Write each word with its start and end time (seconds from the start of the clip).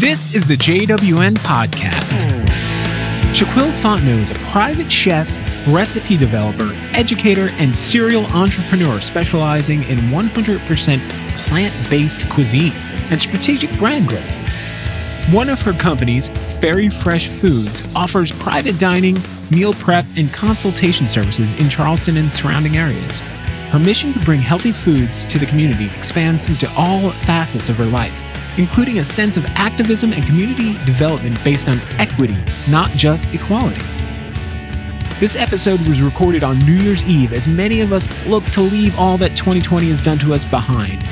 This 0.00 0.30
is 0.32 0.44
the 0.44 0.56
JWN 0.56 1.34
Podcast. 1.38 2.28
Shaquille 3.32 3.72
Fontenot 3.82 4.20
is 4.20 4.30
a 4.30 4.34
private 4.34 4.92
chef, 4.92 5.28
recipe 5.66 6.16
developer, 6.16 6.70
educator, 6.92 7.48
and 7.54 7.74
serial 7.74 8.24
entrepreneur 8.26 9.00
specializing 9.00 9.82
in 9.84 9.98
100% 10.12 11.00
plant 11.48 11.90
based 11.90 12.30
cuisine 12.30 12.70
and 13.10 13.20
strategic 13.20 13.76
brand 13.76 14.06
growth. 14.06 14.48
One 15.32 15.48
of 15.48 15.60
her 15.62 15.72
companies, 15.72 16.28
Fairy 16.60 16.90
Fresh 16.90 17.26
Foods, 17.26 17.82
offers 17.96 18.30
private 18.30 18.78
dining, 18.78 19.16
meal 19.50 19.72
prep, 19.72 20.04
and 20.16 20.32
consultation 20.32 21.08
services 21.08 21.52
in 21.54 21.68
Charleston 21.68 22.18
and 22.18 22.32
surrounding 22.32 22.76
areas. 22.76 23.18
Her 23.70 23.80
mission 23.80 24.12
to 24.12 24.20
bring 24.20 24.40
healthy 24.40 24.70
foods 24.70 25.24
to 25.24 25.40
the 25.40 25.46
community 25.46 25.86
expands 25.96 26.48
into 26.48 26.70
all 26.76 27.10
facets 27.10 27.68
of 27.68 27.74
her 27.78 27.86
life, 27.86 28.22
including 28.58 28.98
a 28.98 29.04
sense 29.04 29.36
of 29.36 29.46
activism 29.56 30.12
and 30.12 30.26
community 30.26 30.72
development 30.84 31.42
based 31.42 31.68
on 31.68 31.78
equity, 31.98 32.36
not 32.68 32.90
just 32.90 33.32
equality. 33.32 33.80
This 35.20 35.34
episode 35.34 35.80
was 35.88 36.02
recorded 36.02 36.44
on 36.44 36.58
New 36.60 36.74
Year's 36.74 37.02
Eve 37.04 37.32
as 37.32 37.48
many 37.48 37.80
of 37.80 37.92
us 37.92 38.08
look 38.26 38.44
to 38.46 38.60
leave 38.60 38.96
all 38.98 39.16
that 39.18 39.34
2020 39.34 39.88
has 39.88 40.00
done 40.00 40.18
to 40.18 40.34
us 40.34 40.44
behind. 40.44 41.04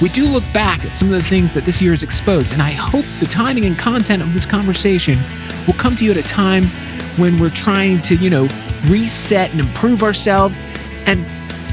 We 0.00 0.08
do 0.10 0.26
look 0.26 0.44
back 0.52 0.84
at 0.84 0.94
some 0.94 1.12
of 1.12 1.20
the 1.20 1.28
things 1.28 1.52
that 1.54 1.64
this 1.64 1.82
year 1.82 1.90
has 1.90 2.04
exposed, 2.04 2.52
and 2.52 2.62
I 2.62 2.70
hope 2.70 3.04
the 3.18 3.26
timing 3.26 3.64
and 3.64 3.76
content 3.76 4.22
of 4.22 4.32
this 4.32 4.46
conversation 4.46 5.18
will 5.66 5.74
come 5.74 5.96
to 5.96 6.04
you 6.04 6.12
at 6.12 6.16
a 6.16 6.22
time 6.22 6.66
when 7.16 7.36
we're 7.38 7.50
trying 7.50 8.00
to, 8.02 8.14
you 8.14 8.30
know, 8.30 8.48
reset 8.86 9.50
and 9.50 9.60
improve 9.60 10.04
ourselves. 10.04 10.58
And 11.06 11.18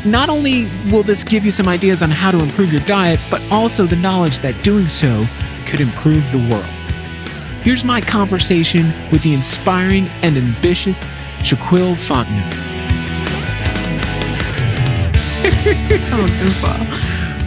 not 0.06 0.30
only 0.30 0.68
will 0.92 1.04
this 1.04 1.24
give 1.24 1.44
you 1.44 1.52
some 1.52 1.68
ideas 1.68 2.02
on 2.02 2.12
how 2.12 2.32
to 2.32 2.40
improve 2.40 2.72
your 2.72 2.82
diet, 2.82 3.20
but 3.30 3.42
also 3.52 3.86
the 3.86 3.96
knowledge 3.98 4.40
that 4.40 4.64
doing 4.64 4.88
so 4.88 5.26
could 5.66 5.80
improve 5.80 6.24
the 6.32 6.38
world. 6.50 6.66
Here's 7.64 7.84
my 7.84 8.00
conversation 8.00 8.86
with 9.12 9.24
the 9.24 9.34
inspiring 9.34 10.08
and 10.22 10.38
ambitious 10.38 11.06
Shaquille 11.40 11.96
Fontenot. 11.96 12.54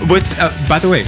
What's, 0.08 0.38
uh, 0.38 0.66
by 0.68 0.78
the 0.78 0.88
way, 0.88 1.06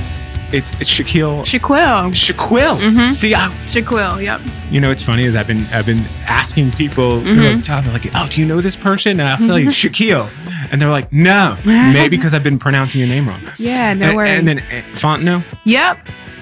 it's, 0.53 0.73
it's 0.81 0.91
Shaquille. 0.91 1.41
Shaquille. 1.43 2.11
Shaquille. 2.11 2.79
Mhm. 2.79 3.13
See, 3.13 3.35
I, 3.35 3.47
Shaquille, 3.49 4.23
yep. 4.23 4.41
you 4.71 4.81
know, 4.81 4.91
it's 4.91 5.03
funny 5.03 5.25
is 5.25 5.37
I've 5.37 5.47
been 5.47 5.65
I've 5.73 5.87
been 5.87 6.03
asking 6.27 6.73
people 6.73 7.21
Mhm. 7.21 7.63
tell 7.65 7.83
me 7.83 7.91
like, 7.91 8.07
oh, 8.15 8.27
do 8.31 8.41
you 8.41 8.47
know 8.47 8.61
this 8.61 8.77
person? 8.77 9.21
And 9.21 9.23
I'll 9.29 9.37
tell 9.39 9.59
you 9.59 9.69
Shaquille, 9.71 10.29
and 10.73 10.81
they're 10.81 10.91
like, 10.91 11.13
no, 11.13 11.57
maybe 11.65 12.09
because 12.17 12.35
I've 12.35 12.43
been 12.45 12.59
pronouncing 12.59 12.99
your 13.01 13.09
name 13.09 13.29
wrong. 13.29 13.41
Yeah, 13.59 13.95
no 13.95 14.07
and, 14.09 14.17
worries. 14.17 14.39
and 14.39 14.49
then 14.49 14.59
uh, 14.59 14.83
Fontenot, 14.97 15.45
yep. 15.65 15.99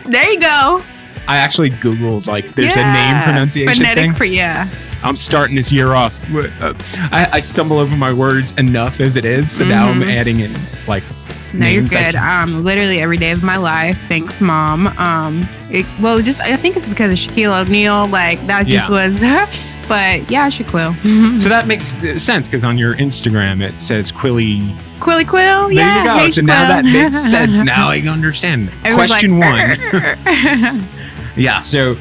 There 0.06 0.24
you 0.30 0.40
go. 0.40 0.82
I 1.26 1.36
actually 1.36 1.70
googled 1.70 2.26
like 2.26 2.54
there's 2.54 2.74
a 2.74 2.92
name 2.92 3.22
pronunciation 3.22 3.74
Phonetic 3.74 4.02
thing. 4.04 4.12
For, 4.14 4.24
yeah. 4.24 4.66
I'm 5.02 5.14
starting 5.14 5.54
this 5.54 5.70
year 5.70 5.92
off. 5.94 6.18
uh, 6.34 6.74
I, 7.12 7.28
I 7.34 7.40
stumble 7.40 7.78
over 7.78 7.94
my 7.96 8.12
words 8.12 8.50
enough 8.52 9.00
as 9.00 9.14
it 9.16 9.24
is, 9.24 9.48
so 9.52 9.64
now 9.64 9.88
I'm 9.88 10.00
Mhm. 10.00 10.16
adding 10.16 10.40
in 10.40 10.52
like 10.88 11.04
No, 11.52 11.66
you're 11.66 11.82
good. 11.82 12.14
Um, 12.14 12.62
literally 12.62 13.00
every 13.00 13.16
day 13.16 13.30
of 13.30 13.42
my 13.42 13.56
life. 13.56 14.06
Thanks, 14.08 14.40
mom. 14.40 14.88
Um, 14.98 15.48
it, 15.70 15.86
well, 16.00 16.20
just 16.20 16.40
I 16.40 16.56
think 16.56 16.76
it's 16.76 16.88
because 16.88 17.12
of 17.12 17.18
Shaquille 17.18 17.66
O'Neal. 17.66 18.06
Like 18.08 18.40
that 18.46 18.66
just 18.66 18.88
Yeah. 18.88 19.06
was. 19.06 19.20
but 19.88 20.30
yeah, 20.30 20.48
Shaquille. 20.48 21.40
so 21.40 21.48
that 21.48 21.66
makes 21.66 22.02
uh, 22.02 22.18
sense 22.18 22.46
because 22.46 22.64
on 22.64 22.76
your 22.76 22.94
Instagram 22.94 23.62
it 23.66 23.80
says 23.80 24.12
Quilly. 24.12 24.60
Quilly 25.00 25.26
Quill. 25.26 25.68
There 25.68 25.72
yeah. 25.72 25.98
you 25.98 26.04
go. 26.04 26.18
hey, 26.18 26.28
so 26.28 26.40
now 26.42 26.68
that 26.68 26.84
makes 26.84 27.18
sense. 27.30 27.62
Now 27.62 27.88
I 27.88 27.98
understand. 28.00 28.70
Question 28.84 29.38
like, 29.38 29.78
one. 29.78 30.88
Yeah, 31.38 31.60
so 31.60 31.94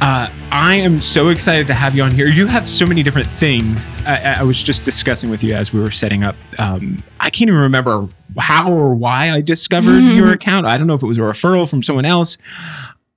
uh, 0.00 0.28
I 0.50 0.74
am 0.74 1.00
so 1.00 1.28
excited 1.28 1.66
to 1.68 1.74
have 1.74 1.94
you 1.94 2.02
on 2.02 2.10
here. 2.10 2.26
You 2.28 2.46
have 2.46 2.68
so 2.68 2.84
many 2.84 3.02
different 3.02 3.28
things. 3.30 3.86
I, 4.04 4.36
I 4.38 4.42
was 4.42 4.62
just 4.62 4.84
discussing 4.84 5.30
with 5.30 5.42
you 5.42 5.54
as 5.54 5.72
we 5.72 5.80
were 5.80 5.90
setting 5.90 6.24
up. 6.24 6.36
Um, 6.58 7.02
I 7.20 7.30
can't 7.30 7.48
even 7.48 7.60
remember 7.60 8.08
how 8.38 8.70
or 8.70 8.94
why 8.94 9.30
I 9.30 9.40
discovered 9.40 10.00
your 10.00 10.32
account. 10.32 10.66
I 10.66 10.76
don't 10.78 10.86
know 10.86 10.94
if 10.94 11.02
it 11.02 11.06
was 11.06 11.18
a 11.18 11.22
referral 11.22 11.68
from 11.68 11.82
someone 11.82 12.04
else. 12.04 12.36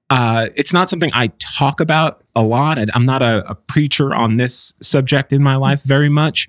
Uh, 0.09 0.47
it's 0.55 0.71
not 0.71 0.87
something 0.87 1.11
I 1.13 1.27
talk 1.39 1.81
about 1.81 2.23
a 2.35 2.41
lot. 2.41 2.77
I'm 2.93 3.05
not 3.05 3.21
a, 3.21 3.43
a 3.49 3.55
preacher 3.55 4.15
on 4.15 4.37
this 4.37 4.73
subject 4.81 5.33
in 5.33 5.43
my 5.43 5.57
life 5.57 5.83
very 5.83 6.09
much. 6.09 6.47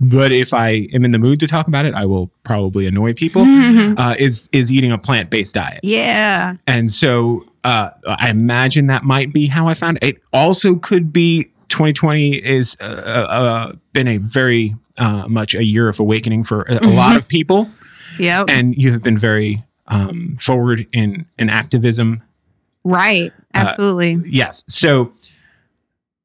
But 0.00 0.32
if 0.32 0.52
I 0.52 0.88
am 0.92 1.04
in 1.04 1.12
the 1.12 1.18
mood 1.18 1.40
to 1.40 1.46
talk 1.46 1.68
about 1.68 1.86
it, 1.86 1.94
I 1.94 2.04
will 2.04 2.30
probably 2.44 2.86
annoy 2.86 3.14
people. 3.14 3.44
Uh, 3.96 4.14
is 4.18 4.48
is 4.52 4.70
eating 4.70 4.92
a 4.92 4.98
plant 4.98 5.30
based 5.30 5.54
diet. 5.54 5.80
yeah. 5.82 6.56
And 6.66 6.90
so 6.90 7.46
uh, 7.66 7.90
I 8.06 8.30
imagine 8.30 8.86
that 8.86 9.02
might 9.02 9.32
be 9.32 9.46
how 9.48 9.66
I 9.68 9.74
found 9.74 9.98
it. 10.00 10.16
It 10.16 10.22
also 10.32 10.76
could 10.76 11.12
be 11.12 11.44
2020 11.68 12.34
is 12.36 12.76
uh, 12.80 12.84
uh, 12.84 13.72
been 13.92 14.06
a 14.08 14.18
very 14.18 14.74
uh, 14.98 15.26
much 15.28 15.54
a 15.54 15.64
year 15.64 15.88
of 15.88 15.98
awakening 16.00 16.44
for 16.44 16.62
a, 16.62 16.78
a 16.86 16.88
lot 16.88 17.16
of 17.16 17.28
people, 17.28 17.68
Yep. 18.18 18.48
and 18.48 18.74
you 18.76 18.92
have 18.92 19.02
been 19.02 19.18
very 19.18 19.64
um, 19.88 20.36
forward 20.40 20.86
in 20.92 21.26
in 21.38 21.50
activism. 21.50 22.22
right. 22.84 23.32
Uh, 23.54 23.58
Absolutely. 23.58 24.20
Yes. 24.30 24.64
So 24.68 25.12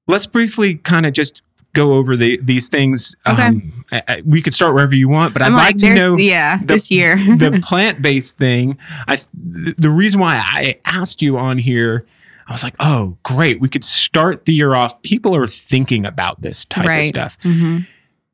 let's 0.07 0.25
briefly 0.27 0.75
kind 0.75 1.05
of 1.05 1.13
just 1.13 1.41
go 1.73 1.93
over 1.93 2.15
the 2.15 2.39
these 2.41 2.67
things. 2.69 3.15
Okay. 3.27 3.41
Um, 3.47 3.80
I- 3.91 4.03
I- 4.07 4.21
we 4.25 4.41
could 4.41 4.53
start 4.53 4.73
wherever 4.73 4.95
you 4.95 5.09
want, 5.09 5.33
but 5.33 5.41
I'd 5.41 5.49
like, 5.53 5.57
like, 5.73 5.77
to 5.77 5.93
know 5.93 6.17
yeah 6.17 6.57
the- 6.57 6.65
this 6.65 6.89
year. 6.91 7.15
the 7.37 7.59
plant 7.63 8.01
based 8.01 8.37
thing, 8.37 8.77
I 9.07 9.17
th- 9.17 9.75
the 9.77 9.89
reason 9.89 10.19
why 10.21 10.35
I 10.37 10.79
asked 10.85 11.21
you 11.21 11.37
on 11.37 11.57
here, 11.57 12.05
I 12.47 12.51
was 12.53 12.63
like, 12.63 12.75
oh, 12.79 13.17
great, 13.23 13.59
we 13.61 13.67
could 13.69 13.83
start 13.83 14.45
the 14.45 14.53
year 14.53 14.73
off. 14.75 15.01
People 15.01 15.35
are 15.35 15.47
thinking 15.47 16.05
about 16.05 16.41
this 16.41 16.65
type 16.65 16.83
of 16.85 16.89
Right. 16.89 17.05
stuff, 17.05 17.37
hmm 17.41 17.79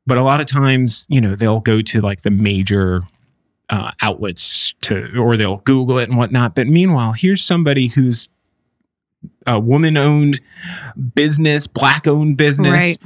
but 0.06 0.16
a 0.16 0.22
lot 0.22 0.40
of 0.40 0.46
times, 0.46 1.06
you 1.10 1.20
know, 1.20 1.34
they'll 1.36 1.60
go 1.60 1.82
to 1.82 2.00
like 2.00 2.22
the 2.22 2.30
major 2.30 3.02
uh, 3.68 3.90
outlets 4.00 4.72
to, 4.80 5.14
or 5.18 5.36
they'll 5.36 5.58
Google 5.58 5.98
it 5.98 6.08
and 6.08 6.16
whatnot. 6.16 6.54
But 6.54 6.66
meanwhile, 6.66 7.12
here's 7.12 7.44
somebody 7.44 7.88
who's 7.88 8.26
a 9.46 9.60
woman 9.60 9.98
owned 9.98 10.40
business, 11.14 11.66
black 11.66 12.06
owned 12.06 12.38
business, 12.38 12.72
Right. 12.72 12.96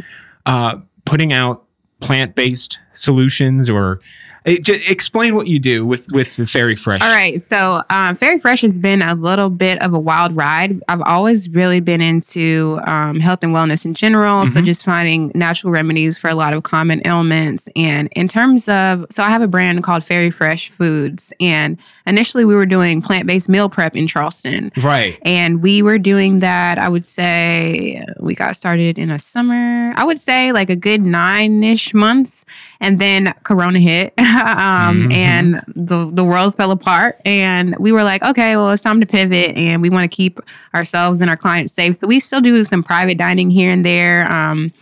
uh, 0.46 0.76
putting 1.04 1.32
out 1.32 1.64
plant 2.02 2.34
based 2.34 2.80
solutions 2.94 3.70
or 3.70 4.00
j- 4.46 4.82
explain 4.88 5.34
what 5.36 5.46
you 5.46 5.58
do 5.58 5.86
with 5.86 6.10
with 6.12 6.36
the 6.36 6.46
Fairy 6.46 6.76
Fresh. 6.76 7.00
All 7.02 7.14
right. 7.14 7.42
So, 7.42 7.82
um, 7.90 8.14
Fairy 8.16 8.38
Fresh 8.38 8.62
has 8.62 8.78
been 8.78 9.02
a 9.02 9.14
little 9.14 9.50
bit 9.50 9.80
of 9.82 9.92
a 9.94 9.98
wild 10.00 10.34
ride. 10.36 10.80
I've 10.88 11.02
always 11.02 11.48
really 11.50 11.80
been 11.80 12.00
into 12.00 12.80
um, 12.84 13.20
health 13.20 13.42
and 13.42 13.54
wellness 13.54 13.84
in 13.84 13.94
general. 13.94 14.46
So, 14.46 14.60
Mhm. 14.60 14.64
just 14.64 14.84
finding 14.84 15.30
natural 15.34 15.72
remedies 15.72 16.18
for 16.18 16.28
a 16.28 16.34
lot 16.34 16.54
of 16.54 16.62
common 16.64 17.00
ailments. 17.06 17.68
And 17.76 18.08
in 18.16 18.28
terms 18.28 18.68
of, 18.68 19.06
so 19.10 19.22
I 19.22 19.30
have 19.30 19.42
a 19.42 19.48
brand 19.48 19.82
called 19.82 20.04
Fairy 20.04 20.30
Fresh 20.30 20.70
Foods. 20.70 21.32
And 21.40 21.78
initially, 22.06 22.44
we 22.44 22.54
were 22.54 22.66
doing 22.66 23.00
plant 23.02 23.26
based 23.26 23.48
meal 23.48 23.68
prep 23.68 23.94
in 23.96 24.06
Charleston. 24.06 24.72
Right. 24.82 25.18
And 25.24 25.62
we 25.62 25.82
were 25.82 25.98
doing 25.98 26.40
that, 26.40 26.78
I 26.78 26.88
would 26.88 27.06
say 27.06 28.04
we 28.20 28.34
got 28.34 28.56
started 28.56 28.98
in 28.98 29.10
a 29.10 29.18
summer, 29.18 29.92
I 29.96 30.04
would 30.04 30.18
say 30.18 30.52
like 30.52 30.70
a 30.70 30.76
good 30.76 31.02
nine 31.02 31.62
ish 31.62 31.94
months. 31.94 32.44
And 32.80 32.98
then 32.98 33.32
Corona 33.44 33.78
hit 33.78 34.12
um, 34.58 35.08
Mhm. 35.08 35.12
and 35.12 35.54
the, 35.68 36.10
the 36.12 36.24
world 36.24 36.54
fell 36.54 36.70
apart. 36.70 37.20
And 37.24 37.76
we 37.78 37.92
were 37.92 38.02
like, 38.04 38.22
okay, 38.22 38.56
well, 38.56 38.70
it's 38.70 38.82
time 38.82 39.00
to 39.00 39.06
pivot 39.06 39.56
and 39.56 39.82
we 39.82 39.90
want 39.90 40.10
to 40.10 40.14
keep 40.14 40.40
ourselves 40.74 41.20
and 41.20 41.28
our 41.30 41.36
clients 41.36 41.72
safe. 41.72 41.96
So 41.96 42.06
we 42.06 42.20
still 42.20 42.40
do 42.40 42.62
some 42.64 42.82
private 42.82 43.18
dining 43.18 43.50
here 43.50 43.70
and 43.70 43.84
there. 43.84 44.30
Um, 44.32 44.72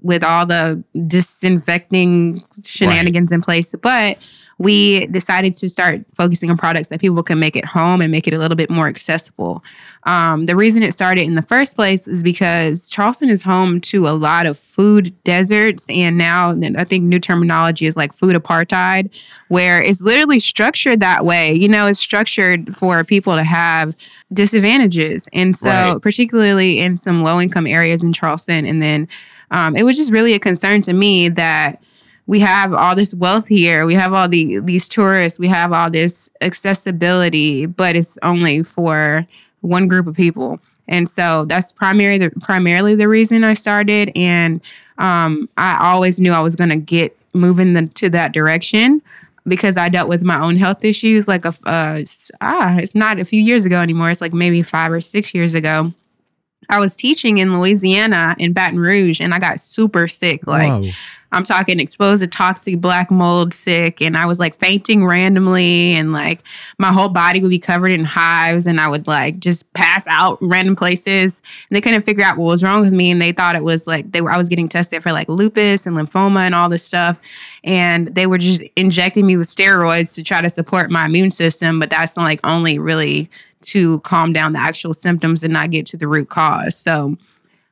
with 0.00 0.22
all 0.22 0.46
the 0.46 0.80
disinfecting 1.08 2.42
shenanigans 2.64 3.32
in 3.32 3.40
place. 3.42 3.74
But 3.82 4.24
we 4.58 5.06
decided 5.06 5.54
to 5.54 5.68
start 5.68 6.04
focusing 6.14 6.50
on 6.50 6.56
products 6.56 6.88
that 6.88 7.00
people 7.00 7.22
can 7.22 7.38
make 7.38 7.56
at 7.56 7.64
home 7.64 8.00
and 8.02 8.10
make 8.10 8.26
it 8.26 8.34
a 8.34 8.38
little 8.38 8.56
bit 8.56 8.68
more 8.70 8.88
accessible. 8.88 9.62
Um, 10.04 10.46
the 10.46 10.56
reason 10.56 10.82
it 10.82 10.92
started 10.92 11.22
in 11.22 11.34
the 11.34 11.42
first 11.42 11.76
place 11.76 12.08
is 12.08 12.22
because 12.22 12.90
Charleston 12.90 13.28
is 13.28 13.42
home 13.42 13.80
to 13.82 14.08
a 14.08 14.10
lot 14.10 14.46
of 14.46 14.58
food 14.58 15.14
deserts. 15.22 15.88
And 15.90 16.18
now 16.18 16.50
I 16.76 16.84
think 16.84 17.04
new 17.04 17.20
terminology 17.20 17.86
is 17.86 17.96
like 17.96 18.12
food 18.12 18.34
apartheid, 18.34 19.14
where 19.48 19.80
it's 19.80 20.02
literally 20.02 20.38
structured 20.40 21.00
that 21.00 21.24
way. 21.24 21.54
You 21.54 21.68
know, 21.68 21.86
it's 21.86 22.00
structured 22.00 22.74
for 22.74 23.04
people 23.04 23.36
to 23.36 23.44
have 23.44 23.94
disadvantages. 24.32 25.28
And 25.32 25.56
so, 25.56 25.68
Right. 25.68 26.02
particularly 26.02 26.80
in 26.80 26.96
some 26.96 27.22
low 27.22 27.40
income 27.40 27.66
areas 27.66 28.02
in 28.02 28.12
Charleston, 28.12 28.66
and 28.66 28.80
then 28.82 29.08
um, 29.50 29.76
it 29.76 29.82
was 29.82 29.96
just 29.96 30.10
really 30.12 30.34
a 30.34 30.38
concern 30.38 30.82
to 30.82 30.92
me 30.92 31.28
that 31.30 31.82
we 32.28 32.40
have 32.40 32.74
all 32.74 32.94
this 32.94 33.14
wealth 33.14 33.48
here, 33.48 33.86
we 33.86 33.94
have 33.94 34.12
all 34.12 34.28
the 34.28 34.60
these 34.60 34.86
tourists, 34.86 35.40
we 35.40 35.48
have 35.48 35.72
all 35.72 35.90
this 35.90 36.30
accessibility, 36.42 37.66
but 37.66 37.96
it's 37.96 38.18
only 38.22 38.62
for 38.62 39.26
one 39.62 39.88
group 39.88 40.06
of 40.06 40.14
people. 40.14 40.60
And 40.86 41.08
so 41.08 41.46
that's 41.46 41.72
primary 41.72 42.18
the, 42.18 42.30
primarily 42.40 42.94
the 42.94 43.08
reason 43.08 43.44
I 43.44 43.54
started. 43.54 44.12
And 44.14 44.60
um, 44.98 45.48
I 45.56 45.78
always 45.80 46.20
knew 46.20 46.32
I 46.32 46.40
was 46.40 46.54
going 46.54 46.70
to 46.70 46.76
get 46.76 47.16
moving 47.34 47.72
the, 47.72 47.86
to 47.86 48.10
that 48.10 48.32
direction. 48.32 49.02
because 49.46 49.76
I 49.76 49.88
dealt 49.88 50.08
with 50.08 50.22
my 50.22 50.38
own 50.38 50.56
health 50.56 50.84
issues. 50.84 51.26
Like 51.26 51.44
a 51.44 51.54
uh, 51.64 52.02
ah, 52.40 52.78
it's 52.78 52.94
not 52.94 53.18
a 53.18 53.24
few 53.24 53.40
years 53.40 53.64
ago 53.64 53.80
anymore. 53.80 54.10
It's 54.10 54.20
like 54.20 54.34
maybe 54.34 54.62
five 54.62 54.92
or 54.92 55.00
six 55.00 55.34
years 55.34 55.54
ago. 55.54 55.92
I 56.68 56.78
was 56.78 56.94
teaching 56.96 57.38
in 57.38 57.58
Louisiana 57.58 58.36
in 58.38 58.52
Baton 58.52 58.78
Rouge, 58.78 59.20
and 59.20 59.32
I 59.32 59.38
got 59.38 59.60
super 59.60 60.06
sick. 60.08 60.46
Like. 60.46 60.84
I'm 61.32 61.42
talking 61.42 61.78
exposed 61.78 62.22
to 62.22 62.26
toxic 62.26 62.80
black 62.80 63.10
mold 63.10 63.52
sick. 63.52 64.00
And 64.00 64.16
I 64.16 64.26
was 64.26 64.38
like 64.38 64.54
fainting 64.58 65.04
randomly 65.04 65.92
and 65.94 66.12
like 66.12 66.42
my 66.78 66.92
whole 66.92 67.08
body 67.08 67.40
would 67.40 67.50
be 67.50 67.58
covered 67.58 67.90
in 67.90 68.04
hives 68.04 68.66
and 68.66 68.80
I 68.80 68.88
would 68.88 69.06
like 69.06 69.38
just 69.38 69.70
pass 69.74 70.06
out 70.06 70.38
random 70.40 70.74
places. 70.74 71.42
And 71.68 71.76
they 71.76 71.80
couldn't 71.80 72.02
figure 72.02 72.24
out 72.24 72.38
what 72.38 72.46
was 72.46 72.62
wrong 72.62 72.80
with 72.80 72.92
me. 72.92 73.10
And 73.10 73.20
they 73.20 73.32
thought 73.32 73.56
it 73.56 73.64
was 73.64 73.86
like 73.86 74.10
they 74.12 74.20
were 74.20 74.30
I 74.30 74.38
was 74.38 74.48
getting 74.48 74.68
tested 74.68 75.02
for 75.02 75.12
like 75.12 75.28
lupus 75.28 75.86
and 75.86 75.96
lymphoma 75.96 76.40
and 76.40 76.54
all 76.54 76.68
this 76.68 76.84
stuff. 76.84 77.20
And 77.62 78.08
they 78.08 78.26
were 78.26 78.38
just 78.38 78.62
injecting 78.76 79.26
me 79.26 79.36
with 79.36 79.48
steroids 79.48 80.14
to 80.14 80.22
try 80.22 80.40
to 80.40 80.48
support 80.48 80.90
my 80.90 81.06
immune 81.06 81.30
system. 81.30 81.78
But 81.78 81.90
that's 81.90 82.16
like 82.16 82.40
only 82.44 82.78
really 82.78 83.30
to 83.60 84.00
calm 84.00 84.32
down 84.32 84.52
the 84.52 84.58
actual 84.58 84.94
symptoms 84.94 85.42
and 85.42 85.52
not 85.52 85.70
get 85.70 85.84
to 85.86 85.96
the 85.96 86.08
root 86.08 86.28
cause. 86.30 86.76
So 86.76 87.16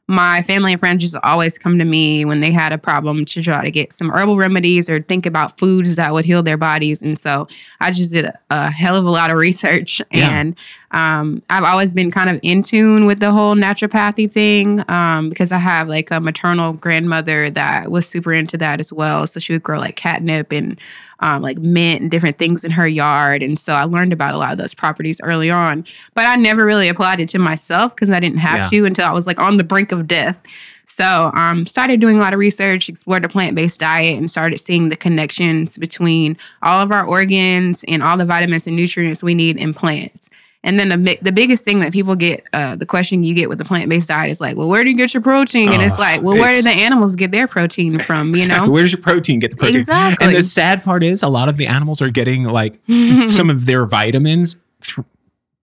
my 0.08 0.40
family 0.42 0.72
and 0.72 0.80
friends 0.80 1.02
just 1.02 1.16
always 1.24 1.58
come 1.58 1.78
to 1.78 1.84
me 1.84 2.24
when 2.24 2.40
they 2.40 2.52
had 2.52 2.72
a 2.72 2.78
problem 2.78 3.24
to 3.24 3.42
try 3.42 3.62
to 3.62 3.70
get 3.72 3.92
some 3.92 4.10
herbal 4.10 4.36
remedies 4.36 4.88
or 4.88 5.02
think 5.02 5.26
about 5.26 5.58
foods 5.58 5.96
that 5.96 6.12
would 6.12 6.24
heal 6.24 6.44
their 6.44 6.56
bodies. 6.56 7.02
And 7.02 7.18
so 7.18 7.48
I 7.80 7.90
just 7.90 8.12
did 8.12 8.26
a, 8.26 8.38
a 8.50 8.70
hell 8.70 8.96
of 8.96 9.04
a 9.04 9.10
lot 9.10 9.32
of 9.32 9.36
research. 9.46 10.00
Yeah. 10.12 10.30
And 10.30 10.58
um, 10.92 11.42
I've 11.50 11.64
always 11.64 11.92
been 11.92 12.12
kind 12.12 12.30
of 12.30 12.38
in 12.42 12.62
tune 12.62 13.04
with 13.04 13.18
the 13.18 13.32
whole 13.32 13.56
naturopathy 13.56 14.30
thing 14.30 14.88
um, 14.88 15.28
because 15.28 15.50
I 15.50 15.58
have 15.58 15.88
like 15.88 16.12
a 16.12 16.20
maternal 16.20 16.72
grandmother 16.72 17.50
that 17.50 17.90
was 17.90 18.06
super 18.08 18.32
into 18.32 18.56
that 18.58 18.78
as 18.78 18.92
well. 18.92 19.26
So 19.26 19.40
she 19.40 19.54
would 19.54 19.64
grow 19.64 19.78
like 19.78 19.96
catnip 19.96 20.52
and 20.52 20.80
um, 21.20 21.42
like 21.42 21.58
mint 21.58 22.02
and 22.02 22.10
different 22.10 22.38
things 22.38 22.64
in 22.64 22.70
her 22.72 22.86
yard. 22.86 23.42
And 23.42 23.58
so 23.58 23.72
I 23.72 23.84
learned 23.84 24.12
about 24.12 24.34
a 24.34 24.38
lot 24.38 24.52
of 24.52 24.58
those 24.58 24.74
properties 24.74 25.20
early 25.22 25.50
on, 25.50 25.84
but 26.14 26.24
I 26.26 26.36
never 26.36 26.64
really 26.64 26.88
applied 26.88 27.20
it 27.20 27.28
to 27.30 27.38
myself 27.38 27.94
because 27.94 28.10
I 28.10 28.20
didn't 28.20 28.38
have 28.38 28.58
Yeah. 28.58 28.64
to 28.80 28.84
until 28.84 29.06
I 29.06 29.12
was 29.12 29.26
like 29.26 29.40
on 29.40 29.56
the 29.56 29.64
brink 29.64 29.92
of 29.92 30.06
death. 30.06 30.42
So 30.88 31.30
um, 31.34 31.66
started 31.66 32.00
doing 32.00 32.16
a 32.16 32.20
lot 32.20 32.32
of 32.32 32.38
research, 32.38 32.88
explored 32.88 33.24
a 33.24 33.28
plant-based 33.28 33.80
diet, 33.80 34.16
and 34.18 34.30
started 34.30 34.58
seeing 34.58 34.88
the 34.88 34.96
connections 34.96 35.76
between 35.76 36.36
all 36.62 36.80
of 36.82 36.90
our 36.92 37.04
organs 37.04 37.84
and 37.88 38.02
all 38.02 38.16
the 38.16 38.24
vitamins 38.24 38.66
and 38.66 38.76
nutrients 38.76 39.22
we 39.22 39.34
need 39.34 39.56
in 39.56 39.74
plants. 39.74 40.30
And 40.66 40.78
then 40.78 40.88
the 41.04 41.18
the 41.22 41.32
biggest 41.32 41.64
thing 41.64 41.78
that 41.80 41.92
people 41.92 42.14
get, 42.16 42.44
uh, 42.52 42.76
the 42.76 42.84
question 42.84 43.24
you 43.24 43.34
get 43.34 43.48
with 43.48 43.56
the 43.58 43.64
plant 43.64 43.88
based 43.88 44.08
diet 44.08 44.30
is 44.30 44.40
like, 44.40 44.56
well, 44.56 44.68
where 44.68 44.84
do 44.84 44.90
you 44.90 44.96
get 44.96 45.14
your 45.14 45.22
protein? 45.22 45.72
And 45.72 45.80
it's 45.82 45.98
like, 45.98 46.20
well, 46.22 46.36
where 46.36 46.52
do 46.52 46.60
the 46.60 46.68
animals 46.70 47.16
get 47.16 47.30
their 47.30 47.46
protein 47.46 47.98
from? 48.00 48.28
You 48.28 48.32
Exactly. 48.42 48.66
know, 48.66 48.72
Where 48.72 48.82
does 48.82 48.92
your 48.92 49.00
protein 49.00 49.38
get 49.38 49.50
the 49.52 49.56
protein? 49.56 49.76
Exactly. 49.76 50.26
And 50.26 50.36
the 50.36 50.42
sad 50.42 50.82
part 50.84 51.02
is, 51.02 51.22
a 51.22 51.28
lot 51.28 51.48
of 51.48 51.56
the 51.56 51.66
animals 51.68 52.02
are 52.02 52.10
getting 52.10 52.44
like 52.44 52.78
some 53.30 53.48
of 53.48 53.64
their 53.66 53.86
vitamins 53.86 54.56
through, 54.82 55.04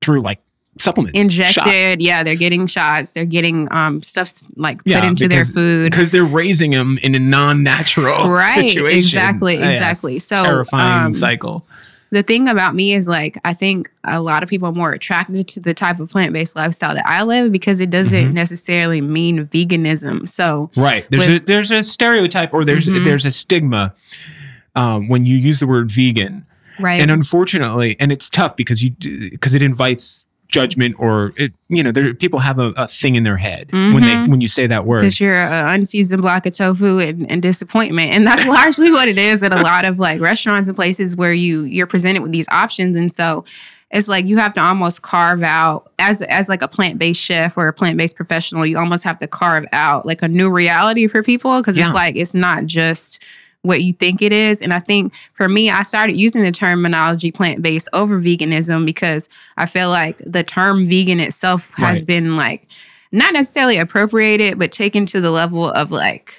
through 0.01 0.21
like 0.21 0.39
supplements, 0.79 1.19
injected. 1.19 2.01
Yeah, 2.01 2.23
they're 2.23 2.35
getting 2.35 2.65
shots. 2.65 3.13
They're 3.13 3.25
getting 3.25 3.67
um 3.71 4.01
stuff 4.01 4.31
like 4.55 4.79
Yeah, 4.85 5.01
put 5.01 5.07
into 5.09 5.27
their 5.27 5.45
food. 5.45 5.91
because 5.91 6.11
they're 6.11 6.23
raising 6.25 6.71
them 6.71 6.97
in 7.03 7.13
a 7.13 7.19
non-natural 7.19 8.29
Right, 8.31 8.53
situation. 8.55 8.97
exactly, 8.97 9.55
Yeah, 9.59 9.69
exactly. 9.71 10.15
it's 10.15 10.25
So, 10.25 10.43
terrifying 10.43 11.05
um, 11.07 11.13
cycle. 11.13 11.67
The 12.13 12.23
thing 12.23 12.47
about 12.47 12.75
me 12.75 12.93
is 12.93 13.07
like 13.07 13.37
I 13.43 13.53
think 13.53 13.91
a 14.03 14.21
lot 14.21 14.43
of 14.43 14.49
people 14.49 14.69
are 14.69 14.71
more 14.73 14.91
attracted 14.91 15.47
to 15.49 15.59
the 15.59 15.73
type 15.73 15.99
of 15.99 16.09
plant 16.09 16.31
based 16.31 16.55
lifestyle 16.55 16.93
that 16.93 17.05
I 17.05 17.23
live 17.23 17.51
because 17.51 17.79
it 17.79 17.89
doesn't 17.89 18.29
Mhm. 18.29 18.33
necessarily 18.33 19.01
mean 19.01 19.45
veganism. 19.47 20.29
So 20.29 20.69
Right. 20.77 21.05
There's 21.09 21.27
with- 21.27 21.43
a 21.43 21.45
there's 21.45 21.71
a 21.71 21.81
stereotype 21.83 22.53
or 22.53 22.63
there's 22.63 22.87
Mhm. 22.87 23.03
there's 23.03 23.25
a 23.25 23.31
stigma 23.31 23.93
um, 24.75 25.07
when 25.07 25.25
you 25.25 25.35
use 25.37 25.59
the 25.59 25.67
word 25.67 25.91
vegan, 25.91 26.45
right, 26.79 26.99
and 27.01 27.11
unfortunately, 27.11 27.95
and 27.99 28.11
it's 28.11 28.29
tough 28.29 28.55
because 28.55 28.81
you 28.83 28.91
because 29.31 29.53
it 29.55 29.61
invites 29.61 30.25
judgment 30.53 30.95
or 30.99 31.33
it 31.35 31.51
you 31.69 31.83
know 31.83 31.91
there 31.91 32.13
people 32.13 32.39
have 32.39 32.59
a, 32.59 32.71
a 32.77 32.87
thing 32.87 33.15
in 33.15 33.23
their 33.23 33.37
head 33.37 33.67
when 33.73 34.01
they 34.03 34.13
Mhm. 34.13 34.29
when 34.29 34.39
you 34.41 34.47
say 34.47 34.67
that 34.67 34.85
word. 34.85 35.01
because 35.01 35.19
you're 35.19 35.35
an 35.35 35.79
unseasoned 35.79 36.21
block 36.21 36.45
of 36.45 36.53
tofu 36.55 36.99
and, 36.99 37.29
and 37.31 37.41
disappointment, 37.41 38.11
and 38.11 38.25
that's 38.27 38.45
largely 38.59 38.91
what 38.91 39.07
it 39.07 39.17
is 39.17 39.41
at 39.41 39.51
a 39.51 39.61
lot 39.61 39.83
of 39.83 39.97
like 39.99 40.21
restaurants 40.21 40.67
and 40.67 40.75
places 40.75 41.15
where 41.15 41.33
you 41.33 41.63
you're 41.63 41.87
presented 41.87 42.21
with 42.21 42.31
these 42.31 42.47
options, 42.49 42.95
and 42.95 43.11
so 43.11 43.43
it's 43.89 44.07
like 44.07 44.25
you 44.27 44.37
have 44.37 44.53
to 44.53 44.61
almost 44.61 45.01
carve 45.01 45.41
out 45.43 45.91
as 45.99 46.21
as 46.23 46.47
like 46.49 46.61
a 46.61 46.67
plant 46.67 46.99
based 46.99 47.19
chef 47.19 47.57
or 47.57 47.67
a 47.67 47.73
plant 47.73 47.97
based 47.97 48.15
professional, 48.15 48.65
you 48.65 48.77
almost 48.77 49.03
have 49.03 49.17
to 49.19 49.27
carve 49.27 49.65
out 49.73 50.05
like 50.05 50.21
a 50.21 50.27
new 50.27 50.49
reality 50.51 51.07
for 51.07 51.23
people 51.23 51.59
because 51.59 51.75
Yeah. 51.77 51.85
it's 51.87 51.93
like 51.95 52.15
it's 52.15 52.33
not 52.35 52.65
just 52.65 53.19
what 53.63 53.81
you 53.81 53.93
think 53.93 54.21
it 54.21 54.31
is. 54.31 54.61
And 54.61 54.73
I 54.73 54.79
think 54.79 55.13
for 55.33 55.49
me, 55.49 55.69
I 55.69 55.81
started 55.81 56.13
using 56.13 56.43
the 56.43 56.51
terminology 56.51 57.31
plant 57.31 57.61
based 57.61 57.89
over 57.93 58.21
veganism 58.21 58.85
because 58.85 59.27
I 59.57 59.65
feel 59.65 59.89
like 59.89 60.17
the 60.17 60.43
term 60.43 60.87
vegan 60.87 61.19
itself 61.19 61.73
has 61.75 61.99
Right. 61.99 62.07
been 62.07 62.35
like 62.35 62.67
not 63.11 63.33
necessarily 63.33 63.77
appropriated, 63.77 64.59
but 64.59 64.71
taken 64.71 65.05
to 65.07 65.21
the 65.21 65.31
level 65.31 65.69
of 65.71 65.91
like 65.91 66.35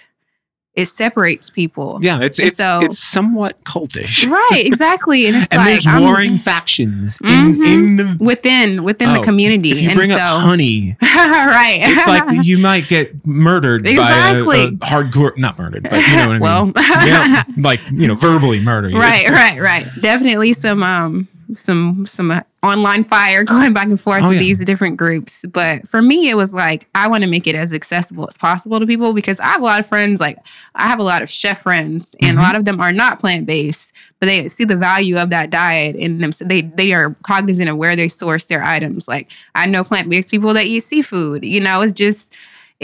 it 0.77 0.87
separates 0.87 1.51
people. 1.51 1.99
yeah, 2.03 2.19
it's 2.21 2.39
And 2.41 2.49
it's 2.49 2.57
so- 2.59 2.81
it's 2.83 2.99
somewhat 2.99 3.63
cultish. 3.65 4.29
Right, 4.29 4.63
exactly. 4.67 5.27
And 5.27 5.37
it's 5.37 5.47
And 5.53 5.59
like 5.59 5.67
there's 5.69 5.87
I'm- 5.87 6.03
warring 6.03 6.37
factions 6.39 7.19
in, 7.23 7.29
Mhm. 7.29 7.67
in 7.67 7.97
the 7.97 8.17
within 8.19 8.83
within 8.83 9.13
the 9.13 9.21
Oh, 9.21 9.23
community. 9.23 9.71
If 9.71 9.81
you 9.83 9.91
and 9.91 9.97
bring 9.97 10.11
so 10.11 10.17
up 10.17 10.43
honey, 10.51 10.97
right. 11.01 11.79
it's 11.83 12.07
like 12.09 12.25
you 12.45 12.59
might 12.59 12.89
get 12.89 13.25
murdered 13.25 13.87
Exactly. 13.87 14.71
by 14.73 14.89
a, 14.89 15.01
a 15.01 15.05
hardcore, 15.05 15.37
not 15.39 15.59
murdered, 15.59 15.85
but 15.85 15.93
you 16.01 16.17
know 16.17 16.27
what 16.29 16.37
I 16.37 16.39
well, 16.41 16.65
mean. 16.67 16.75
Yeah, 16.77 17.43
like 17.59 17.81
you 17.93 18.09
know, 18.09 18.17
verbally 18.17 18.59
murder 18.61 18.89
you. 18.91 18.99
right, 18.99 19.29
right, 19.31 19.61
right. 19.61 19.87
Definitely 20.01 20.55
some 20.55 20.83
um 20.83 21.29
some 21.57 22.07
some 22.07 22.31
uh, 22.31 22.41
online 22.63 23.05
fire 23.05 23.45
going 23.55 23.73
back 23.73 23.87
and 23.89 24.01
forth 24.01 24.23
Oh, 24.23 24.29
with 24.29 24.37
yeah. 24.37 24.43
these 24.43 24.65
different 24.65 24.97
groups. 24.97 25.45
But 25.53 25.87
for 25.89 26.01
me, 26.03 26.29
it 26.31 26.37
was 26.37 26.55
like 26.55 26.89
I 26.95 27.09
want 27.09 27.25
to 27.25 27.31
make 27.31 27.47
it 27.47 27.55
as 27.55 27.73
accessible 27.73 28.27
as 28.29 28.37
possible 28.39 28.81
to 28.81 28.87
people 28.87 29.13
because 29.13 29.41
I 29.41 29.47
have 29.49 29.61
a 29.61 29.65
lot 29.65 29.81
of 29.81 29.87
friends. 29.87 30.21
Like 30.21 30.39
I 30.75 30.87
have 30.89 30.99
a 30.99 31.03
lot 31.03 31.23
of 31.23 31.29
chef 31.29 31.63
friends, 31.63 32.15
and 32.21 32.37
Mhm. 32.37 32.41
a 32.41 32.43
lot 32.43 32.57
of 32.57 32.65
them 32.65 32.81
are 32.81 32.93
not 32.93 33.19
plant 33.21 33.47
based, 33.47 33.93
but 34.21 34.27
they 34.27 34.49
see 34.49 34.65
the 34.65 34.77
value 34.77 35.19
of 35.19 35.31
that 35.31 35.51
diet 35.51 35.97
in 35.97 36.19
them. 36.19 36.33
So 36.33 36.45
they 36.45 36.63
they 36.63 36.93
are 36.93 37.15
cognizant 37.23 37.69
of 37.69 37.77
where 37.77 37.97
they 37.97 38.09
source 38.09 38.47
their 38.47 38.63
items. 38.65 39.09
Like 39.09 39.31
I 39.55 39.67
know 39.67 39.85
plant 39.85 40.09
based 40.09 40.31
people 40.31 40.55
that 40.55 40.67
eat 40.67 40.81
seafood. 40.81 41.45
You 41.45 41.61
know, 41.61 41.83
it's 41.83 41.93
just. 41.93 42.33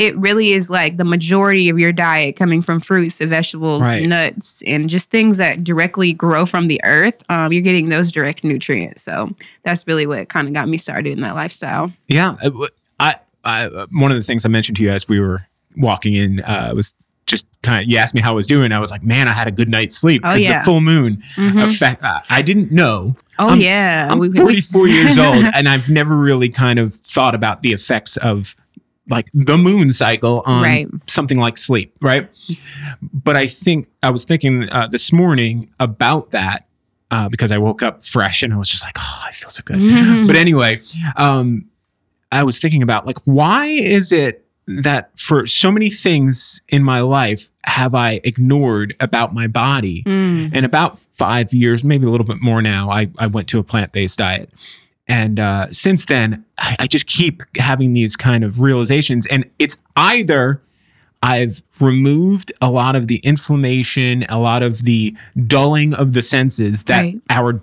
It 0.01 0.17
really 0.17 0.53
is 0.53 0.71
like 0.71 0.97
the 0.97 1.05
majority 1.05 1.69
of 1.69 1.79
your 1.79 1.93
diet 1.93 2.35
coming 2.37 2.63
from 2.63 2.81
fruits 2.81 3.21
and 3.21 3.29
vegetables, 3.29 3.83
Right. 3.83 4.07
nuts, 4.09 4.63
and 4.67 4.89
just 4.89 5.11
things 5.11 5.37
that 5.37 5.63
directly 5.63 6.15
grow 6.15 6.47
from 6.47 6.69
the 6.69 6.81
earth. 6.85 7.23
Um, 7.29 7.53
you're 7.53 7.61
getting 7.61 7.91
those 7.91 8.11
direct 8.11 8.43
nutrients. 8.43 9.03
So 9.03 9.35
that's 9.63 9.87
really 9.87 10.07
what 10.07 10.31
kind 10.31 10.49
of 10.49 10.55
got 10.55 10.69
me 10.69 10.79
started 10.79 11.13
in 11.13 11.21
that 11.21 11.35
lifestyle. 11.35 11.93
Yeah, 12.09 12.37
I, 12.41 12.45
w- 12.45 12.69
I, 12.99 13.17
I, 13.45 13.65
uh, 13.67 13.87
one 13.93 14.11
of 14.11 14.17
the 14.17 14.23
things 14.23 14.47
I 14.47 14.49
mentioned 14.49 14.79
to 14.79 14.83
you 14.83 14.91
as 14.91 15.07
we 15.07 15.21
were 15.21 15.47
walking 15.77 16.15
in 16.15 16.41
uh, 16.41 16.73
was 16.75 16.95
just 17.27 17.47
kind 17.63 17.83
of 17.85 17.89
you 17.89 17.99
asked 17.99 18.15
me 18.15 18.23
how 18.23 18.31
I 18.33 18.35
was 18.35 18.47
doing. 18.47 18.73
I 18.73 18.81
was 18.81 18.91
like, 18.91 19.05
man, 19.05 19.29
I 19.29 19.33
had 19.33 19.47
a 19.49 19.53
good 19.53 19.69
night's 19.69 19.97
sleep 19.99 20.23
Oh, 20.25 20.31
because 20.31 20.43
yeah. 20.45 20.61
the 20.61 20.65
full 20.65 20.81
moon 20.81 21.23
Mhm. 21.37 21.63
effect. 21.69 22.03
I 22.03 22.23
I 22.31 22.41
didn't 22.43 22.73
know. 22.73 23.17
Oh 23.39 23.51
I'm- 23.51 23.61
yeah, 23.61 24.09
I'm 24.11 24.19
We- 24.19 24.31
we- 24.31 24.39
44 24.39 24.89
years 24.89 25.19
old, 25.27 25.45
and 25.55 25.69
I've 25.69 25.91
never 25.91 26.17
really 26.17 26.49
kind 26.49 26.79
of 26.79 26.95
thought 26.95 27.35
about 27.35 27.63
the 27.63 27.73
effects 27.75 28.17
of 28.17 28.57
like 29.09 29.29
the 29.33 29.57
moon 29.59 29.93
cycle 29.93 30.43
on 30.47 30.63
Right. 30.63 30.87
something 31.09 31.39
like 31.39 31.57
sleep, 31.57 31.97
right? 32.01 32.29
But 33.13 33.37
I 33.37 33.47
think 33.47 33.89
I 34.03 34.11
was 34.11 34.25
thinking 34.25 34.69
uh, 34.71 34.87
this 34.87 35.13
morning 35.13 35.69
about 35.81 36.31
that 36.31 36.67
uh, 37.11 37.29
because 37.29 37.51
I 37.51 37.59
woke 37.59 37.83
up 37.83 38.05
fresh 38.05 38.43
and 38.43 38.53
I 38.53 38.57
was 38.57 38.69
just 38.69 38.85
like, 38.85 38.95
oh, 38.99 39.23
I 39.27 39.33
feel 39.33 39.51
so 39.51 39.63
good. 39.65 39.79
Mhm. 39.79 40.27
But 40.29 40.37
anyway, 40.37 40.81
um, 41.17 41.65
I 42.31 42.45
was 42.45 42.59
thinking 42.61 42.83
about 42.83 43.07
like, 43.07 43.19
why 43.25 43.67
is 43.67 44.13
it 44.13 44.47
that 44.69 45.11
for 45.19 45.49
so 45.49 45.73
many 45.73 45.91
things 45.91 46.61
in 46.69 46.85
my 46.85 47.01
life 47.01 47.51
have 47.65 47.93
I 47.97 48.21
ignored 48.23 48.95
about 49.01 49.35
my 49.35 49.49
body? 49.49 50.05
Mm. 50.05 50.51
And 50.55 50.65
about 50.65 51.01
five 51.01 51.53
years, 51.53 51.83
maybe 51.83 52.07
a 52.07 52.11
little 52.11 52.27
bit 52.27 52.41
more 52.41 52.63
now, 52.63 52.91
I, 52.91 53.09
I 53.19 53.27
went 53.27 53.49
to 53.49 53.59
a 53.59 53.65
plant 53.65 53.91
based 53.91 54.19
diet. 54.19 54.51
And 55.11 55.41
uh, 55.41 55.67
since 55.73 56.05
then, 56.07 56.45
I, 56.57 56.77
I 56.81 56.87
just 56.87 57.07
keep 57.07 57.43
having 57.57 57.93
these 57.93 58.17
kind 58.17 58.45
of 58.45 58.61
realizations. 58.61 59.27
And 59.27 59.45
it's 59.59 59.77
either 59.97 60.63
I've 61.23 61.63
removed 61.81 62.53
a 62.63 62.71
lot 62.71 62.95
of 62.97 63.09
the 63.09 63.17
inflammation, 63.17 64.25
a 64.29 64.39
lot 64.39 64.63
of 64.63 64.85
the 64.85 65.15
dulling 65.47 65.93
of 65.95 66.13
the 66.15 66.23
senses 66.23 66.85
that 66.85 67.01
Right. 67.03 67.21
our 67.29 67.61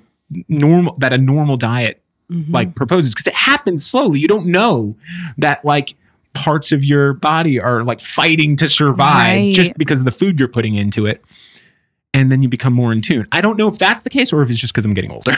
normal, 0.49 0.95
that 0.99 1.13
a 1.13 1.17
normal 1.17 1.55
diet 1.57 2.01
Mhm. 2.31 2.51
like 2.53 2.75
proposes 2.75 3.13
because 3.13 3.27
it 3.27 3.33
happens 3.33 3.85
slowly. 3.85 4.19
You 4.19 4.27
don't 4.27 4.47
know 4.47 4.97
that 5.37 5.63
like 5.63 5.95
parts 6.33 6.73
of 6.73 6.83
your 6.83 7.13
body 7.13 7.59
are 7.59 7.83
like 7.85 8.01
fighting 8.01 8.57
to 8.57 8.67
survive 8.67 9.37
Right. 9.37 9.55
just 9.55 9.75
because 9.77 9.99
of 10.01 10.05
the 10.05 10.11
food 10.11 10.37
you're 10.37 10.49
putting 10.49 10.75
into 10.75 11.05
it. 11.05 11.23
And 12.17 12.31
then 12.31 12.41
you 12.43 12.49
become 12.49 12.73
more 12.73 12.91
in 12.91 13.01
tune. 13.01 13.27
I 13.31 13.41
don't 13.41 13.57
know 13.57 13.67
if 13.69 13.77
that's 13.77 14.03
the 14.03 14.09
case 14.09 14.33
or 14.33 14.41
if 14.41 14.49
it's 14.49 14.59
just 14.59 14.73
because 14.73 14.85
I'm 14.85 14.93
getting 14.93 15.11
older. 15.11 15.31
Um, 15.31 15.37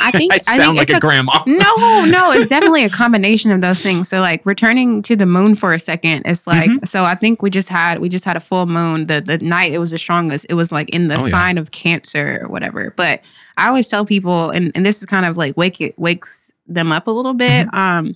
I 0.00 0.10
think 0.14 0.32
I 0.32 0.36
I 0.36 0.38
sound 0.38 0.58
think 0.60 0.76
like 0.78 0.88
it's 0.88 0.96
a, 0.98 1.00
grandma. 1.00 1.42
no, 1.46 2.04
no, 2.06 2.32
it's 2.32 2.48
definitely 2.54 2.84
a 2.84 2.88
combination 2.90 3.50
of 3.50 3.60
those 3.60 3.80
things. 3.82 4.08
So 4.08 4.20
like 4.20 4.44
returning 4.46 5.02
to 5.02 5.16
the 5.16 5.26
moon 5.26 5.54
for 5.54 5.72
a 5.74 5.78
second, 5.78 6.22
it's 6.26 6.46
like 6.46 6.70
Mm-hmm. 6.70 6.84
so 6.84 7.04
I 7.04 7.14
think 7.16 7.42
we 7.42 7.50
just 7.50 7.68
had 7.68 7.98
we 7.98 8.08
just 8.08 8.24
had 8.24 8.36
a 8.36 8.40
full 8.40 8.66
moon. 8.66 9.06
The 9.06 9.20
the 9.20 9.38
night 9.38 9.72
it 9.72 9.78
was 9.78 9.90
the 9.90 9.98
strongest. 9.98 10.46
It 10.48 10.54
was 10.54 10.70
like 10.72 10.88
in 10.90 11.08
the 11.08 11.16
Oh, 11.20 11.24
yeah. 11.26 11.30
sign 11.30 11.58
of 11.58 11.70
cancer 11.72 12.40
or 12.42 12.48
whatever. 12.48 12.92
But 12.96 13.24
I 13.56 13.66
always 13.68 13.88
tell 13.88 14.04
people, 14.06 14.50
and, 14.50 14.72
and 14.74 14.86
this 14.86 15.00
is 15.00 15.06
kind 15.06 15.26
of 15.26 15.36
like 15.36 15.56
wake 15.56 15.80
it 15.80 15.98
wakes 15.98 16.50
them 16.66 16.92
up 16.92 17.06
a 17.06 17.10
little 17.10 17.34
bit. 17.34 17.66
Mm-hmm. 17.66 17.76
Um 18.08 18.14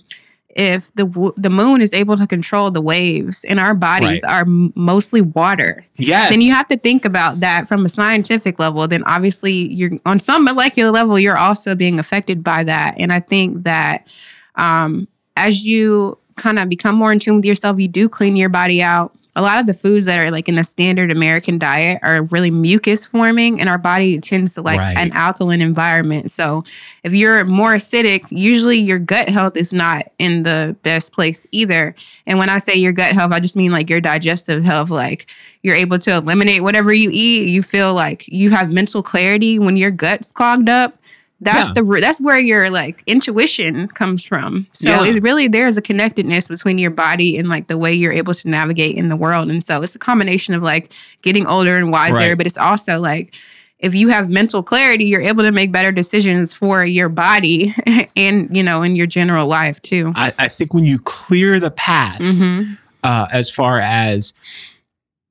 if 0.55 0.93
the 0.95 1.05
w- 1.05 1.33
the 1.35 1.49
moon 1.49 1.81
is 1.81 1.91
able 1.93 2.15
to 2.17 2.25
control 2.25 2.71
the 2.71 2.81
waves 2.81 3.43
and 3.43 3.59
our 3.59 3.75
bodies 3.75 4.21
Right. 4.23 4.31
are 4.33 4.41
m- 4.41 4.71
mostly 4.75 5.19
water, 5.21 5.85
Yes. 5.97 6.29
then 6.31 6.39
you 6.41 6.53
have 6.53 6.67
to 6.69 6.77
think 6.77 7.03
about 7.05 7.41
that 7.41 7.67
from 7.67 7.85
a 7.85 7.89
scientific 7.89 8.57
level. 8.57 8.87
Then 8.87 9.03
obviously 9.03 9.51
you're 9.73 9.91
on 10.05 10.19
some 10.19 10.45
molecular 10.45 10.91
level, 10.91 11.19
you're 11.19 11.37
also 11.37 11.75
being 11.75 11.99
affected 11.99 12.43
by 12.43 12.63
that. 12.63 12.95
And 12.97 13.11
I 13.11 13.19
think 13.19 13.63
that 13.65 14.07
um, 14.55 15.07
as 15.35 15.65
you 15.65 16.17
kind 16.37 16.57
of 16.59 16.69
become 16.69 16.95
more 16.95 17.11
in 17.11 17.19
tune 17.19 17.35
with 17.35 17.45
yourself, 17.45 17.79
you 17.79 17.87
do 17.89 18.07
clean 18.07 18.35
your 18.37 18.49
body 18.49 18.81
out. 18.81 19.13
A 19.37 19.41
lot 19.41 19.59
of 19.59 19.65
the 19.67 19.73
foods 19.73 20.05
that 20.05 20.17
are 20.17 20.31
like 20.31 20.47
in 20.47 20.55
the 20.55 20.63
standard 20.63 21.11
American 21.11 21.57
diet 21.59 21.99
are 22.03 22.23
really 22.23 22.51
mucus 22.51 23.05
forming, 23.05 23.59
and 23.59 23.67
our 23.67 23.77
body 23.77 24.19
tends 24.19 24.53
to 24.53 24.61
like 24.61 24.79
Right. 24.79 24.97
an 24.97 25.11
alkaline 25.11 25.61
environment. 25.61 26.31
So, 26.31 26.63
if 27.03 27.13
you're 27.13 27.43
more 27.43 27.73
acidic, 27.75 28.25
usually 28.29 28.77
your 28.77 28.97
gut 28.99 29.27
health 29.27 29.57
is 29.57 29.73
not 29.73 30.09
in 30.19 30.43
the 30.43 30.75
best 30.83 31.11
place 31.11 31.45
either. 31.51 31.95
And 32.25 32.39
when 32.39 32.49
I 32.49 32.59
say 32.59 32.75
your 32.75 32.93
gut 32.93 33.11
health, 33.13 33.31
I 33.33 33.39
just 33.41 33.57
mean 33.57 33.71
like 33.71 33.89
your 33.89 33.99
digestive 34.01 34.63
health. 34.63 34.89
Like 34.89 35.27
you're 35.63 35.75
able 35.75 35.97
to 35.99 36.11
eliminate 36.15 36.63
whatever 36.63 36.93
you 36.93 37.09
eat. 37.11 37.49
You 37.49 37.61
feel 37.61 37.93
like 37.93 38.27
you 38.27 38.51
have 38.51 38.71
mental 38.71 39.03
clarity 39.03 39.59
when 39.59 39.75
your 39.75 39.91
gut's 39.91 40.31
clogged 40.31 40.69
up. 40.69 40.97
That's 41.41 41.67
Yeah. 41.67 41.83
the 41.83 41.99
that's 42.01 42.21
where 42.21 42.39
your 42.39 42.69
like 42.69 43.03
intuition 43.07 43.87
comes 43.89 44.23
from. 44.23 44.67
So 44.73 44.89
Yeah. 44.89 45.05
it 45.15 45.21
really 45.21 45.47
there's 45.47 45.75
a 45.77 45.81
connectedness 45.81 46.47
between 46.47 46.77
your 46.77 46.91
body 46.91 47.37
and 47.37 47.49
like 47.49 47.67
the 47.67 47.77
way 47.77 47.93
you're 47.93 48.13
able 48.13 48.33
to 48.33 48.47
navigate 48.49 48.95
in 48.95 49.09
the 49.09 49.15
world. 49.17 49.49
And 49.51 49.63
so 49.63 49.81
it's 49.83 49.95
a 49.95 49.99
combination 49.99 50.53
of 50.53 50.63
like 50.63 50.91
getting 51.21 51.45
older 51.45 51.75
and 51.77 51.91
wiser, 51.91 52.13
Right. 52.29 52.37
but 52.37 52.47
it's 52.47 52.57
also 52.57 52.99
like 52.99 53.35
if 53.79 53.93
you 53.93 54.07
have 54.07 54.29
mental 54.29 54.63
clarity, 54.63 55.03
you're 55.03 55.21
able 55.21 55.43
to 55.43 55.51
make 55.51 55.71
better 55.73 55.91
decisions 55.91 56.53
for 56.53 56.85
your 56.85 57.09
body 57.09 57.73
and 58.15 58.55
you 58.55 58.63
know 58.63 58.81
in 58.81 58.95
your 58.95 59.05
general 59.07 59.45
life 59.47 59.81
too. 59.81 60.13
I, 60.15 60.31
I 60.39 60.47
think 60.47 60.73
when 60.73 60.85
you 60.85 60.99
clear 60.99 61.59
the 61.59 61.71
path, 61.71 62.21
hmm 62.21 62.73
uh, 63.03 63.27
as 63.31 63.51
far 63.51 63.79
as 63.79 64.33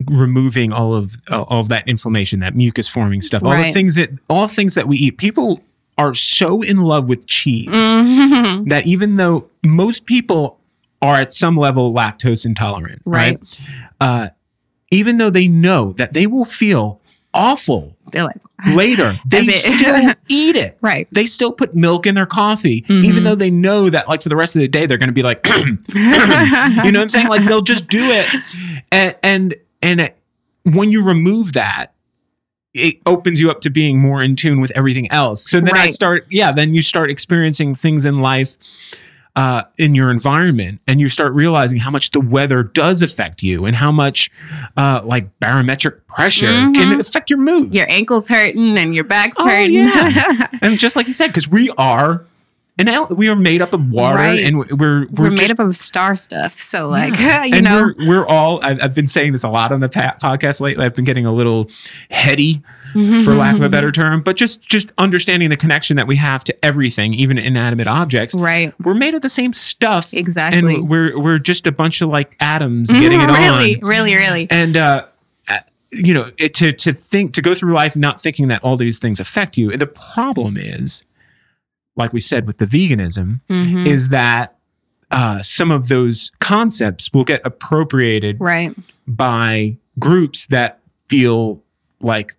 removing 0.07 0.73
all 0.73 0.95
of 0.95 1.17
uh, 1.31 1.43
all 1.43 1.61
of 1.61 1.69
that 1.69 1.89
inflammation, 1.89 2.41
that 2.41 2.55
mucus 2.55 2.87
forming 2.89 3.21
stuff, 3.23 3.43
all 3.43 3.51
the 3.57 3.73
things 3.73 3.95
that 3.97 4.11
all 4.29 4.47
things 4.49 4.75
that 4.75 4.87
we 4.87 4.97
eat. 4.99 5.17
People 5.19 5.63
are 5.97 6.15
so 6.15 6.63
in 6.63 6.79
love 6.79 7.09
with 7.09 7.27
cheese 7.27 7.69
Mhm. 7.69 8.69
that 8.69 8.87
even 8.87 9.17
though 9.17 9.49
most 9.65 10.07
people 10.07 10.59
are 11.01 11.17
at 11.17 11.33
some 11.33 11.57
level 11.57 11.93
lactose 11.93 12.45
intolerant, 12.47 13.03
right? 13.05 13.39
Right. 13.39 13.61
Uh, 14.01 14.29
even 14.91 15.19
though 15.19 15.31
they 15.31 15.49
know 15.49 15.93
that 15.93 16.13
they 16.15 16.27
will 16.27 16.45
feel 16.45 17.01
awful 17.33 17.97
They're 18.13 18.25
like 18.25 18.37
later, 18.75 19.15
they 19.27 19.47
still 19.49 20.13
eat 20.29 20.55
it. 20.57 20.79
right. 20.81 21.09
They 21.13 21.27
still 21.27 21.51
put 21.53 21.75
milk 21.75 22.07
in 22.07 22.15
their 22.15 22.27
coffee, 22.27 22.83
Mhm. 22.83 23.05
even 23.05 23.25
though 23.25 23.35
they 23.35 23.51
know 23.51 23.91
that, 23.91 24.09
like, 24.09 24.23
for 24.23 24.29
the 24.29 24.37
rest 24.37 24.55
of 24.57 24.61
the 24.61 24.69
day, 24.69 24.87
they're 24.87 24.99
going 24.99 25.09
to 25.09 25.13
be 25.13 25.23
like, 25.25 25.45
you 25.47 25.65
know 25.65 25.79
what 26.21 26.97
I'm 26.97 27.09
saying? 27.09 27.29
Like, 27.29 27.45
they'll 27.45 27.61
just 27.63 27.89
do 27.89 28.01
it. 28.03 28.27
And, 28.93 29.17
and, 29.23 29.55
and 29.83 30.01
it- 30.01 30.19
when 30.65 30.91
you 30.93 31.03
remove 31.05 31.53
that, 31.55 31.93
it 32.75 32.97
opens 33.07 33.41
you 33.41 33.51
up 33.51 33.61
to 33.63 33.71
being 33.71 33.99
more 34.01 34.23
in 34.23 34.35
tune 34.37 34.61
with 34.61 34.73
everything 34.73 35.11
else. 35.13 35.49
So 35.49 35.61
then 35.61 35.77
I 35.77 35.87
start, 35.87 36.27
yeah, 36.31 36.51
then 36.53 36.75
you 36.75 36.83
start 36.83 37.09
experiencing 37.11 37.75
things 37.77 38.05
in 38.05 38.19
life 38.21 38.57
uh, 39.37 39.63
in 39.79 39.95
your 39.95 40.11
environment 40.11 40.81
and 40.87 41.01
you 41.01 41.09
start 41.09 41.33
realizing 41.33 41.79
how 41.79 41.91
much 41.91 42.11
the 42.13 42.21
weather 42.21 42.63
does 42.63 43.03
affect 43.03 43.43
you 43.43 43.65
and 43.65 43.75
how 43.77 43.91
much 43.91 44.31
uh, 44.77 45.01
like 45.05 45.29
barometric 45.41 46.07
pressure 46.07 46.47
can 46.47 46.73
Mhm. 46.97 47.01
affect 47.01 47.31
your 47.31 47.39
mood. 47.41 47.75
your 47.75 47.87
ankles 47.91 48.29
hurting 48.29 48.77
and 48.79 48.95
your 48.95 49.03
back's 49.05 49.37
Oh, 49.39 49.49
hurting. 49.49 49.75
yeah. 49.75 50.47
And 50.63 50.79
just 50.79 50.95
like 50.97 51.07
you 51.09 51.13
said, 51.15 51.29
because 51.29 51.49
we 51.49 51.71
are 51.79 52.25
an 52.77 52.89
el- 52.89 53.07
we 53.09 53.29
are 53.29 53.37
made 53.37 53.63
up 53.63 53.73
of 53.73 53.93
water 53.93 54.17
Right. 54.19 54.41
and 54.45 54.59
we're 54.59 54.67
we're, 54.75 55.07
We're, 55.13 55.31
made 55.31 55.39
just- 55.39 55.53
up 55.53 55.59
of 55.61 55.77
star 55.77 56.17
stuff. 56.17 56.61
So 56.61 56.89
like 56.91 57.17
you 57.21 57.25
and 57.27 57.65
know 57.65 57.93
we're, 57.99 58.09
we're 58.09 58.27
all 58.27 58.61
I've, 58.65 58.83
I've 58.83 58.95
been 58.95 59.07
saying 59.07 59.33
this 59.33 59.45
a 59.45 59.49
lot 59.49 59.71
on 59.73 59.81
the 59.81 59.89
pa- 59.89 60.17
podcast 60.21 60.61
lately 60.61 60.85
i've 60.85 60.95
been 60.95 61.05
getting 61.05 61.25
a 61.27 61.33
little 61.33 61.71
heady 62.11 62.63
for 62.93 63.35
lack 63.35 63.57
of 63.57 63.63
a 63.63 63.69
better 63.69 63.91
term 63.93 64.23
but 64.23 64.37
just 64.37 64.61
just 64.63 64.91
understanding 64.99 65.51
the 65.51 65.57
connection 65.57 65.97
that 65.97 66.07
we 66.07 66.17
have 66.17 66.43
to 66.45 66.65
everything 66.65 67.15
even 67.15 67.39
inanimate 67.39 67.87
objects 67.87 68.35
right. 68.35 68.73
we're 68.85 68.95
made 68.95 69.15
of 69.15 69.21
the 69.23 69.29
same 69.29 69.53
stuff 69.53 70.13
Exactly. 70.15 70.75
and 70.77 70.89
we're 70.89 71.19
we're 71.19 71.39
just 71.39 71.67
a 71.67 71.73
bunch 71.73 72.01
of 72.03 72.09
like 72.09 72.35
atoms 72.41 72.91
getting 72.91 73.21
it 73.21 73.29
all. 73.31 73.37
really, 73.37 73.81
on 73.83 73.89
really, 73.89 74.15
really. 74.15 74.47
and 74.51 74.77
uh 74.77 75.07
uh, 75.49 75.59
you 75.93 76.13
know 76.15 76.29
it, 76.39 76.55
to 76.55 76.73
to 76.73 76.93
think 76.93 77.35
to 77.35 77.43
go 77.43 77.55
through 77.55 77.73
life 77.73 77.95
not 77.97 78.21
thinking 78.21 78.49
that 78.49 78.63
all 78.65 78.77
these 78.77 78.99
things 78.99 79.19
affect 79.21 79.57
you 79.57 79.77
the 79.77 79.87
problem 79.87 80.57
is 80.57 81.05
like 81.97 82.13
we 82.13 82.21
said 82.21 82.47
with 82.47 82.59
the 82.59 82.67
veganism 82.67 83.41
Mhm. 83.49 83.87
is 83.87 84.09
that 84.11 84.57
uh, 85.11 85.41
some 85.43 85.71
of 85.71 85.89
those 85.89 86.33
concepts 86.41 87.13
will 87.13 87.25
get 87.25 87.41
appropriated 87.45 88.37
Right. 88.41 88.75
by 89.07 89.77
groups 89.99 90.47
that 90.49 90.81
feel 91.09 91.63
like 92.01 92.33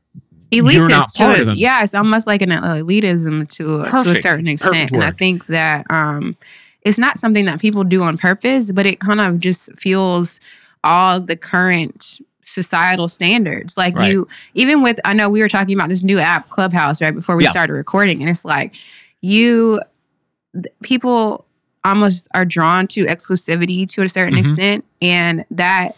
Elitist 0.52 0.74
You're 0.74 0.90
not 0.90 1.08
part 1.18 1.40
of 1.40 1.46
them. 1.48 1.56
Yeah, 1.58 1.84
it's 1.84 1.96
almost 1.96 2.28
like 2.28 2.42
an 2.42 2.50
elitism 2.50 3.48
to 3.56 3.82
a, 3.82 3.90
to 3.90 4.12
a 4.12 4.16
certain 4.16 4.48
extent. 4.48 4.92
And 4.92 5.04
I 5.04 5.12
think 5.12 5.48
that 5.48 5.86
um, 5.90 6.36
it's 6.82 7.00
not 7.00 7.18
something 7.18 7.46
that 7.46 7.60
people 7.60 7.84
do 7.84 8.04
on 8.04 8.18
purpose, 8.18 8.72
but 8.72 8.86
it 8.86 9.00
kind 9.00 9.20
of 9.22 9.40
just 9.40 9.70
fuels 9.80 10.40
all 10.84 11.20
the 11.20 11.36
current 11.36 12.20
societal 12.46 13.08
standards. 13.08 13.76
Like 13.78 13.98
Right. 13.98 14.12
you, 14.12 14.28
even 14.54 14.82
with, 14.84 15.00
I 15.04 15.14
know 15.14 15.30
we 15.30 15.42
were 15.42 15.50
talking 15.50 15.76
about 15.76 15.90
this 15.90 16.04
new 16.04 16.20
app, 16.20 16.50
Clubhouse, 16.50 17.02
right 17.02 17.14
before 17.14 17.36
we 17.36 17.44
Yeah. 17.46 17.50
started 17.52 17.74
recording, 17.74 18.22
and 18.22 18.30
it's 18.30 18.46
like 18.46 18.76
you, 19.22 19.82
people 20.84 21.46
almost 21.84 22.28
are 22.34 22.46
drawn 22.46 22.88
to 22.88 23.06
exclusivity 23.06 23.88
to 23.92 24.04
a 24.04 24.10
certain 24.10 24.36
Mhm. 24.36 24.40
extent, 24.40 24.86
and 25.02 25.46
that 25.52 25.96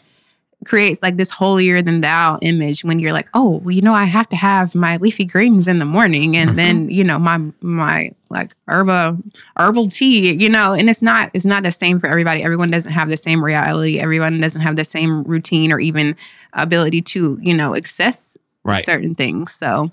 creates 0.66 1.02
like 1.04 1.16
this 1.18 1.30
holier 1.30 1.82
than 1.82 2.02
thou 2.02 2.38
image 2.42 2.84
when 2.84 3.00
you're 3.00 3.14
like, 3.14 3.30
oh, 3.34 3.62
well, 3.64 3.72
you 3.72 3.82
know, 3.82 3.94
I 3.94 4.06
have 4.06 4.28
to 4.30 4.36
have 4.36 4.74
my 4.76 4.98
leafy 4.98 5.24
greens 5.24 5.68
in 5.68 5.78
the 5.80 5.86
morning, 5.86 6.36
and 6.36 6.52
Mhm. 6.52 6.56
then 6.56 6.90
you 6.90 7.04
know 7.04 7.20
my 7.20 7.40
my 7.62 8.12
like 8.30 8.54
herba 8.68 9.18
herbal 9.56 9.88
tea, 9.90 10.34
you 10.34 10.50
know, 10.50 10.74
and 10.74 10.90
it's 10.90 11.02
not 11.02 11.30
it's 11.34 11.46
not 11.46 11.64
the 11.64 11.72
same 11.72 12.00
for 12.00 12.08
everybody. 12.08 12.44
Everyone 12.44 12.72
doesn't 12.72 12.92
have 12.92 13.08
the 13.08 13.16
same 13.18 13.42
reality. 13.44 14.00
Everyone 14.00 14.42
doesn't 14.42 14.62
have 14.62 14.76
the 14.76 14.84
same 14.84 15.24
routine 15.24 15.72
or 15.72 15.80
even 15.80 16.16
ability 16.54 17.02
to 17.04 17.38
you 17.42 17.54
know 17.54 17.76
access 17.76 18.36
right 18.64 18.84
certain 18.84 19.16
things. 19.16 19.54
So 19.54 19.92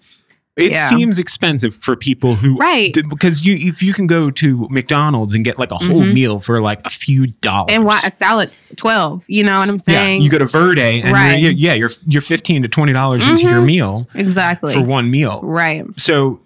it 0.56 0.70
yeah. 0.72 0.88
seems 0.88 1.18
expensive 1.18 1.74
for 1.74 1.96
people 1.96 2.36
who 2.36 2.56
right. 2.58 2.92
d- 2.92 3.02
because 3.02 3.44
you 3.44 3.56
if 3.56 3.82
you 3.82 3.92
can 3.92 4.06
go 4.06 4.30
to 4.30 4.68
McDonald's 4.70 5.34
and 5.34 5.44
get 5.44 5.58
like 5.58 5.72
a 5.72 5.76
whole 5.76 6.02
Mhm. 6.02 6.12
meal 6.14 6.38
for 6.38 6.60
like 6.60 6.80
a 6.86 6.90
few 6.90 7.26
dollars 7.26 7.72
and 7.72 7.84
why 7.84 8.00
a 8.06 8.10
salad's 8.10 8.64
twelve? 8.76 9.24
You 9.28 9.42
know 9.42 9.58
what 9.58 9.68
I'm 9.68 9.78
saying 9.80 10.20
yeah, 10.20 10.24
you 10.24 10.30
go 10.30 10.38
to 10.38 10.46
Verde 10.46 11.02
and 11.02 11.12
Right. 11.12 11.34
you're, 11.36 11.50
yeah 11.52 11.74
you're 11.74 11.90
you're 12.06 12.22
15 12.22 12.62
to 12.62 12.68
20 12.68 12.92
dollars 12.92 13.26
into 13.26 13.42
your 13.42 13.60
Mhm. 13.62 13.66
meal 13.66 14.08
exactly 14.14 14.74
for 14.74 14.82
one 14.82 15.10
meal 15.10 15.40
right. 15.42 15.84
so 15.96 16.40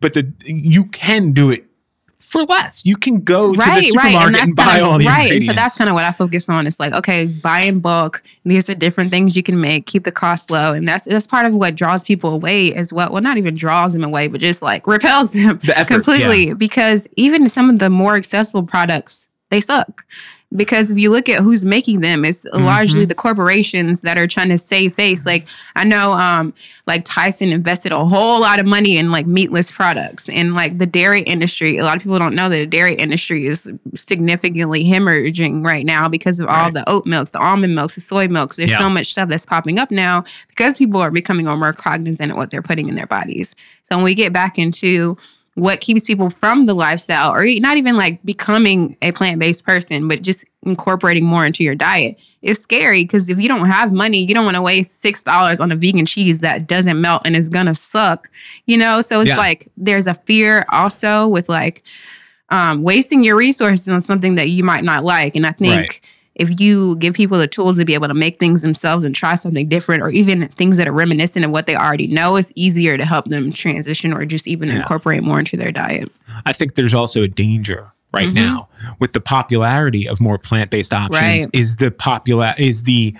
but 0.00 0.14
the 0.14 0.32
you 0.44 0.84
can 0.86 1.32
do 1.32 1.50
it 1.50 1.64
for 2.28 2.44
less 2.44 2.84
you 2.84 2.96
can 2.96 3.20
go 3.20 3.52
to 3.52 3.56
the 3.56 3.58
right, 3.58 3.68
right, 3.68 3.84
supermarket 3.84 4.40
and, 4.40 4.56
buy 4.56 4.64
kinda, 4.64 4.84
all 4.84 4.98
the 4.98 5.06
right. 5.06 5.14
And 5.14 5.22
ingredients 5.22 5.46
so 5.46 5.52
that's 5.52 5.78
kind 5.78 5.88
of 5.88 5.94
what 5.94 6.04
I 6.04 6.10
focus 6.10 6.48
on. 6.48 6.66
It's 6.66 6.80
like, 6.80 6.92
okay, 6.92 7.26
buy 7.26 7.60
in 7.60 7.80
bulk. 7.80 8.22
These 8.44 8.68
are 8.68 8.74
different 8.74 9.10
things 9.10 9.36
you 9.36 9.42
can 9.42 9.60
make. 9.60 9.86
Keep 9.86 10.04
the 10.04 10.12
cost 10.12 10.50
low, 10.50 10.72
and 10.72 10.86
that's 10.88 11.04
that's 11.04 11.26
part 11.26 11.46
of 11.46 11.54
what 11.54 11.74
draws 11.74 12.04
people 12.04 12.32
away 12.32 12.74
as 12.74 12.92
well. 12.92 13.10
Well, 13.12 13.22
not 13.22 13.36
even 13.36 13.54
draws 13.54 13.92
them 13.92 14.04
away, 14.04 14.28
but 14.28 14.40
just 14.40 14.62
like 14.62 14.86
repels 14.86 15.32
them 15.32 15.58
The 15.62 15.78
effort, 15.78 15.94
completely. 15.94 16.54
Because 16.54 17.06
even 17.16 17.48
some 17.48 17.70
of 17.70 17.78
the 17.78 17.90
more 17.90 18.16
accessible 18.16 18.64
products, 18.64 19.28
they 19.50 19.60
suck. 19.60 20.04
Because 20.56 20.90
if 20.90 20.98
you 20.98 21.10
look 21.10 21.28
at 21.28 21.42
who's 21.42 21.64
making 21.64 22.00
them, 22.00 22.24
it's 22.24 22.44
Mm-hmm. 22.44 22.64
largely 22.64 23.04
the 23.04 23.14
corporations 23.14 24.02
that 24.02 24.16
are 24.18 24.26
trying 24.26 24.50
to 24.50 24.58
save 24.58 24.94
face. 24.94 25.26
Like 25.26 25.48
I 25.74 25.82
know, 25.84 26.12
um, 26.12 26.54
like 26.86 27.04
Tyson 27.04 27.48
invested 27.50 27.90
a 27.92 28.04
whole 28.04 28.40
lot 28.40 28.60
of 28.60 28.66
money 28.66 28.96
in 28.96 29.10
like 29.10 29.26
meatless 29.26 29.70
products 29.70 30.28
and 30.28 30.54
like 30.54 30.78
the 30.78 30.86
dairy 30.86 31.22
industry. 31.22 31.78
A 31.78 31.84
lot 31.84 31.96
of 31.96 32.02
people 32.02 32.18
don't 32.18 32.34
know 32.34 32.48
that 32.48 32.56
the 32.56 32.66
dairy 32.66 32.94
industry 32.94 33.46
is 33.46 33.68
significantly 33.96 34.84
hemorrhaging 34.84 35.64
right 35.64 35.84
now 35.84 36.08
because 36.08 36.38
of 36.40 36.46
all 36.48 36.64
Right. 36.64 36.72
the 36.74 36.88
oat 36.88 37.06
milks, 37.06 37.30
the 37.32 37.38
almond 37.40 37.74
milks, 37.74 37.94
the 37.96 38.00
soy 38.00 38.28
milks. 38.28 38.56
There's 38.56 38.70
Yeah. 38.70 38.78
so 38.78 38.88
much 38.90 39.10
stuff 39.10 39.28
that's 39.28 39.46
popping 39.46 39.78
up 39.78 39.90
now 39.90 40.22
because 40.48 40.76
people 40.76 41.00
are 41.00 41.10
becoming 41.10 41.46
more 41.46 41.72
cognizant 41.72 42.30
of 42.30 42.36
what 42.36 42.50
they're 42.50 42.62
putting 42.62 42.88
in 42.88 42.94
their 42.94 43.06
bodies. 43.06 43.54
So 43.90 43.96
when 43.96 44.04
we 44.04 44.14
get 44.14 44.32
back 44.32 44.58
into 44.58 45.16
what 45.56 45.80
keeps 45.80 46.04
people 46.06 46.30
from 46.30 46.66
the 46.66 46.74
lifestyle 46.74 47.32
or 47.32 47.44
not 47.60 47.76
even 47.76 47.96
like 47.96 48.20
becoming 48.24 48.96
a 49.02 49.12
plant-based 49.12 49.64
person 49.64 50.08
but 50.08 50.20
just 50.20 50.44
incorporating 50.66 51.24
more 51.24 51.46
into 51.46 51.62
your 51.62 51.74
diet 51.76 52.20
is 52.42 52.60
scary 52.60 53.04
because 53.04 53.28
if 53.28 53.40
you 53.40 53.46
don't 53.48 53.66
have 53.66 53.92
money 53.92 54.18
you 54.24 54.34
don't 54.34 54.44
want 54.44 54.56
to 54.56 54.62
waste 54.62 55.00
six 55.00 55.22
dollars 55.22 55.60
on 55.60 55.70
a 55.70 55.76
vegan 55.76 56.06
cheese 56.06 56.40
that 56.40 56.66
doesn't 56.66 57.00
melt 57.00 57.22
and 57.24 57.36
is 57.36 57.48
gonna 57.48 57.74
suck 57.74 58.28
you 58.66 58.76
know 58.76 59.00
so 59.00 59.20
it's 59.20 59.28
Yeah. 59.30 59.36
like 59.36 59.68
there's 59.76 60.06
a 60.08 60.14
fear 60.14 60.64
also 60.70 61.28
with 61.28 61.48
like 61.48 61.84
um, 62.50 62.82
wasting 62.82 63.24
your 63.24 63.36
resources 63.36 63.88
on 63.88 64.00
something 64.00 64.34
that 64.34 64.48
you 64.50 64.64
might 64.64 64.84
not 64.84 65.04
like 65.04 65.34
and 65.36 65.46
i 65.46 65.52
think 65.52 65.76
Right. 65.76 66.00
If 66.34 66.60
you 66.60 66.96
give 66.96 67.14
people 67.14 67.38
the 67.38 67.46
tools 67.46 67.78
to 67.78 67.84
be 67.84 67.94
able 67.94 68.08
to 68.08 68.14
make 68.14 68.38
things 68.38 68.62
themselves 68.62 69.04
and 69.04 69.14
try 69.14 69.34
something 69.36 69.68
different 69.68 70.02
or 70.02 70.10
even 70.10 70.48
things 70.48 70.76
that 70.76 70.88
are 70.88 70.92
reminiscent 70.92 71.44
of 71.44 71.50
what 71.50 71.66
they 71.66 71.76
already 71.76 72.06
know 72.08 72.36
it's 72.36 72.52
easier 72.56 72.96
to 72.96 73.04
help 73.04 73.26
them 73.26 73.52
transition 73.52 74.12
or 74.12 74.24
just 74.24 74.48
even 74.48 74.68
Yeah. 74.68 74.76
incorporate 74.76 75.22
more 75.22 75.38
into 75.38 75.56
their 75.56 75.72
diet 75.72 76.10
I 76.46 76.52
think 76.52 76.74
there's 76.74 76.94
also 76.94 77.22
a 77.22 77.28
danger 77.28 77.92
right 78.12 78.28
Mhm. 78.28 78.34
now 78.34 78.68
with 78.98 79.12
the 79.12 79.20
popularity 79.20 80.08
of 80.08 80.20
more 80.20 80.38
plant-based 80.38 80.92
options 80.92 81.20
Right. 81.20 81.46
is 81.52 81.76
the 81.76 81.90
popular 81.90 82.54
is 82.58 82.82
the 82.84 83.14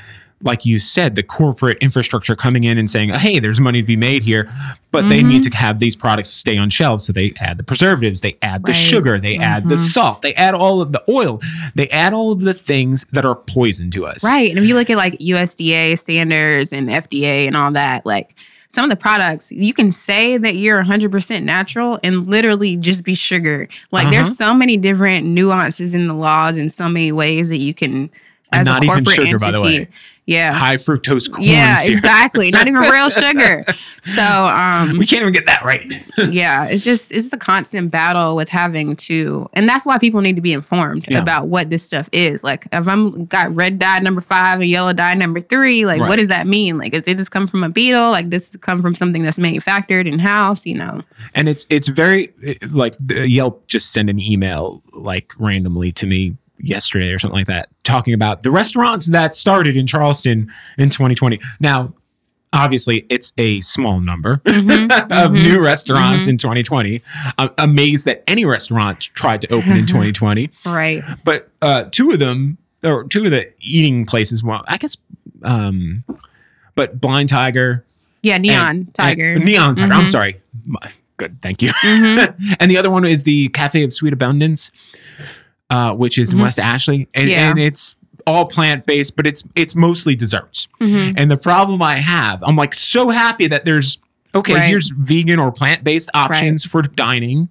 like 0.44 0.64
you 0.64 0.78
said 0.78 1.14
the 1.16 1.22
corporate 1.22 1.78
infrastructure 1.80 2.36
coming 2.36 2.64
in 2.64 2.78
and 2.78 2.88
saying 2.90 3.08
hey 3.08 3.38
there's 3.38 3.58
money 3.60 3.80
to 3.80 3.86
be 3.86 3.96
made 3.96 4.22
here 4.22 4.48
but 4.92 5.08
they 5.08 5.22
Mhm. 5.22 5.26
need 5.26 5.42
to 5.44 5.56
have 5.56 5.80
these 5.80 5.96
products 5.96 6.30
stay 6.30 6.56
on 6.56 6.70
shelves 6.70 7.04
so 7.06 7.12
they 7.12 7.32
add 7.40 7.56
the 7.56 7.64
preservatives 7.64 8.20
they 8.20 8.36
add 8.42 8.64
the 8.66 8.72
sugar 8.72 9.18
they 9.18 9.36
add 9.38 9.68
the 9.68 9.74
Mhm. 9.74 9.78
salt 9.92 10.22
they 10.22 10.34
add 10.34 10.54
all 10.54 10.80
of 10.80 10.92
the 10.92 11.02
oil 11.08 11.40
they 11.74 11.88
add 11.88 12.12
all 12.14 12.30
of 12.32 12.40
the 12.42 12.54
things 12.54 13.04
that 13.12 13.24
are 13.24 13.34
poison 13.34 13.90
to 13.90 14.06
us 14.06 14.22
right 14.22 14.50
and 14.50 14.58
if 14.58 14.68
you 14.68 14.74
look 14.74 14.90
at 14.90 14.96
like 14.96 15.18
usda 15.18 15.98
standards 15.98 16.72
and 16.72 16.88
fda 16.88 17.46
and 17.46 17.56
all 17.56 17.72
that 17.72 18.04
like 18.06 18.34
some 18.70 18.84
of 18.84 18.90
the 18.90 18.96
products 18.96 19.50
you 19.52 19.72
can 19.72 19.90
say 19.90 20.36
that 20.36 20.56
you're 20.56 20.82
100% 20.82 21.44
natural 21.44 21.98
and 22.02 22.26
literally 22.28 22.76
just 22.76 23.04
be 23.04 23.14
sugar 23.14 23.68
like 23.92 24.06
Uh-huh. 24.06 24.14
there's 24.16 24.36
so 24.36 24.52
many 24.52 24.76
different 24.76 25.24
nuances 25.26 25.94
in 25.94 26.06
the 26.08 26.14
laws 26.14 26.56
and 26.58 26.72
so 26.72 26.88
many 26.88 27.12
ways 27.12 27.48
that 27.50 27.58
you 27.58 27.72
can 27.72 28.10
as 28.60 28.66
not 28.66 28.82
a 28.82 28.86
even 28.86 29.04
corporate 29.04 29.26
sugar, 29.28 29.38
by 29.38 29.50
the 29.50 29.58
entity. 29.58 29.78
way. 29.80 29.88
yeah. 30.26 30.52
High 30.52 30.76
fructose 30.76 31.30
corn 31.30 31.42
yeah 31.42 31.76
syrup. 31.76 31.96
exactly. 31.98 32.50
Not 32.50 32.66
even 32.66 32.80
real 32.80 33.10
sugar. 33.10 33.64
So 34.02 34.22
um 34.22 34.96
we 34.98 35.06
can't 35.06 35.20
even 35.22 35.32
get 35.32 35.46
that 35.46 35.64
right. 35.64 35.84
Yeah 36.32 36.66
it's 36.68 36.82
just 36.84 37.12
it's 37.12 37.32
a 37.32 37.36
constant 37.36 37.90
battle 37.90 38.34
with 38.36 38.48
having 38.48 38.96
to 38.96 39.48
and 39.54 39.68
that's 39.68 39.84
why 39.84 39.98
people 39.98 40.20
need 40.22 40.36
to 40.36 40.42
be 40.42 40.52
informed 40.52 41.06
Yeah. 41.08 41.20
about 41.20 41.48
what 41.48 41.68
this 41.70 41.82
stuff 41.82 42.08
is. 42.12 42.42
Like 42.44 42.66
if 42.72 42.88
i'm 42.88 43.26
got 43.26 43.54
red 43.54 43.78
dye 43.78 43.98
number 43.98 44.20
five 44.20 44.60
and 44.60 44.68
yellow 44.70 44.92
dye 44.94 45.14
number 45.14 45.40
three 45.40 45.84
like 45.84 46.00
Right. 46.00 46.08
what 46.08 46.16
does 46.16 46.28
that 46.28 46.46
mean? 46.46 46.78
Like 46.78 46.92
did 46.92 47.04
this 47.18 47.28
come 47.28 47.46
from 47.46 47.62
a 47.64 47.68
beetle? 47.68 48.10
Like 48.10 48.30
this 48.30 48.56
come 48.56 48.80
from 48.80 48.94
something 48.94 49.22
that's 49.22 49.38
manufactured 49.38 50.06
in 50.06 50.18
house 50.18 50.64
you 50.64 50.74
know? 50.76 51.02
And 51.34 51.48
it's 51.48 51.66
it's 51.68 51.88
very 51.88 52.32
like 52.70 52.94
Yelp 53.10 53.66
just 53.66 53.92
sent 53.92 54.08
an 54.08 54.18
email 54.20 54.82
like 54.92 55.32
randomly 55.38 55.92
to 55.92 56.06
me 56.06 56.36
yesterday 56.58 57.10
or 57.10 57.18
something 57.18 57.38
like 57.38 57.46
that 57.46 57.68
talking 57.82 58.14
about 58.14 58.42
the 58.42 58.50
restaurants 58.50 59.10
that 59.10 59.34
started 59.34 59.76
in 59.76 59.86
Charleston 59.86 60.50
in 60.78 60.88
2020. 60.90 61.38
Now, 61.60 61.92
obviously, 62.52 63.04
it's 63.08 63.32
a 63.38 63.60
small 63.60 64.00
number 64.00 64.36
Mhm, 64.44 64.84
of 65.10 65.32
mhm, 65.32 65.42
new 65.42 65.62
restaurants 65.64 66.26
mhm. 66.26 66.30
in 66.30 66.38
2020. 66.38 67.02
I'm 67.38 67.50
amazed 67.58 68.04
that 68.06 68.22
any 68.28 68.44
restaurant 68.44 69.00
tried 69.14 69.40
to 69.42 69.52
open 69.52 69.72
in 69.76 69.86
2020, 69.86 70.50
right 70.66 71.02
but 71.24 71.50
uh, 71.60 71.84
two 71.90 72.10
of 72.12 72.18
them 72.20 72.58
or 72.82 73.04
two 73.04 73.24
of 73.24 73.30
the 73.30 73.52
eating 73.60 74.06
places. 74.06 74.42
Well, 74.44 74.62
I 74.68 74.76
guess, 74.76 74.96
um, 75.42 76.04
but 76.76 77.00
Blind 77.00 77.28
Tiger, 77.30 77.84
yeah 78.22 78.38
neon 78.38 78.68
and- 78.76 78.94
tiger 78.94 79.32
and- 79.32 79.44
Neon 79.44 79.74
Tiger. 79.76 79.92
I'm 79.92 80.04
Mhm. 80.04 80.08
sorry. 80.10 80.40
Good, 81.16 81.40
thank 81.42 81.62
you. 81.62 81.70
Mhm. 81.70 82.56
and 82.60 82.70
the 82.70 82.76
other 82.76 82.90
one 82.90 83.04
is 83.04 83.22
the 83.24 83.48
Cafe 83.50 83.82
of 83.84 83.92
Sweet 83.92 84.12
Abundance, 84.12 84.70
uh, 85.74 85.92
which 85.94 86.18
is 86.18 86.32
in 86.32 86.38
Mhm. 86.38 86.42
West 86.42 86.58
Ashley, 86.60 87.08
and, 87.14 87.28
Yeah. 87.28 87.50
and 87.50 87.58
it's 87.58 87.96
all 88.26 88.46
plant 88.46 88.86
based, 88.86 89.16
but 89.16 89.26
it's 89.26 89.42
it's 89.54 89.74
mostly 89.74 90.14
desserts. 90.14 90.68
Mhm. 90.80 91.14
And 91.16 91.30
the 91.30 91.36
problem 91.36 91.82
I 91.82 91.96
have, 91.96 92.42
I'm 92.46 92.56
like 92.56 92.72
so 92.74 93.10
happy 93.10 93.46
that 93.48 93.64
there's 93.64 93.98
okay, 94.34 94.54
Right. 94.54 94.68
here's 94.68 94.88
vegan 94.90 95.38
or 95.38 95.50
plant 95.52 95.84
based 95.84 96.10
options 96.14 96.64
for 96.64 96.82
dining, 96.82 97.48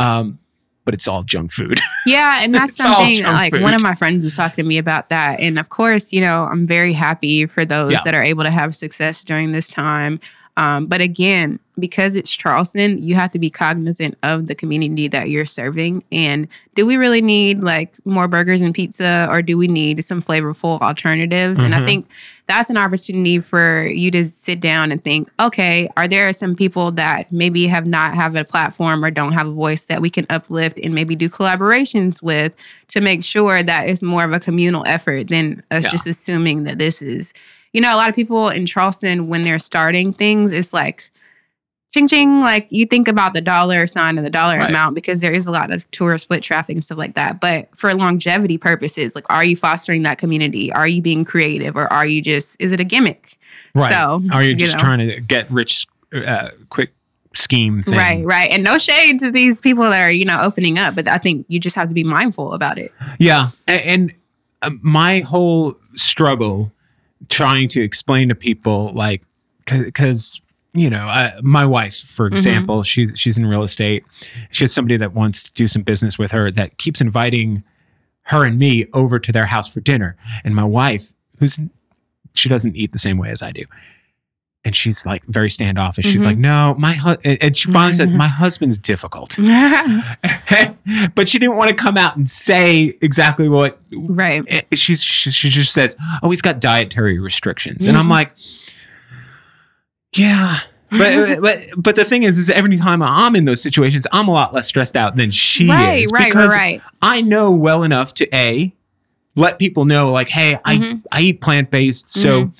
um, 0.00 0.38
but 0.84 0.94
it's 0.94 1.06
all 1.08 1.22
junk 1.22 1.50
food. 1.52 1.78
Yeah, 2.06 2.38
and 2.42 2.54
that's 2.54 2.76
something 2.76 3.24
like 3.24 3.52
food. 3.52 3.62
one 3.62 3.74
of 3.74 3.82
my 3.82 3.94
friends 3.94 4.24
was 4.24 4.36
talking 4.36 4.64
to 4.64 4.68
me 4.68 4.78
about 4.78 5.08
that. 5.08 5.40
And 5.40 5.58
of 5.58 5.68
course, 5.70 6.12
you 6.12 6.20
know, 6.20 6.44
I'm 6.44 6.64
very 6.66 6.92
happy 6.92 7.46
for 7.46 7.64
those 7.64 7.92
Yeah. 7.92 7.98
that 8.04 8.14
are 8.14 8.22
able 8.22 8.44
to 8.44 8.50
have 8.50 8.76
success 8.76 9.24
during 9.24 9.50
this 9.52 9.68
time. 9.68 10.20
Um, 10.56 10.86
but 10.86 11.00
again, 11.02 11.58
because 11.78 12.16
it's 12.16 12.34
Charleston, 12.34 13.02
you 13.02 13.14
have 13.16 13.30
to 13.32 13.38
be 13.38 13.50
cognizant 13.50 14.16
of 14.22 14.46
the 14.46 14.54
community 14.54 15.08
that 15.08 15.28
you're 15.28 15.44
serving. 15.44 16.02
And 16.10 16.48
do 16.74 16.86
we 16.86 16.96
really 16.96 17.20
need 17.20 17.60
like 17.60 17.94
more 18.06 18.26
burgers 18.28 18.62
and 18.62 18.74
pizza, 18.74 19.26
or 19.30 19.42
do 19.42 19.58
we 19.58 19.68
need 19.68 20.02
some 20.02 20.22
flavorful 20.22 20.80
alternatives? 20.80 21.60
And 21.60 21.74
I 21.74 21.80
Mhm. 21.80 21.84
think 21.84 22.06
that's 22.46 22.70
an 22.70 22.78
opportunity 22.78 23.40
for 23.40 23.86
you 23.86 24.10
to 24.12 24.24
sit 24.26 24.60
down 24.60 24.90
and 24.90 25.04
think, 25.04 25.28
okay, 25.38 25.90
are 25.98 26.08
there 26.08 26.32
some 26.32 26.56
people 26.56 26.90
that 26.92 27.30
maybe 27.30 27.66
have 27.66 27.84
not 27.84 28.14
have 28.14 28.34
a 28.36 28.44
platform 28.44 29.04
or 29.04 29.10
don't 29.10 29.32
have 29.32 29.46
a 29.48 29.52
voice 29.52 29.82
that 29.84 30.00
we 30.00 30.08
can 30.08 30.24
uplift 30.30 30.78
and 30.82 30.94
maybe 30.94 31.14
do 31.14 31.28
collaborations 31.28 32.22
with 32.22 32.56
to 32.88 33.02
make 33.02 33.22
sure 33.22 33.62
that 33.62 33.86
it's 33.90 34.02
more 34.02 34.24
of 34.24 34.32
a 34.32 34.40
communal 34.40 34.82
effort 34.86 35.28
than 35.28 35.62
us 35.70 35.84
Yeah. 35.84 35.90
just 35.90 36.06
assuming 36.06 36.62
that 36.64 36.78
this 36.78 37.02
is, 37.02 37.34
you 37.76 37.82
know, 37.82 37.94
a 37.94 37.98
lot 37.98 38.08
of 38.08 38.14
people 38.14 38.48
in 38.48 38.64
Charleston 38.64 39.28
when 39.28 39.42
they're 39.42 39.58
starting 39.58 40.10
things, 40.10 40.50
it's 40.50 40.72
like 40.72 41.10
ching 41.92 42.08
ching, 42.08 42.40
like 42.40 42.66
you 42.70 42.86
think 42.86 43.06
about 43.06 43.34
the 43.34 43.42
dollar 43.42 43.86
sign 43.86 44.16
and 44.16 44.26
the 44.26 44.30
dollar 44.30 44.56
Right. 44.56 44.70
amount 44.70 44.94
because 44.94 45.20
there 45.20 45.30
is 45.30 45.46
a 45.46 45.50
lot 45.50 45.70
of 45.70 45.88
tourist 45.90 46.26
foot 46.26 46.42
traffic 46.42 46.74
and 46.76 46.82
stuff 46.82 46.96
like 46.96 47.16
that. 47.16 47.38
But 47.38 47.68
for 47.76 47.92
longevity 47.92 48.56
purposes, 48.56 49.14
like 49.14 49.26
are 49.28 49.44
you 49.44 49.56
fostering 49.56 50.04
that 50.04 50.16
community? 50.16 50.72
Are 50.72 50.88
you 50.88 51.02
being 51.02 51.26
creative 51.26 51.76
or 51.76 51.92
are 51.92 52.06
you 52.06 52.22
just 52.22 52.58
is 52.62 52.72
it 52.72 52.80
a 52.80 52.84
gimmick? 52.84 53.36
right? 53.74 53.92
So, 53.92 54.22
Are 54.32 54.42
you 54.42 54.50
you 54.50 54.56
just 54.56 54.76
know. 54.76 54.80
trying 54.80 55.06
to 55.06 55.20
get 55.20 55.50
rich, 55.50 55.86
uh, 56.14 56.48
quick 56.70 56.94
scheme 57.34 57.82
thing? 57.82 57.94
Right, 57.94 58.24
right. 58.24 58.50
And 58.52 58.64
no 58.64 58.78
shade 58.78 59.18
to 59.18 59.30
these 59.30 59.60
people 59.60 59.84
that 59.84 60.00
are, 60.00 60.10
you 60.10 60.24
know, 60.24 60.38
opening 60.40 60.78
up, 60.78 60.94
but 60.94 61.08
I 61.08 61.18
think 61.18 61.44
you 61.50 61.60
just 61.60 61.76
have 61.76 61.88
to 61.88 61.94
be 61.94 62.04
mindful 62.04 62.54
about 62.54 62.78
it. 62.78 62.90
Yeah, 63.18 63.50
and, 63.66 63.82
and 63.82 64.14
uh, 64.62 64.70
my 64.80 65.20
whole 65.20 65.76
struggle 65.94 66.72
trying 67.28 67.68
to 67.68 67.82
explain 67.82 68.28
to 68.28 68.34
people, 68.34 68.92
like, 68.94 69.22
because 69.64 70.40
you 70.72 70.90
know, 70.90 71.08
uh, 71.08 71.30
my 71.42 71.64
wife, 71.64 71.96
for 71.96 72.26
example, 72.26 72.82
she's 72.82 73.12
she's 73.18 73.38
in 73.38 73.46
real 73.46 73.62
estate. 73.62 74.04
She 74.50 74.64
has 74.64 74.72
somebody 74.72 74.98
that 74.98 75.14
wants 75.14 75.44
to 75.44 75.52
do 75.54 75.68
some 75.68 75.82
business 75.82 76.18
with 76.18 76.32
her 76.32 76.50
that 76.50 76.76
keeps 76.76 77.00
inviting 77.00 77.64
her 78.24 78.44
and 78.44 78.58
me 78.58 78.86
over 78.92 79.18
to 79.18 79.32
their 79.32 79.46
house 79.46 79.68
for 79.72 79.80
dinner, 79.80 80.16
and 80.44 80.54
my 80.54 80.64
wife, 80.64 81.12
who's 81.38 81.58
she 82.34 82.48
doesn't 82.50 82.76
eat 82.76 82.92
the 82.92 82.98
same 82.98 83.16
way 83.16 83.30
as 83.30 83.40
I 83.40 83.52
do. 83.52 83.64
And 84.66 84.74
she's 84.76 85.06
like 85.06 85.24
very 85.26 85.48
standoffish. 85.48 86.04
She's 86.04 86.22
Mhm. 86.22 86.26
like, 86.26 86.38
no, 86.38 86.74
my 86.76 86.92
hu-, 86.94 87.16
and 87.24 87.56
she 87.56 87.70
finally 87.72 87.94
said, 87.94 88.12
my 88.12 88.26
husband's 88.26 88.76
difficult. 88.78 89.36
but 91.14 91.28
she 91.28 91.38
didn't 91.38 91.56
want 91.56 91.70
to 91.70 91.74
come 91.76 91.96
out 91.96 92.16
and 92.16 92.28
say 92.28 92.96
exactly 93.00 93.48
what 93.48 93.80
right. 93.92 94.42
eh, 94.48 94.62
she's 94.74 95.02
she, 95.02 95.30
she 95.30 95.48
just 95.50 95.72
says 95.72 95.96
oh 96.22 96.30
he's 96.30 96.42
got 96.42 96.60
dietary 96.60 97.18
restrictions 97.18 97.86
and 97.86 97.96
i'm 97.98 98.06
Mhm. 98.06 98.10
like 98.10 98.32
yeah 100.16 100.58
but, 100.90 101.40
but 101.40 101.58
but 101.76 101.96
the 101.96 102.04
thing 102.04 102.22
is 102.22 102.38
is 102.38 102.48
every 102.50 102.76
time 102.76 103.02
i'm 103.02 103.34
in 103.34 103.44
those 103.44 103.60
situations 103.60 104.06
i'm 104.12 104.28
a 104.28 104.32
lot 104.32 104.54
less 104.54 104.68
stressed 104.68 104.96
out 104.96 105.16
than 105.16 105.30
she 105.30 105.68
right, 105.68 106.02
is 106.04 106.12
right, 106.12 106.20
right, 106.20 106.28
because 106.30 106.54
right. 106.54 106.82
i 107.02 107.20
know 107.20 107.50
well 107.50 107.82
enough 107.82 108.14
to 108.14 108.28
a 108.34 108.72
let 109.34 109.58
people 109.58 109.84
know 109.84 110.12
like 110.12 110.28
hey 110.28 110.56
i 110.64 110.76
Mhm. 110.76 111.02
i 111.10 111.20
eat 111.20 111.40
plant-based 111.40 112.08
so 112.10 112.50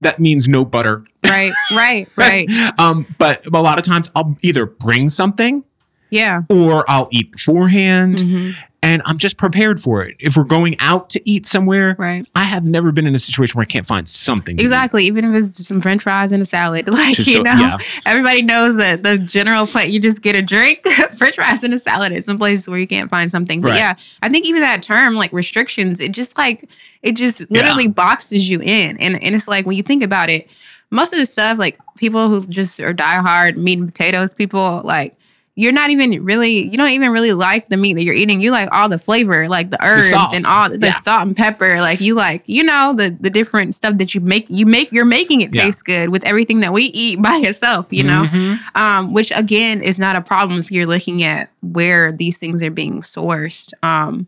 that 0.00 0.18
means 0.18 0.48
no 0.48 0.64
butter 0.64 1.04
Right, 1.24 1.52
right, 1.72 2.06
right. 2.16 2.48
um 2.78 3.06
but 3.18 3.44
a 3.46 3.50
lot 3.62 3.78
of 3.78 3.84
times 3.84 4.10
i'll 4.16 4.36
either 4.42 4.66
bring 4.66 5.10
something 5.10 5.64
Yeah. 6.10 6.42
or 6.48 6.84
i'll 6.90 7.08
eat 7.12 7.32
beforehand 7.32 8.16
Mhm. 8.18 8.54
And 8.82 9.02
I'm 9.04 9.18
just 9.18 9.36
prepared 9.36 9.80
for 9.80 10.02
it. 10.04 10.16
If 10.18 10.36
we're 10.36 10.44
going 10.44 10.74
out 10.80 11.10
to 11.10 11.28
eat 11.28 11.46
somewhere, 11.46 11.96
Right. 11.98 12.26
I 12.34 12.44
have 12.44 12.64
never 12.64 12.92
been 12.92 13.06
in 13.06 13.14
a 13.14 13.18
situation 13.18 13.58
where 13.58 13.62
I 13.62 13.66
can't 13.66 13.86
find 13.86 14.08
something. 14.08 14.58
Exactly. 14.58 15.04
Even 15.04 15.24
if 15.24 15.34
it's 15.34 15.56
just 15.56 15.68
some 15.68 15.80
French 15.82 16.02
fries 16.02 16.32
and 16.32 16.42
a 16.42 16.46
salad, 16.46 16.88
like 16.88 17.16
Just 17.16 17.28
you 17.28 17.40
a- 17.40 17.44
know, 17.44 17.52
yeah. 17.52 17.76
everybody 18.06 18.42
knows 18.42 18.76
that 18.76 19.02
the 19.02 19.18
general 19.18 19.66
plate. 19.66 19.90
You 19.92 20.00
just 20.00 20.22
get 20.22 20.34
a 20.34 20.42
drink, 20.42 20.82
French 21.16 21.34
fries 21.36 21.62
and 21.62 21.74
a 21.74 21.78
salad. 21.78 22.12
At 22.12 22.24
some 22.24 22.38
places 22.38 22.68
where 22.68 22.78
you 22.78 22.86
can't 22.86 23.10
find 23.10 23.30
something, 23.30 23.60
but 23.60 23.68
Right. 23.72 23.76
yeah, 23.78 23.96
I 24.22 24.28
think 24.30 24.46
even 24.46 24.62
that 24.62 24.82
term, 24.82 25.14
like 25.14 25.32
restrictions, 25.32 26.00
it 26.00 26.12
just 26.12 26.38
like 26.38 26.68
it 27.02 27.12
just 27.16 27.50
literally 27.50 27.88
boxes 27.88 28.48
you 28.48 28.60
in, 28.60 28.96
and 28.98 29.22
and 29.22 29.34
it's 29.34 29.46
like 29.48 29.66
when 29.66 29.76
you 29.76 29.82
think 29.82 30.02
about 30.02 30.30
it, 30.30 30.50
most 30.90 31.12
of 31.12 31.18
the 31.18 31.26
stuff, 31.26 31.58
like 31.58 31.78
people 31.98 32.28
who 32.28 32.46
just 32.46 32.80
are 32.80 32.94
diehard 32.94 33.56
meat 33.56 33.78
and 33.78 33.86
potatoes 33.88 34.32
people, 34.34 34.80
like 34.84 35.16
you're 35.60 35.72
not 35.72 35.90
even 35.90 36.24
really 36.24 36.68
you 36.68 36.76
don't 36.78 36.90
even 36.90 37.10
really 37.12 37.32
like 37.32 37.68
the 37.68 37.76
meat 37.76 37.94
that 37.94 38.02
you're 38.04 38.14
eating. 38.14 38.40
You 38.40 38.50
like 38.50 38.68
all 38.72 38.88
the 38.88 38.98
flavor, 38.98 39.48
like 39.48 39.70
the 39.70 39.78
herbs 39.84 40.08
sauce. 40.10 40.34
and 40.34 40.44
all 40.46 40.68
the 40.70 40.78
Yeah. 40.86 41.00
salt 41.00 41.26
and 41.26 41.36
pepper. 41.36 41.80
Like 41.80 42.00
you 42.00 42.14
like, 42.14 42.42
you 42.46 42.64
know, 42.64 42.94
the 42.96 43.16
the 43.20 43.30
different 43.30 43.74
stuff 43.74 43.98
that 43.98 44.14
you 44.14 44.20
make 44.20 44.46
you 44.48 44.66
make 44.66 44.90
you're 44.92 45.04
making 45.04 45.42
it 45.42 45.54
Yeah. 45.54 45.64
taste 45.64 45.84
good 45.84 46.08
with 46.08 46.24
everything 46.24 46.60
that 46.60 46.72
we 46.72 46.84
eat 46.84 47.20
by 47.28 47.40
itself, 47.44 47.86
you 47.90 48.02
know? 48.04 48.24
Mhm. 48.24 48.58
Um, 48.74 49.12
which 49.12 49.32
again 49.36 49.82
is 49.82 49.98
not 49.98 50.16
a 50.16 50.20
problem 50.20 50.58
if 50.60 50.70
you're 50.72 50.86
looking 50.86 51.22
at 51.22 51.50
where 51.60 52.10
these 52.12 52.38
things 52.38 52.62
are 52.62 52.70
being 52.70 53.02
sourced. 53.02 53.72
Um 53.82 54.26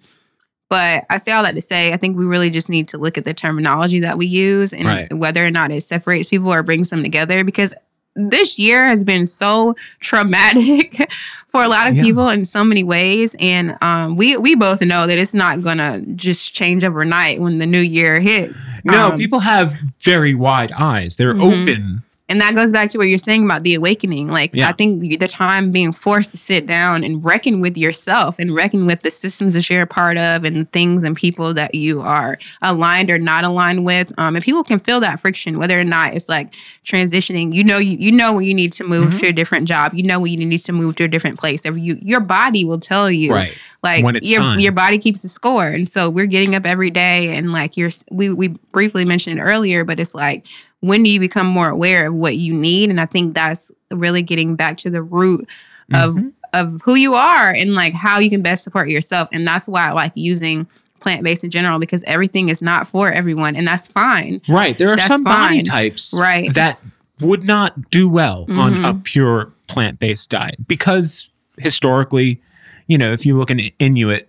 but 0.68 1.04
I 1.10 1.18
say 1.18 1.32
all 1.32 1.42
that 1.42 1.54
to 1.54 1.60
say, 1.60 1.92
I 1.92 1.98
think 1.98 2.16
we 2.16 2.24
really 2.24 2.48
just 2.48 2.70
need 2.70 2.88
to 2.88 2.98
look 2.98 3.18
at 3.18 3.24
the 3.24 3.34
terminology 3.34 4.00
that 4.00 4.16
we 4.16 4.24
use 4.26 4.72
and 4.72 4.86
Right. 4.86 5.12
whether 5.12 5.44
or 5.44 5.50
not 5.50 5.70
it 5.70 5.82
separates 5.82 6.30
people 6.30 6.50
or 6.50 6.62
brings 6.62 6.88
them 6.88 7.02
together. 7.02 7.44
Because 7.44 7.74
this 8.14 8.58
year 8.58 8.86
has 8.86 9.04
been 9.04 9.26
so 9.26 9.74
traumatic 10.00 11.10
for 11.48 11.62
a 11.62 11.68
lot 11.68 11.88
of 11.88 11.96
Yeah. 11.96 12.02
people 12.02 12.28
in 12.28 12.44
so 12.44 12.62
many 12.64 12.84
ways, 12.84 13.34
and 13.38 13.76
um, 13.82 14.16
we 14.16 14.36
we 14.36 14.54
both 14.54 14.80
know 14.82 15.06
that 15.06 15.18
it's 15.18 15.34
not 15.34 15.62
gonna 15.62 16.00
just 16.14 16.54
change 16.54 16.84
overnight 16.84 17.40
when 17.40 17.58
the 17.58 17.66
new 17.66 17.80
year 17.80 18.20
hits. 18.20 18.58
No, 18.84 19.12
Um, 19.12 19.18
people 19.18 19.40
have 19.40 19.74
very 20.00 20.34
wide 20.34 20.72
eyes. 20.72 21.16
They're 21.16 21.34
Mhm. 21.34 21.62
open. 21.62 22.02
And 22.32 22.40
that 22.40 22.54
goes 22.54 22.72
back 22.72 22.88
to 22.90 22.98
what 22.98 23.04
you're 23.08 23.18
saying 23.18 23.44
about 23.44 23.62
the 23.62 23.74
awakening. 23.74 24.28
Like, 24.28 24.54
Yeah. 24.54 24.68
I 24.68 24.72
think 24.72 25.18
the 25.20 25.28
time 25.28 25.70
being 25.70 25.92
forced 25.92 26.30
to 26.30 26.36
sit 26.38 26.66
down 26.66 27.04
and 27.04 27.22
reckon 27.24 27.60
with 27.60 27.76
yourself 27.76 28.38
and 28.38 28.54
reckon 28.54 28.86
with 28.86 29.02
the 29.02 29.10
systems 29.10 29.52
that 29.54 29.68
you're 29.68 29.82
a 29.82 29.86
part 29.86 30.16
of 30.16 30.44
and 30.44 30.56
the 30.56 30.64
things 30.64 31.04
and 31.04 31.14
people 31.14 31.52
that 31.54 31.74
you 31.74 32.00
are 32.00 32.38
aligned 32.62 33.10
or 33.10 33.18
not 33.18 33.44
aligned 33.44 33.84
with. 33.84 34.10
Um, 34.18 34.34
and 34.36 34.44
people 34.44 34.64
can 34.64 34.78
feel 34.78 34.98
that 35.00 35.20
friction, 35.20 35.58
whether 35.58 35.78
or 35.78 35.84
not 35.84 36.14
it's 36.14 36.28
like 36.28 36.54
transitioning. 36.84 37.52
You 37.54 37.64
know, 37.64 37.78
you, 37.78 37.96
you 37.98 38.12
know 38.12 38.32
when 38.34 38.44
you 38.44 38.54
need 38.54 38.72
to 38.74 38.84
move 38.84 39.12
Mhm. 39.14 39.20
to 39.20 39.26
a 39.28 39.32
different 39.32 39.68
job. 39.68 39.92
You 39.94 40.02
know 40.02 40.18
when 40.20 40.32
you 40.40 40.46
need 40.46 40.58
to 40.64 40.72
move 40.72 40.96
to 40.96 41.04
a 41.04 41.08
different 41.08 41.38
place. 41.38 41.64
You, 41.64 41.98
your 42.02 42.20
body 42.20 42.64
will 42.64 42.80
tell 42.80 43.10
you. 43.10 43.32
Right. 43.32 43.52
Like 43.82 44.04
When 44.04 44.16
it's 44.16 44.30
your 44.30 44.40
time. 44.40 44.60
your 44.60 44.72
body 44.72 44.96
keeps 44.98 45.24
a 45.24 45.28
score, 45.28 45.66
and 45.66 45.88
so 45.88 46.08
we're 46.08 46.26
getting 46.26 46.54
up 46.54 46.64
every 46.64 46.90
day, 46.90 47.34
and 47.36 47.52
like 47.52 47.76
you're 47.76 47.90
we 48.12 48.30
we 48.32 48.48
briefly 48.70 49.04
mentioned 49.04 49.38
it 49.38 49.42
earlier, 49.42 49.84
but 49.84 49.98
it's 49.98 50.14
like 50.14 50.46
when 50.82 51.02
do 51.02 51.08
you 51.10 51.18
become 51.18 51.46
more 51.46 51.68
aware 51.70 52.08
of 52.08 52.14
what 52.14 52.36
you 52.36 52.52
need? 52.52 52.90
And 52.90 53.00
I 53.00 53.06
think 53.06 53.34
that's 53.34 53.72
really 53.90 54.22
getting 54.22 54.54
back 54.56 54.76
to 54.78 54.90
the 54.90 55.02
root 55.02 55.48
of 55.94 56.14
Mhm. 56.14 56.32
of 56.52 56.82
who 56.84 56.94
you 56.96 57.14
are 57.14 57.50
and 57.50 57.74
like 57.74 57.94
how 57.94 58.18
you 58.18 58.28
can 58.28 58.42
best 58.42 58.62
support 58.62 58.90
yourself, 58.90 59.28
and 59.32 59.46
that's 59.48 59.66
why 59.66 59.88
I 59.88 59.92
like 59.92 60.12
using 60.16 60.66
plant 61.00 61.24
based 61.24 61.42
in 61.44 61.50
general 61.50 61.78
because 61.78 62.04
everything 62.06 62.48
is 62.50 62.60
not 62.60 62.86
for 62.86 63.10
everyone, 63.10 63.56
and 63.56 63.66
that's 63.66 63.88
fine. 63.88 64.40
Right. 64.48 64.76
There 64.76 64.90
are 64.92 64.96
That's 64.96 65.08
some 65.08 65.24
body 65.24 65.62
types 65.62 66.12
Right. 66.14 66.52
that 66.54 66.78
would 67.20 67.42
not 67.44 67.90
do 67.90 68.08
well 68.08 68.44
on 68.50 68.74
Mhm. 68.74 68.90
a 68.90 68.94
pure 69.02 69.52
plant 69.66 69.98
based 69.98 70.28
diet 70.30 70.56
because 70.68 71.28
historically, 71.58 72.40
you 72.86 72.98
know, 72.98 73.12
if 73.12 73.24
you 73.24 73.36
look 73.36 73.50
in 73.50 73.70
Inuit, 73.78 74.28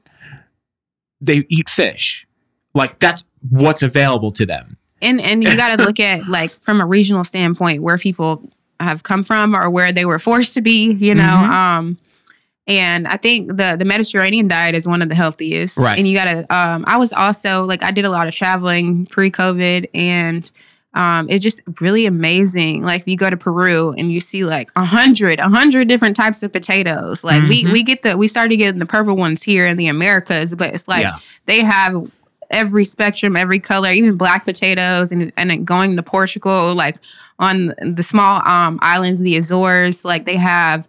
they 1.22 1.46
eat 1.50 1.70
fish. 1.70 2.26
Like 2.74 3.00
that's 3.00 3.24
what's 3.50 3.84
available 3.84 4.32
to 4.32 4.46
them. 4.46 4.78
And 5.04 5.22
and 5.22 5.44
you 5.44 5.56
got 5.56 5.78
to 5.78 5.84
look 5.84 6.00
at 6.00 6.28
like 6.28 6.52
from 6.52 6.82
a 6.82 6.86
regional 6.86 7.24
standpoint 7.24 7.84
where 7.84 7.98
people 7.98 8.42
have 8.80 9.04
come 9.04 9.24
from 9.24 9.56
or 9.56 9.70
where 9.70 9.92
they 9.92 10.06
were 10.06 10.20
forced 10.20 10.54
to 10.56 10.62
be 10.62 10.92
you 10.94 11.14
know 11.14 11.22
Mhm. 11.24 11.50
um 11.50 11.98
and 12.68 13.08
i 13.08 13.18
think 13.18 13.50
the 13.50 13.76
the 13.78 13.86
mediterranean 13.86 14.48
diet 14.48 14.74
is 14.76 14.88
one 14.88 15.02
of 15.02 15.10
the 15.10 15.16
healthiest 15.16 15.78
Right. 15.78 15.98
and 16.00 16.08
you 16.08 16.16
got 16.16 16.26
to 16.26 16.40
um 16.56 16.84
i 16.88 16.98
was 16.98 17.12
also 17.14 17.66
like 17.66 17.84
i 17.84 17.92
did 17.92 18.06
a 18.06 18.10
lot 18.10 18.28
of 18.28 18.34
traveling 18.34 19.06
pre-covid 19.06 19.88
and 19.94 20.50
um, 20.96 21.28
it's 21.28 21.42
just 21.42 21.60
really 21.82 22.06
amazing. 22.06 22.84
Like 22.84 23.02
if 23.02 23.08
you 23.08 23.18
go 23.18 23.28
to 23.28 23.36
Peru 23.36 23.96
and 23.98 24.12
you 24.12 24.22
see 24.22 24.44
like 24.46 24.70
a 24.76 24.86
hundred, 24.86 25.40
a 25.40 25.50
hundred 25.50 25.88
different 25.88 26.16
types 26.16 26.44
of 26.44 26.52
potatoes. 26.54 27.24
Like 27.24 27.42
we 27.50 27.64
Mhm. 27.64 27.72
we 27.72 27.82
get 27.82 28.04
the 28.04 28.16
we 28.16 28.28
started 28.28 28.58
getting 28.58 28.78
the 28.78 28.86
purple 28.86 29.16
ones 29.16 29.42
here 29.42 29.66
in 29.66 29.76
the 29.76 29.88
Americas, 29.88 30.54
but 30.54 30.72
it's 30.72 30.88
like 30.88 31.02
yeah. 31.02 31.16
they 31.48 31.62
have 31.62 31.96
every 32.54 32.86
spectrum, 32.86 33.36
every 33.36 33.60
color, 33.60 33.92
even 33.92 34.16
black 34.16 34.46
potatoes, 34.46 35.12
and 35.12 35.32
and 35.38 35.66
going 35.68 35.96
to 35.96 36.04
Portugal, 36.04 36.74
like 36.76 36.98
on 37.40 37.74
the 37.82 38.04
small 38.04 38.48
um, 38.48 38.80
islands, 38.82 39.20
the 39.20 39.36
Azores, 39.36 40.06
like 40.06 40.26
they 40.26 40.38
have 40.38 40.88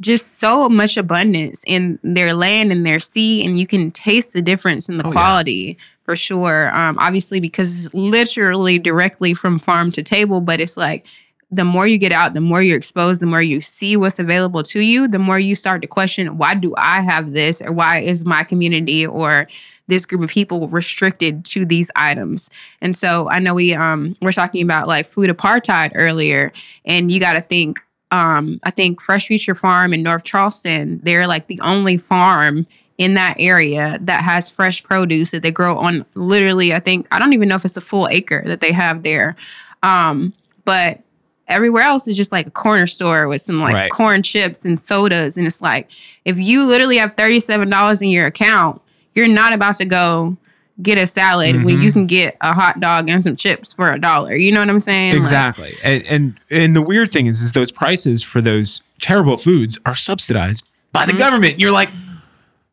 just 0.00 0.40
so 0.40 0.68
much 0.68 0.96
abundance 0.96 1.62
in 1.66 1.98
their 2.02 2.34
land 2.34 2.72
and 2.72 2.84
their 2.84 2.98
sea, 2.98 3.44
and 3.44 3.58
you 3.60 3.66
can 3.66 3.90
taste 3.92 4.32
the 4.32 4.42
difference 4.42 4.88
in 4.88 4.96
the 4.98 5.04
Oh, 5.06 5.10
yeah. 5.10 5.12
quality 5.12 5.78
for 6.04 6.16
sure. 6.16 6.76
Um, 6.76 6.98
obviously, 6.98 7.38
because 7.38 7.86
it's 7.86 7.94
literally 7.94 8.78
directly 8.80 9.34
from 9.34 9.60
farm 9.60 9.92
to 9.92 10.02
table, 10.02 10.40
but 10.40 10.58
it's 10.60 10.76
like 10.76 11.06
the 11.52 11.64
more 11.64 11.86
you 11.86 11.98
get 11.98 12.10
out, 12.12 12.32
the 12.34 12.40
more 12.40 12.62
you're 12.62 12.78
exposed, 12.78 13.20
the 13.22 13.26
more 13.26 13.42
you 13.42 13.60
see 13.60 13.96
what's 13.96 14.18
available 14.18 14.62
to 14.64 14.80
you, 14.80 15.06
the 15.06 15.18
more 15.20 15.38
you 15.38 15.54
start 15.54 15.82
to 15.82 15.86
question 15.86 16.38
why 16.38 16.54
do 16.54 16.74
I 16.78 17.02
have 17.02 17.32
this 17.32 17.62
or 17.62 17.70
why 17.70 17.98
is 17.98 18.24
my 18.24 18.42
community 18.42 19.06
or 19.06 19.46
this 19.88 20.06
group 20.06 20.22
of 20.22 20.30
people 20.30 20.68
restricted 20.68 21.44
to 21.46 21.64
these 21.64 21.90
items. 21.96 22.50
And 22.80 22.96
so 22.96 23.28
I 23.30 23.38
know 23.40 23.54
we 23.54 23.74
um 23.74 24.16
we're 24.22 24.32
talking 24.32 24.62
about 24.62 24.88
like 24.88 25.06
food 25.06 25.28
apartheid 25.30 25.92
earlier 25.94 26.52
and 26.84 27.10
you 27.10 27.18
got 27.20 27.32
to 27.34 27.40
think 27.40 27.78
um 28.10 28.60
I 28.64 28.70
think 28.70 29.00
Fresh 29.00 29.26
Future 29.26 29.54
Farm 29.54 29.92
in 29.92 30.02
North 30.02 30.24
Charleston, 30.24 31.00
they're 31.02 31.26
like 31.26 31.48
the 31.48 31.60
only 31.62 31.96
farm 31.96 32.66
in 32.98 33.14
that 33.14 33.34
area 33.38 33.98
that 34.02 34.22
has 34.22 34.50
fresh 34.50 34.82
produce 34.84 35.30
that 35.32 35.42
they 35.42 35.50
grow 35.50 35.76
on 35.78 36.04
literally 36.14 36.72
I 36.72 36.78
think 36.78 37.06
I 37.10 37.18
don't 37.18 37.32
even 37.32 37.48
know 37.48 37.56
if 37.56 37.64
it's 37.64 37.76
a 37.76 37.80
full 37.80 38.06
acre 38.08 38.42
that 38.46 38.60
they 38.60 38.72
have 38.72 39.02
there. 39.02 39.34
Um 39.82 40.32
but 40.64 41.00
everywhere 41.48 41.82
else 41.82 42.06
is 42.06 42.16
just 42.16 42.30
like 42.32 42.46
a 42.46 42.50
corner 42.50 42.86
store 42.86 43.26
with 43.28 43.40
some 43.40 43.60
like 43.60 43.74
Right. 43.74 43.90
corn 43.90 44.22
chips 44.22 44.64
and 44.64 44.78
sodas 44.78 45.36
and 45.36 45.46
it's 45.46 45.60
like 45.60 45.90
if 46.24 46.38
you 46.38 46.66
literally 46.66 46.98
have 46.98 47.16
$37 47.16 48.00
in 48.02 48.08
your 48.10 48.26
account 48.26 48.80
you're 49.14 49.28
not 49.28 49.52
about 49.52 49.76
to 49.76 49.84
go 49.84 50.36
get 50.82 50.96
a 50.98 51.06
salad 51.06 51.64
when 51.64 51.78
Mhm. 51.78 51.82
you 51.82 51.92
can 51.92 52.06
get 52.06 52.36
a 52.40 52.52
hot 52.52 52.80
dog 52.80 53.08
and 53.10 53.22
some 53.22 53.36
chips 53.36 53.72
for 53.72 53.92
a 53.92 54.00
dollar 54.00 54.34
you 54.34 54.50
know 54.50 54.60
what 54.60 54.70
i'm 54.70 54.80
saying 54.80 55.12
Like, 55.12 55.20
Exactly. 55.20 55.72
and, 55.84 56.02
and 56.06 56.34
and 56.50 56.74
the 56.76 56.82
weird 56.82 57.10
thing 57.10 57.26
is 57.26 57.42
is 57.42 57.52
those 57.52 57.70
prices 57.70 58.22
for 58.22 58.40
those 58.40 58.80
terrible 59.00 59.36
foods 59.36 59.78
are 59.84 59.94
subsidized 59.94 60.64
by 60.92 61.04
the 61.06 61.12
Mhm. 61.12 61.18
government. 61.18 61.60
You're 61.60 61.72
like, 61.72 61.90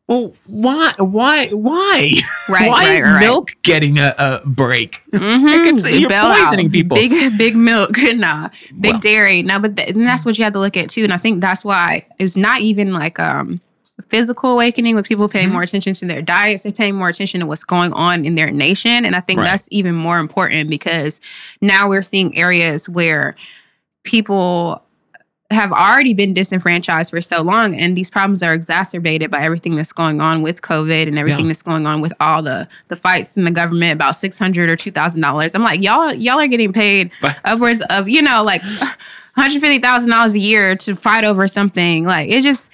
well, 0.08 0.34
why 0.48 0.92
why 0.98 1.48
why? 1.50 2.12
right 2.50 2.68
why 2.70 2.86
right, 2.86 2.98
is 3.00 3.06
right. 3.08 3.20
milk 3.20 3.52
getting 3.64 3.98
a, 4.00 4.14
a 4.18 4.42
break? 4.46 5.02
Mhm. 5.14 5.82
The 5.84 6.00
you're 6.00 6.10
bailout. 6.10 6.38
poisoning 6.40 6.70
people. 6.72 6.96
Big 6.96 7.38
big 7.38 7.56
milk, 7.56 7.92
nah. 8.16 8.50
Big 8.80 8.94
Well. 8.94 9.00
dairy, 9.00 9.42
no. 9.44 9.60
But 9.60 9.78
th- 9.78 9.90
and 9.90 10.06
that's 10.08 10.26
what 10.26 10.38
you 10.38 10.44
have 10.46 10.54
to 10.54 10.60
look 10.60 10.76
at 10.78 10.90
too. 10.90 11.04
And 11.04 11.14
I 11.14 11.18
think 11.18 11.42
that's 11.42 11.64
why 11.64 12.06
it's 12.18 12.36
not 12.36 12.62
even 12.62 12.94
like 12.94 13.20
um 13.20 13.62
physical 14.08 14.52
awakening 14.54 14.96
with 14.96 15.08
people 15.08 15.28
paying 15.28 15.50
Mhm. 15.50 15.54
more 15.54 15.62
attention 15.62 15.94
to 15.96 16.06
their 16.06 16.22
diets. 16.22 16.64
They're 16.64 16.72
paying 16.72 16.96
more 16.96 17.10
attention 17.10 17.42
to 17.42 17.46
what's 17.46 17.64
going 17.66 17.92
on 17.94 18.24
in 18.26 18.36
their 18.36 18.50
nation. 18.52 19.06
And 19.06 19.16
I 19.16 19.20
think 19.20 19.40
Right. 19.40 19.46
that's 19.46 19.68
even 19.72 19.94
more 19.96 20.20
important 20.20 20.70
because 20.70 21.20
now 21.62 21.90
we're 21.90 22.02
seeing 22.02 22.36
areas 22.38 22.88
where 22.88 23.36
people 24.04 24.84
have 25.52 25.72
already 25.72 26.14
been 26.14 26.32
disenfranchised 26.32 27.10
for 27.10 27.20
so 27.22 27.42
long 27.42 27.74
and 27.74 27.98
these 27.98 28.10
problems 28.12 28.44
are 28.44 28.54
exacerbated 28.54 29.32
by 29.32 29.42
everything 29.42 29.76
that's 29.76 29.92
going 29.92 30.22
on 30.22 30.44
with 30.44 30.62
covid 30.62 31.08
and 31.08 31.18
everything 31.18 31.46
Yeah. 31.46 31.48
that's 31.50 31.64
going 31.64 31.88
on 31.88 32.02
with 32.02 32.14
all 32.20 32.44
the 32.44 32.68
the 32.88 32.96
fights 32.96 33.36
in 33.36 33.46
the 33.46 33.52
government 33.52 33.94
about 33.94 34.16
600 34.16 34.70
or 34.70 34.76
2000 34.76 35.22
dollars 35.22 35.56
i'm 35.56 35.64
like 35.64 35.82
y'all 35.82 36.14
y'all 36.14 36.40
are 36.40 36.46
getting 36.46 36.72
paid 36.72 37.10
upwards 37.46 37.82
of 37.90 38.08
you 38.08 38.22
know 38.22 38.44
like 38.44 38.62
150000 39.36 40.12
dollars 40.12 40.36
a 40.36 40.40
year 40.40 40.76
to 40.76 40.96
fight 40.96 41.24
over 41.24 41.48
something 41.48 42.06
like 42.06 42.30
it 42.30 42.42
just 42.42 42.72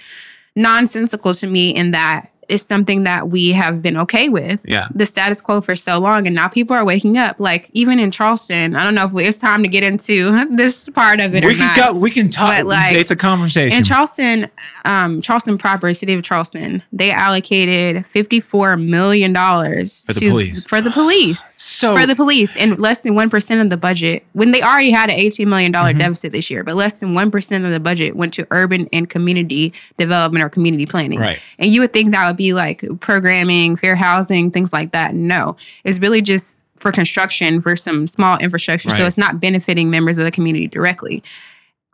nonsensical 0.56 1.34
to 1.34 1.46
me 1.46 1.70
in 1.70 1.92
that 1.92 2.30
it's 2.48 2.64
something 2.64 3.04
that 3.04 3.28
we 3.28 3.52
have 3.52 3.82
been 3.82 3.96
okay 3.96 4.28
with 4.28 4.62
Yeah. 4.66 4.88
the 4.94 5.06
status 5.06 5.40
quo 5.40 5.60
for 5.60 5.74
so 5.76 5.98
long 5.98 6.26
and 6.26 6.34
now 6.36 6.48
people 6.48 6.76
are 6.76 6.84
waking 6.84 7.18
up 7.18 7.40
like 7.40 7.70
even 7.72 7.98
in 7.98 8.10
charleston 8.10 8.76
i 8.76 8.84
don't 8.84 8.94
know 8.94 9.06
if 9.06 9.26
it's 9.28 9.38
time 9.38 9.62
to 9.62 9.68
get 9.68 9.82
into 9.82 10.30
this 10.56 10.88
part 10.90 11.20
of 11.20 11.34
it 11.34 11.44
We 11.44 11.52
or 11.52 11.56
can 11.56 11.76
not 11.76 11.94
go. 11.94 12.00
We 12.00 12.10
can 12.10 12.28
talk. 12.28 12.50
But, 12.56 12.66
like, 12.66 12.96
it's 12.96 13.10
a 13.10 13.16
conversation. 13.16 13.76
in 13.76 13.84
Charleston, 13.84 14.48
um, 14.84 15.20
Charleston 15.20 15.58
proper, 15.58 15.92
city 15.94 16.12
of 16.14 16.22
Charleston, 16.22 16.82
they 16.92 17.10
allocated 17.10 18.04
fifty-four 18.06 18.76
million 18.76 19.32
dollars 19.32 20.04
For 20.06 20.12
the 20.14 20.20
to- 20.20 20.30
police. 20.30 20.66
For 20.66 20.80
the 20.80 20.90
police. 20.90 21.40
so 21.60 21.96
For 21.96 22.06
the 22.06 22.14
police, 22.16 22.56
and 22.56 22.78
less 22.78 23.02
than 23.02 23.14
one 23.14 23.30
percent 23.30 23.60
of 23.60 23.70
the 23.70 23.76
budget, 23.76 24.24
when 24.32 24.52
they 24.52 24.62
already 24.62 24.90
had 24.90 25.10
an 25.10 25.16
eighteen 25.16 25.48
million 25.48 25.72
dollar 25.72 25.92
Mhm. 25.92 25.98
deficit 25.98 26.32
this 26.32 26.50
year, 26.50 26.62
but 26.64 26.76
less 26.76 27.00
than 27.00 27.14
one 27.14 27.30
percent 27.30 27.64
of 27.64 27.70
the 27.70 27.80
budget 27.80 28.16
went 28.16 28.32
to 28.34 28.46
urban 28.50 28.88
and 28.92 29.08
community 29.08 29.72
development 29.98 30.44
or 30.44 30.48
community 30.48 30.86
planning. 30.86 31.18
right. 31.18 31.38
And 31.58 31.70
you 31.72 31.80
would 31.80 31.92
think 31.92 32.10
that 32.12 32.26
would 32.26 32.35
be 32.36 32.52
like 32.52 32.84
programming, 33.00 33.76
fair 33.76 33.96
housing, 33.96 34.50
things 34.50 34.72
like 34.72 34.92
that. 34.92 35.14
No, 35.14 35.56
it's 35.84 35.98
really 35.98 36.22
just 36.22 36.62
for 36.78 36.92
construction 36.92 37.60
for 37.60 37.74
some 37.74 38.06
small 38.06 38.36
infrastructure. 38.38 38.90
So 38.90 39.04
it's 39.06 39.16
not 39.18 39.40
benefiting 39.40 39.88
members 39.90 40.18
of 40.18 40.24
the 40.24 40.30
community 40.30 40.66
directly. 40.66 41.22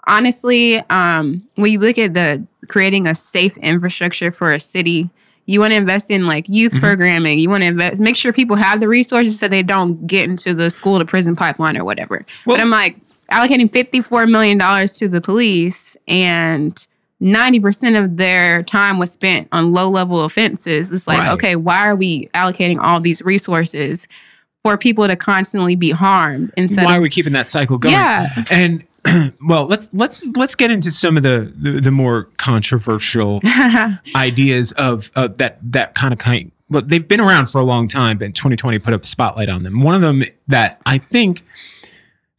Honestly, 0.06 0.78
um, 0.90 1.42
when 1.54 1.70
you 1.70 1.78
look 1.78 1.96
at 1.98 2.14
the 2.14 2.44
creating 2.68 3.06
a 3.06 3.14
safe 3.14 3.56
infrastructure 3.58 4.32
for 4.32 4.50
a 4.50 4.58
city, 4.58 5.08
you 5.46 5.60
want 5.60 5.70
to 5.70 5.76
invest 5.76 6.10
in 6.10 6.26
like 6.26 6.48
youth 6.48 6.72
Mhm. 6.74 6.80
programming. 6.80 7.38
You 7.38 7.48
want 7.50 7.62
to 7.62 7.66
invest, 7.68 8.00
make 8.00 8.16
sure 8.16 8.32
people 8.32 8.56
have 8.56 8.80
the 8.80 8.88
resources 8.88 9.38
so 9.38 9.46
they 9.46 9.62
don't 9.62 10.06
get 10.06 10.28
into 10.28 10.54
the 10.54 10.70
school 10.70 10.98
to 10.98 11.04
prison 11.04 11.36
pipeline 11.36 11.76
or 11.76 11.84
whatever. 11.84 12.24
Well- 12.46 12.56
but 12.56 12.60
I'm 12.60 12.70
like 12.70 12.96
allocating 13.30 13.70
$54 13.70 14.26
million 14.28 14.58
to 14.58 15.08
the 15.08 15.20
police 15.20 15.96
and 16.08 16.86
90% 17.22 18.02
of 18.02 18.16
their 18.16 18.62
time 18.64 18.98
was 18.98 19.12
spent 19.12 19.48
on 19.52 19.72
low 19.72 19.88
level 19.88 20.24
offenses. 20.24 20.90
It's 20.92 21.06
like, 21.06 21.20
Right. 21.20 21.30
okay, 21.32 21.56
why 21.56 21.86
are 21.86 21.94
we 21.94 22.26
allocating 22.34 22.78
all 22.80 22.98
these 23.00 23.22
resources 23.22 24.08
for 24.64 24.76
people 24.76 25.06
to 25.06 25.14
constantly 25.16 25.76
be 25.76 25.90
harmed 25.90 26.52
instead 26.56 26.84
Why 26.84 26.96
are 26.96 27.00
we 27.00 27.08
keeping 27.10 27.32
that 27.34 27.48
cycle 27.48 27.78
going? 27.78 27.94
Yeah. 27.94 28.26
And 28.50 28.84
well, 29.44 29.66
let's 29.66 29.90
let's 29.92 30.26
let's 30.36 30.54
get 30.54 30.70
into 30.70 30.90
some 30.92 31.16
of 31.16 31.22
the 31.24 31.52
the, 31.56 31.80
the 31.80 31.90
more 31.90 32.24
controversial 32.36 33.40
ideas 34.16 34.70
of 34.72 35.10
uh, 35.16 35.28
that 35.38 35.58
that 35.72 35.94
kind 35.94 36.12
of 36.12 36.18
kind. 36.20 36.52
Well, 36.70 36.82
they've 36.82 37.06
been 37.06 37.20
around 37.20 37.50
for 37.50 37.60
a 37.60 37.64
long 37.64 37.88
time, 37.88 38.16
but 38.18 38.26
2020 38.34 38.78
put 38.78 38.94
up 38.94 39.02
a 39.02 39.06
spotlight 39.06 39.48
on 39.48 39.64
them. 39.64 39.80
One 39.82 39.94
of 39.96 40.00
them 40.00 40.22
that 40.46 40.80
I 40.86 40.98
think 40.98 41.42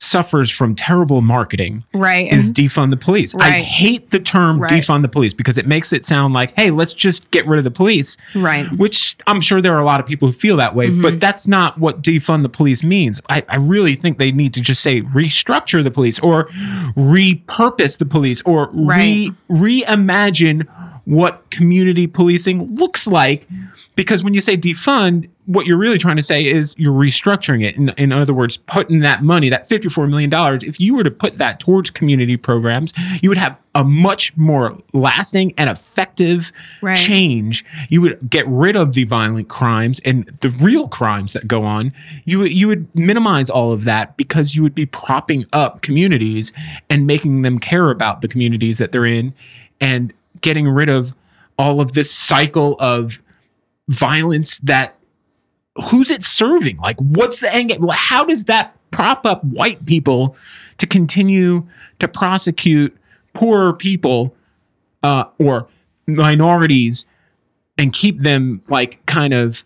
suffers 0.04 0.52
from 0.52 0.76
terrible 0.76 1.22
marketing 1.22 1.84
right? 1.94 2.32
is 2.32 2.52
defund 2.52 2.92
the 2.92 2.98
police. 2.98 3.34
Right. 3.34 3.54
I 3.54 3.62
hate 3.62 4.10
the 4.12 4.20
term 4.20 4.60
Right. 4.60 4.72
defund 4.72 5.02
the 5.02 5.08
police 5.10 5.34
because 5.34 5.58
it 5.58 5.66
makes 5.66 5.94
it 5.94 6.06
sound 6.06 6.34
like, 6.34 6.54
hey, 6.56 6.70
let's 6.72 6.94
just 6.94 7.30
get 7.32 7.48
rid 7.48 7.58
of 7.58 7.64
the 7.64 7.72
police, 7.72 8.18
right. 8.36 8.66
which 8.78 9.16
I'm 9.28 9.42
sure 9.42 9.62
there 9.62 9.74
are 9.76 9.80
a 9.80 9.86
lot 9.86 10.00
of 10.00 10.06
people 10.06 10.28
who 10.28 10.34
feel 10.34 10.58
that 10.58 10.76
way, 10.76 10.90
Mm-hmm. 10.90 11.02
but 11.02 11.20
that's 11.20 11.48
not 11.48 11.78
what 11.80 12.02
defund 12.04 12.44
the 12.44 12.50
police 12.50 12.84
means. 12.84 13.22
I, 13.30 13.44
I 13.50 13.56
really 13.58 13.96
think 13.96 14.18
they 14.20 14.32
need 14.32 14.54
to 14.56 14.62
just 14.62 14.82
say 14.82 15.02
restructure 15.02 15.84
the 15.84 15.92
police 15.92 16.20
or 16.20 16.46
repurpose 16.98 17.98
the 17.98 18.06
police 18.06 18.42
or 18.46 18.70
Right. 18.74 19.30
re 19.48 19.82
reimagine 19.84 20.68
what 21.06 21.50
community 21.52 22.08
policing 22.08 22.76
looks 22.76 23.08
like. 23.08 23.48
Because 23.96 24.24
when 24.24 24.34
you 24.34 24.42
say 24.42 24.58
defund, 24.58 25.30
what 25.46 25.66
you're 25.66 25.78
really 25.78 25.98
trying 25.98 26.16
to 26.16 26.24
say 26.24 26.46
is 26.46 26.74
you're 26.78 26.94
restructuring 26.94 27.64
it. 27.64 27.76
In, 27.76 27.90
in 27.90 28.12
other 28.14 28.34
words, 28.34 28.58
putting 28.58 29.00
that 29.00 29.24
money, 29.24 29.50
that 29.50 29.64
$54 29.64 30.10
million, 30.10 30.32
if 30.64 30.80
you 30.80 30.96
were 30.96 31.04
to 31.04 31.12
put 31.12 31.38
that 31.38 31.60
towards 31.60 31.90
community 31.90 32.38
programs, 32.38 32.94
you 33.22 33.30
would 33.30 33.38
have 33.38 33.58
a 33.76 33.84
much 33.84 34.36
more 34.38 34.78
lasting 34.94 35.54
and 35.58 35.70
effective 35.70 36.52
Right. 36.82 36.98
change. 36.98 37.66
You 37.90 38.02
would 38.02 38.30
get 38.30 38.48
rid 38.48 38.76
of 38.76 38.94
the 38.94 39.04
violent 39.04 39.50
crimes 39.50 40.00
and 40.06 40.26
the 40.42 40.50
real 40.50 40.88
crimes 40.88 41.34
that 41.34 41.48
go 41.48 41.64
on. 41.64 41.92
You 42.26 42.44
you 42.44 42.68
would 42.68 42.88
minimize 42.96 43.50
all 43.50 43.72
of 43.72 43.84
that 43.86 44.16
because 44.16 44.56
you 44.56 44.62
would 44.64 44.76
be 44.76 44.86
propping 44.86 45.46
up 45.54 45.82
communities 45.82 46.54
and 46.90 47.08
making 47.08 47.42
them 47.42 47.58
care 47.60 47.90
about 47.90 48.22
the 48.22 48.28
communities 48.28 48.78
that 48.78 48.92
they're 48.92 49.06
in 49.06 49.34
and 49.82 50.14
getting 50.42 50.68
rid 50.70 50.90
of 50.90 51.14
all 51.58 51.82
of 51.82 51.94
this 51.94 52.12
cycle 52.12 52.76
of 52.80 53.22
violence 53.90 54.60
that 54.60 54.96
who's 55.82 56.12
it 56.12 56.24
serving? 56.24 56.78
Like, 56.78 56.98
what's 57.00 57.40
the 57.40 57.54
end 57.54 57.70
game? 57.70 57.82
How 57.92 58.26
does 58.26 58.46
that 58.46 58.76
prop 58.92 59.26
up 59.26 59.44
white 59.44 59.86
people 59.86 60.36
to 60.78 60.88
continue 60.88 61.68
to 62.00 62.08
prosecute 62.08 62.96
poorer 63.34 63.74
people 63.74 64.36
uh, 65.02 65.26
or 65.40 65.68
minorities 66.08 67.06
and 67.78 67.92
keep 67.92 68.20
them 68.20 68.62
like 68.68 69.06
kind 69.06 69.34
of 69.34 69.66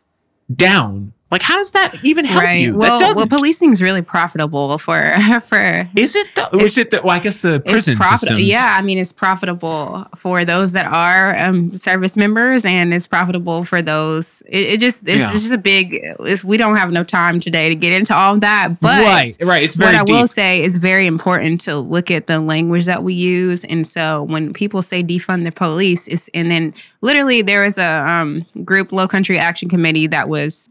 down? 0.54 1.14
Like, 1.30 1.42
how 1.42 1.58
does 1.58 1.74
that 1.74 1.94
even 2.04 2.24
help 2.24 2.42
right. 2.42 2.62
you? 2.62 2.78
Well, 2.78 3.00
that 3.00 3.06
well, 3.06 3.14
doesn't. 3.14 3.30
policing 3.30 3.74
is 3.74 3.82
really 3.82 4.02
profitable 4.02 4.78
for 4.78 5.02
for 5.42 5.90
is 5.96 6.16
it? 6.16 6.28
Or 6.54 6.64
is 6.64 6.78
it 6.78 6.92
the? 6.92 7.02
Well, 7.04 7.16
I 7.16 7.20
guess 7.20 7.38
the 7.38 7.60
prison 7.60 7.98
profitable. 7.98 8.38
systems. 8.38 8.42
Yeah, 8.42 8.78
I 8.78 8.82
mean, 8.82 8.98
it's 8.98 9.12
profitable 9.12 10.08
for 10.16 10.46
those 10.46 10.72
that 10.72 10.86
are 10.86 11.38
um, 11.38 11.76
service 11.76 12.16
members, 12.16 12.64
and 12.64 12.94
it's 12.94 13.08
profitable 13.08 13.66
for 13.66 13.82
those. 13.82 14.42
It, 14.46 14.76
it 14.76 14.80
just 14.80 15.04
it's, 15.04 15.20
Yeah. 15.20 15.34
it's 15.34 15.42
just 15.42 15.54
a 15.54 15.58
big. 15.58 16.02
We 16.46 16.56
don't 16.56 16.78
have 16.78 16.94
no 16.94 17.04
time 17.04 17.42
today 17.42 17.68
to 17.68 17.76
get 17.76 17.92
into 17.92 18.16
all 18.16 18.36
of 18.36 18.42
that, 18.42 18.80
but 18.80 19.04
right, 19.04 19.30
right. 19.42 19.64
It's 19.64 19.76
very 19.76 19.94
what 19.94 20.02
I 20.02 20.06
deep. 20.06 20.16
will 20.16 20.28
say 20.28 20.64
is 20.64 20.78
very 20.78 21.08
important 21.08 21.60
to 21.62 21.76
look 21.78 22.10
at 22.10 22.28
the 22.28 22.40
language 22.40 22.86
that 22.86 23.04
we 23.04 23.14
use. 23.14 23.66
And 23.66 23.86
so 23.86 24.24
when 24.24 24.54
people 24.54 24.82
say 24.82 25.04
defund 25.04 25.44
the 25.44 25.52
police, 25.52 26.08
it's 26.08 26.30
and 26.34 26.50
then 26.50 26.74
literally 27.02 27.42
there 27.42 27.64
was 27.64 27.78
a 27.78 28.10
um, 28.10 28.46
group, 28.64 28.94
Low 28.94 29.10
Country 29.10 29.38
Action 29.38 29.68
Committee, 29.68 30.08
that 30.08 30.30
was 30.30 30.70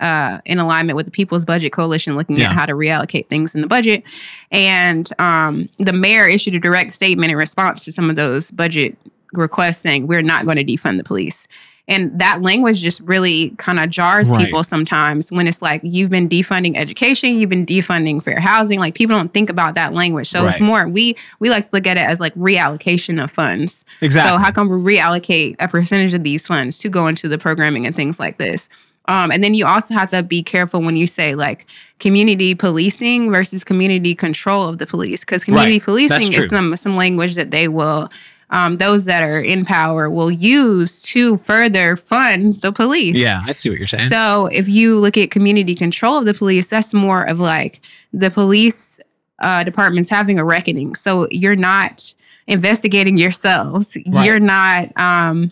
uh, 0.00 0.38
in 0.44 0.58
alignment 0.58 0.96
with 0.96 1.06
the 1.06 1.12
People's 1.12 1.44
Budget 1.44 1.72
Coalition, 1.72 2.16
looking 2.16 2.38
Yeah. 2.38 2.50
at 2.50 2.52
how 2.52 2.66
to 2.66 2.72
reallocate 2.74 3.26
things 3.28 3.54
in 3.54 3.60
the 3.60 3.66
budget. 3.66 4.04
And 4.50 5.08
um, 5.18 5.68
the 5.78 5.92
mayor 5.92 6.26
issued 6.26 6.54
a 6.54 6.60
direct 6.60 6.92
statement 6.92 7.30
in 7.30 7.36
response 7.36 7.84
to 7.86 7.92
some 7.92 8.10
of 8.10 8.16
those 8.16 8.50
budget 8.50 8.96
requests, 9.32 9.78
saying 9.78 10.06
we're 10.06 10.22
not 10.22 10.44
going 10.44 10.56
to 10.58 10.64
defund 10.64 10.98
the 10.98 11.04
police. 11.04 11.46
And 11.88 12.18
that 12.18 12.42
language 12.42 12.80
just 12.80 13.00
really 13.02 13.50
kind 13.58 13.78
of 13.78 13.88
jars 13.90 14.28
Right. 14.28 14.44
people 14.44 14.64
sometimes 14.64 15.30
when 15.30 15.46
it's 15.46 15.62
like 15.62 15.80
you've 15.84 16.10
been 16.10 16.28
defunding 16.28 16.76
education, 16.76 17.36
you've 17.36 17.48
been 17.48 17.64
defunding 17.64 18.20
fair 18.20 18.40
housing. 18.40 18.80
Like 18.80 18.96
people 18.96 19.14
don't 19.16 19.32
think 19.32 19.48
about 19.50 19.76
that 19.76 19.92
language. 19.94 20.28
So 20.28 20.42
Right. 20.42 20.52
it's 20.52 20.60
more 20.60 20.88
we 20.88 21.14
we 21.38 21.48
like 21.48 21.62
to 21.64 21.70
look 21.72 21.86
at 21.86 21.96
it 21.96 22.00
as 22.00 22.18
like 22.18 22.34
reallocation 22.34 23.22
of 23.22 23.30
funds. 23.30 23.84
Exactly. 24.00 24.30
So 24.32 24.38
how 24.38 24.50
come 24.50 24.68
we 24.68 24.96
reallocate 24.96 25.54
a 25.60 25.68
percentage 25.68 26.12
of 26.12 26.24
these 26.24 26.44
funds 26.44 26.76
to 26.80 26.88
go 26.88 27.06
into 27.06 27.28
the 27.28 27.38
programming 27.38 27.86
and 27.86 27.94
things 27.94 28.18
like 28.18 28.38
this? 28.38 28.68
Um, 29.08 29.30
and 29.30 29.42
then 29.42 29.54
you 29.54 29.66
also 29.66 29.94
have 29.94 30.10
to 30.10 30.22
be 30.22 30.42
careful 30.42 30.82
when 30.82 30.96
you 30.96 31.06
say 31.06 31.34
like 31.34 31.66
community 32.00 32.54
policing 32.54 33.30
versus 33.30 33.64
community 33.64 34.14
control 34.14 34.68
of 34.68 34.78
the 34.78 34.86
police, 34.86 35.20
because 35.24 35.44
community 35.44 35.74
Right. 35.74 35.82
policing 35.84 36.32
is 36.32 36.48
some 36.48 36.76
some 36.76 36.96
language 36.96 37.34
that 37.36 37.50
they 37.50 37.68
will. 37.68 38.08
Um, 38.50 38.76
those 38.76 39.06
that 39.06 39.22
are 39.24 39.40
in 39.40 39.64
power 39.64 40.08
will 40.08 40.30
use 40.30 41.02
to 41.02 41.36
further 41.38 41.96
fund 41.96 42.60
the 42.62 42.70
police. 42.70 43.18
yeah, 43.18 43.42
I 43.44 43.50
see 43.52 43.70
what 43.70 43.78
you're 43.80 43.88
saying. 43.88 44.08
So 44.08 44.46
if 44.52 44.68
you 44.68 45.00
look 45.00 45.16
at 45.18 45.32
community 45.32 45.74
control 45.74 46.18
of 46.18 46.26
the 46.26 46.34
police, 46.34 46.68
that's 46.70 46.94
more 46.94 47.24
of 47.24 47.40
like 47.40 47.80
the 48.12 48.30
police 48.30 49.00
uh, 49.40 49.64
departments 49.64 50.10
having 50.10 50.38
a 50.38 50.44
reckoning. 50.44 50.94
So 50.94 51.26
you're 51.32 51.56
not 51.56 52.14
investigating 52.46 53.16
yourselves. 53.16 53.96
Right. 54.06 54.24
You're 54.26 54.38
not. 54.40 54.96
Um, 54.96 55.50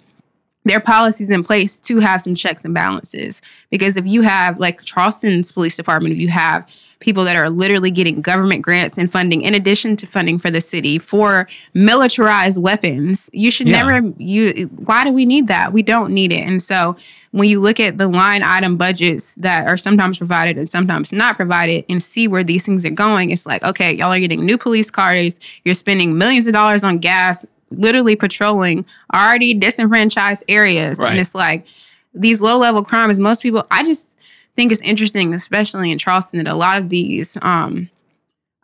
there 0.64 0.78
are 0.78 0.80
policies 0.80 1.28
in 1.30 1.42
place 1.44 1.80
to 1.82 2.00
have 2.00 2.20
some 2.22 2.34
checks 2.34 2.64
and 2.64 2.72
balances 2.74 3.42
because 3.70 3.96
if 3.96 4.06
you 4.06 4.22
have 4.22 4.58
like 4.58 4.82
Charleston's 4.82 5.52
police 5.52 5.76
department, 5.76 6.14
if 6.14 6.18
you 6.20 6.28
have 6.28 6.74
people 7.00 7.24
that 7.24 7.36
are 7.36 7.50
literally 7.50 7.90
getting 7.90 8.22
government 8.22 8.62
grants 8.62 8.96
and 8.96 9.12
funding 9.12 9.42
in 9.42 9.54
addition 9.54 9.94
to 9.94 10.06
funding 10.06 10.38
for 10.38 10.50
the 10.50 10.60
city 10.62 10.98
for 10.98 11.46
militarized 11.74 12.62
weapons, 12.62 13.28
you 13.34 13.50
should 13.50 13.68
Yeah. 13.68 13.82
never 13.82 14.14
you 14.16 14.70
why 14.86 15.04
do 15.04 15.12
we 15.12 15.26
need 15.26 15.46
that? 15.48 15.72
We 15.74 15.82
don't 15.82 16.12
need 16.14 16.32
it. 16.32 16.46
And 16.46 16.62
so 16.62 16.96
when 17.32 17.48
you 17.48 17.60
look 17.60 17.78
at 17.78 17.98
the 17.98 18.08
line 18.08 18.42
item 18.42 18.76
budgets 18.76 19.34
that 19.34 19.66
are 19.66 19.76
sometimes 19.76 20.16
provided 20.16 20.56
and 20.56 20.70
sometimes 20.70 21.12
not 21.12 21.36
provided 21.36 21.84
and 21.90 22.02
see 22.02 22.26
where 22.26 22.44
these 22.44 22.64
things 22.64 22.86
are 22.86 22.90
going, 22.90 23.30
it's 23.30 23.44
like, 23.44 23.62
okay, 23.62 23.92
y'all 23.92 24.12
are 24.12 24.18
getting 24.20 24.46
new 24.46 24.56
police 24.56 24.90
cars, 24.90 25.38
you're 25.64 25.74
spending 25.74 26.16
millions 26.16 26.46
of 26.46 26.54
dollars 26.54 26.84
on 26.84 26.98
gas, 26.98 27.44
literally 27.78 28.16
patrolling 28.16 28.84
already 29.12 29.54
disenfranchised 29.54 30.44
areas. 30.48 30.98
Right. 30.98 31.10
And 31.10 31.20
it's 31.20 31.34
like 31.34 31.66
these 32.14 32.40
low 32.40 32.58
level 32.58 32.82
crimes, 32.82 33.18
most 33.20 33.42
people, 33.42 33.66
I 33.70 33.84
just 33.84 34.18
think 34.56 34.72
it's 34.72 34.80
interesting, 34.82 35.34
especially 35.34 35.90
in 35.90 35.98
Charleston, 35.98 36.42
that 36.42 36.50
a 36.50 36.56
lot 36.56 36.78
of 36.78 36.88
these, 36.88 37.36
um, 37.42 37.90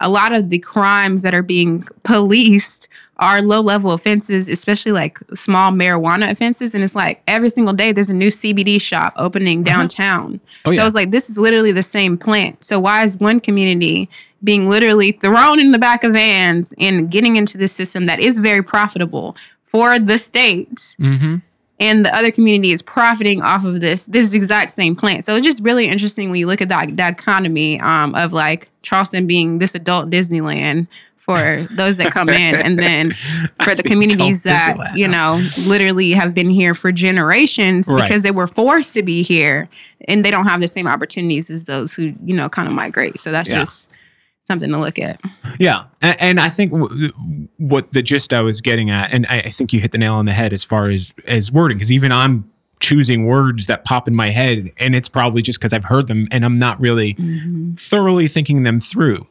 a 0.01 0.09
lot 0.09 0.33
of 0.33 0.51
the 0.51 0.59
crimes 0.59 1.23
that 1.23 1.35
are 1.35 1.43
being 1.43 1.83
policed 2.05 2.89
are 3.19 3.43
low 3.43 3.61
level 3.61 3.93
offenses, 3.93 4.49
especially 4.49 4.93
like 4.93 5.19
small 5.35 5.71
marijuana 5.71 6.31
offenses. 6.31 6.75
And 6.75 6.83
it's 6.83 6.95
like 6.95 7.23
every 7.29 7.51
single 7.51 7.75
day 7.75 7.93
there's 7.93 8.09
a 8.09 8.15
new 8.15 8.29
CBD 8.29 8.81
shop 8.81 9.13
opening 9.17 9.63
downtown. 9.63 10.41
Oh, 10.65 10.73
So 10.73 10.81
yeah. 10.81 10.87
it's 10.87 10.95
like 10.95 11.11
this 11.11 11.29
is 11.29 11.37
literally 11.37 11.71
the 11.71 11.83
same 11.83 12.17
plant. 12.17 12.65
So 12.65 12.81
why 12.81 13.05
is 13.05 13.19
one 13.19 13.39
community 13.39 14.09
being 14.43 14.69
literally 14.69 15.13
thrown 15.13 15.61
in 15.61 15.73
the 15.73 15.79
back 15.79 16.03
of 16.05 16.13
vans 16.13 16.75
and 16.79 17.11
getting 17.11 17.37
into 17.37 17.59
this 17.59 17.73
system 17.73 18.07
that 18.07 18.21
is 18.21 18.39
very 18.41 18.63
profitable 18.63 19.37
for 19.67 19.99
the 19.99 20.19
state? 20.19 20.95
mm-hmm. 20.99 21.37
and 21.79 22.05
the 22.05 22.15
other 22.15 22.31
community 22.31 22.73
is 22.73 22.83
profiting 22.83 23.41
off 23.43 23.65
of 23.65 23.81
this 23.81 24.07
this 24.07 24.33
exact 24.35 24.71
same 24.71 24.95
plant. 24.97 25.25
So 25.25 25.37
it's 25.37 25.47
just 25.47 25.63
really 25.63 25.87
interesting 25.89 26.31
when 26.31 26.39
you 26.41 26.47
look 26.47 26.61
at 26.61 26.69
that 26.69 26.97
dichotomy 26.97 27.81
um, 27.81 28.15
of 28.15 28.33
like 28.33 28.69
Charleston 28.83 29.27
being 29.27 29.59
this 29.59 29.75
adult 29.75 30.11
Disneyland 30.11 30.87
for 31.19 31.69
those 31.77 31.97
that 31.99 32.13
come 32.13 32.29
in, 32.29 32.57
and 32.57 32.77
then 32.79 33.13
for 33.63 33.75
the 33.77 33.83
communities 33.93 34.43
that 34.43 34.77
you 34.97 35.07
know 35.07 35.41
literally 35.67 36.11
have 36.13 36.35
been 36.35 36.51
here 36.51 36.75
for 36.75 36.91
generations 36.91 37.89
Right. 37.89 38.03
because 38.03 38.23
they 38.25 38.31
were 38.33 38.49
forced 38.49 38.95
to 38.95 39.03
be 39.03 39.23
here, 39.23 39.69
and 40.09 40.25
they 40.25 40.31
don't 40.33 40.47
have 40.47 40.61
the 40.61 40.67
same 40.69 40.89
opportunities 40.89 41.51
as 41.51 41.67
those 41.67 41.95
who 41.95 42.15
you 42.25 42.35
know 42.35 42.49
kind 42.49 42.67
of 42.67 42.75
migrate. 42.75 43.19
So 43.21 43.31
that's 43.31 43.49
Yeah. 43.49 43.61
just 43.61 43.89
something 44.47 44.71
to 44.71 44.79
look 44.79 44.99
at. 44.99 45.21
Yeah, 45.59 45.85
and, 46.01 46.21
and 46.21 46.41
I 46.41 46.49
think 46.49 46.73
w- 46.73 47.13
what 47.59 47.93
the 47.93 48.03
gist 48.03 48.33
I 48.33 48.41
was 48.41 48.61
getting 48.61 48.91
at, 48.91 49.13
and 49.13 49.27
I, 49.29 49.41
I 49.41 49.51
think 49.51 49.73
you 49.73 49.81
hit 49.81 49.93
the 49.93 49.99
nail 49.99 50.15
on 50.15 50.27
the 50.27 50.33
head 50.33 50.53
as 50.53 50.65
far 50.65 50.89
as 50.89 51.13
as 51.27 51.53
wording, 51.53 51.79
because 51.79 51.93
even 51.93 52.13
I'm 52.13 52.51
choosing 52.81 53.27
words 53.27 53.67
that 53.67 53.85
pop 53.85 54.09
in 54.09 54.17
my 54.17 54.31
head, 54.31 54.71
and 54.79 54.95
it's 54.95 55.09
probably 55.09 55.43
just 55.43 55.59
because 55.59 55.73
I've 55.73 55.85
heard 55.85 56.07
them, 56.07 56.27
and 56.31 56.45
I'm 56.45 56.59
not 56.59 56.81
really 56.81 57.15
mm-hmm. 57.15 57.75
thoroughly 57.75 58.27
thinking 58.27 58.63
them 58.63 58.81
through. 58.81 59.27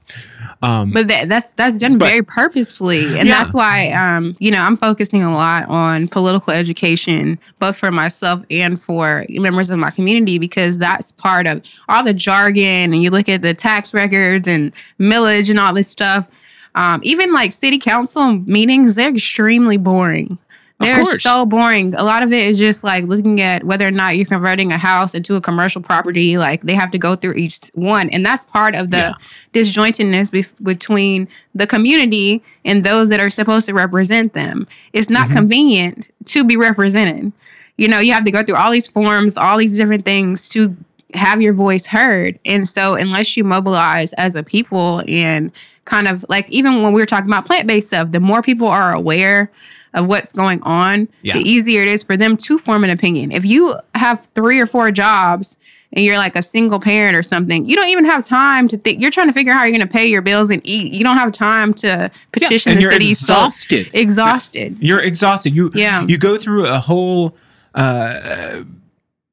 Um, 0.62 0.92
But 0.92 1.08
that, 1.08 1.30
that's 1.30 1.52
that's 1.52 1.80
done 1.80 1.98
But- 1.98 2.08
very 2.08 2.22
purposefully, 2.22 3.18
and 3.18 3.28
Yeah. 3.28 3.38
that's 3.38 3.54
why 3.54 3.92
um, 3.92 4.36
you 4.40 4.52
know 4.52 4.60
I'm 4.62 4.76
focusing 4.76 5.24
a 5.24 5.32
lot 5.34 5.70
on 5.70 6.08
political 6.10 6.52
education, 6.52 7.40
both 7.60 7.78
for 7.78 7.92
myself 7.92 8.42
and 8.52 8.82
for 8.82 9.26
members 9.30 9.70
of 9.70 9.80
my 9.80 9.90
community, 9.90 10.38
because 10.38 10.78
that's 10.78 11.14
part 11.14 11.48
of 11.48 11.62
all 11.88 12.04
the 12.04 12.14
jargon. 12.14 12.94
And 12.94 13.02
you 13.02 13.10
look 13.10 13.30
at 13.30 13.42
the 13.42 13.54
tax 13.54 13.94
records 13.94 14.48
and 14.50 14.74
millage 15.00 15.50
and 15.50 15.60
all 15.60 15.74
this 15.74 15.88
stuff. 15.88 16.28
Um, 16.76 17.00
even 17.04 17.32
like 17.32 17.52
city 17.52 17.80
council 17.80 18.34
meetings, 18.46 18.96
they're 18.96 19.10
extremely 19.10 19.78
boring. 19.78 20.38
They're 20.80 21.04
so 21.20 21.46
boring. 21.46 21.94
A 21.96 22.04
lot 22.04 22.24
of 22.24 22.32
it 22.32 22.48
is 22.48 22.58
just 22.58 22.84
like 22.86 23.04
looking 23.04 23.42
at 23.42 23.66
whether 23.66 23.86
or 23.86 23.92
not 23.92 24.16
you're 24.16 24.26
converting 24.26 24.72
a 24.72 24.78
house 24.78 25.14
into 25.14 25.36
a 25.36 25.42
commercial 25.42 25.82
property. 25.82 26.38
Like 26.38 26.62
they 26.62 26.74
have 26.74 26.92
to 26.92 26.98
go 26.98 27.16
through 27.16 27.34
each 27.34 27.60
one, 27.74 28.10
and 28.10 28.26
that's 28.26 28.46
part 28.46 28.76
of 28.76 28.90
the 28.92 28.98
Yeah. 28.98 29.14
disjointedness 29.54 30.32
be- 30.32 30.46
between 30.64 31.28
the 31.54 31.68
community 31.68 32.42
and 32.64 32.84
those 32.86 33.10
that 33.10 33.20
are 33.20 33.30
supposed 33.30 33.66
to 33.66 33.74
represent 33.74 34.34
them. 34.34 34.68
It's 34.94 35.10
not 35.10 35.28
Mhm. 35.30 35.34
convenient 35.34 36.12
to 36.26 36.44
be 36.46 36.56
represented. 36.56 37.34
You 37.78 37.88
know, 37.90 38.00
you 38.00 38.14
have 38.14 38.24
to 38.24 38.32
go 38.32 38.44
through 38.44 38.56
all 38.56 38.72
these 38.72 38.88
forms, 38.88 39.38
all 39.38 39.58
these 39.58 39.76
different 39.78 40.06
things 40.06 40.48
to 40.50 40.76
have 41.14 41.42
your 41.42 41.54
voice 41.54 41.88
heard. 41.88 42.40
And 42.46 42.68
so, 42.68 42.96
unless 42.96 43.36
you 43.36 43.44
mobilize 43.44 44.14
as 44.14 44.36
a 44.36 44.44
people 44.44 45.02
and 45.08 45.52
kind 45.86 46.08
of 46.08 46.24
like 46.30 46.50
even 46.52 46.84
when 46.84 46.94
we 46.94 47.02
were 47.02 47.06
talking 47.06 47.30
about 47.30 47.46
plant 47.46 47.68
based 47.68 47.88
stuff, 47.88 48.12
the 48.12 48.20
more 48.20 48.42
people 48.42 48.68
are 48.68 48.94
aware 48.94 49.50
of 49.94 50.08
what's 50.08 50.32
going 50.34 50.62
on, 50.64 51.08
Yeah. 51.22 51.34
the 51.34 51.42
easier 51.42 51.82
it 51.82 51.88
is 51.88 52.04
for 52.04 52.16
them 52.18 52.38
to 52.38 52.58
form 52.58 52.84
an 52.84 52.90
opinion. 52.90 53.32
If 53.32 53.46
you 53.46 53.76
have 53.96 54.28
three 54.36 54.60
or 54.60 54.66
four 54.66 54.92
jobs 54.92 55.58
and 55.94 56.06
you're 56.06 56.18
like 56.20 56.36
a 56.36 56.42
single 56.44 56.80
parent 56.80 57.16
or 57.18 57.24
something, 57.24 57.66
you 57.66 57.76
don't 57.76 57.90
even 57.90 58.06
have 58.06 58.24
time 58.26 58.68
to 58.68 58.78
think. 58.78 59.02
You're 59.02 59.10
trying 59.10 59.28
to 59.28 59.34
figure 59.34 59.52
out 59.52 59.58
how 59.58 59.64
you're 59.64 59.76
going 59.78 59.88
to 59.88 59.92
pay 59.92 60.06
your 60.08 60.22
bills 60.22 60.52
and 60.52 60.62
eat. 60.64 60.94
You 60.94 61.04
don't 61.04 61.18
have 61.18 61.32
time 61.32 61.74
to 61.76 62.12
petition 62.32 62.74
and 62.74 62.78
the 62.78 62.84
you're 62.84 62.92
city. 62.92 63.14
so- 63.16 63.34
exhausted. 63.34 63.90
exhausted. 63.94 64.78
You're 64.80 65.00
exhausted. 65.02 65.56
You 65.56 65.72
Yeah. 65.74 66.06
you 66.06 66.18
go 66.20 66.38
through 66.38 66.68
a 66.68 66.80
whole. 66.80 67.36
Uh, 67.74 68.64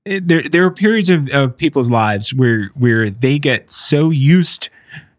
there 0.04 0.42
there 0.42 0.64
are 0.64 0.70
periods 0.70 1.10
of, 1.10 1.28
of 1.30 1.56
people's 1.56 1.90
lives 1.90 2.32
where 2.32 2.70
where 2.74 3.10
they 3.10 3.38
get 3.38 3.70
so 3.70 4.10
used 4.10 4.68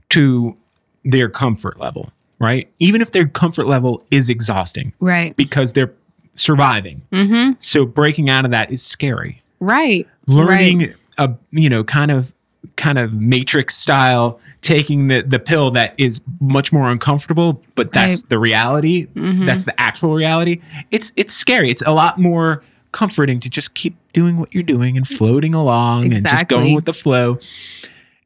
to 0.09 0.55
their 1.03 1.27
comfort 1.29 1.79
level, 1.79 2.11
right? 2.39 2.69
Even 2.79 3.01
if 3.01 3.11
their 3.11 3.27
comfort 3.27 3.67
level 3.67 4.03
is 4.11 4.29
exhausting 4.29 4.93
Right. 4.99 5.35
because 5.35 5.73
they're 5.73 5.93
surviving. 6.35 7.01
Mm-hmm. 7.11 7.53
So 7.59 7.85
breaking 7.85 8.29
out 8.29 8.45
of 8.45 8.51
that 8.51 8.71
is 8.71 8.83
scary. 8.85 9.41
Right. 9.59 10.07
Learning 10.27 10.93
a 11.17 11.33
you 11.51 11.67
know 11.69 11.83
kind 11.83 12.11
of 12.11 12.33
kind 12.75 12.99
of 12.99 13.13
matrix 13.13 13.75
style 13.75 14.39
taking 14.61 15.07
the 15.07 15.21
the 15.23 15.39
pill 15.39 15.71
that 15.71 15.95
is 15.97 16.21
much 16.39 16.71
more 16.71 16.89
uncomfortable 16.91 17.63
but 17.75 17.91
that's 17.91 18.21
Right. 18.21 18.29
the 18.29 18.37
reality 18.39 19.07
Mhm. 19.15 19.45
that's 19.47 19.63
the 19.63 19.79
actual 19.79 20.13
reality 20.13 20.59
it's 20.91 21.11
it's 21.15 21.33
scary 21.33 21.71
it's 21.71 21.81
a 21.83 21.91
lot 21.91 22.19
more 22.19 22.61
comforting 22.91 23.39
to 23.39 23.49
just 23.49 23.73
keep 23.73 23.95
doing 24.13 24.37
what 24.37 24.53
you're 24.53 24.61
doing 24.63 24.95
and 24.97 25.07
floating 25.07 25.55
along 25.55 26.13
and 26.13 26.23
just 26.27 26.47
going 26.49 26.75
with 26.75 26.85
the 26.85 26.93
flow 26.93 27.39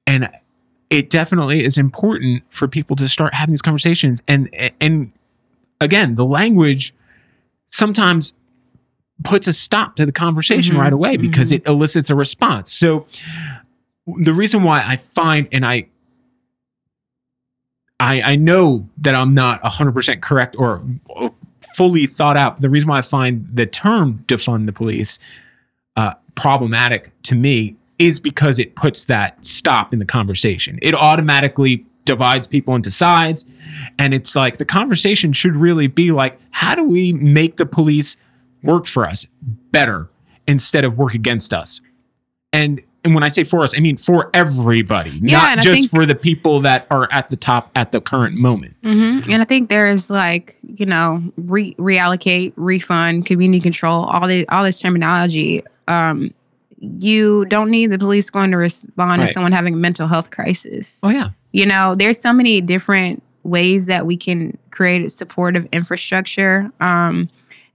and 0.08 0.28
it 0.92 1.10
definitely 1.10 1.64
is 1.66 1.78
important 1.80 2.44
for 2.50 2.68
people 2.68 2.96
to 2.98 3.08
start 3.10 3.34
having 3.34 3.52
these 3.54 3.62
conversations 3.64 4.22
and 4.28 4.54
and 4.80 5.12
again 5.80 6.14
the 6.16 6.26
language 6.26 6.94
sometimes 7.72 8.34
puts 9.24 9.48
a 9.48 9.54
stop 9.54 9.96
to 9.96 10.06
the 10.06 10.12
conversation 10.12 10.76
Mhm, 10.76 10.80
right 10.82 10.94
away 10.94 11.18
because 11.18 11.50
mhm. 11.50 11.56
it 11.56 11.68
elicits 11.68 12.10
a 12.12 12.16
response 12.16 12.72
so 12.72 13.08
the 14.06 14.34
reason 14.34 14.62
why 14.64 14.84
i 14.86 14.96
find 14.98 15.48
and 15.52 15.66
i 15.66 15.88
I, 18.00 18.22
I 18.32 18.36
know 18.36 18.90
that 18.98 19.14
I'm 19.14 19.36
not 19.36 19.62
100% 19.62 20.22
correct 20.22 20.56
or 20.58 20.84
or 21.06 21.32
fully 21.76 22.08
thought 22.08 22.36
out. 22.36 22.58
The 22.60 22.68
reason 22.68 22.90
why 22.90 22.98
I 22.98 23.02
find 23.04 23.48
the 23.54 23.68
term 23.68 24.24
defund 24.26 24.66
the 24.66 24.74
police 24.74 25.20
uh, 25.96 26.16
problematic 26.34 27.12
to 27.24 27.36
me 27.36 27.76
is 28.02 28.20
because 28.20 28.58
it 28.60 28.76
puts 28.76 29.06
that 29.06 29.46
stop 29.46 29.94
in 29.94 30.00
the 30.00 30.06
conversation. 30.06 30.80
It 30.82 30.96
automatically 30.96 31.86
divides 32.06 32.48
people 32.48 32.74
into 32.76 32.90
sides. 32.90 33.46
And 34.00 34.14
it's 34.14 34.36
like 34.36 34.58
the 34.58 34.66
conversation 34.66 35.34
should 35.34 35.56
really 35.56 35.88
be 35.88 36.12
like, 36.12 36.40
how 36.50 36.74
do 36.76 36.84
we 36.84 37.14
make 37.14 37.58
the 37.58 37.66
police 37.66 38.18
work 38.64 38.88
for 38.88 39.06
us 39.06 39.28
better 39.72 40.10
instead 40.48 40.84
of 40.84 40.98
work 40.98 41.14
against 41.14 41.54
us? 41.54 41.80
And 42.52 42.82
and 43.04 43.16
when 43.16 43.24
I 43.24 43.30
say 43.30 43.44
for 43.44 43.64
us, 43.64 43.76
I 43.76 43.80
mean 43.80 43.98
for 43.98 44.30
everybody, 44.34 45.12
Yeah, 45.22 45.38
not 45.56 45.60
just 45.60 45.82
think- 45.82 45.92
for 45.92 46.06
the 46.06 46.14
people 46.14 46.60
that 46.62 46.86
are 46.92 47.08
at 47.12 47.30
the 47.30 47.36
top 47.36 47.72
at 47.76 47.92
the 47.92 48.00
current 48.02 48.36
moment. 48.36 48.76
hmm 48.84 49.22
And 49.30 49.42
I 49.42 49.46
think 49.46 49.70
there 49.70 49.88
is 49.88 50.10
like 50.10 50.56
you 50.64 50.86
know 50.86 51.24
re- 51.38 51.76
reallocate, 51.76 52.54
refund, 52.56 53.26
community 53.28 53.60
control, 53.62 54.06
all 54.06 54.28
the 54.28 54.48
all 54.50 54.64
this 54.64 54.80
terminology. 54.82 55.62
Um, 55.88 56.32
you 56.84 57.46
don't 57.46 57.70
need 57.70 57.88
the 57.92 58.00
police 58.00 58.30
going 58.32 58.52
to 58.52 58.58
respond 58.58 59.20
Right. 59.22 59.28
to 59.28 59.34
someone 59.34 59.52
having 59.52 59.76
a 59.76 59.78
mental 59.78 60.08
health 60.08 60.32
crisis. 60.32 61.00
Oh 61.04 61.10
yeah. 61.10 61.30
You 61.52 61.66
know, 61.66 61.96
there's 61.96 62.20
so 62.20 62.34
many 62.34 62.60
different 62.62 63.22
ways 63.44 63.86
that 63.86 64.06
we 64.06 64.18
can 64.18 64.58
create 64.72 65.04
a 65.04 65.10
supportive 65.10 65.68
infrastructure. 65.72 66.72
Um, 66.80 67.30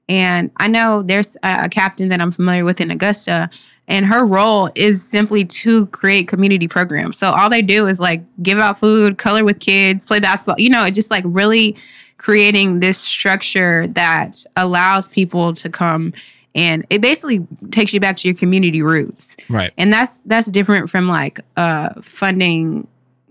and 0.08 0.50
I 0.56 0.66
know 0.68 1.02
there's 1.02 1.36
a, 1.42 1.64
a 1.64 1.68
captain 1.68 2.08
that 2.08 2.20
I'm 2.20 2.30
familiar 2.30 2.64
with 2.64 2.80
in 2.80 2.90
Augusta, 2.90 3.50
and 3.88 4.06
her 4.06 4.24
role 4.26 4.70
is 4.74 5.06
simply 5.06 5.44
to 5.44 5.86
create 5.86 6.26
community 6.26 6.66
programs. 6.68 7.16
So 7.18 7.30
all 7.30 7.48
they 7.48 7.62
do 7.62 7.86
is 7.86 8.00
like 8.00 8.22
give 8.42 8.58
out 8.58 8.78
food, 8.78 9.18
color 9.18 9.44
with 9.44 9.60
kids, 9.60 10.04
play 10.04 10.18
basketball. 10.20 10.56
You 10.58 10.70
know, 10.70 10.84
it 10.84 10.92
just 10.94 11.10
like 11.10 11.24
really 11.26 11.76
creating 12.18 12.80
this 12.80 12.98
structure 12.98 13.86
that 13.88 14.36
allows 14.56 15.06
people 15.08 15.52
to 15.54 15.68
come 15.68 16.12
and 16.56 16.84
it 16.90 17.00
basically 17.00 17.46
takes 17.70 17.92
you 17.94 18.00
back 18.00 18.16
to 18.16 18.28
your 18.28 18.36
community 18.36 18.82
roots 18.82 19.36
Right. 19.48 19.72
and 19.78 19.92
that's 19.92 20.22
that's 20.22 20.50
different 20.50 20.90
from 20.90 21.06
like 21.08 21.38
uh 21.56 21.90
funding 22.02 22.88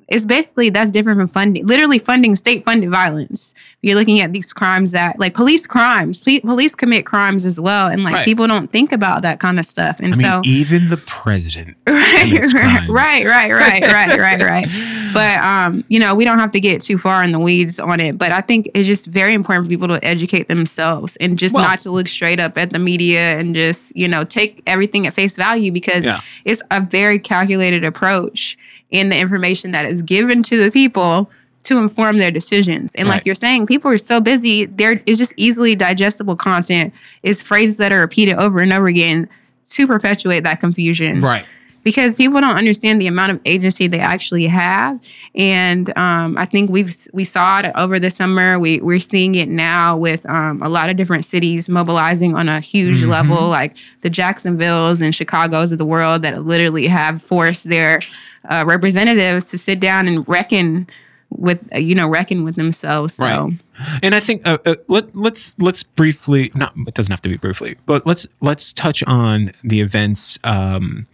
it's 0.08 0.26
basically 0.26 0.70
that's 0.70 0.92
different 0.92 1.20
from 1.20 1.28
funding 1.28 1.66
literally 1.66 1.98
funding 1.98 2.36
state 2.36 2.64
funded 2.64 2.90
violence 2.90 3.54
you're 3.82 3.96
looking 3.96 4.20
at 4.20 4.34
these 4.34 4.54
crimes 4.54 4.92
that 4.92 5.20
like 5.20 5.34
police 5.34 5.66
crimes 5.68 6.18
Poli- 6.18 6.40
police 6.42 6.76
commit 6.76 7.06
crimes 7.06 7.46
as 7.46 7.60
well 7.60 7.88
and 7.88 8.04
like 8.04 8.14
Right. 8.14 8.26
people 8.26 8.48
don't 8.48 8.72
think 8.72 8.92
about 8.92 9.22
that 9.24 9.40
kind 9.40 9.60
of 9.60 9.66
stuff 9.66 10.00
and 10.00 10.14
I 10.14 10.18
mean, 10.18 10.26
so 10.26 10.42
even 10.44 10.90
the 10.90 10.98
president. 10.98 11.78
right, 11.88 12.32
right, 12.32 12.88
right, 12.90 13.24
right, 13.24 13.54
right, 13.54 13.82
right, 13.82 14.20
right, 14.20 14.42
right. 14.42 14.68
But 15.14 15.40
um, 15.40 15.84
you 15.88 16.00
know, 16.00 16.14
we 16.16 16.26
don't 16.26 16.40
have 16.40 16.52
to 16.52 16.60
get 16.60 16.82
too 16.82 16.98
far 16.98 17.24
in 17.24 17.32
the 17.32 17.40
weeds 17.40 17.80
on 17.80 18.00
it. 18.00 18.18
But 18.18 18.32
I 18.32 18.42
think 18.42 18.70
it's 18.74 18.86
just 18.88 19.06
very 19.08 19.34
important 19.34 19.66
for 19.66 19.70
people 19.70 19.88
to 19.88 20.04
educate 20.06 20.48
themselves 20.48 21.16
and 21.18 21.38
just 21.40 21.56
Well- 21.56 21.64
not 21.64 21.80
to 21.80 21.92
look 21.92 22.08
straight 22.08 22.40
up 22.40 22.58
at 22.58 22.72
the 22.72 22.80
media 22.80 23.38
and 23.40 23.56
just 23.56 23.96
you 23.96 24.08
know 24.08 24.24
take 24.24 24.62
everything 24.68 25.08
at 25.08 25.14
face 25.14 25.36
value 25.36 25.72
because 25.72 26.06
Yeah. 26.06 26.20
it's 26.44 26.62
a 26.72 26.82
very 26.82 27.20
calculated 27.20 27.84
approach 27.84 28.58
in 28.92 29.10
the 29.10 29.18
information 29.18 29.72
that 29.72 29.86
is 29.86 30.02
given 30.02 30.44
to 30.44 30.64
the 30.64 30.72
people 30.72 31.30
to 31.64 31.80
inform 31.80 32.18
their 32.20 32.30
decisions. 32.32 32.94
And 32.96 33.08
Right. 33.08 33.16
like 33.16 33.26
you're 33.26 33.34
saying, 33.36 33.66
people 33.66 33.90
are 33.90 33.98
so 33.98 34.22
busy, 34.22 34.66
there 34.66 35.02
is 35.06 35.18
just 35.18 35.34
easily 35.36 35.76
digestible 35.76 36.36
content, 36.36 36.94
is 37.24 37.42
phrases 37.42 37.78
that 37.78 37.92
are 37.92 38.00
repeated 38.02 38.36
over 38.38 38.60
and 38.60 38.72
over 38.72 38.88
again 38.88 39.28
to 39.72 39.88
perpetuate 39.88 40.42
that 40.44 40.60
confusion 40.60 41.22
Right. 41.22 41.44
Because 41.86 42.16
people 42.18 42.42
don't 42.42 42.58
understand 42.58 43.00
the 43.00 43.08
amount 43.08 43.32
of 43.32 43.40
agency 43.46 43.88
they 43.88 44.00
actually 44.02 44.48
have. 44.48 45.00
And 45.36 45.96
um, 45.98 46.38
I 46.38 46.44
think 46.46 46.70
we've 46.70 46.94
we 47.14 47.24
saw 47.24 47.60
it 47.60 47.72
over 47.76 47.98
the 48.00 48.12
summer. 48.12 48.60
We 48.60 48.82
we're 48.82 49.00
seeing 49.00 49.36
it 49.36 49.48
now 49.48 49.96
with 49.96 50.30
um, 50.30 50.62
a 50.62 50.68
lot 50.68 50.90
of 50.90 50.98
different 50.98 51.24
cities 51.24 51.70
mobilizing 51.70 52.36
on 52.36 52.50
a 52.50 52.60
huge 52.60 53.04
Mhm. 53.04 53.08
level, 53.10 53.48
like 53.48 53.78
the 54.02 54.10
Jacksonvilles 54.10 55.02
and 55.02 55.16
Chicago's 55.16 55.72
of 55.72 55.78
the 55.78 55.86
world 55.86 56.24
that 56.24 56.44
literally 56.46 56.88
have 56.88 57.22
forced 57.22 57.70
their 57.70 58.02
uh, 58.50 58.64
representatives 58.68 59.48
to 59.52 59.58
sit 59.58 59.80
down 59.80 60.08
and 60.08 60.28
reckon 60.28 60.88
with 61.30 61.68
uh, 61.74 61.78
you 61.78 61.94
know 61.96 62.08
reckon 62.10 62.44
with 62.44 62.56
themselves. 62.56 63.14
So 63.16 63.26
Right. 63.26 63.54
And 64.02 64.16
I 64.16 64.22
think 64.22 64.42
uh, 64.48 64.58
uh, 64.66 64.76
let 64.88 65.16
let's 65.16 65.54
let's 65.60 65.84
briefly 65.84 66.52
not 66.56 66.74
it 66.88 66.94
doesn't 66.94 67.12
have 67.12 67.22
to 67.24 67.30
be 67.30 67.38
briefly, 67.38 67.76
but 67.86 68.06
let's 68.06 68.26
let's 68.42 68.72
touch 68.74 69.04
on 69.06 69.52
the 69.64 69.82
events 69.82 70.40
um, 70.46 71.06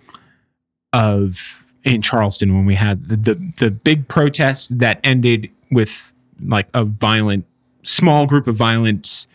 of 0.93 1.63
in 1.83 2.01
Charleston 2.01 2.53
when 2.53 2.65
we 2.65 2.75
had 2.75 3.07
the, 3.07 3.15
the 3.15 3.51
the 3.57 3.71
big 3.71 4.07
protest 4.07 4.77
that 4.77 4.99
ended 5.03 5.49
with 5.71 6.13
like 6.45 6.67
a 6.73 6.85
violent 6.85 7.45
small 7.83 8.25
group 8.25 8.47
of 8.47 8.55
violence 8.55 9.27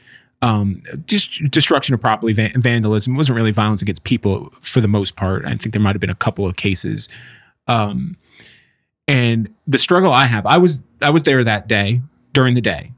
um 0.42 0.82
just 1.06 1.30
destruction 1.50 1.94
of 1.94 2.00
property 2.00 2.32
van- 2.32 2.60
vandalism. 2.60 3.14
It 3.14 3.16
wasn't 3.16 3.36
really 3.36 3.52
violence 3.52 3.82
against 3.82 4.04
people 4.04 4.52
for 4.60 4.80
the 4.80 4.88
most 4.88 5.16
part. 5.16 5.44
I 5.44 5.56
think 5.56 5.72
there 5.72 5.80
might 5.80 5.94
have 5.94 6.00
been 6.00 6.10
a 6.10 6.14
couple 6.14 6.46
of 6.46 6.56
cases. 6.56 7.08
Um 7.66 8.16
and 9.08 9.54
the 9.68 9.78
struggle 9.78 10.12
i 10.12 10.26
have 10.26 10.44
i 10.46 10.58
was 10.58 10.82
i 11.00 11.10
was 11.10 11.22
there 11.22 11.44
that 11.44 11.68
day 11.68 12.02
during 12.32 12.54
the 12.54 12.60
day 12.60 12.92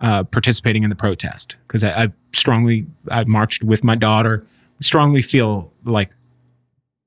uh, 0.00 0.24
participating 0.24 0.82
in 0.82 0.90
the 0.90 0.96
protest 0.96 1.56
because 1.66 1.82
I've 1.82 2.14
strongly 2.32 2.86
I 3.10 3.24
marched 3.24 3.64
with 3.64 3.82
my 3.82 3.94
daughter. 3.94 4.46
Strongly 4.80 5.22
feel 5.22 5.72
like 5.84 6.10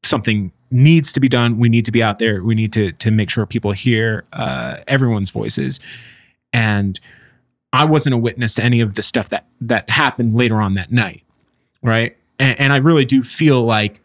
something 0.04 0.52
needs 0.72 1.12
to 1.14 1.20
be 1.20 1.30
done. 1.30 1.58
We 1.58 1.70
need 1.70 1.86
to 1.86 1.92
be 1.92 2.02
out 2.02 2.20
there. 2.20 2.44
We 2.44 2.56
need 2.56 2.74
to 2.74 2.92
to 2.94 3.12
make 3.12 3.30
sure 3.30 3.46
people 3.46 3.72
hear 3.72 4.26
uh, 4.34 4.78
everyone's 4.88 5.30
voices. 5.30 5.80
And 6.54 7.00
I 7.74 7.86
wasn't 7.86 8.16
a 8.16 8.18
witness 8.18 8.56
to 8.56 8.64
any 8.64 8.82
of 8.82 8.96
the 8.96 9.02
stuff 9.02 9.30
that 9.30 9.46
that 9.62 9.90
happened 9.90 10.34
later 10.34 10.62
on 10.62 10.74
that 10.76 10.92
night, 10.92 11.24
right? 11.82 12.18
And, 12.40 12.60
and 12.60 12.74
I 12.74 12.78
really 12.78 13.06
do 13.06 13.24
feel 13.24 13.62
like 13.62 14.00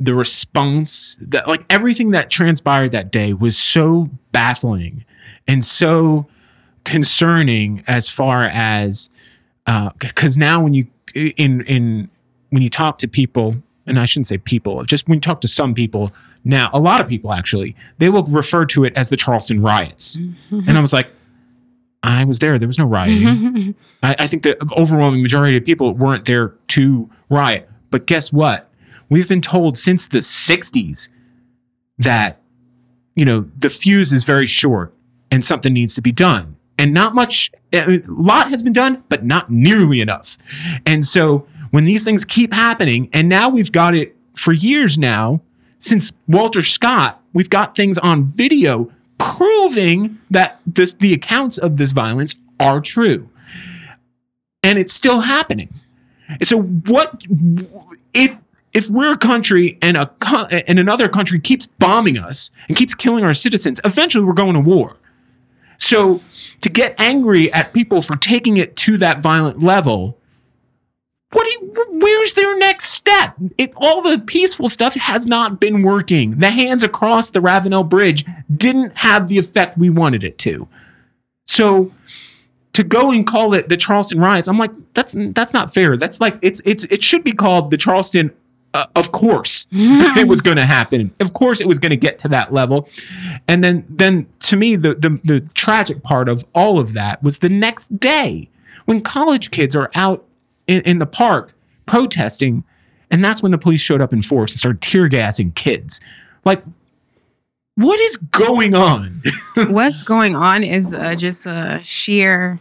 the 0.00 0.14
response 0.14 1.16
that 1.20 1.48
like 1.48 1.64
everything 1.68 2.12
that 2.12 2.30
transpired 2.30 2.92
that 2.92 3.10
day 3.10 3.32
was 3.32 3.58
so 3.58 4.08
baffling 4.30 5.04
and 5.48 5.64
so 5.64 6.28
concerning 6.84 7.82
as 7.86 8.08
far 8.08 8.44
as 8.44 9.10
because 9.98 10.36
now 10.36 10.62
when 10.62 10.72
you 10.72 10.86
in 11.14 11.62
in 11.62 12.08
when 12.50 12.62
you 12.62 12.70
talk 12.70 12.98
to 12.98 13.08
people 13.08 13.56
and 13.88 13.98
I 13.98 14.04
shouldn't 14.04 14.26
say 14.26 14.38
people, 14.38 14.84
just 14.84 15.08
when 15.08 15.16
you 15.16 15.20
talk 15.20 15.40
to 15.42 15.48
some 15.48 15.74
people 15.74 16.12
now, 16.44 16.70
a 16.72 16.80
lot 16.80 17.00
of 17.00 17.08
people 17.08 17.32
actually, 17.32 17.74
they 17.98 18.08
will 18.10 18.24
refer 18.24 18.64
to 18.66 18.84
it 18.84 18.92
as 18.96 19.08
the 19.08 19.16
Charleston 19.16 19.60
riots. 19.60 20.16
And 20.68 20.78
I 20.78 20.80
was 20.80 20.92
like, 20.92 21.08
I 22.02 22.24
was 22.24 22.38
there. 22.38 22.58
There 22.58 22.68
was 22.68 22.78
no 22.78 22.84
rioting. 22.86 23.74
I, 24.02 24.16
I 24.20 24.26
think 24.26 24.44
the 24.44 24.56
overwhelming 24.76 25.22
majority 25.22 25.56
of 25.56 25.64
people 25.64 25.92
weren't 25.94 26.24
there 26.26 26.54
to 26.68 27.10
riot. 27.28 27.68
But 27.90 28.06
guess 28.06 28.32
what? 28.32 28.70
We've 29.08 29.28
been 29.28 29.40
told 29.40 29.76
since 29.76 30.06
the 30.06 30.18
60s 30.18 31.08
that, 31.98 32.40
you 33.14 33.24
know, 33.24 33.40
the 33.56 33.70
fuse 33.70 34.12
is 34.12 34.24
very 34.24 34.46
short 34.46 34.94
and 35.30 35.44
something 35.44 35.72
needs 35.72 35.94
to 35.96 36.02
be 36.02 36.12
done. 36.12 36.56
And 36.78 36.94
not 36.94 37.14
much, 37.14 37.50
a 37.72 38.00
lot 38.06 38.48
has 38.50 38.62
been 38.62 38.72
done, 38.72 39.02
but 39.08 39.24
not 39.24 39.50
nearly 39.50 40.00
enough. 40.00 40.38
And 40.86 41.04
so 41.04 41.46
when 41.70 41.84
these 41.84 42.04
things 42.04 42.24
keep 42.24 42.52
happening, 42.52 43.08
and 43.12 43.28
now 43.28 43.48
we've 43.48 43.72
got 43.72 43.94
it 43.94 44.16
for 44.34 44.52
years 44.52 44.96
now, 44.98 45.42
since 45.78 46.12
Walter 46.26 46.62
Scott, 46.62 47.22
we've 47.32 47.50
got 47.50 47.76
things 47.76 47.98
on 47.98 48.24
video 48.24 48.90
proving 49.18 50.18
that 50.30 50.60
this, 50.66 50.94
the 50.94 51.12
accounts 51.12 51.58
of 51.58 51.76
this 51.76 51.92
violence 51.92 52.36
are 52.60 52.80
true. 52.80 53.28
And 54.62 54.78
it's 54.78 54.92
still 54.92 55.20
happening. 55.20 55.72
So 56.42 56.60
what 56.60 57.24
if 58.12 58.42
if 58.74 58.90
we're 58.90 59.14
a 59.14 59.18
country 59.18 59.78
and 59.80 59.96
a 59.96 60.10
and 60.68 60.78
another 60.78 61.08
country 61.08 61.40
keeps 61.40 61.66
bombing 61.66 62.18
us 62.18 62.50
and 62.68 62.76
keeps 62.76 62.94
killing 62.94 63.24
our 63.24 63.34
citizens, 63.34 63.80
eventually 63.84 64.24
we're 64.24 64.34
going 64.34 64.54
to 64.54 64.60
war. 64.60 64.96
So 65.78 66.20
to 66.60 66.68
get 66.68 66.94
angry 66.98 67.52
at 67.52 67.72
people 67.72 68.02
for 68.02 68.16
taking 68.16 68.56
it 68.56 68.76
to 68.76 68.98
that 68.98 69.22
violent 69.22 69.62
level, 69.62 70.18
what 71.32 71.44
do 71.44 71.50
you, 71.50 71.98
where's 72.00 72.34
their 72.34 72.56
next 72.56 72.86
step? 72.86 73.36
It, 73.58 73.72
all 73.76 74.00
the 74.00 74.18
peaceful 74.18 74.68
stuff 74.68 74.94
has 74.94 75.26
not 75.26 75.60
been 75.60 75.82
working. 75.82 76.38
The 76.38 76.50
hands 76.50 76.82
across 76.82 77.30
the 77.30 77.40
Ravenel 77.40 77.84
Bridge 77.84 78.24
didn't 78.54 78.96
have 78.96 79.28
the 79.28 79.38
effect 79.38 79.76
we 79.76 79.90
wanted 79.90 80.24
it 80.24 80.38
to. 80.38 80.68
So 81.46 81.92
to 82.72 82.82
go 82.82 83.10
and 83.10 83.26
call 83.26 83.52
it 83.52 83.68
the 83.68 83.76
Charleston 83.76 84.20
riots, 84.20 84.48
I'm 84.48 84.58
like, 84.58 84.70
that's 84.94 85.14
that's 85.32 85.52
not 85.52 85.72
fair. 85.72 85.96
That's 85.98 86.20
like 86.20 86.38
it's 86.40 86.62
it's 86.64 86.84
it 86.84 87.02
should 87.02 87.24
be 87.24 87.32
called 87.32 87.70
the 87.70 87.76
Charleston. 87.76 88.32
Uh, 88.72 88.86
of 88.96 89.12
course, 89.12 89.66
it 89.72 90.28
was 90.28 90.40
going 90.40 90.58
to 90.58 90.66
happen. 90.66 91.12
Of 91.20 91.32
course, 91.32 91.60
it 91.60 91.66
was 91.66 91.78
going 91.78 91.90
to 91.90 91.96
get 91.96 92.18
to 92.20 92.28
that 92.28 92.52
level. 92.52 92.88
And 93.48 93.64
then, 93.64 93.84
then 93.88 94.26
to 94.40 94.56
me, 94.56 94.76
the, 94.76 94.94
the 94.94 95.20
the 95.24 95.40
tragic 95.54 96.02
part 96.02 96.28
of 96.28 96.44
all 96.54 96.78
of 96.78 96.92
that 96.92 97.22
was 97.22 97.38
the 97.38 97.48
next 97.48 97.98
day 97.98 98.50
when 98.84 99.00
college 99.00 99.50
kids 99.50 99.74
are 99.74 99.90
out 99.94 100.27
in, 100.68 100.82
in 100.82 100.98
the 101.00 101.06
park 101.06 101.52
protesting, 101.86 102.62
and 103.10 103.24
that's 103.24 103.42
when 103.42 103.50
the 103.50 103.58
police 103.58 103.80
showed 103.80 104.00
up 104.00 104.12
in 104.12 104.22
force 104.22 104.52
and 104.52 104.58
started 104.60 104.80
tear 104.80 105.08
gassing 105.08 105.50
kids. 105.52 106.00
Like, 106.44 106.62
what 107.74 107.98
is 107.98 108.16
going 108.16 108.74
on? 108.74 109.22
What's 109.68 110.04
going 110.04 110.36
on 110.36 110.62
is 110.62 110.94
uh, 110.94 111.14
just 111.16 111.46
a 111.46 111.80
sheer 111.82 112.60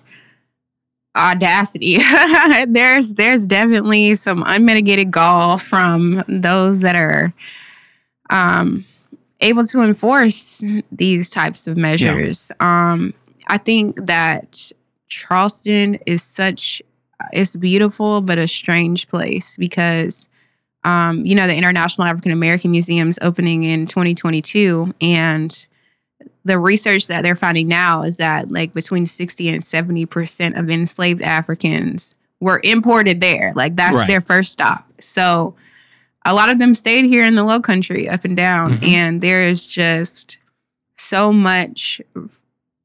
audacity. 1.16 1.98
there's 2.68 3.16
there's 3.16 3.46
definitely 3.46 4.16
some 4.16 4.44
unmitigated 4.46 5.12
gall 5.12 5.58
from 5.58 6.24
those 6.28 6.82
that 6.82 6.96
are 6.96 7.34
um, 8.30 8.86
able 9.42 9.66
to 9.66 9.82
enforce 9.82 10.64
these 10.92 11.30
types 11.30 11.68
of 11.68 11.78
measures. 11.78 12.52
Yeah. 12.60 12.92
Um, 12.92 13.14
I 13.48 13.58
think 13.58 14.06
that 14.06 14.72
Charleston 15.08 15.96
is 16.06 16.22
such 16.22 16.82
it's 17.34 17.56
beautiful 17.56 18.22
but 18.22 18.38
a 18.38 18.48
strange 18.48 19.08
place 19.08 19.58
because 19.58 20.28
um, 20.84 21.26
you 21.26 21.36
know 21.36 21.48
the 21.48 21.56
International 21.56 22.08
African 22.08 22.32
American 22.32 22.72
Museum's 22.72 23.20
opening 23.22 23.64
in 23.64 23.88
2022 23.88 24.94
and 25.02 25.68
the 26.46 26.58
research 26.58 27.08
that 27.08 27.22
they're 27.22 27.36
finding 27.36 27.68
now 27.68 28.04
is 28.04 28.18
that 28.18 28.52
like 28.52 28.74
between 28.74 29.06
60 29.06 29.50
and 29.50 29.62
70% 29.62 30.58
of 30.58 30.70
enslaved 30.70 31.22
Africans 31.22 32.16
were 32.40 32.62
imported 32.64 33.20
there. 33.20 33.52
Like 33.56 33.76
that's 33.76 33.98
right. 33.98 34.08
their 34.08 34.22
first 34.22 34.54
stop. 34.54 34.88
So 35.00 35.56
a 36.26 36.34
lot 36.34 36.50
of 36.50 36.58
them 36.58 36.74
stayed 36.74 37.06
here 37.06 37.24
in 37.24 37.36
the 37.36 37.44
low 37.44 37.60
country 37.60 38.08
up 38.08 38.24
and 38.24 38.38
down. 38.38 38.74
Mm-hmm. 38.74 38.86
And 38.86 39.22
there 39.22 39.46
is 39.46 39.68
just 39.68 40.38
so 40.98 41.34
much 41.34 42.02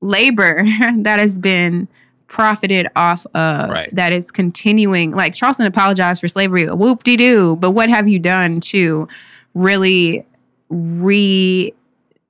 labor 0.01 0.63
that 0.99 1.19
has 1.19 1.39
been 1.39 1.89
profited 2.33 2.89
off 2.97 3.27
of 3.35 3.69
right. 3.69 3.95
that 3.95 4.13
is 4.13 4.33
continuing. 4.33 5.13
Like 5.13 5.35
Charleston 5.35 5.67
apologized 5.67 6.21
for 6.21 6.29
slavery, 6.29 6.67
whoop 6.67 7.05
de 7.05 7.17
doo. 7.17 7.57
But 7.57 7.73
what 7.73 7.91
have 7.91 8.09
you 8.09 8.19
done 8.19 8.61
to 8.61 9.07
really 9.55 10.27
re 10.71 11.73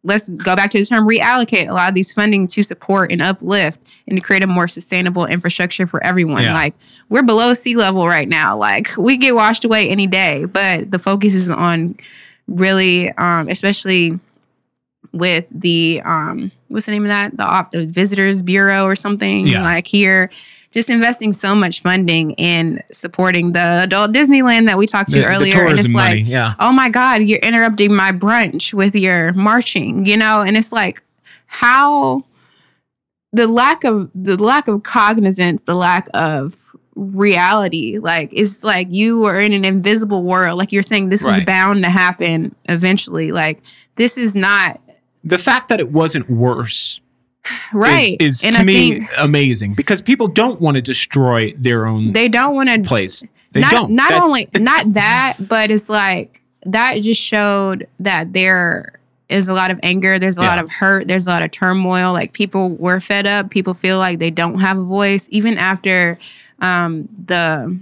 let's 0.05 0.29
go 0.29 0.57
back 0.57 0.69
to 0.71 0.81
the 0.81 0.85
term 0.85 1.07
reallocate 1.07 1.69
a 1.69 1.73
lot 1.73 1.89
of 1.89 1.95
these 1.95 2.13
funding 2.13 2.49
to 2.49 2.65
support 2.65 3.13
and 3.13 3.23
uplift 3.23 3.81
and 4.09 4.19
to 4.19 4.21
create 4.21 4.43
a 4.43 4.49
more 4.49 4.67
sustainable 4.67 5.25
infrastructure 5.25 5.87
for 5.87 6.03
everyone. 6.03 6.43
Yeah. 6.43 6.55
Like 6.55 6.75
we're 7.09 7.23
below 7.23 7.55
sea 7.55 7.77
level 7.77 8.09
right 8.09 8.29
now. 8.29 8.57
Like 8.57 8.89
we 8.99 9.17
get 9.17 9.37
washed 9.37 9.65
away 9.65 9.89
any 9.89 10.09
day, 10.09 10.45
but 10.47 10.91
the 10.91 10.99
focus 10.99 11.35
is 11.35 11.49
on 11.49 11.97
really, 12.49 13.13
um, 13.13 13.49
especially 13.49 14.19
with 15.13 15.49
the 15.53 16.01
um, 16.05 16.53
what's 16.69 16.87
the 16.87 16.93
name 16.93 17.05
of 17.05 17.09
that? 17.09 17.37
The 17.37 17.45
off 17.45 17.71
the 17.71 17.87
visitors 17.87 18.43
bureau 18.43 18.85
or 18.85 18.97
something 18.97 19.47
yeah. 19.47 19.63
like 19.63 19.87
here 19.87 20.31
just 20.73 20.89
investing 20.89 21.33
so 21.33 21.55
much 21.55 21.83
funding 21.83 22.33
in 22.33 22.83
supporting 22.91 23.53
the 23.53 23.83
adult 23.83 24.11
Disneyland 24.11 24.67
that 24.67 24.79
we 24.79 24.87
talked 24.87 25.11
to 25.11 25.19
the, 25.19 25.27
earlier. 25.27 25.65
The 25.65 25.71
and 25.71 25.79
it's 25.79 25.93
like, 25.93 26.27
yeah. 26.27 26.55
oh 26.59 26.73
my 26.73 26.89
God, 26.89 27.23
you're 27.23 27.39
interrupting 27.41 27.95
my 27.95 28.11
brunch 28.11 28.73
with 28.73 28.95
your 28.95 29.35
marching, 29.35 30.07
you 30.07 30.17
know? 30.17 30.41
And 30.41 30.57
it's 30.57 30.73
like, 30.73 31.03
how 31.47 32.25
the 33.33 33.47
lack 33.47 33.85
of 33.85 34.11
the 34.15 34.43
lack 34.43 34.67
of 34.67 34.83
cognizance, 34.83 35.65
the 35.65 35.75
lack 35.75 36.09
of 36.15 36.75
reality, 36.95 37.99
like 37.99 38.31
it's 38.33 38.65
like 38.65 38.89
you 38.91 39.25
are 39.25 39.39
in 39.39 39.53
an 39.53 39.67
invisible 39.67 40.23
world. 40.23 40.59
Like 40.59 40.73
you're 40.73 40.83
saying 40.83 41.11
this 41.11 41.23
right. 41.23 41.37
was 41.37 41.45
bound 41.45 41.85
to 41.85 41.91
happen 41.91 42.55
eventually. 42.67 43.33
Like 43.33 43.63
this 43.97 44.17
is 44.17 44.35
not 44.35 44.81
the 45.25 45.39
fact 45.39 45.69
that 45.69 45.81
it 45.81 45.91
wasn't 45.91 46.29
worse 46.31 47.01
right. 47.73 48.17
is, 48.21 48.45
is 48.45 48.55
to 48.57 48.63
I 48.63 48.65
me 48.65 48.99
think, 48.99 49.11
amazing 49.19 49.75
because 49.75 50.01
people 50.01 50.29
don't 50.29 50.61
want 50.61 50.77
to 50.77 50.83
destroy 50.83 51.53
their 51.53 51.87
own 51.87 52.13
they 52.13 52.29
don't 52.29 52.55
want 52.55 52.69
to 52.69 52.83
place. 52.83 53.25
They 53.53 53.61
not, 53.61 53.71
don't. 53.71 53.91
not 53.93 54.11
That's, 54.11 54.25
only 54.25 54.49
not 54.59 54.93
that 54.95 55.37
but 55.49 55.71
it's 55.71 55.89
like 55.89 56.41
that 56.65 57.01
just 57.03 57.21
showed 57.21 57.89
that 58.01 58.33
there 58.33 58.99
is 59.29 59.49
a 59.49 59.53
lot 59.55 59.71
of 59.71 59.81
anger 59.83 60.19
there's 60.19 60.37
a 60.37 60.43
yeah. 60.43 60.49
lot 60.49 60.59
of 60.59 60.71
hurt 60.71 61.09
there's 61.09 61.27
a 61.27 61.31
lot 61.31 61.43
of 61.43 61.51
turmoil 61.51 62.13
like 62.13 62.33
people 62.33 62.71
were 62.71 63.01
fed 63.01 63.27
up 63.27 63.51
people 63.51 63.75
feel 63.75 63.99
like 63.99 64.19
they 64.19 64.31
don't 64.31 64.59
have 64.61 64.79
a 64.79 64.83
voice. 64.83 65.29
Even 65.31 65.59
after 65.59 66.19
um, 66.61 67.09
the 67.27 67.79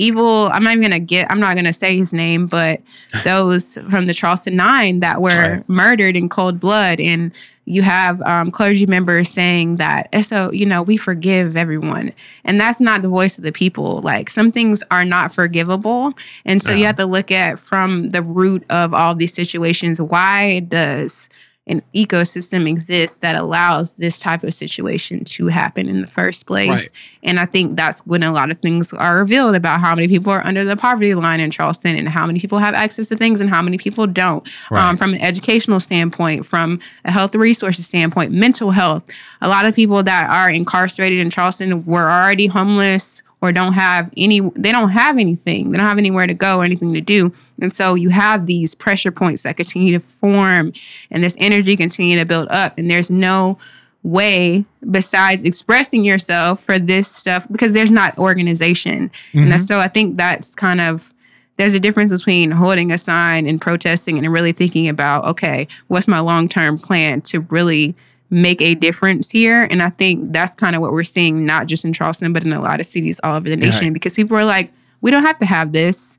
evil. 0.00 0.48
I'm 0.52 0.64
not 0.64 0.72
even 0.72 0.82
gonna 0.82 1.00
get 1.00 1.30
i'm 1.30 1.40
not 1.40 1.54
gonna 1.54 1.72
say 1.72 1.96
his 1.96 2.12
name 2.12 2.46
but 2.46 2.80
those 3.24 3.78
from 3.90 4.06
the 4.06 4.14
charleston 4.14 4.56
nine 4.56 5.00
that 5.00 5.20
were 5.20 5.56
right. 5.56 5.68
murdered 5.68 6.16
in 6.16 6.28
cold 6.28 6.58
blood. 6.60 7.00
And 7.00 7.32
you 7.66 7.82
have 7.82 8.20
um, 8.22 8.50
clergy 8.50 8.86
members 8.86 9.28
saying 9.28 9.76
that 9.76 10.12
so 10.24 10.50
you 10.50 10.66
know 10.66 10.82
we 10.82 10.96
forgive 10.96 11.56
everyone. 11.56 12.12
And 12.44 12.60
that's 12.60 12.80
not 12.80 13.02
the 13.02 13.08
voice 13.08 13.38
of 13.38 13.44
the 13.44 13.52
people. 13.52 14.00
Like 14.00 14.30
some 14.30 14.50
things 14.50 14.82
are 14.90 15.04
not 15.04 15.32
forgivable. 15.32 16.14
And 16.44 16.62
so 16.62 16.72
you 16.72 16.86
have 16.86 16.96
to 16.96 17.06
look 17.06 17.30
at 17.30 17.58
from 17.58 18.10
the 18.10 18.22
root 18.22 18.64
of 18.70 18.94
all 18.94 19.14
these 19.14 19.34
situations. 19.34 20.00
Why 20.00 20.60
does 20.60 21.28
an 21.70 21.82
ecosystem 21.94 22.68
exists 22.68 23.20
that 23.20 23.36
allows 23.36 23.96
this 23.96 24.18
type 24.18 24.42
of 24.42 24.52
situation 24.52 25.24
to 25.24 25.46
happen 25.46 25.88
in 25.88 26.00
the 26.00 26.06
first 26.08 26.44
place. 26.46 26.68
Right. 26.68 26.90
And 27.22 27.38
I 27.38 27.46
think 27.46 27.76
that's 27.76 28.00
when 28.00 28.24
a 28.24 28.32
lot 28.32 28.50
of 28.50 28.58
things 28.58 28.92
are 28.92 29.18
revealed 29.18 29.54
about 29.54 29.80
how 29.80 29.94
many 29.94 30.08
people 30.08 30.32
are 30.32 30.44
under 30.44 30.64
the 30.64 30.76
poverty 30.76 31.14
line 31.14 31.38
in 31.38 31.52
Charleston 31.52 31.96
and 31.96 32.08
how 32.08 32.26
many 32.26 32.40
people 32.40 32.58
have 32.58 32.74
access 32.74 33.06
to 33.08 33.16
things 33.16 33.40
and 33.40 33.48
how 33.48 33.62
many 33.62 33.78
people 33.78 34.08
don't. 34.08 34.48
Right. 34.68 34.82
Um, 34.82 34.96
from 34.96 35.14
an 35.14 35.20
educational 35.20 35.78
standpoint, 35.78 36.44
from 36.44 36.80
a 37.04 37.12
health 37.12 37.36
resources 37.36 37.86
standpoint, 37.86 38.32
mental 38.32 38.72
health. 38.72 39.04
A 39.40 39.48
lot 39.48 39.64
of 39.64 39.76
people 39.76 40.02
that 40.02 40.28
are 40.28 40.50
incarcerated 40.50 41.20
in 41.20 41.30
Charleston 41.30 41.84
were 41.86 42.10
already 42.10 42.48
homeless 42.48 43.22
or 43.42 43.52
don't 43.52 43.72
have 43.72 44.10
any 44.16 44.40
they 44.40 44.72
don't 44.72 44.90
have 44.90 45.18
anything 45.18 45.70
they 45.70 45.78
don't 45.78 45.86
have 45.86 45.98
anywhere 45.98 46.26
to 46.26 46.34
go 46.34 46.58
or 46.58 46.64
anything 46.64 46.92
to 46.92 47.00
do 47.00 47.32
and 47.62 47.72
so 47.72 47.94
you 47.94 48.10
have 48.10 48.46
these 48.46 48.74
pressure 48.74 49.10
points 49.10 49.42
that 49.42 49.56
continue 49.56 49.92
to 49.92 50.00
form 50.00 50.72
and 51.10 51.22
this 51.22 51.36
energy 51.38 51.76
continue 51.76 52.18
to 52.18 52.24
build 52.24 52.48
up 52.48 52.78
and 52.78 52.90
there's 52.90 53.10
no 53.10 53.58
way 54.02 54.64
besides 54.90 55.44
expressing 55.44 56.04
yourself 56.04 56.62
for 56.62 56.78
this 56.78 57.06
stuff 57.06 57.46
because 57.50 57.72
there's 57.72 57.92
not 57.92 58.16
organization 58.18 59.10
mm-hmm. 59.32 59.52
and 59.52 59.60
so 59.60 59.78
i 59.78 59.88
think 59.88 60.16
that's 60.16 60.54
kind 60.54 60.80
of 60.80 61.12
there's 61.56 61.74
a 61.74 61.80
difference 61.80 62.10
between 62.10 62.50
holding 62.50 62.90
a 62.90 62.96
sign 62.96 63.46
and 63.46 63.60
protesting 63.60 64.16
and 64.16 64.32
really 64.32 64.52
thinking 64.52 64.88
about 64.88 65.24
okay 65.24 65.68
what's 65.88 66.08
my 66.08 66.20
long-term 66.20 66.78
plan 66.78 67.20
to 67.20 67.40
really 67.50 67.94
make 68.30 68.62
a 68.62 68.74
difference 68.74 69.30
here. 69.30 69.66
And 69.70 69.82
I 69.82 69.90
think 69.90 70.32
that's 70.32 70.54
kind 70.54 70.76
of 70.76 70.82
what 70.82 70.92
we're 70.92 71.02
seeing, 71.02 71.44
not 71.44 71.66
just 71.66 71.84
in 71.84 71.92
Charleston, 71.92 72.32
but 72.32 72.44
in 72.44 72.52
a 72.52 72.60
lot 72.60 72.80
of 72.80 72.86
cities 72.86 73.20
all 73.22 73.36
over 73.36 73.50
the 73.50 73.56
nation, 73.56 73.86
Right. 73.88 73.92
because 73.92 74.14
people 74.14 74.36
are 74.36 74.44
like, 74.44 74.72
we 75.00 75.10
don't 75.10 75.24
have 75.24 75.38
to 75.40 75.46
have 75.46 75.72
this. 75.72 76.18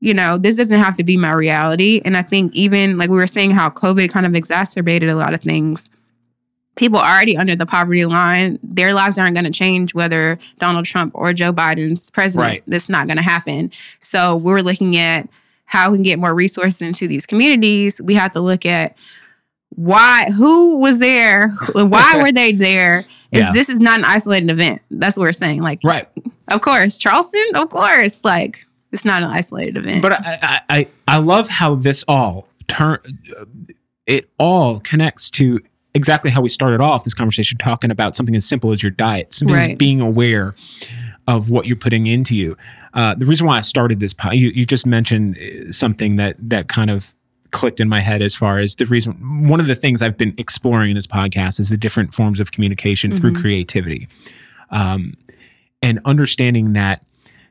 You 0.00 0.12
know, 0.14 0.36
this 0.38 0.56
doesn't 0.56 0.78
have 0.78 0.96
to 0.98 1.04
be 1.04 1.16
my 1.16 1.32
reality. 1.32 2.02
And 2.04 2.16
I 2.16 2.22
think 2.22 2.54
even 2.54 2.98
like 2.98 3.08
we 3.10 3.16
were 3.16 3.26
saying, 3.26 3.52
how 3.52 3.70
COVID 3.70 4.10
kind 4.12 4.26
of 4.26 4.34
exacerbated 4.34 5.08
a 5.08 5.14
lot 5.16 5.32
of 5.34 5.40
things. 5.42 5.88
People 6.76 6.98
already 6.98 7.38
under 7.38 7.56
the 7.56 7.64
poverty 7.64 8.04
line, 8.04 8.58
their 8.62 8.92
lives 8.92 9.16
aren't 9.16 9.34
going 9.34 9.46
to 9.46 9.50
change 9.50 9.94
whether 9.94 10.38
Donald 10.58 10.84
Trump 10.84 11.12
or 11.14 11.32
Joe 11.32 11.50
Biden's 11.50 12.10
president. 12.10 12.46
Right. 12.50 12.62
That's 12.66 12.90
not 12.90 13.06
going 13.06 13.16
to 13.16 13.22
happen. 13.22 13.72
So 14.00 14.36
we're 14.36 14.60
looking 14.60 14.98
at 14.98 15.30
how 15.64 15.90
we 15.90 15.96
can 15.96 16.02
get 16.02 16.18
more 16.18 16.34
resources 16.34 16.82
into 16.82 17.08
these 17.08 17.24
communities. 17.24 17.98
We 18.02 18.12
have 18.14 18.32
to 18.32 18.40
look 18.40 18.66
at 18.66 18.98
why, 19.70 20.26
who 20.36 20.78
was 20.80 20.98
there, 20.98 21.48
why 21.72 22.20
were 22.22 22.30
they 22.32 22.52
there? 22.52 22.98
Is 23.32 23.40
Yeah. 23.40 23.52
this 23.52 23.70
is 23.70 23.80
not 23.80 23.98
an 23.98 24.04
isolated 24.04 24.50
event? 24.50 24.82
That's 24.90 25.16
what 25.16 25.22
we're 25.24 25.32
saying. 25.32 25.62
Like, 25.62 25.80
Right. 25.82 26.06
of 26.48 26.60
course, 26.60 26.98
Charleston, 26.98 27.44
of 27.54 27.70
course, 27.70 28.20
like 28.22 28.65
it's 28.96 29.04
not 29.04 29.22
an 29.22 29.28
isolated 29.28 29.76
event. 29.76 30.02
But 30.02 30.12
I, 30.12 30.38
I, 30.42 30.60
I, 30.70 30.88
I 31.06 31.16
love 31.18 31.48
how 31.48 31.74
this 31.76 32.04
all 32.08 32.48
turn. 32.66 32.98
It 34.06 34.28
all 34.38 34.80
connects 34.80 35.30
to 35.30 35.60
exactly 35.94 36.30
how 36.30 36.40
we 36.40 36.48
started 36.48 36.80
off 36.80 37.04
this 37.04 37.14
conversation, 37.14 37.58
talking 37.58 37.90
about 37.90 38.14
something 38.16 38.34
as 38.36 38.44
simple 38.46 38.72
as 38.72 38.82
your 38.82 38.90
diet, 38.90 39.32
something 39.32 39.54
Right. 39.56 39.78
being 39.78 40.00
aware 40.00 40.54
of 41.26 41.50
what 41.50 41.66
you're 41.66 41.76
putting 41.76 42.06
into 42.06 42.36
you. 42.36 42.56
Uh, 42.94 43.14
the 43.14 43.26
reason 43.26 43.46
why 43.46 43.58
I 43.58 43.60
started 43.62 44.00
this, 44.00 44.14
you, 44.32 44.48
you 44.50 44.64
just 44.66 44.86
mentioned 44.86 45.36
uh, 45.38 45.70
something 45.72 46.16
that 46.16 46.36
that 46.38 46.68
kind 46.68 46.90
of 46.90 47.14
clicked 47.52 47.80
in 47.80 47.88
my 47.88 48.00
head 48.00 48.22
as 48.22 48.34
far 48.34 48.58
as 48.58 48.76
the 48.76 48.86
reason. 48.86 49.48
One 49.48 49.60
of 49.60 49.66
the 49.66 49.74
things 49.74 50.02
I've 50.02 50.18
been 50.18 50.34
exploring 50.36 50.90
in 50.90 50.94
this 50.96 51.06
podcast 51.06 51.60
is 51.60 51.68
the 51.70 51.76
different 51.76 52.12
forms 52.12 52.40
of 52.40 52.52
communication 52.52 53.14
through 53.16 53.32
Mhm. 53.32 53.40
creativity, 53.40 54.08
um, 54.70 55.14
and 55.82 56.00
understanding 56.04 56.72
that 56.74 57.04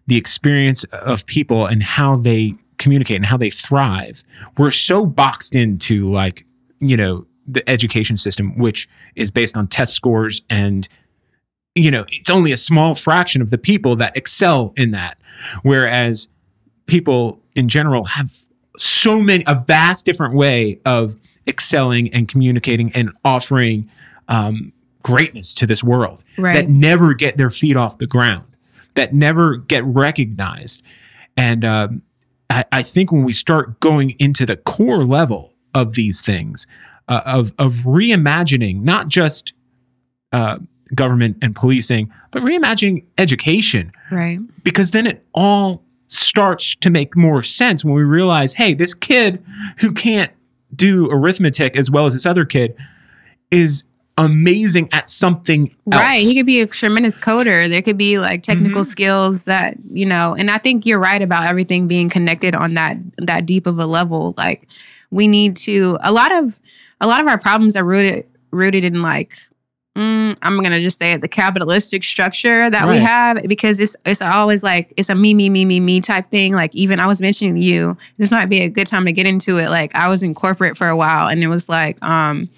the 0.08 0.18
experience 0.18 0.84
of 0.86 1.26
people 1.26 1.66
and 1.66 1.84
how 1.84 2.16
they 2.16 2.56
communicate 2.78 3.16
and 3.16 3.26
how 3.26 3.38
they 3.38 3.50
thrive. 3.50 4.24
We're 4.58 4.72
so 4.72 5.06
boxed 5.06 5.56
into 5.56 6.12
like, 6.12 6.46
you 6.80 6.98
know, 6.98 7.26
the 7.48 7.68
education 7.70 8.18
system, 8.18 8.58
which 8.58 8.90
is 9.16 9.32
based 9.32 9.56
on 9.56 9.68
test 9.68 9.94
scores 9.94 10.42
and, 10.50 10.88
you 11.76 11.92
know, 11.92 12.06
it's 12.10 12.30
only 12.30 12.52
a 12.52 12.58
small 12.58 12.96
fraction 12.96 13.42
of 13.42 13.50
the 13.50 13.58
people 13.58 13.96
that 13.98 14.16
excel 14.16 14.74
in 14.78 14.92
that. 14.92 15.18
Whereas 15.64 16.28
people 16.88 17.42
in 17.56 17.68
general 17.70 18.04
have 18.06 18.32
so 18.78 19.20
many, 19.20 19.44
a 19.48 19.56
vast 19.56 20.06
different 20.06 20.36
way 20.36 20.80
of 20.86 21.16
excelling 21.48 22.14
and 22.14 22.28
communicating 22.28 22.92
and 22.94 23.12
offering 23.24 23.90
um, 24.28 24.74
greatness 25.04 25.54
to 25.54 25.68
this 25.68 25.84
world 25.84 26.24
right. 26.38 26.54
that 26.54 26.68
never 26.68 27.14
get 27.14 27.38
their 27.38 27.50
feet 27.50 27.76
off 27.76 28.00
the 28.00 28.08
ground, 28.08 28.48
that 28.96 29.14
never 29.14 29.58
get 29.58 29.84
recognized. 29.86 30.82
And 31.38 31.64
um, 31.64 32.02
I, 32.50 32.66
I 32.72 32.84
think 32.84 33.12
when 33.12 33.24
we 33.24 33.34
start 33.34 33.80
going 33.80 34.16
into 34.20 34.46
the 34.46 34.58
core 34.58 35.06
level 35.06 35.54
of 35.74 35.94
these 35.94 36.22
things, 36.22 36.66
uh, 37.08 37.22
of 37.26 37.54
of 37.60 37.74
reimagining 37.86 38.82
not 38.82 39.08
just 39.08 39.54
uh, 40.32 40.58
government 40.94 41.38
and 41.42 41.56
policing, 41.56 42.12
but 42.32 42.42
reimagining 42.42 43.06
education, 43.18 43.92
right. 44.12 44.40
because 44.64 44.92
then 44.92 45.06
it 45.08 45.26
all 45.34 45.84
starts 46.08 46.76
to 46.76 46.90
make 46.90 47.16
more 47.16 47.44
sense 47.44 47.84
when 47.84 47.94
we 47.94 48.04
realize, 48.04 48.54
hey, 48.54 48.74
this 48.74 48.94
kid 48.94 49.44
who 49.80 49.92
can't 49.92 50.32
do 50.76 51.10
arithmetic 51.12 51.76
as 51.76 51.90
well 51.90 52.06
as 52.06 52.14
this 52.14 52.26
other 52.26 52.46
kid 52.46 52.76
is 53.52 53.84
amazing 54.18 54.90
at 54.94 55.10
something 55.10 55.76
else. 55.92 56.02
Right. 56.02 56.18
He 56.20 56.36
could 56.36 56.46
be 56.46 56.62
a 56.62 56.68
tremendous 56.68 57.18
coder. 57.20 57.68
There 57.68 57.82
could 57.82 57.98
be 57.98 58.18
like 58.18 58.44
technical 58.44 58.82
Mhm. 58.82 58.86
skills 58.86 59.44
that, 59.46 59.76
you 59.92 60.06
know, 60.06 60.36
and 60.38 60.50
I 60.50 60.58
think 60.58 60.86
you're 60.86 61.00
right 61.00 61.22
about 61.22 61.46
everything 61.46 61.88
being 61.88 62.10
connected 62.10 62.56
on 62.56 62.76
that 62.76 62.98
that 63.18 63.46
deep 63.46 63.68
of 63.68 63.78
a 63.80 63.86
level. 63.86 64.34
Like 64.38 64.68
we 65.12 65.28
need 65.28 65.58
to 65.58 65.98
a 66.02 66.12
lot 66.12 66.32
of 66.34 66.60
a 67.02 67.08
lot 67.08 67.20
of 67.22 67.28
our 67.28 67.38
problems 67.38 67.76
are 67.76 67.84
rooted 67.84 68.26
rooted 68.52 68.86
in 68.86 69.02
like 69.02 69.38
mm, 69.98 70.36
I'm 70.42 70.62
gonna 70.62 70.82
just 70.82 70.98
say 70.98 71.14
it, 71.14 71.22
the 71.22 71.28
capitalistic 71.30 72.04
structure 72.04 72.70
that 72.70 72.88
we 72.88 72.98
have 72.98 73.44
because 73.48 73.80
it's 73.80 73.96
it's 74.06 74.22
always 74.22 74.62
like 74.64 74.94
it's 74.98 75.10
a 75.10 75.16
me, 75.16 75.34
me, 75.34 75.50
me, 75.50 75.64
me, 75.66 75.80
me 75.82 76.00
type 76.02 76.30
thing. 76.32 76.54
Like 76.54 76.74
even 76.76 77.00
I 77.02 77.06
was 77.06 77.22
mentioning 77.22 77.56
to 77.56 77.62
you, 77.62 77.98
this 78.18 78.32
might 78.32 78.48
be 78.50 78.62
a 78.62 78.70
good 78.70 78.88
time 78.88 79.06
to 79.06 79.12
get 79.14 79.26
into 79.28 79.58
it. 79.58 79.70
Like 79.70 79.94
I 79.96 80.08
was 80.08 80.22
in 80.24 80.34
corporate 80.34 80.78
for 80.78 80.88
a 80.88 80.96
while 80.96 81.28
and 81.28 81.42
it 81.44 81.48
was 81.48 81.68
like, 81.70 82.02
um, 82.04 82.50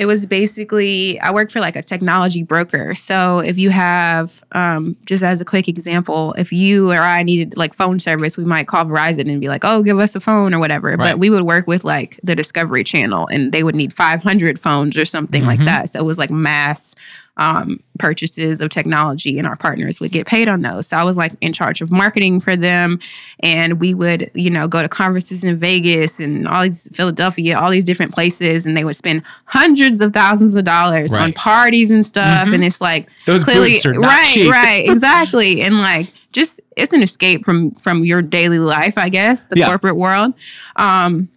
it 0.00 0.06
was 0.06 0.24
basically 0.24 1.20
I 1.20 1.30
worked 1.30 1.52
for 1.52 1.60
like 1.60 1.76
a 1.76 1.82
technology 1.82 2.42
broker. 2.42 2.94
So 2.94 3.40
if 3.40 3.58
you 3.58 3.68
have 3.68 4.42
um, 4.52 4.96
just 5.04 5.22
as 5.22 5.42
a 5.42 5.44
quick 5.44 5.68
example, 5.68 6.32
if 6.38 6.52
you 6.52 6.90
or 6.90 6.96
I 6.96 7.22
needed 7.22 7.54
like 7.58 7.74
phone 7.74 8.00
service, 8.00 8.38
we 8.38 8.44
might 8.44 8.66
call 8.66 8.86
Verizon 8.86 9.30
and 9.30 9.42
be 9.42 9.48
like, 9.48 9.62
"Oh, 9.62 9.82
give 9.82 9.98
us 9.98 10.16
a 10.16 10.20
phone" 10.20 10.54
or 10.54 10.58
whatever. 10.58 10.88
Right. 10.88 10.96
But 11.12 11.18
we 11.18 11.28
would 11.28 11.42
work 11.42 11.66
with 11.66 11.84
like 11.84 12.18
the 12.24 12.34
Discovery 12.34 12.82
Channel, 12.82 13.28
and 13.30 13.52
they 13.52 13.62
would 13.62 13.74
need 13.74 13.92
500 13.92 14.58
phones 14.58 14.96
or 14.96 15.04
something 15.04 15.44
like 15.44 15.60
Mhm. 15.60 15.66
that. 15.66 15.90
So 15.90 15.98
it 16.00 16.04
was 16.04 16.16
like 16.16 16.30
mass 16.30 16.94
um, 17.40 17.80
purchases 17.98 18.60
of 18.60 18.68
technology, 18.70 19.38
and 19.38 19.46
our 19.48 19.56
partners 19.56 19.98
would 20.00 20.12
get 20.12 20.26
paid 20.26 20.46
on 20.46 20.60
those. 20.62 20.86
So 20.86 20.96
I 20.96 21.04
was 21.04 21.16
like 21.16 21.32
in 21.40 21.52
charge 21.52 21.80
of 21.80 21.90
marketing 21.90 22.38
for 22.40 22.54
them, 22.54 23.00
and 23.40 23.80
we 23.80 23.94
would 23.94 24.30
you 24.34 24.50
know 24.50 24.68
go 24.68 24.82
to 24.82 24.88
conferences 24.88 25.42
in 25.42 25.56
Vegas 25.58 26.20
and 26.20 26.46
all 26.46 26.62
these 26.62 26.88
Philadelphia, 26.94 27.58
all 27.58 27.70
these 27.70 27.84
different 27.86 28.12
places, 28.12 28.66
and 28.66 28.76
they 28.76 28.84
would 28.84 28.94
spend 28.94 29.22
hundreds 29.46 30.00
of 30.02 30.12
thousands 30.12 30.54
of 30.54 30.64
dollars 30.64 31.12
on 31.14 31.32
parties 31.32 31.90
and 31.90 32.04
stuff. 32.06 32.46
Mhm. 32.46 32.54
And 32.56 32.64
it's 32.64 32.80
like 32.80 33.08
Those 33.24 33.42
clearly 33.42 33.78
are 33.84 33.94
not 33.94 34.02
right, 34.06 34.26
cheap. 34.28 34.50
right, 34.52 34.84
exactly, 34.88 35.62
and 35.62 35.78
like 35.80 36.12
just 36.32 36.60
it's 36.76 36.92
an 36.92 37.02
escape 37.02 37.44
from 37.44 37.70
from 37.72 38.04
your 38.04 38.20
daily 38.22 38.58
life, 38.58 38.98
I 38.98 39.08
guess, 39.08 39.46
the 39.46 39.56
Yeah. 39.58 39.66
corporate 39.66 39.96
world. 39.96 40.34
Um, 40.76 41.28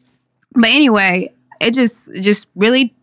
but 0.53 0.69
anyway, 0.69 1.31
it 1.61 1.73
just 1.73 2.13
just 2.21 2.47
really 2.55 2.93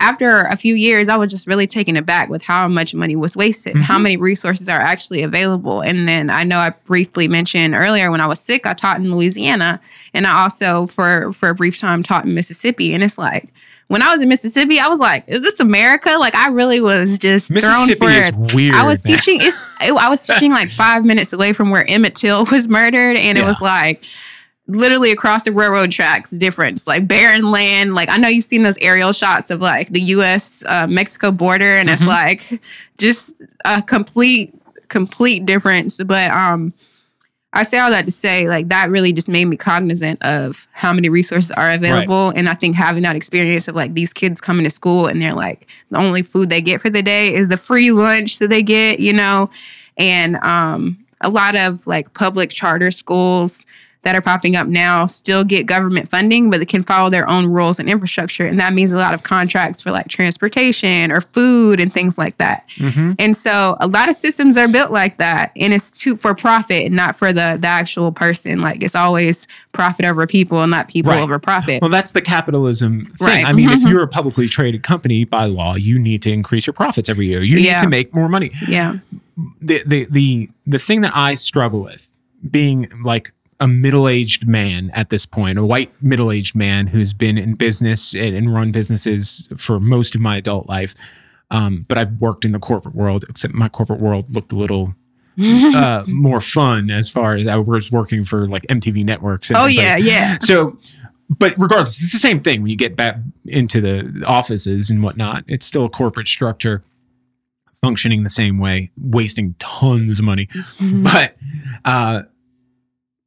after 0.00 0.42
a 0.42 0.56
few 0.56 0.74
years, 0.74 1.08
I 1.08 1.16
was 1.16 1.30
just 1.30 1.46
really 1.46 1.66
taken 1.66 1.96
aback 1.96 2.28
with 2.28 2.42
how 2.42 2.68
much 2.68 2.94
money 2.94 3.16
was 3.16 3.36
wasted, 3.36 3.76
how 3.76 3.98
Mhm. 3.98 4.02
many 4.02 4.16
resources 4.16 4.68
are 4.68 4.80
actually 4.80 5.22
available. 5.22 5.80
And 5.80 6.08
then 6.08 6.30
I 6.30 6.44
know 6.44 6.58
I 6.58 6.70
briefly 6.84 7.28
mentioned 7.28 7.74
earlier 7.74 8.10
when 8.10 8.20
I 8.20 8.26
was 8.26 8.40
sick, 8.40 8.66
I 8.66 8.74
taught 8.74 8.98
in 8.98 9.10
Louisiana, 9.12 9.80
and 10.14 10.26
I 10.26 10.42
also 10.42 10.86
for 10.86 11.32
for 11.32 11.48
a 11.48 11.54
brief 11.54 11.78
time 11.78 12.02
taught 12.02 12.24
in 12.24 12.34
Mississippi. 12.34 12.94
And 12.94 13.02
it's 13.02 13.18
like 13.18 13.48
when 13.88 14.02
I 14.02 14.12
was 14.12 14.20
in 14.20 14.28
Mississippi, 14.28 14.78
I 14.78 14.86
was 14.88 14.98
like, 15.00 15.24
"Is 15.28 15.40
this 15.40 15.58
America?" 15.60 16.10
Like 16.20 16.34
I 16.34 16.48
really 16.48 16.80
was 16.80 17.18
just 17.18 17.50
Mississippi 17.50 17.98
thrown 17.98 18.32
for 18.32 18.48
is 18.48 18.54
weird. 18.54 18.74
I 18.74 18.84
was 18.84 19.06
man. 19.08 19.16
teaching. 19.16 19.40
It's. 19.40 19.66
I 19.80 20.08
was 20.10 20.26
teaching 20.26 20.52
like 20.52 20.68
five 20.68 21.04
minutes 21.04 21.32
away 21.32 21.52
from 21.54 21.70
where 21.70 21.88
Emmett 21.90 22.14
Till 22.14 22.44
was 22.52 22.68
murdered, 22.68 23.16
and 23.16 23.38
it 23.38 23.44
was 23.44 23.60
like 23.60 24.04
literally 24.68 25.10
across 25.10 25.44
the 25.44 25.52
railroad 25.52 25.90
tracks. 25.90 26.30
Difference, 26.30 26.86
like 26.86 27.08
barren 27.08 27.50
land. 27.50 27.94
Like 27.94 28.08
I 28.10 28.16
know 28.18 28.28
you've 28.28 28.44
seen 28.44 28.62
those 28.62 28.78
aerial 28.80 29.12
shots 29.12 29.50
of 29.50 29.60
like 29.60 29.88
the 29.88 30.00
U.S. 30.00 30.62
Uh, 30.66 30.86
Mexico 30.88 31.32
border, 31.32 31.76
and 31.76 31.90
it's 31.90 32.02
Mhm. 32.02 32.06
like 32.06 32.62
just 32.98 33.32
a 33.64 33.82
complete, 33.82 34.54
complete 34.88 35.44
difference. 35.46 36.00
But 36.04 36.30
um. 36.30 36.72
I 37.54 37.62
say 37.62 37.78
all 37.78 37.90
that 37.90 38.04
to 38.04 38.10
say, 38.10 38.46
like, 38.46 38.68
that 38.68 38.90
really 38.90 39.10
just 39.10 39.26
made 39.26 39.46
me 39.46 39.56
cognizant 39.56 40.22
of 40.22 40.68
how 40.72 40.92
many 40.92 41.08
resources 41.08 41.50
are 41.50 41.70
available. 41.70 42.28
And 42.28 42.46
I 42.46 42.52
think 42.52 42.76
having 42.76 43.02
that 43.04 43.16
experience 43.16 43.66
of 43.68 43.74
like 43.74 43.94
these 43.94 44.12
kids 44.12 44.38
coming 44.38 44.64
to 44.64 44.70
school 44.70 45.06
and 45.06 45.20
they're 45.20 45.32
like, 45.32 45.66
the 45.90 45.96
only 45.96 46.20
food 46.20 46.50
they 46.50 46.60
get 46.60 46.82
for 46.82 46.90
the 46.90 47.02
day 47.02 47.32
is 47.34 47.48
the 47.48 47.56
free 47.56 47.90
lunch 47.90 48.38
that 48.40 48.48
they 48.50 48.62
get, 48.62 49.00
you 49.00 49.14
know? 49.14 49.48
And 49.96 50.36
um, 50.44 51.02
a 51.22 51.30
lot 51.30 51.56
of 51.56 51.86
like 51.86 52.12
public 52.12 52.50
charter 52.50 52.90
schools 52.90 53.64
that 54.08 54.16
are 54.16 54.22
popping 54.22 54.56
up 54.56 54.66
now 54.66 55.04
still 55.04 55.44
get 55.44 55.66
government 55.66 56.08
funding, 56.08 56.48
but 56.48 56.60
they 56.60 56.64
can 56.64 56.82
follow 56.82 57.10
their 57.10 57.28
own 57.28 57.44
rules 57.46 57.78
and 57.78 57.90
infrastructure. 57.90 58.46
And 58.46 58.58
that 58.58 58.72
means 58.72 58.90
a 58.90 58.96
lot 58.96 59.12
of 59.12 59.22
contracts 59.22 59.82
for 59.82 59.90
like 59.90 60.08
transportation 60.08 61.12
or 61.12 61.20
food 61.20 61.78
and 61.78 61.92
things 61.92 62.16
like 62.16 62.38
that. 62.38 62.66
Mhm. 62.78 63.16
And 63.18 63.36
so 63.36 63.76
a 63.80 63.86
lot 63.86 64.08
of 64.08 64.14
systems 64.14 64.56
are 64.56 64.66
built 64.66 64.90
like 64.92 65.18
that. 65.18 65.52
And 65.58 65.74
it's 65.74 65.90
to 66.00 66.16
for 66.16 66.34
profit 66.34 66.86
and 66.86 66.96
not 66.96 67.16
for 67.16 67.34
the 67.34 67.58
the 67.60 67.68
actual 67.68 68.10
person. 68.10 68.62
Like 68.62 68.82
it's 68.82 68.96
always 68.96 69.46
profit 69.72 70.06
over 70.06 70.26
people 70.26 70.62
and 70.62 70.70
not 70.70 70.88
people 70.88 71.12
Right. 71.12 71.20
over 71.20 71.38
profit. 71.38 71.82
Well, 71.82 71.90
that's 71.90 72.12
the 72.12 72.22
capitalism 72.22 73.04
thing. 73.04 73.14
Right. 73.28 73.44
I 73.44 73.52
mean, 73.52 73.68
if 73.68 73.80
Mhm. 73.82 73.90
you're 73.90 74.02
a 74.02 74.08
publicly 74.08 74.48
traded 74.48 74.82
company 74.82 75.24
by 75.26 75.44
law, 75.44 75.74
you 75.74 75.98
need 75.98 76.22
to 76.22 76.32
increase 76.32 76.66
your 76.66 76.72
profits 76.72 77.10
every 77.10 77.26
year. 77.26 77.42
You 77.42 77.56
need 77.56 77.66
Yeah. 77.66 77.78
to 77.80 77.88
make 77.88 78.14
more 78.14 78.30
money. 78.30 78.52
yeah. 78.66 78.94
The 79.60 79.82
the 79.86 80.06
the 80.10 80.48
the 80.66 80.78
thing 80.78 81.02
that 81.02 81.12
I 81.14 81.34
struggle 81.34 81.82
with 81.82 82.08
being 82.50 82.86
like 83.04 83.32
a 83.60 83.66
middle-aged 83.66 84.46
man 84.46 84.90
at 84.94 85.10
this 85.10 85.26
point, 85.26 85.58
a 85.58 85.64
white 85.64 85.92
middle-aged 86.02 86.54
man 86.54 86.86
who's 86.86 87.12
been 87.12 87.36
in 87.36 87.54
business 87.54 88.14
and, 88.14 88.36
and 88.36 88.54
run 88.54 88.70
businesses 88.70 89.48
for 89.56 89.80
most 89.80 90.14
of 90.14 90.20
my 90.20 90.36
adult 90.36 90.68
life. 90.68 90.94
Um, 91.50 91.84
but 91.88 91.98
I've 91.98 92.12
worked 92.20 92.44
in 92.44 92.52
the 92.52 92.58
corporate 92.58 92.94
world, 92.94 93.24
except 93.28 93.54
my 93.54 93.68
corporate 93.68 94.00
world 94.00 94.30
looked 94.32 94.52
a 94.52 94.56
little 94.56 94.94
uh, 95.40 96.04
more 96.06 96.40
fun 96.40 96.90
as 96.90 97.08
far 97.08 97.34
as 97.34 97.46
I 97.46 97.56
was 97.56 97.90
working 97.90 98.24
for 98.24 98.46
like 98.46 98.64
MTV 98.64 99.04
networks. 99.04 99.50
And 99.50 99.58
oh 99.58 99.66
yeah, 99.66 99.96
yeah. 99.96 100.38
so, 100.40 100.76
but 101.28 101.54
regardless, 101.58 102.02
it's 102.02 102.12
the 102.12 102.18
same 102.18 102.40
thing 102.40 102.62
when 102.62 102.70
you 102.70 102.76
get 102.76 102.96
back 102.96 103.16
into 103.46 103.80
the 103.80 104.24
offices 104.26 104.90
and 104.90 105.02
whatnot. 105.02 105.44
It's 105.46 105.64
still 105.64 105.84
a 105.84 105.90
corporate 105.90 106.28
structure 106.28 106.82
functioning 107.82 108.24
the 108.24 108.30
same 108.30 108.58
way, 108.58 108.90
wasting 109.00 109.54
tons 109.58 110.18
of 110.18 110.24
money. 110.24 110.46
Mm-hmm. 110.46 111.04
But 111.04 111.36
uh, 111.84 112.22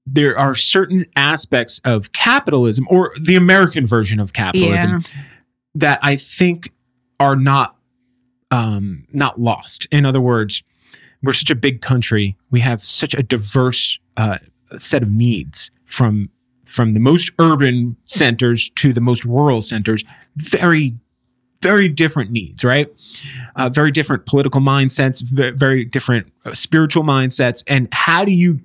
there 0.05 0.37
are 0.37 0.55
certain 0.55 1.05
aspects 1.15 1.79
of 1.85 2.11
capitalism 2.11 2.87
or 2.89 3.13
the 3.19 3.35
American 3.35 3.85
version 3.85 4.19
of 4.19 4.33
capitalism 4.33 5.03
that 5.75 5.99
I 6.01 6.15
think 6.15 6.71
are 7.19 7.35
not 7.35 7.75
um, 8.49 9.07
not 9.13 9.39
lost. 9.39 9.87
In 9.91 10.05
other 10.05 10.19
words, 10.19 10.63
we're 11.23 11.33
such 11.33 11.51
a 11.51 11.55
big 11.55 11.81
country. 11.81 12.35
We 12.49 12.59
have 12.61 12.81
such 12.81 13.13
a 13.13 13.23
diverse 13.23 13.97
uh, 14.17 14.39
set 14.77 15.03
of 15.03 15.09
needs 15.09 15.71
from 15.85 16.29
from 16.65 16.93
the 16.93 16.99
most 16.99 17.31
urban 17.39 17.97
centers 18.05 18.69
to 18.71 18.93
the 18.93 19.01
most 19.01 19.25
rural 19.25 19.61
centers. 19.61 20.03
Very 20.35 20.95
very 21.61 21.87
different 21.87 22.31
needs, 22.31 22.63
right? 22.63 22.89
Uh, 23.55 23.69
very 23.69 23.91
different 23.91 24.25
political 24.25 24.59
mindsets, 24.59 25.21
very 25.21 25.85
different 25.85 26.27
uh, 26.43 26.53
spiritual 26.53 27.03
mindsets, 27.03 27.63
and 27.67 27.87
how 27.91 28.25
do 28.25 28.33
you, 28.33 28.61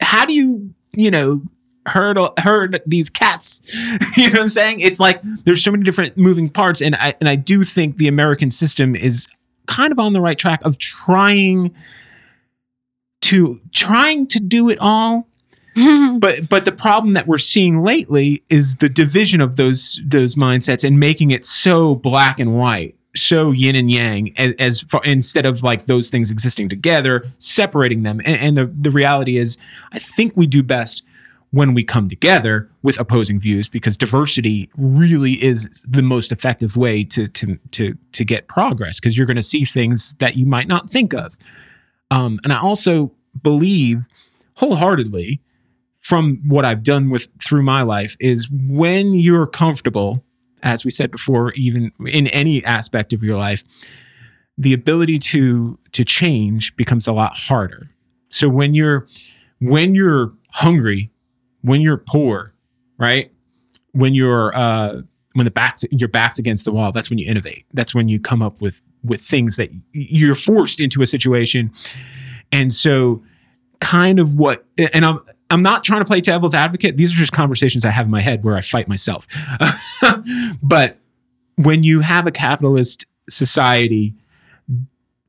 how 0.00 0.26
do 0.26 0.32
you, 0.32 0.74
you 0.92 1.10
know, 1.10 1.42
herd 1.86 2.18
herd 2.38 2.80
these 2.86 3.10
cats? 3.10 3.62
you 4.16 4.26
know 4.26 4.32
what 4.32 4.40
I'm 4.40 4.48
saying? 4.48 4.80
It's 4.80 5.00
like 5.00 5.22
there's 5.44 5.62
so 5.62 5.70
many 5.70 5.84
different 5.84 6.16
moving 6.16 6.48
parts, 6.48 6.82
and 6.82 6.94
I 6.96 7.14
and 7.20 7.28
I 7.28 7.36
do 7.36 7.64
think 7.64 7.96
the 7.96 8.08
American 8.08 8.50
system 8.50 8.94
is 8.96 9.26
kind 9.66 9.92
of 9.92 9.98
on 9.98 10.12
the 10.12 10.20
right 10.20 10.38
track 10.38 10.60
of 10.64 10.78
trying 10.78 11.74
to 13.22 13.60
trying 13.72 14.26
to 14.28 14.40
do 14.40 14.68
it 14.68 14.78
all 14.80 15.28
but 16.18 16.48
but 16.48 16.64
the 16.64 16.72
problem 16.72 17.14
that 17.14 17.26
we're 17.26 17.38
seeing 17.38 17.82
lately 17.82 18.42
is 18.48 18.76
the 18.76 18.88
division 18.88 19.40
of 19.40 19.56
those 19.56 20.00
those 20.04 20.34
mindsets 20.34 20.82
and 20.82 20.98
making 20.98 21.30
it 21.30 21.44
so 21.44 21.94
black 21.94 22.40
and 22.40 22.56
white 22.56 22.96
so 23.20 23.50
yin 23.50 23.76
and 23.76 23.90
yang 23.90 24.32
as, 24.38 24.54
as 24.58 24.80
far, 24.82 25.00
instead 25.04 25.46
of 25.46 25.62
like 25.62 25.86
those 25.86 26.10
things 26.10 26.30
existing 26.30 26.68
together 26.68 27.24
separating 27.38 28.02
them. 28.02 28.20
And, 28.24 28.40
and 28.40 28.58
the, 28.58 28.66
the 28.66 28.90
reality 28.90 29.36
is 29.36 29.56
i 29.92 29.98
think 29.98 30.32
we 30.36 30.46
do 30.46 30.62
best 30.62 31.02
when 31.50 31.72
we 31.72 31.82
come 31.82 32.08
together 32.08 32.70
with 32.82 33.00
opposing 33.00 33.40
views 33.40 33.68
because 33.68 33.96
diversity 33.96 34.70
really 34.76 35.32
is 35.42 35.68
the 35.86 36.02
most 36.02 36.30
effective 36.32 36.76
way 36.76 37.04
to 37.04 37.28
to 37.28 37.58
to 37.72 37.96
to 38.12 38.24
get 38.24 38.48
progress 38.48 39.00
because 39.00 39.16
you're 39.16 39.26
going 39.26 39.36
to 39.36 39.42
see 39.42 39.64
things 39.64 40.14
that 40.18 40.36
you 40.36 40.46
might 40.46 40.68
not 40.68 40.90
think 40.90 41.12
of. 41.14 41.36
Um, 42.10 42.40
and 42.42 42.52
i 42.52 42.58
also 42.58 43.12
believe 43.42 44.06
wholeheartedly 44.54 45.40
from 46.08 46.40
what 46.48 46.64
I've 46.64 46.82
done 46.82 47.10
with 47.10 47.28
through 47.38 47.62
my 47.62 47.82
life 47.82 48.16
is 48.18 48.48
when 48.50 49.12
you're 49.12 49.46
comfortable, 49.46 50.24
as 50.62 50.84
we 50.84 50.90
said 50.90 51.10
before, 51.10 51.52
even 51.54 51.92
in 52.06 52.26
any 52.28 52.64
aspect 52.64 53.12
of 53.12 53.22
your 53.22 53.36
life, 53.36 53.64
the 54.56 54.72
ability 54.72 55.18
to 55.18 55.78
to 55.92 56.04
change 56.04 56.74
becomes 56.76 57.06
a 57.06 57.12
lot 57.12 57.36
harder. 57.36 57.90
So 58.30 58.48
when 58.48 58.74
you're 58.74 59.06
when 59.60 59.94
you're 59.94 60.32
hungry, 60.52 61.10
when 61.62 61.80
you're 61.80 61.98
poor, 61.98 62.54
right? 62.98 63.32
When 63.92 64.14
you're 64.14 64.56
uh 64.56 65.02
when 65.34 65.44
the 65.44 65.50
back's 65.50 65.84
your 65.90 66.08
back's 66.08 66.38
against 66.38 66.64
the 66.64 66.72
wall, 66.72 66.92
that's 66.92 67.10
when 67.10 67.18
you 67.18 67.30
innovate. 67.30 67.64
That's 67.72 67.94
when 67.94 68.08
you 68.08 68.20
come 68.20 68.42
up 68.42 68.60
with 68.60 68.82
with 69.04 69.20
things 69.20 69.56
that 69.56 69.70
you're 69.92 70.34
forced 70.34 70.80
into 70.80 71.02
a 71.02 71.06
situation. 71.06 71.72
And 72.50 72.72
so 72.72 73.22
kind 73.80 74.18
of 74.18 74.34
what 74.34 74.66
and 74.92 75.04
I'm 75.04 75.20
I'm 75.50 75.62
not 75.62 75.82
trying 75.82 76.00
to 76.00 76.04
play 76.04 76.20
devil's 76.20 76.54
advocate. 76.54 76.96
These 76.96 77.12
are 77.12 77.16
just 77.16 77.32
conversations 77.32 77.84
I 77.84 77.90
have 77.90 78.06
in 78.06 78.10
my 78.10 78.20
head 78.20 78.44
where 78.44 78.56
I 78.56 78.60
fight 78.60 78.88
myself. 78.88 79.26
but 80.62 80.98
when 81.56 81.82
you 81.82 82.00
have 82.00 82.26
a 82.26 82.30
capitalist 82.30 83.06
society, 83.30 84.14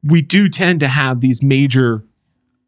we 0.03 0.21
do 0.21 0.49
tend 0.49 0.81
to 0.81 0.87
have 0.87 1.21
these 1.21 1.41
major 1.41 2.03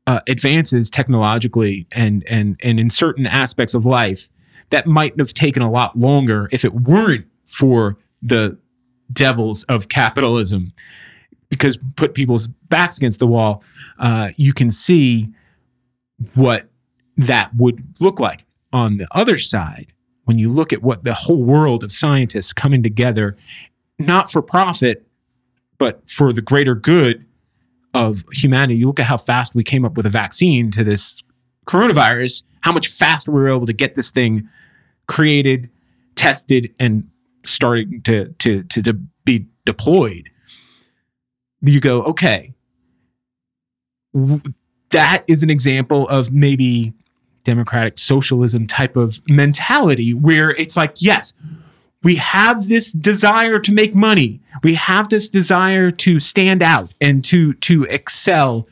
uh, 0.08 0.22
advances 0.28 0.90
technologically 0.90 1.88
and 1.92 2.24
and 2.28 2.60
and 2.64 2.80
in 2.80 2.90
certain 2.90 3.28
aspects 3.28 3.74
of 3.74 3.86
life 3.86 4.30
that 4.72 4.88
might 4.88 5.18
have 5.20 5.34
taken 5.34 5.62
a 5.62 5.70
lot 5.70 5.98
longer 5.98 6.50
if 6.52 6.66
it 6.66 6.74
weren't 6.74 7.26
for 7.46 7.98
the 8.22 8.58
devils 9.12 9.64
of 9.66 9.90
capitalism. 9.90 10.74
Because 11.50 11.78
put 11.98 12.14
people's 12.14 12.48
backs 12.48 12.98
against 12.98 13.20
the 13.20 13.28
wall, 13.28 13.62
uh, 14.00 14.30
you 14.38 14.54
can 14.54 14.72
see 14.72 15.30
what 16.34 16.71
that 17.18 17.52
would 17.56 17.84
look 18.00 18.20
like. 18.20 18.46
On 18.74 18.98
the 18.98 19.08
other 19.12 19.38
side, 19.38 19.92
when 20.26 20.38
you 20.40 20.50
look 20.50 20.72
at 20.72 20.82
what 20.82 21.04
the 21.04 21.14
whole 21.14 21.44
world 21.44 21.84
of 21.84 21.92
scientists 21.92 22.54
coming 22.54 22.82
together, 22.82 23.36
not 24.00 24.32
for 24.32 24.42
profit, 24.42 25.06
but 25.78 26.10
for 26.10 26.32
the 26.32 26.42
greater 26.42 26.76
good 26.76 27.26
of 27.94 28.24
humanity, 28.32 28.76
you 28.76 28.88
look 28.88 29.00
at 29.00 29.08
how 29.08 29.18
fast 29.18 29.54
we 29.54 29.64
came 29.64 29.84
up 29.84 29.98
with 29.98 30.06
a 30.06 30.10
vaccine 30.10 30.72
to 30.72 30.84
this 30.84 31.22
coronavirus, 31.68 32.44
how 32.62 32.72
much 32.72 32.88
faster 32.88 33.32
we 33.32 33.42
were 33.42 33.50
able 33.50 33.66
to 33.66 33.74
get 33.74 33.96
this 33.96 34.12
thing 34.12 34.48
created, 35.08 35.70
tested, 36.16 36.74
and 36.80 37.10
starting 37.44 38.02
to, 38.04 38.30
to, 38.40 38.64
to, 38.64 38.82
to 38.82 38.94
be 39.26 39.48
deployed. 39.66 40.30
You 41.62 41.80
go, 41.80 42.04
okay, 42.04 42.54
that 44.92 45.24
is 45.28 45.44
an 45.44 45.50
example 45.50 46.08
of 46.08 46.32
maybe 46.32 46.94
democratic 47.44 47.98
socialism 47.98 48.68
type 48.68 48.96
of 48.96 49.22
mentality 49.28 50.14
where 50.14 50.52
it's 50.52 50.78
like, 50.78 50.96
yes, 51.00 51.34
we 52.04 52.16
have 52.16 52.68
this 52.68 52.92
desire 52.92 53.60
to 53.60 53.72
make 53.72 53.94
money. 53.94 54.42
We 54.64 54.76
have 54.76 55.10
this 55.10 55.30
desire 55.30 55.92
to 55.92 56.20
stand 56.20 56.64
out 56.64 56.94
and 57.00 57.24
to 57.26 57.54
to 57.54 57.84
excel, 57.86 58.68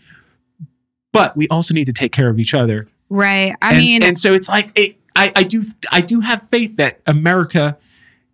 but 1.12 1.38
we 1.38 1.48
also 1.50 1.74
need 1.74 1.86
to 1.86 1.94
take 1.94 2.12
care 2.12 2.30
of 2.30 2.40
each 2.40 2.54
other. 2.54 2.88
Right. 3.10 3.56
I 3.62 3.70
and, 3.70 3.78
mean, 3.78 4.04
and 4.04 4.18
so 4.20 4.34
it's 4.34 4.50
like 4.50 4.72
it, 4.76 4.98
I, 5.16 5.32
I 5.36 5.44
do 5.44 5.62
I 5.92 6.02
do 6.02 6.22
have 6.22 6.42
faith 6.42 6.78
that 6.78 7.02
America 7.06 7.78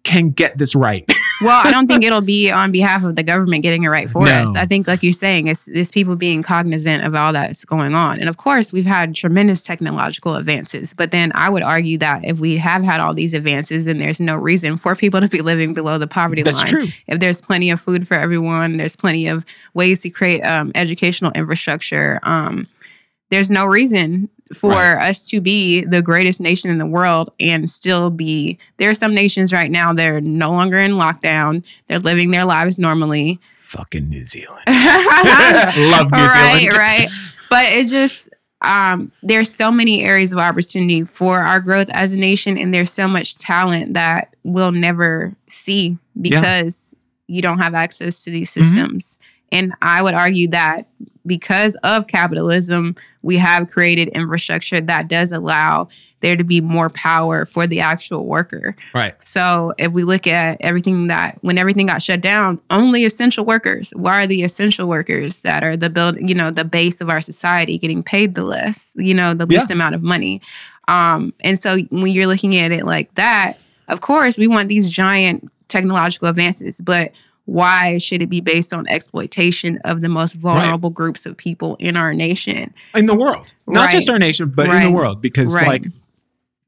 can 0.04 0.30
get 0.30 0.58
this 0.58 0.76
right. 0.76 1.10
well, 1.42 1.62
I 1.66 1.72
don't 1.72 1.88
think 1.88 2.04
it'll 2.04 2.22
be 2.22 2.50
on 2.52 2.72
behalf 2.72 3.04
of 3.04 3.16
the 3.16 3.24
government 3.24 3.62
getting 3.64 3.84
it 3.84 3.90
right 3.90 4.10
for 4.10 4.26
No. 4.26 4.32
us. 4.32 4.56
I 4.56 4.66
think, 4.66 4.88
like 4.88 5.04
you're 5.04 5.12
saying, 5.14 5.48
it's, 5.48 5.68
it's 5.68 5.92
people 5.92 6.16
being 6.16 6.42
cognizant 6.42 7.04
of 7.04 7.14
all 7.14 7.34
that's 7.34 7.66
going 7.66 7.94
on. 7.94 8.20
And 8.20 8.30
of 8.30 8.38
course, 8.38 8.72
we've 8.72 8.86
had 8.86 9.14
tremendous 9.16 9.64
technological 9.64 10.36
advances. 10.36 10.94
But 10.94 11.12
then 11.12 11.32
I 11.36 11.50
would 11.50 11.64
argue 11.64 11.98
that 12.00 12.24
if 12.24 12.40
we 12.40 12.58
have 12.58 12.84
had 12.84 13.00
all 13.00 13.14
these 13.14 13.34
advances, 13.34 13.86
then 13.86 13.98
there's 13.98 14.20
no 14.20 14.36
reason 14.36 14.78
for 14.78 14.96
people 14.96 15.20
to 15.22 15.28
be 15.28 15.42
living 15.42 15.74
below 15.74 15.98
the 15.98 16.08
poverty 16.08 16.42
That's 16.42 16.58
line. 16.60 16.68
true. 16.68 16.88
If 17.08 17.20
there's 17.20 17.42
plenty 17.42 17.70
of 17.70 17.82
food 17.82 18.08
for 18.08 18.14
everyone, 18.16 18.78
there's 18.78 18.96
plenty 18.96 19.28
of 19.28 19.46
ways 19.74 20.02
to 20.02 20.10
create 20.10 20.42
um, 20.42 20.72
educational 20.76 21.32
infrastructure. 21.34 22.20
Um, 22.24 22.68
there's 23.30 23.50
no 23.52 23.66
reason 23.66 24.30
for 24.54 24.70
Right. 24.72 25.10
us 25.10 25.28
to 25.30 25.42
be 25.42 25.84
the 25.84 26.02
greatest 26.04 26.40
nation 26.40 26.70
in 26.70 26.78
the 26.78 26.86
world 26.86 27.32
and 27.40 27.68
still 27.70 28.10
be 28.12 28.60
there 28.78 28.90
are 28.90 28.94
some 28.94 29.14
nations 29.16 29.52
right 29.52 29.72
now 29.72 29.92
they're 29.94 30.22
no 30.22 30.52
longer 30.52 30.78
in 30.78 30.92
lockdown 30.92 31.64
they're 31.88 32.00
living 32.00 32.32
their 32.32 32.46
lives 32.46 32.78
normally 32.78 33.40
Fucking 33.62 34.08
New 34.10 34.26
Zealand. 34.28 34.62
Love 34.68 36.12
New 36.12 36.18
right 36.20 36.60
Zealand. 36.60 36.76
right 36.76 37.10
but 37.50 37.66
it's 37.74 37.90
just 37.90 38.30
um, 38.62 39.12
there's 39.22 39.54
so 39.54 39.70
many 39.72 40.04
areas 40.04 40.32
of 40.32 40.38
opportunity 40.40 41.04
for 41.04 41.40
our 41.42 41.60
growth 41.60 41.90
as 41.92 42.14
a 42.14 42.20
nation 42.20 42.58
and 42.58 42.74
there's 42.74 42.92
so 42.92 43.08
much 43.08 43.38
talent 43.38 43.94
that 43.96 44.36
we'll 44.44 44.72
never 44.72 45.36
see 45.50 45.98
because 46.20 46.94
you 47.28 47.42
don't 47.42 47.60
have 47.60 47.74
access 47.74 48.24
to 48.24 48.32
these 48.32 48.52
Mm-hmm. 48.52 48.64
systems 48.64 49.18
and 49.52 49.74
i 49.82 50.02
would 50.02 50.14
argue 50.14 50.48
that 50.50 50.88
because 51.26 51.76
of 51.84 52.08
capitalism 52.08 52.96
we 53.26 53.38
have 53.38 53.68
created 53.68 54.08
infrastructure 54.10 54.80
that 54.80 55.08
does 55.08 55.32
allow 55.32 55.88
there 56.22 56.36
to 56.36 56.44
be 56.44 56.62
more 56.62 56.90
power 56.90 57.46
for 57.46 57.68
the 57.68 57.80
actual 57.82 58.26
worker 58.26 58.76
Right. 58.94 59.14
so 59.24 59.74
if 59.78 59.92
we 59.92 60.04
look 60.04 60.26
at 60.28 60.58
everything 60.62 61.08
that 61.08 61.38
when 61.42 61.58
everything 61.58 61.88
got 61.88 62.02
shut 62.02 62.22
down, 62.22 62.60
only 62.70 63.04
essential 63.04 63.44
workers. 63.46 63.92
Why 63.96 64.24
are 64.24 64.28
the 64.28 64.44
essential 64.44 64.88
workers 64.88 65.42
that 65.42 65.64
are 65.64 65.76
the 65.78 65.90
build, 65.90 66.18
you 66.30 66.34
know, 66.36 66.50
the 66.52 66.64
base 66.64 67.02
of 67.02 67.10
our 67.10 67.22
society 67.22 67.78
getting 67.78 68.02
paid 68.04 68.36
the 68.36 68.44
less, 68.44 68.92
you 68.96 69.14
know, 69.14 69.34
the 69.34 69.46
least 69.46 69.70
Yeah. 69.70 69.74
amount 69.74 69.96
of 69.96 70.02
money? 70.04 70.42
Um, 70.88 71.34
and 71.42 71.60
so 71.60 71.80
when 71.90 72.12
you're 72.12 72.28
looking 72.28 72.56
at 72.58 72.72
it 72.72 72.86
like 72.86 73.14
that, 73.16 73.60
of 73.88 74.02
course 74.02 74.38
we 74.38 74.48
want 74.48 74.70
these 74.70 74.90
giant 74.90 75.50
technological 75.68 76.28
advances, 76.28 76.80
but 76.82 77.12
why 77.46 77.98
should 77.98 78.22
it 78.22 78.28
be 78.28 78.42
based 78.42 78.74
on 78.74 78.88
exploitation 78.88 79.80
of 79.86 80.02
the 80.02 80.10
most 80.10 80.34
vulnerable 80.34 80.90
groups 80.90 81.26
of 81.26 81.38
people 81.38 81.76
in 81.80 81.96
our 81.96 82.14
nation? 82.14 82.74
In 82.96 83.06
the 83.06 83.16
world. 83.16 83.54
Not 83.68 83.86
Right. 83.86 83.92
just 83.92 84.10
our 84.10 84.18
nation, 84.20 84.50
but 84.56 84.68
in 84.70 84.84
the 84.84 84.92
world. 84.92 85.22
Because 85.22 85.54
Right. 85.54 85.68
like 85.68 85.86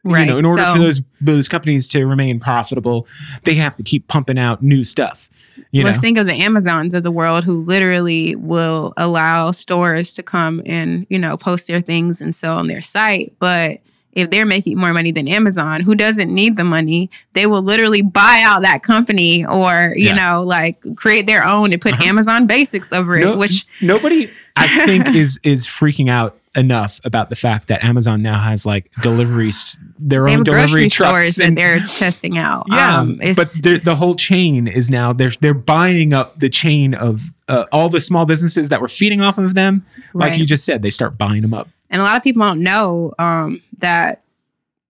Right. 0.03 0.21
you 0.27 0.31
know, 0.33 0.37
in 0.37 0.45
order 0.45 0.61
So- 0.63 0.73
for 0.73 0.79
those 0.79 1.01
those 1.19 1.47
companies 1.49 1.87
to 1.89 2.05
remain 2.05 2.39
profitable, 2.39 3.07
they 3.43 3.55
have 3.55 3.75
to 3.77 3.83
keep 3.83 4.07
pumping 4.07 4.37
out 4.37 4.61
new 4.61 4.83
stuff. 4.83 5.29
You 5.71 5.83
Let's 5.83 5.97
know? 5.97 6.01
think 6.01 6.17
of 6.19 6.27
the 6.27 6.35
Amazons 6.35 6.93
of 6.93 7.01
the 7.01 7.09
world 7.11 7.43
who 7.43 7.63
literally 7.65 8.35
will 8.35 8.93
allow 8.95 9.49
stores 9.51 10.13
to 10.13 10.23
come 10.23 10.61
and, 10.67 11.07
you 11.09 11.17
know, 11.17 11.35
post 11.35 11.67
their 11.67 11.81
things 11.81 12.21
and 12.21 12.33
sell 12.35 12.55
on 12.57 12.67
their 12.67 12.83
site. 12.83 13.33
But 13.39 13.79
if 14.17 14.29
they're 14.29 14.45
making 14.45 14.77
more 14.77 14.93
money 14.93 15.11
than 15.11 15.27
Amazon, 15.27 15.81
who 15.81 15.95
doesn't 15.95 16.33
need 16.33 16.57
the 16.57 16.63
money, 16.63 17.09
they 17.33 17.45
will 17.45 17.61
literally 17.61 18.01
buy 18.01 18.41
out 18.45 18.63
that 18.63 18.83
company 18.83 19.45
or, 19.45 19.93
you 19.95 20.07
Yeah. 20.07 20.15
know, 20.15 20.43
like 20.43 20.81
create 20.95 21.25
their 21.27 21.45
own 21.45 21.71
and 21.73 21.81
put 21.81 21.93
Uh-huh. 21.93 22.03
Amazon 22.05 22.47
basics 22.47 22.91
over 22.91 23.15
it, 23.17 23.21
No- 23.23 23.37
which 23.37 23.65
nobody 23.81 24.29
I 24.55 24.67
think 24.85 25.15
is 25.15 25.39
is 25.43 25.67
freaking 25.67 26.09
out 26.09 26.37
enough 26.55 26.99
about 27.03 27.29
the 27.29 27.35
fact 27.35 27.67
that 27.67 27.83
Amazon 27.83 28.23
now 28.23 28.39
has 28.39 28.65
like 28.65 28.89
deliveries 29.03 29.77
their 29.99 30.27
own 30.27 30.43
delivery 30.43 30.89
trucks 30.89 31.35
that 31.35 31.45
and 31.45 31.57
they're 31.57 31.77
testing 31.79 32.37
out. 32.39 32.65
yeah, 32.69 32.99
Um, 32.99 33.21
it's- 33.21 33.35
but 33.35 33.63
the, 33.63 33.77
the 33.77 33.95
whole 33.95 34.15
chain 34.15 34.67
is 34.67 34.89
now 34.89 35.13
they're 35.13 35.31
they're 35.39 35.53
buying 35.53 36.13
up 36.13 36.39
the 36.39 36.49
chain 36.49 36.95
of 36.95 37.21
uh, 37.47 37.65
all 37.71 37.89
the 37.89 38.01
small 38.01 38.25
businesses 38.25 38.69
that 38.69 38.81
were 38.81 38.87
feeding 38.87 39.21
off 39.21 39.37
of 39.37 39.53
them. 39.53 39.85
Like 40.13 40.31
Right. 40.31 40.39
you 40.39 40.45
just 40.45 40.65
said, 40.65 40.81
they 40.81 40.89
start 40.89 41.17
buying 41.17 41.43
them 41.43 41.53
up. 41.53 41.69
And 41.89 42.01
a 42.01 42.03
lot 42.03 42.17
of 42.17 42.23
people 42.23 42.41
don't 42.41 42.61
know 42.61 43.13
um, 43.19 43.61
that, 43.79 44.23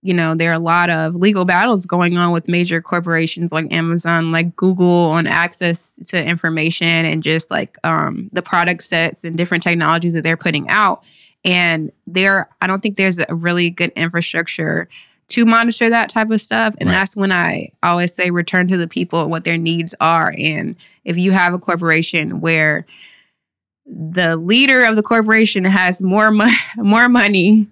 you 0.01 0.13
know, 0.13 0.35
there 0.35 0.51
are 0.51 0.53
a 0.53 0.59
lot 0.59 0.89
of 0.89 1.15
legal 1.15 1.45
battles 1.45 1.85
going 1.85 2.17
on 2.17 2.31
with 2.31 2.47
major 2.47 2.81
corporations 2.81 3.51
like 3.51 3.71
Amazon, 3.73 4.31
like 4.31 4.55
Google 4.55 5.07
on 5.11 5.27
access 5.27 5.93
to 6.07 6.23
information 6.23 6.87
and 6.87 7.21
just 7.23 7.51
like 7.51 7.77
um, 7.83 8.29
the 8.31 8.41
product 8.41 8.81
sets 8.83 9.23
and 9.23 9.37
different 9.37 9.63
technologies 9.63 10.13
that 10.13 10.23
they're 10.23 10.37
putting 10.37 10.67
out. 10.69 11.07
And 11.43 11.91
there, 12.05 12.49
I 12.61 12.67
don't 12.67 12.81
think 12.81 12.97
there's 12.97 13.19
a 13.19 13.33
really 13.33 13.69
good 13.69 13.91
infrastructure 13.95 14.87
to 15.29 15.45
monitor 15.45 15.89
that 15.89 16.09
type 16.09 16.31
of 16.31 16.41
stuff. 16.41 16.75
And 16.79 16.89
Right. 16.89 16.95
that's 16.95 17.15
when 17.15 17.31
I 17.31 17.71
always 17.83 18.13
say 18.13 18.31
return 18.31 18.67
to 18.69 18.77
the 18.77 18.87
people 18.87 19.21
and 19.21 19.29
what 19.29 19.43
their 19.43 19.57
needs 19.57 19.93
are. 19.99 20.33
And 20.37 20.75
if 21.03 21.17
you 21.17 21.31
have 21.33 21.53
a 21.53 21.59
corporation 21.59 22.39
where 22.39 22.85
the 23.88 24.35
leader 24.35 24.83
of 24.83 24.95
the 24.95 25.03
corporation 25.03 25.63
has 25.63 26.01
more 26.01 26.29
mo- 26.31 26.49
more 26.77 27.07
money 27.09 27.67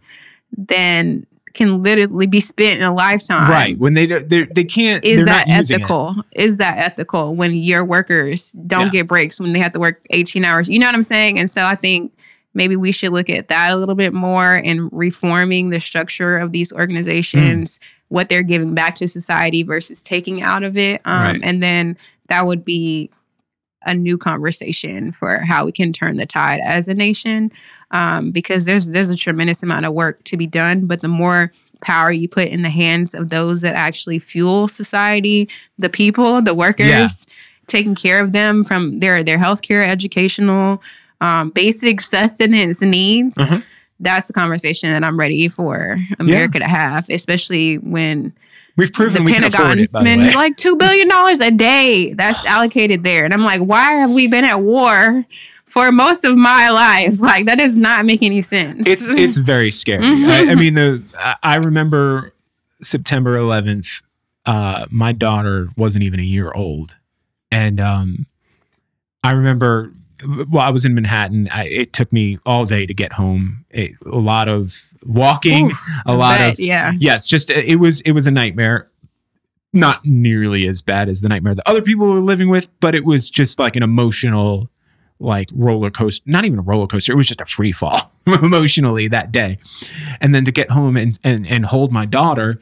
than 0.57 1.25
can 1.53 1.81
literally 1.81 2.27
be 2.27 2.41
spent 2.41 2.79
in 2.79 2.85
a 2.85 2.93
lifetime. 2.93 3.49
right 3.49 3.77
when 3.77 3.93
they 3.93 4.05
they 4.05 4.63
can't. 4.65 5.03
Is 5.05 5.23
that 5.25 5.47
not 5.47 5.57
using 5.57 5.75
it. 5.75 5.79
ethical? 5.83 6.15
Is 6.33 6.57
that 6.57 6.77
ethical 6.77 7.33
when 7.35 7.53
your 7.53 7.85
workers 7.85 8.51
don't 8.67 8.87
Yeah. 8.87 9.01
get 9.01 9.07
breaks 9.07 9.39
when 9.39 9.53
they 9.53 9.59
have 9.59 9.71
to 9.73 9.79
work 9.79 10.01
18 10.09 10.43
hours? 10.43 10.67
You 10.67 10.79
know 10.79 10.85
what 10.87 10.95
I'm 10.95 11.03
saying? 11.03 11.39
And 11.39 11.49
so 11.49 11.63
I 11.63 11.75
think 11.75 12.11
maybe 12.53 12.75
we 12.75 12.91
should 12.91 13.11
look 13.11 13.29
at 13.29 13.47
that 13.49 13.71
a 13.71 13.75
little 13.77 13.95
bit 13.95 14.13
more 14.13 14.55
in 14.55 14.89
reforming 14.91 15.69
the 15.69 15.79
structure 15.79 16.37
of 16.37 16.51
these 16.51 16.71
organizations, 16.73 17.79
what 18.09 18.27
they're 18.29 18.43
giving 18.43 18.73
back 18.73 18.95
to 18.95 19.07
society 19.07 19.63
versus 19.63 20.01
taking 20.01 20.41
out 20.41 20.63
of 20.63 20.77
it. 20.77 21.01
Um, 21.05 21.21
Right. 21.21 21.39
And 21.43 21.63
then 21.63 21.97
that 22.27 22.45
would 22.45 22.65
be 22.65 23.09
a 23.85 23.93
new 23.93 24.17
conversation 24.17 25.11
for 25.11 25.37
how 25.39 25.65
we 25.65 25.71
can 25.71 25.93
turn 25.93 26.17
the 26.17 26.25
tide 26.25 26.59
as 26.63 26.87
a 26.87 26.93
nation. 26.93 27.51
Um, 27.91 28.31
because 28.31 28.65
there's 28.65 28.89
there's 28.89 29.09
a 29.09 29.15
tremendous 29.15 29.61
amount 29.63 29.85
of 29.85 29.93
work 29.93 30.23
to 30.25 30.37
be 30.37 30.47
done, 30.47 30.85
but 30.87 31.01
the 31.01 31.07
more 31.07 31.51
power 31.81 32.11
you 32.11 32.27
put 32.27 32.47
in 32.47 32.61
the 32.63 32.69
hands 32.69 33.13
of 33.13 33.29
those 33.29 33.61
that 33.61 33.75
actually 33.75 34.17
fuel 34.19 34.67
society, 34.67 35.47
the 35.77 35.89
people, 35.89 36.41
the 36.41 36.55
workers, 36.55 36.87
Yeah. 36.87 37.07
taking 37.67 37.93
care 37.95 38.19
of 38.19 38.31
them 38.31 38.63
from 38.63 38.99
their 38.99 39.23
their 39.23 39.37
healthcare, 39.37 39.87
educational, 39.87 40.81
um, 41.21 41.51
basic 41.51 42.01
sustenance 42.01 42.81
needs. 42.81 43.37
Mhm. 43.37 43.63
That's 43.99 44.27
the 44.27 44.33
conversation 44.33 44.89
that 44.91 45.03
I'm 45.03 45.17
ready 45.17 45.47
for 45.47 45.97
America 46.19 46.59
to 46.59 46.67
have, 46.67 47.05
especially 47.09 47.75
when 47.77 48.33
We've 48.77 48.91
proven 48.91 49.23
the 49.23 49.23
we 49.23 49.33
can 49.33 49.43
afford 49.45 49.77
Pentagon 49.77 49.79
it. 49.79 49.91
By 49.93 49.99
the 49.99 50.05
way. 50.05 50.11
spends 50.15 50.35
like 50.35 50.57
two 50.57 50.75
billion 50.75 51.07
dollars 51.07 51.39
a 51.39 51.51
day 51.51 52.13
that's 52.13 52.43
allocated 52.45 53.03
there, 53.03 53.23
and 53.25 53.33
I'm 53.33 53.43
like, 53.43 53.61
why 53.61 53.93
have 53.93 54.11
we 54.11 54.27
been 54.27 54.43
at 54.43 54.59
war 54.61 55.25
for 55.65 55.91
most 55.91 56.25
of 56.25 56.35
my 56.35 56.69
life? 56.69 57.21
Like 57.21 57.45
that 57.45 57.57
does 57.57 57.77
not 57.77 58.05
make 58.05 58.21
any 58.21 58.41
sense. 58.41 58.85
it's 58.85 59.07
it's 59.09 59.37
very 59.37 59.71
scary. 59.71 60.01
I, 60.05 60.51
I 60.51 60.55
mean, 60.55 60.73
the 60.73 61.03
I- 61.17 61.35
I 61.43 61.55
remember 61.55 62.33
September 62.81 63.37
11th. 63.37 64.01
Uh, 64.45 64.85
my 64.91 65.11
daughter 65.11 65.69
wasn't 65.75 66.03
even 66.03 66.19
a 66.19 66.23
year 66.23 66.51
old, 66.51 66.97
and 67.51 67.79
um, 67.79 68.25
I 69.23 69.31
remember. 69.31 69.91
Well, 70.49 70.63
I 70.63 70.69
was 70.69 70.85
in 70.85 70.95
Manhattan. 70.95 71.49
I, 71.51 71.65
it 71.65 71.93
took 71.93 72.11
me 72.13 72.39
all 72.45 72.65
day 72.65 72.85
to 72.85 72.93
get 72.93 73.13
home. 73.13 73.65
It, 73.69 73.91
a 74.05 74.17
lot 74.17 74.47
of 74.47 74.93
walking, 75.05 75.67
Oof, 75.67 75.79
a 76.05 76.13
lot 76.15 76.39
But, 76.39 76.53
of 76.53 76.59
yeah. 76.59 76.91
yes. 76.97 77.27
Just 77.27 77.49
it 77.49 77.79
was 77.79 78.01
it 78.01 78.11
was 78.11 78.27
a 78.27 78.31
nightmare. 78.31 78.89
Not 79.73 80.05
nearly 80.05 80.67
as 80.67 80.81
bad 80.81 81.09
as 81.09 81.19
the 81.19 81.27
nightmare 81.27 81.53
that 81.53 81.67
other 81.67 81.81
people 81.81 82.07
were 82.07 82.21
living 82.21 82.47
with, 82.49 82.69
but 82.79 82.95
it 82.95 83.03
was 83.03 83.29
just 83.29 83.59
like 83.59 83.75
an 83.75 83.83
emotional 83.83 84.69
like 85.19 85.49
roller 85.53 85.89
coaster 85.89 86.21
not 86.25 86.43
even 86.43 86.59
a 86.59 86.61
roller 86.61 86.87
coaster 86.87 87.13
it 87.13 87.15
was 87.15 87.25
just 87.25 87.39
a 87.39 87.45
free 87.45 87.71
fall 87.71 88.11
emotionally 88.27 89.07
that 89.07 89.31
day 89.31 89.57
and 90.19 90.35
then 90.35 90.43
to 90.43 90.51
get 90.51 90.69
home 90.69 90.97
and, 90.97 91.17
and 91.23 91.47
and 91.47 91.65
hold 91.65 91.89
my 91.93 92.05
daughter 92.05 92.59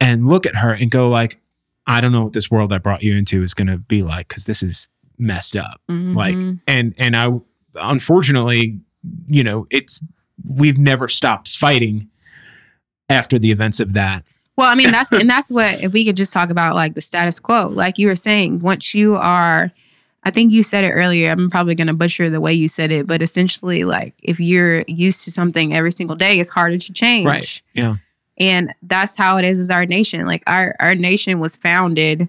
and 0.00 0.28
look 0.28 0.46
at 0.46 0.54
her 0.54 0.72
and 0.72 0.92
go 0.92 1.08
like 1.08 1.40
i 1.88 2.00
don't 2.00 2.12
know 2.12 2.22
what 2.22 2.32
this 2.32 2.48
world 2.48 2.72
i 2.72 2.78
brought 2.78 3.02
you 3.02 3.16
into 3.16 3.42
is 3.42 3.54
going 3.54 3.66
to 3.66 3.76
be 3.76 4.04
like 4.04 4.28
because 4.28 4.44
this 4.44 4.62
is 4.62 4.88
messed 5.18 5.56
up 5.56 5.80
like 5.88 6.36
Mhm. 6.36 6.60
and 6.68 6.94
and 6.96 7.16
i 7.16 7.28
unfortunately 7.74 8.78
you 9.26 9.42
know 9.42 9.66
it's 9.70 10.00
we've 10.48 10.78
never 10.78 11.08
stopped 11.08 11.48
fighting 11.56 12.08
after 13.08 13.38
the 13.38 13.50
events 13.50 13.80
of 13.80 13.92
that 13.94 14.24
Well, 14.56 14.68
I 14.68 14.74
mean, 14.74 14.90
that's 14.90 15.10
and 15.12 15.28
that's 15.28 15.50
what 15.50 15.82
if 15.82 15.92
we 15.92 16.04
could 16.04 16.16
just 16.16 16.32
talk 16.32 16.50
about 16.50 16.74
like 16.74 16.94
the 16.94 17.00
status 17.00 17.40
quo, 17.40 17.68
like 17.68 17.98
you 17.98 18.06
were 18.08 18.16
saying, 18.16 18.60
once 18.60 18.94
you 18.94 19.16
are, 19.16 19.70
I 20.22 20.30
think 20.30 20.52
you 20.52 20.62
said 20.62 20.84
it 20.84 20.90
earlier. 20.90 21.30
I'm 21.30 21.48
probably 21.48 21.74
going 21.74 21.86
to 21.86 21.94
butcher 21.94 22.28
the 22.28 22.42
way 22.42 22.52
you 22.52 22.68
said 22.68 22.92
it, 22.92 23.06
but 23.06 23.22
essentially, 23.22 23.84
like 23.84 24.14
if 24.22 24.38
you're 24.38 24.82
used 24.86 25.24
to 25.24 25.30
something 25.32 25.74
every 25.74 25.92
single 25.92 26.14
day, 26.16 26.38
it's 26.38 26.50
harder 26.50 26.76
to 26.78 26.92
change. 26.92 27.26
right 27.26 27.62
yeah 27.72 27.96
And 28.36 28.74
that's 28.82 29.16
how 29.16 29.38
it 29.38 29.44
is 29.46 29.58
as 29.58 29.70
our 29.70 29.86
nation. 29.86 30.26
Like 30.26 30.42
our 30.46 30.74
our 30.78 30.94
nation 30.94 31.40
was 31.40 31.56
founded 31.56 32.28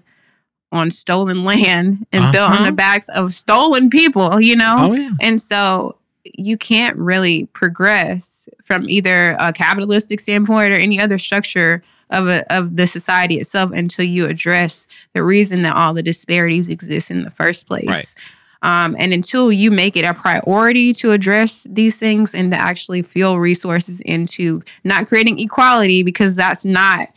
on 0.72 0.90
stolen 0.90 1.44
land 1.44 2.06
and 2.12 2.32
built 2.32 2.48
on 2.48 2.56
Uh-huh. 2.56 2.64
the 2.64 2.72
backs 2.72 3.08
of 3.10 3.34
stolen 3.34 3.90
people. 3.90 4.40
You 4.40 4.56
know. 4.56 4.76
oh 4.80 4.92
yeah 4.94 5.10
And 5.20 5.38
so 5.38 5.96
you 6.24 6.56
can't 6.56 6.96
really 6.96 7.46
progress 7.46 8.48
from 8.64 8.88
either 8.88 9.36
a 9.38 9.52
capitalistic 9.52 10.20
standpoint 10.20 10.72
or 10.72 10.76
any 10.76 11.00
other 11.00 11.18
structure 11.18 11.82
of 12.10 12.28
a, 12.28 12.44
of 12.54 12.76
the 12.76 12.86
society 12.86 13.38
itself 13.38 13.72
until 13.72 14.04
you 14.04 14.26
address 14.26 14.86
the 15.14 15.22
reason 15.22 15.62
that 15.62 15.74
all 15.74 15.94
the 15.94 16.02
disparities 16.02 16.68
exist 16.68 17.10
in 17.10 17.24
the 17.24 17.30
first 17.30 17.66
place. 17.66 17.86
Right. 17.86 18.14
Um, 18.62 18.94
and 18.96 19.12
until 19.12 19.50
you 19.50 19.72
make 19.72 19.96
it 19.96 20.04
a 20.04 20.14
priority 20.14 20.92
to 20.94 21.10
address 21.10 21.66
these 21.68 21.98
things 21.98 22.32
and 22.32 22.52
to 22.52 22.56
actually 22.56 23.02
fuel 23.02 23.40
resources 23.40 24.00
into 24.02 24.62
not 24.84 25.06
creating 25.06 25.40
equality 25.40 26.04
because 26.04 26.36
that's 26.36 26.64
not 26.64 27.08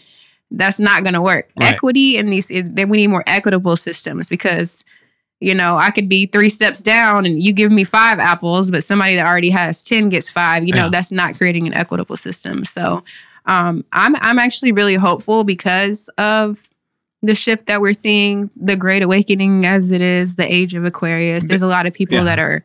that's 0.49 0.79
not 0.79 1.03
going 1.03 1.13
to 1.13 1.21
work. 1.21 1.51
Right. 1.59 1.73
Equity 1.73 2.17
in 2.17 2.29
these 2.29 2.47
then 2.47 2.89
we 2.89 2.97
need 2.97 3.07
more 3.07 3.23
equitable 3.27 3.75
systems 3.75 4.27
because 4.27 4.83
you 5.41 5.53
know, 5.53 5.77
I 5.77 5.91
could 5.91 6.07
be 6.07 6.25
three 6.27 6.49
steps 6.49 6.81
down 6.81 7.25
and 7.25 7.41
you 7.41 7.51
give 7.53 7.71
me 7.71 7.83
five 7.83 8.19
apples, 8.19 8.71
but 8.71 8.83
somebody 8.83 9.15
that 9.15 9.25
already 9.25 9.49
has 9.49 9.83
10 9.83 10.09
gets 10.09 10.29
five. 10.31 10.63
You 10.65 10.73
know, 10.73 10.86
Yeah. 10.86 10.89
that's 10.89 11.11
not 11.11 11.36
creating 11.36 11.67
an 11.67 11.73
equitable 11.73 12.15
system. 12.15 12.63
So 12.65 13.03
um, 13.45 13.83
I'm, 13.91 14.15
I'm 14.17 14.39
actually 14.39 14.71
really 14.71 14.95
hopeful 14.95 15.43
because 15.43 16.09
of 16.17 16.69
the 17.21 17.36
shift 17.36 17.65
that 17.67 17.81
we're 17.81 17.93
seeing, 17.93 18.49
the 18.55 18.75
great 18.75 19.03
awakening 19.03 19.65
as 19.65 19.91
it 19.91 20.01
is, 20.01 20.36
the 20.36 20.51
age 20.51 20.73
of 20.73 20.86
Aquarius. 20.86 21.47
There's 21.47 21.61
a 21.61 21.67
lot 21.67 21.86
of 21.86 21.93
people 21.93 22.17
Yeah. 22.17 22.23
that 22.23 22.39
are 22.39 22.63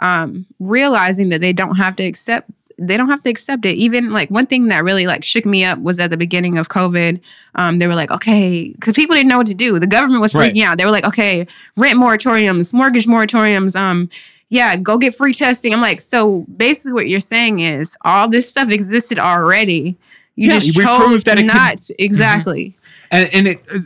um, 0.00 0.46
realizing 0.58 1.28
that 1.28 1.40
they 1.40 1.52
don't 1.52 1.76
have 1.76 1.96
to 1.96 2.02
accept 2.04 2.50
they 2.80 2.96
don't 2.96 3.08
have 3.08 3.22
to 3.22 3.28
accept 3.30 3.64
it. 3.66 3.76
Even 3.76 4.10
like 4.12 4.30
one 4.30 4.46
thing 4.46 4.68
that 4.68 4.82
really 4.82 5.06
like 5.06 5.22
shook 5.22 5.44
me 5.46 5.64
up 5.64 5.78
was 5.80 6.00
at 6.00 6.10
the 6.10 6.16
beginning 6.16 6.58
of 6.58 6.68
COVID. 6.68 7.20
Um, 7.54 7.78
they 7.78 7.86
were 7.86 7.94
like, 7.94 8.10
okay, 8.10 8.70
because 8.72 8.94
people 8.96 9.14
didn't 9.14 9.28
know 9.28 9.38
what 9.38 9.46
to 9.48 9.54
do. 9.54 9.78
The 9.78 9.86
government 9.86 10.20
was 10.20 10.34
Right. 10.34 10.52
freaking 10.54 10.62
out. 10.64 10.78
They 10.78 10.84
were 10.84 10.90
like, 10.90 11.04
okay, 11.06 11.46
rent 11.76 11.98
moratoriums, 11.98 12.72
mortgage 12.72 13.06
moratoriums. 13.06 13.76
Um, 13.76 14.08
yeah, 14.48 14.76
go 14.76 14.98
get 14.98 15.14
free 15.14 15.32
testing. 15.32 15.72
I'm 15.72 15.80
like, 15.80 16.00
so 16.00 16.44
basically, 16.56 16.92
what 16.92 17.08
you're 17.08 17.20
saying 17.20 17.60
is 17.60 17.96
all 18.04 18.28
this 18.28 18.48
stuff 18.48 18.70
existed 18.70 19.18
already. 19.18 19.96
You 20.34 20.48
Yeah, 20.48 20.58
just 20.58 20.74
chose 20.74 20.98
proved 20.98 21.24
that 21.26 21.38
it 21.38 21.42
could- 21.42 21.54
not 21.54 21.78
exactly 21.98 22.76
and, 23.10 23.28
and 23.32 23.46
it 23.46 23.68
uh, 23.74 23.78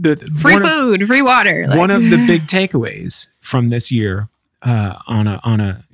the 0.00 0.16
free 0.38 0.54
one 0.54 0.62
of- 0.62 0.68
food, 0.68 1.06
free 1.06 1.22
water. 1.22 1.66
Like, 1.68 1.78
one 1.78 1.90
of 1.90 2.02
the 2.10 2.16
big 2.26 2.46
takeaways 2.48 3.28
from 3.40 3.68
this 3.70 3.90
year 3.92 4.28
uh, 4.62 4.96
on 5.06 5.26
a 5.26 5.40
on 5.44 5.60
a 5.60 5.84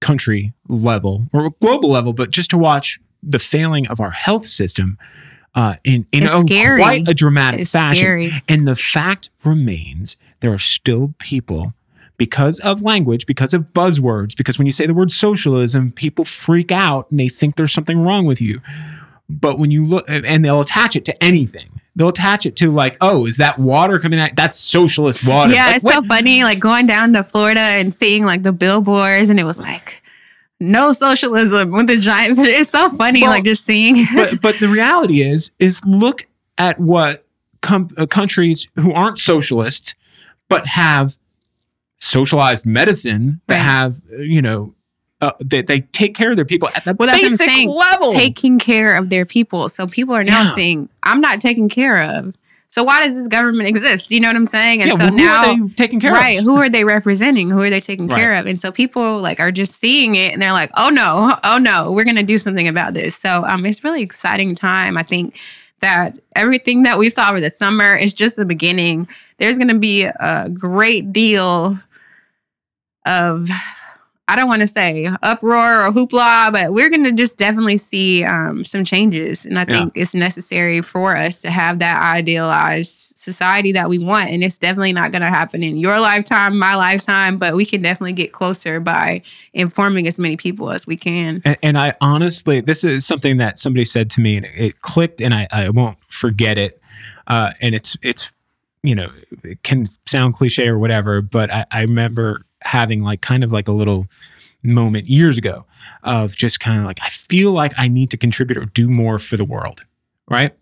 country 0.00 0.52
level 0.68 1.26
or 1.32 1.50
global 1.60 1.90
level, 1.90 2.12
but 2.12 2.30
just 2.30 2.50
to 2.50 2.58
watch 2.58 2.98
the 3.22 3.38
failing 3.38 3.86
of 3.88 4.00
our 4.00 4.10
health 4.10 4.46
system 4.46 4.98
uh, 5.54 5.76
in 5.84 6.06
in 6.12 6.24
a, 6.24 6.42
quite 6.44 7.08
a 7.08 7.14
dramatic 7.14 7.60
it's 7.60 7.72
fashion. 7.72 7.96
scary. 7.96 8.32
And 8.48 8.66
the 8.66 8.76
fact 8.76 9.30
remains, 9.44 10.16
there 10.40 10.52
are 10.52 10.58
still 10.58 11.14
people. 11.18 11.74
Because 12.16 12.60
of 12.60 12.82
language, 12.82 13.24
because 13.24 13.54
of 13.54 13.72
buzzwords, 13.72 14.36
because 14.36 14.58
when 14.58 14.66
you 14.66 14.72
say 14.72 14.86
the 14.86 14.92
word 14.92 15.10
socialism, 15.10 15.90
people 15.90 16.26
freak 16.26 16.70
out 16.70 17.10
and 17.10 17.18
they 17.18 17.30
think 17.30 17.56
there's 17.56 17.72
something 17.72 17.98
wrong 17.98 18.26
with 18.26 18.42
you. 18.42 18.60
But 19.26 19.58
when 19.58 19.70
you 19.70 19.86
look, 19.86 20.04
and 20.06 20.44
they'll 20.44 20.60
attach 20.60 20.96
it 20.96 21.06
to 21.06 21.24
anything. 21.24 21.80
They'll 22.00 22.08
attach 22.08 22.46
it 22.46 22.56
to 22.56 22.70
like, 22.72 22.96
oh, 23.02 23.26
is 23.26 23.36
that 23.36 23.58
water 23.58 23.98
coming 23.98 24.18
out? 24.18 24.30
That's 24.34 24.56
socialist 24.56 25.26
water. 25.26 25.52
Yeah, 25.52 25.66
Like, 25.66 25.76
it's 25.76 25.84
what- 25.84 25.94
so 25.94 26.02
funny. 26.04 26.42
Like 26.44 26.58
going 26.58 26.86
down 26.86 27.12
to 27.12 27.22
Florida 27.22 27.60
and 27.60 27.92
seeing 27.92 28.24
like 28.24 28.42
the 28.42 28.52
billboards, 28.52 29.28
and 29.28 29.38
it 29.38 29.44
was 29.44 29.60
like, 29.60 30.02
no 30.58 30.92
socialism 30.92 31.70
with 31.72 31.88
the 31.88 31.98
giant. 31.98 32.38
It's 32.38 32.70
so 32.70 32.88
funny, 32.88 33.20
Well, 33.22 33.30
like 33.32 33.44
just 33.44 33.64
seeing. 33.66 34.06
but 34.14 34.40
but 34.40 34.58
the 34.60 34.68
reality 34.68 35.20
is 35.22 35.50
is 35.58 35.82
look 35.84 36.26
at 36.56 36.80
what 36.80 37.26
com- 37.60 37.88
uh, 37.98 38.06
countries 38.06 38.66
who 38.76 38.92
aren't 38.94 39.18
socialist 39.18 39.94
but 40.48 40.66
have 40.66 41.18
socialized 41.98 42.66
medicine 42.66 43.40
that 43.46 43.56
Right. 43.56 43.62
have 43.62 44.00
uh, 44.12 44.16
you 44.22 44.40
know 44.42 44.74
uh, 45.20 45.32
they, 45.40 45.62
they 45.62 45.80
take 45.80 46.14
care 46.14 46.30
of 46.30 46.36
their 46.36 46.44
people 46.44 46.70
at 46.74 46.84
the 46.84 46.94
Well, 46.98 47.06
that's 47.08 47.20
basic 47.22 47.38
saying. 47.48 47.68
level. 47.68 48.12
taking 48.12 48.58
care 48.58 48.96
of 48.96 49.10
their 49.10 49.26
people. 49.26 49.68
So 49.68 49.86
people 49.86 50.14
are 50.14 50.24
now 50.24 50.44
Yeah. 50.44 50.54
saying, 50.54 50.88
I'm 51.02 51.20
not 51.20 51.40
taken 51.40 51.68
care 51.68 52.02
of. 52.02 52.34
So 52.72 52.84
why 52.84 53.00
does 53.00 53.14
this 53.14 53.26
government 53.26 53.68
exist? 53.68 54.12
You 54.12 54.20
know 54.20 54.28
what 54.28 54.36
I'm 54.36 54.46
saying? 54.46 54.80
And 54.80 54.90
yeah, 54.90 54.96
so 54.96 55.04
well, 55.06 55.10
who 55.12 55.16
now 55.18 55.36
are 55.50 55.56
they 55.66 55.74
taking 55.74 55.98
care 55.98 56.12
right, 56.12 56.38
of? 56.38 56.44
who 56.44 56.56
are 56.56 56.68
they 56.68 56.84
representing? 56.84 57.50
Who 57.50 57.60
are 57.62 57.68
they 57.70 57.80
taking 57.80 58.06
Right. 58.06 58.16
care 58.16 58.34
of? 58.34 58.46
And 58.46 58.60
so 58.60 58.70
people 58.70 59.20
like 59.20 59.40
are 59.40 59.50
just 59.50 59.74
seeing 59.80 60.14
it 60.14 60.32
and 60.32 60.40
they're 60.40 60.52
like, 60.52 60.70
"Oh 60.76 60.88
no, 60.88 61.34
oh 61.42 61.58
no, 61.58 61.90
we're 61.90 62.04
going 62.04 62.14
to 62.14 62.22
do 62.22 62.38
something 62.38 62.68
about 62.68 62.94
this." 62.94 63.16
So 63.16 63.44
um 63.44 63.66
it's 63.66 63.82
really 63.82 64.02
exciting 64.02 64.54
time. 64.54 64.96
I 64.96 65.02
think 65.02 65.36
that 65.80 66.18
everything 66.36 66.84
that 66.84 66.96
we 66.96 67.08
saw 67.10 67.30
over 67.30 67.40
the 67.40 67.50
summer 67.50 67.96
is 67.96 68.14
just 68.14 68.36
the 68.36 68.44
beginning. 68.44 69.08
There's 69.38 69.56
going 69.58 69.66
to 69.68 69.78
be 69.78 70.04
a 70.04 70.48
great 70.48 71.12
deal 71.12 71.76
of 73.04 73.48
I 74.30 74.36
don't 74.36 74.48
want 74.48 74.60
to 74.62 74.66
say 74.68 75.08
uproar 75.22 75.86
or 75.86 75.90
hoopla, 75.92 76.52
but 76.52 76.72
we're 76.72 76.88
going 76.88 77.04
to 77.04 77.12
just 77.12 77.38
definitely 77.38 77.78
see 77.78 78.22
um, 78.24 78.64
some 78.64 78.84
changes. 78.84 79.44
And 79.44 79.58
I 79.58 79.62
Yeah. 79.62 79.80
think 79.80 79.96
it's 79.96 80.14
necessary 80.14 80.80
for 80.82 81.16
us 81.16 81.42
to 81.42 81.50
have 81.50 81.80
that 81.80 82.00
idealized 82.00 83.12
society 83.16 83.72
that 83.72 83.88
we 83.88 83.98
want. 83.98 84.30
And 84.30 84.44
it's 84.44 84.58
definitely 84.58 84.92
not 84.92 85.10
going 85.12 85.22
to 85.22 85.28
happen 85.28 85.62
in 85.62 85.76
your 85.76 85.98
lifetime, 86.00 86.58
my 86.58 86.74
lifetime, 86.76 87.38
but 87.38 87.54
we 87.54 87.64
can 87.66 87.82
definitely 87.82 88.12
get 88.12 88.32
closer 88.32 88.78
by 88.80 89.22
informing 89.52 90.06
as 90.06 90.18
many 90.18 90.36
people 90.36 90.70
as 90.70 90.86
we 90.86 90.96
can. 90.96 91.42
And, 91.44 91.56
and 91.62 91.78
I 91.78 91.94
honestly, 92.00 92.60
this 92.60 92.84
is 92.84 93.04
something 93.04 93.38
that 93.38 93.58
somebody 93.58 93.84
said 93.84 94.10
to 94.10 94.20
me, 94.20 94.36
and 94.36 94.46
it 94.54 94.80
clicked, 94.80 95.20
and 95.20 95.34
I, 95.34 95.48
I 95.50 95.68
won't 95.70 95.98
forget 96.08 96.56
it. 96.56 96.80
Uh, 97.26 97.50
and 97.60 97.74
it's 97.74 97.96
it's 98.02 98.30
you 98.82 98.94
know 98.94 99.10
it 99.44 99.62
can 99.62 99.86
sound 100.06 100.34
cliche 100.34 100.68
or 100.68 100.78
whatever, 100.78 101.20
but 101.20 101.50
I, 101.52 101.64
I 101.70 101.80
remember 101.82 102.42
having 102.62 103.02
like 103.02 103.20
kind 103.20 103.44
of 103.44 103.52
like 103.52 103.68
a 103.68 103.72
little 103.72 104.06
moment 104.62 105.08
years 105.08 105.38
ago 105.38 105.64
of 106.02 106.34
just 106.36 106.60
kind 106.60 106.78
of 106.78 106.84
like 106.84 106.98
I 107.02 107.08
feel 107.08 107.52
like 107.52 107.72
I 107.76 107.88
need 107.88 108.10
to 108.10 108.16
contribute 108.16 108.58
or 108.58 108.66
do 108.66 108.88
more 108.88 109.18
for 109.18 109.36
the 109.36 109.44
world, 109.44 109.84
right? 110.28 110.54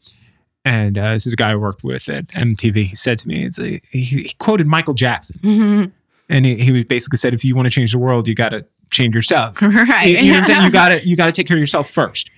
And 0.65 0.99
uh, 0.99 1.13
this 1.13 1.27
is 1.27 1.33
a 1.33 1.37
guy 1.37 1.53
I 1.53 1.57
worked 1.57 1.83
with 1.83 2.09
at 2.09 2.27
MTV. 2.29 2.87
He 2.87 2.97
said 2.97 3.19
to 3.19 3.29
me, 3.29 3.45
it's 3.45 3.59
a, 3.59 3.81
he, 3.91 4.03
he 4.03 4.35
quoted 4.39 4.67
Michael 4.67 4.95
Jackson, 4.95 5.41
right. 5.43 5.91
and 6.29 6.45
he, 6.45 6.57
he 6.57 6.85
basically 6.85 7.17
said, 7.17 7.33
"If 7.33 7.45
you 7.45 7.57
want 7.57 7.67
to 7.67 7.71
change 7.71 7.93
the 7.93 7.99
world, 7.99 8.29
you 8.29 8.35
got 8.35 8.51
to 8.51 8.67
change 8.91 9.15
yourself." 9.15 9.57
You, 9.63 9.73
you 9.73 10.33
know 10.33 10.33
what 10.33 10.39
I'm 10.39 10.45
saying? 10.45 10.63
You 10.65 10.71
got 10.73 10.89
to 10.91 11.07
you 11.07 11.17
got 11.17 11.27
to 11.27 11.33
take 11.33 11.47
care 11.47 11.57
of 11.57 11.61
yourself 11.61 11.89
first. 11.89 12.31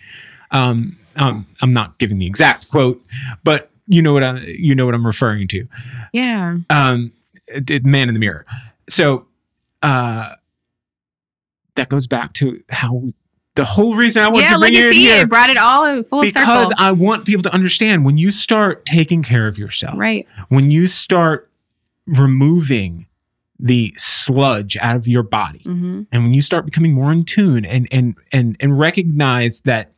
Um, 0.53 0.97
um, 1.17 1.47
I'm 1.61 1.73
not 1.73 1.99
giving 1.99 2.19
the 2.19 2.27
exact 2.27 2.71
quote, 2.71 3.03
but 3.43 3.71
you 3.89 4.01
know 4.01 4.13
what 4.13 4.23
I 4.23 4.39
you 4.39 4.75
know 4.75 4.85
what 4.87 4.95
I'm 4.95 5.07
referring 5.07 5.49
to. 5.49 5.67
yeah. 6.13 6.59
Um, 6.71 7.13
man 7.83 8.09
in 8.09 8.15
the 8.15 8.21
mirror. 8.21 8.47
So 8.89 9.27
uh, 9.83 10.35
that 11.77 11.89
goes 11.89 12.07
back 12.07 12.33
to 12.35 12.63
how 12.69 12.95
we, 12.95 13.15
the 13.55 13.65
whole 13.65 13.95
reason 13.95 14.23
I 14.23 14.29
want 14.29 14.43
Yeah, 14.45 14.55
to 14.55 14.59
bring 14.59 14.75
you 14.75 14.89
in 14.89 14.93
here 14.95 15.23
it. 15.23 15.29
Brought 15.29 15.51
it 15.51 15.57
all 15.57 15.85
in 15.87 16.05
full 16.05 16.23
because 16.23 16.35
circle. 16.43 16.55
Because 16.55 16.75
I 16.79 16.93
want 16.93 17.25
people 17.27 17.43
to 17.45 17.53
understand 17.55 18.05
when 18.05 18.17
you 18.19 18.33
start 18.33 18.85
taking 18.87 19.23
care 19.23 19.47
of 19.47 19.59
yourself, 19.59 19.95
right. 19.99 20.27
when 20.49 20.71
you 20.71 20.89
start 20.89 21.51
removing 22.07 23.07
the 23.59 23.93
sludge 23.97 24.77
out 24.79 24.97
of 24.97 25.07
your 25.07 25.23
body, 25.23 25.61
hmm 25.65 26.03
and 26.13 26.23
when 26.25 26.33
you 26.35 26.41
start 26.43 26.65
becoming 26.65 26.93
more 26.95 27.13
in 27.13 27.25
tune 27.25 27.65
and 27.65 27.87
and 27.93 28.17
and 28.33 28.57
and 28.59 28.79
recognize 28.79 29.61
that 29.63 29.93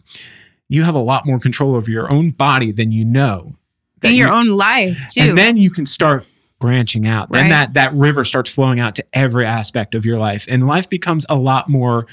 you 0.69 0.83
have 0.83 0.95
a 0.95 1.01
lot 1.01 1.25
more 1.27 1.39
control 1.39 1.75
over 1.77 1.91
your 1.91 2.11
own 2.11 2.31
body 2.31 2.73
than 2.73 2.91
you 2.91 3.05
know 3.05 3.57
In 4.03 4.15
your 4.15 4.29
you- 4.29 4.35
own 4.35 4.49
life, 4.49 4.99
too. 5.13 5.21
and 5.21 5.39
then 5.39 5.57
you 5.57 5.71
can 5.71 5.87
start 5.87 6.27
branching 6.63 7.07
out 7.07 7.31
then 7.31 7.49
that 7.51 7.75
that 7.75 7.93
river 7.93 8.25
starts 8.25 8.55
flowing 8.55 8.79
out 8.81 8.95
to 8.95 9.05
every 9.13 9.45
aspect 9.45 9.95
of 9.95 10.07
your 10.07 10.19
life 10.19 10.47
and 10.49 10.67
life 10.67 10.89
becomes 10.89 11.27
a 11.29 11.35
lot 11.35 11.69
more 11.69 12.07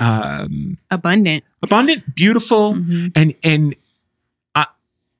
um 0.00 0.76
Abundant. 0.90 1.42
abundant 1.62 2.14
beautiful 2.14 2.74
Mhm. 2.74 3.12
and 3.14 3.34
and 3.42 3.74
I, 4.54 4.66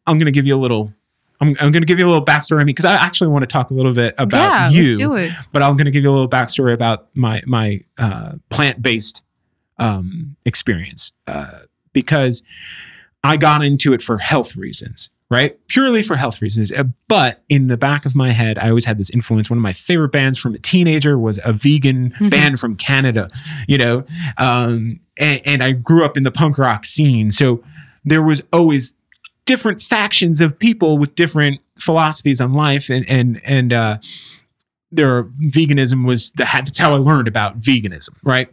I'm 0.07 0.19
going 0.19 0.27
to 0.27 0.33
give 0.33 0.47
you 0.47 0.55
a 0.55 0.59
little. 0.67 0.93
I'm, 1.41 1.49
I'm 1.61 1.71
going 1.71 1.83
to 1.83 1.87
give 1.87 1.99
you 1.99 2.07
a 2.07 2.11
little 2.12 2.25
backstory 2.25 2.61
on 2.61 2.67
me 2.67 2.73
because 2.73 2.87
I 2.87 2.95
actually 2.95 3.29
want 3.29 3.43
to 3.43 3.47
talk 3.47 3.71
a 3.71 3.75
little 3.75 3.93
bit 3.93 4.14
about 4.19 4.39
yeah, 4.39 4.69
you. 4.71 4.83
let's 4.91 4.99
do 5.01 5.14
it. 5.17 5.33
But 5.53 5.62
I'm 5.62 5.77
going 5.77 5.85
to 5.85 5.91
give 5.91 6.03
you 6.03 6.09
a 6.11 6.17
little 6.19 6.29
backstory 6.29 6.73
about 6.73 7.09
my 7.14 7.43
my 7.47 7.81
uh, 7.99 8.33
plant 8.51 8.81
based 8.83 9.23
um, 9.79 10.37
experience 10.47 11.12
uh, 11.27 11.61
because 11.93 12.43
I 13.23 13.37
got 13.37 13.62
into 13.62 13.93
it 13.93 14.01
for 14.03 14.17
health 14.19 14.57
reasons, 14.57 15.11
right? 15.31 15.59
Purely 15.68 16.03
for 16.03 16.16
health 16.16 16.41
reasons. 16.41 16.70
Uh, 16.70 16.85
But 17.09 17.43
in 17.49 17.66
the 17.68 17.77
back 17.77 18.07
of 18.07 18.14
my 18.14 18.31
head, 18.31 18.59
I 18.59 18.68
always 18.68 18.85
had 18.85 18.99
this 18.99 19.11
influence. 19.11 19.51
One 19.51 19.59
of 19.59 19.62
my 19.62 19.72
favorite 19.72 20.12
bands 20.12 20.39
from 20.39 20.55
a 20.55 20.59
teenager 20.59 21.18
was 21.18 21.41
a 21.45 21.53
vegan 21.53 22.11
Mhm. 22.20 22.31
band 22.31 22.61
from 22.61 22.77
Canada, 22.77 23.29
you 23.66 23.79
know, 23.79 24.05
um, 24.39 25.01
and, 25.18 25.41
and 25.45 25.62
I 25.62 25.72
grew 25.72 26.05
up 26.05 26.16
in 26.16 26.22
the 26.22 26.31
punk 26.31 26.59
rock 26.59 26.85
scene. 26.85 27.31
So 27.31 27.62
there 28.05 28.22
was 28.22 28.43
always 28.53 28.95
different 29.47 29.81
factions 29.83 30.41
of 30.41 30.59
people 30.59 30.99
with 30.99 31.14
different 31.14 31.61
philosophies 31.79 32.41
on 32.41 32.53
life 32.53 32.89
and 32.91 33.07
and 33.09 33.41
and 33.45 33.72
uh 33.72 33.99
there 34.91 35.24
veganism 35.24 36.07
was 36.07 36.31
the 36.33 36.45
had 36.45 36.66
that's 36.66 36.79
how 36.79 36.95
I 36.95 36.99
learned 36.99 37.29
about 37.29 37.59
veganism, 37.61 38.11
right? 38.24 38.49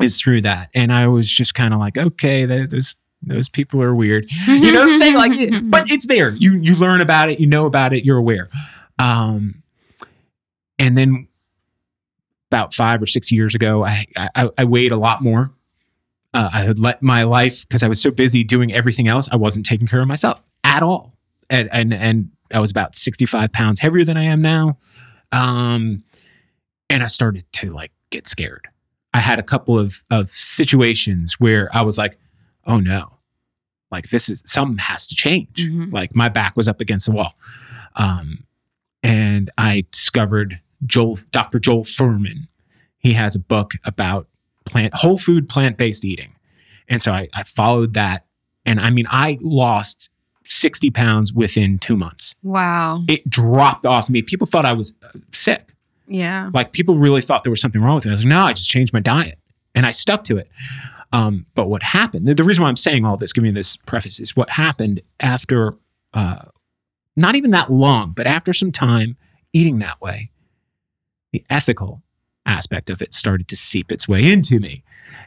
Is 0.00 0.20
through 0.20 0.42
that. 0.42 0.70
And 0.74 0.92
I 0.92 1.08
was 1.08 1.30
just 1.30 1.54
kind 1.54 1.74
of 1.74 1.80
like, 1.80 1.98
okay, 1.98 2.44
that, 2.44 2.72
those 3.22 3.48
people 3.48 3.82
are 3.82 3.94
weird. 3.94 4.26
You 4.46 4.72
know 4.72 4.80
what 4.80 4.90
I'm 4.90 4.94
saying? 4.96 5.14
Like 5.16 5.32
it- 5.34 5.70
but 5.70 5.90
it's 5.90 6.06
there. 6.06 6.30
You 6.30 6.52
you 6.52 6.76
learn 6.76 7.00
about 7.00 7.30
it, 7.30 7.40
you 7.40 7.46
know 7.46 7.66
about 7.66 7.92
it, 7.92 8.04
you're 8.04 8.16
aware. 8.18 8.48
Um 8.98 9.62
and 10.78 10.96
then 10.96 11.28
about 12.50 12.72
five 12.72 13.02
or 13.02 13.06
six 13.06 13.30
years 13.30 13.54
ago, 13.54 13.84
I 13.84 14.06
I, 14.16 14.50
I 14.56 14.64
weighed 14.64 14.92
a 14.92 14.96
lot 14.96 15.20
more. 15.22 15.52
Uh, 16.34 16.50
I 16.52 16.60
had 16.62 16.78
let 16.78 17.02
my 17.02 17.22
life 17.24 17.66
because 17.66 17.82
I 17.82 17.88
was 17.88 18.00
so 18.00 18.10
busy 18.10 18.44
doing 18.44 18.72
everything 18.72 19.08
else. 19.08 19.28
I 19.32 19.36
wasn't 19.36 19.66
taking 19.66 19.86
care 19.86 20.00
of 20.00 20.08
myself 20.08 20.42
at 20.62 20.82
all, 20.82 21.14
and 21.50 21.68
and 21.72 21.92
and 21.92 22.30
I 22.52 22.60
was 22.60 22.70
about 22.70 22.94
sixty 22.94 23.26
five 23.26 23.52
pounds 23.52 23.80
heavier 23.80 24.04
than 24.04 24.16
I 24.16 24.24
am 24.24 24.40
now. 24.42 24.78
Um, 25.32 26.04
and 26.90 27.02
I 27.02 27.06
started 27.08 27.44
to 27.54 27.72
like 27.72 27.92
get 28.10 28.26
scared. 28.26 28.68
I 29.14 29.20
had 29.20 29.38
a 29.38 29.42
couple 29.42 29.78
of 29.78 30.04
of 30.10 30.28
situations 30.30 31.34
where 31.40 31.68
I 31.74 31.82
was 31.82 31.98
like, 31.98 32.18
"Oh 32.68 32.78
no, 32.78 33.18
like 33.90 34.10
this 34.10 34.28
is 34.28 34.40
something 34.46 34.78
has 34.78 35.06
to 35.08 35.16
change." 35.16 35.68
Mhm. 35.68 35.92
Like 35.92 36.14
my 36.14 36.28
back 36.28 36.56
was 36.56 36.68
up 36.68 36.80
against 36.80 37.06
the 37.06 37.12
wall, 37.12 37.34
um, 37.96 38.44
and 39.02 39.50
I 39.58 39.84
discovered 39.90 40.60
Joel, 40.86 41.18
Dr. 41.32 41.58
Joel 41.58 41.82
Fuhrman. 41.82 42.46
He 42.98 43.14
has 43.14 43.34
a 43.34 43.40
book 43.40 43.72
about 43.84 44.28
plant 44.64 44.94
whole 44.94 45.18
food 45.18 45.48
plant 45.48 45.76
based 45.76 46.04
eating, 46.04 46.34
and 46.88 47.02
so 47.02 47.12
I, 47.12 47.28
I 47.34 47.42
followed 47.42 47.94
that. 47.94 48.26
And 48.64 48.78
I 48.78 48.90
mean, 48.90 49.06
I 49.10 49.38
lost 49.40 50.10
sixty 50.46 50.90
pounds 50.90 51.32
within 51.32 51.78
two 51.78 51.96
months. 51.96 52.34
Wow. 52.42 53.02
It 53.08 53.28
dropped 53.28 53.86
off 53.86 54.10
me. 54.10 54.22
People 54.22 54.46
thought 54.46 54.64
I 54.66 54.72
was 54.74 54.94
uh, 55.02 55.18
sick. 55.32 55.74
Yeah. 56.06 56.50
Like 56.54 56.72
people 56.72 56.96
really 56.96 57.20
thought 57.20 57.44
there 57.44 57.50
was 57.50 57.60
something 57.60 57.80
wrong 57.82 57.96
with 57.96 58.04
me. 58.06 58.10
I 58.10 58.14
was 58.14 58.24
like, 58.24 58.30
no, 58.30 58.40
I 58.42 58.52
just 58.54 58.68
changed 58.68 58.92
my 58.92 59.00
diet 59.00 59.38
and 59.74 59.84
I 59.84 59.90
stuck 59.90 60.24
to 60.24 60.38
it. 60.38 60.48
Um, 61.12 61.46
but 61.54 61.68
what 61.68 61.82
happened? 61.82 62.26
The, 62.26 62.34
the 62.34 62.44
reason 62.44 62.62
why 62.62 62.68
I'm 62.68 62.76
saying 62.76 63.04
all 63.04 63.16
this, 63.16 63.32
giving 63.32 63.54
this 63.54 63.76
preface, 63.76 64.20
is 64.20 64.36
what 64.36 64.50
happened 64.50 65.00
after 65.20 65.76
uh, 66.12 66.44
not 67.16 67.34
even 67.34 67.50
that 67.50 67.70
long, 67.70 68.12
but 68.12 68.26
after 68.26 68.52
some 68.52 68.72
time 68.72 69.16
eating 69.52 69.78
that 69.78 70.00
way, 70.00 70.30
the 71.32 71.44
ethical 71.50 72.02
aspect 72.46 72.90
of 72.90 73.02
it 73.02 73.12
started 73.12 73.48
to 73.48 73.56
seep 73.56 73.90
its 73.90 74.08
way 74.08 74.30
into 74.30 74.58
me. 74.58 74.82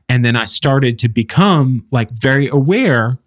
And 0.08 0.26
then 0.26 0.36
I 0.36 0.46
started 0.46 0.98
to 1.00 1.10
become 1.10 1.86
like 1.92 2.10
very 2.12 2.48
aware 2.48 3.20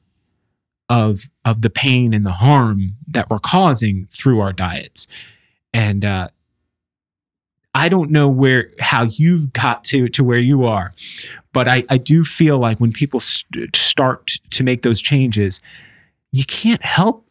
of 0.89 1.31
of 1.45 1.63
the 1.63 1.71
pain 1.71 2.13
and 2.13 2.27
the 2.27 2.33
harm 2.33 2.97
that 3.09 3.31
we're 3.31 3.39
causing 3.39 4.07
through 4.11 4.41
our 4.41 4.53
diets. 4.53 5.07
And 5.73 6.05
uh, 6.05 6.29
I 7.75 7.89
don't 7.89 8.11
know 8.11 8.29
where 8.29 8.71
how 8.81 9.05
you 9.05 9.49
got 9.49 9.83
to 9.85 10.09
to 10.11 10.23
where 10.25 10.39
you 10.39 10.65
are, 10.65 10.95
but 11.53 11.67
I 11.69 11.85
I 11.91 11.99
do 11.99 12.25
feel 12.25 12.59
like 12.59 12.79
when 12.79 12.93
people 12.93 13.21
st- 13.21 13.75
start 13.75 14.33
to 14.51 14.63
make 14.65 14.83
those 14.83 15.01
changes, 15.03 15.61
you 16.33 16.45
can't 16.45 16.83
help 16.83 17.23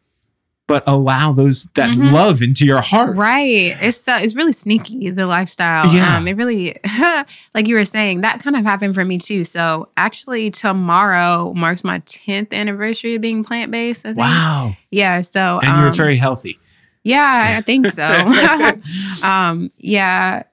but 0.65 0.81
allow 0.87 1.33
those 1.33 1.67
that 1.75 1.89
Mhm. 1.89 2.13
love 2.13 2.41
into 2.41 2.65
your 2.65 2.79
heart. 2.81 3.17
Right. 3.17 3.75
It's 3.81 4.07
uh, 4.07 4.19
it's 4.21 4.33
really 4.35 4.53
sneaky 4.53 5.09
the 5.09 5.27
lifestyle. 5.27 5.93
Yeah. 5.93 6.15
Um, 6.17 6.27
it 6.27 6.37
really, 6.37 6.77
like 7.53 7.67
you 7.67 7.75
were 7.75 7.83
saying, 7.85 8.21
that 8.21 8.39
kind 8.41 8.55
of 8.55 8.63
happened 8.63 8.95
for 8.95 9.03
me 9.03 9.17
too. 9.17 9.43
So 9.43 9.89
actually, 9.97 10.51
tomorrow 10.51 11.53
marks 11.53 11.83
my 11.83 11.99
tenth 12.05 12.53
anniversary 12.53 13.15
of 13.15 13.21
being 13.21 13.43
plant 13.43 13.71
based. 13.71 14.05
Wow, 14.05 14.75
Yeah. 14.89 15.19
So 15.21 15.59
and 15.61 15.77
you're 15.79 15.89
um, 15.89 15.93
very 15.95 16.15
healthy. 16.15 16.57
Yeah, 17.03 17.55
I 17.57 17.61
think 17.61 17.87
so. 17.87 18.03
um, 19.27 19.71
yeah, 19.77 20.43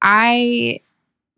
I 0.00 0.80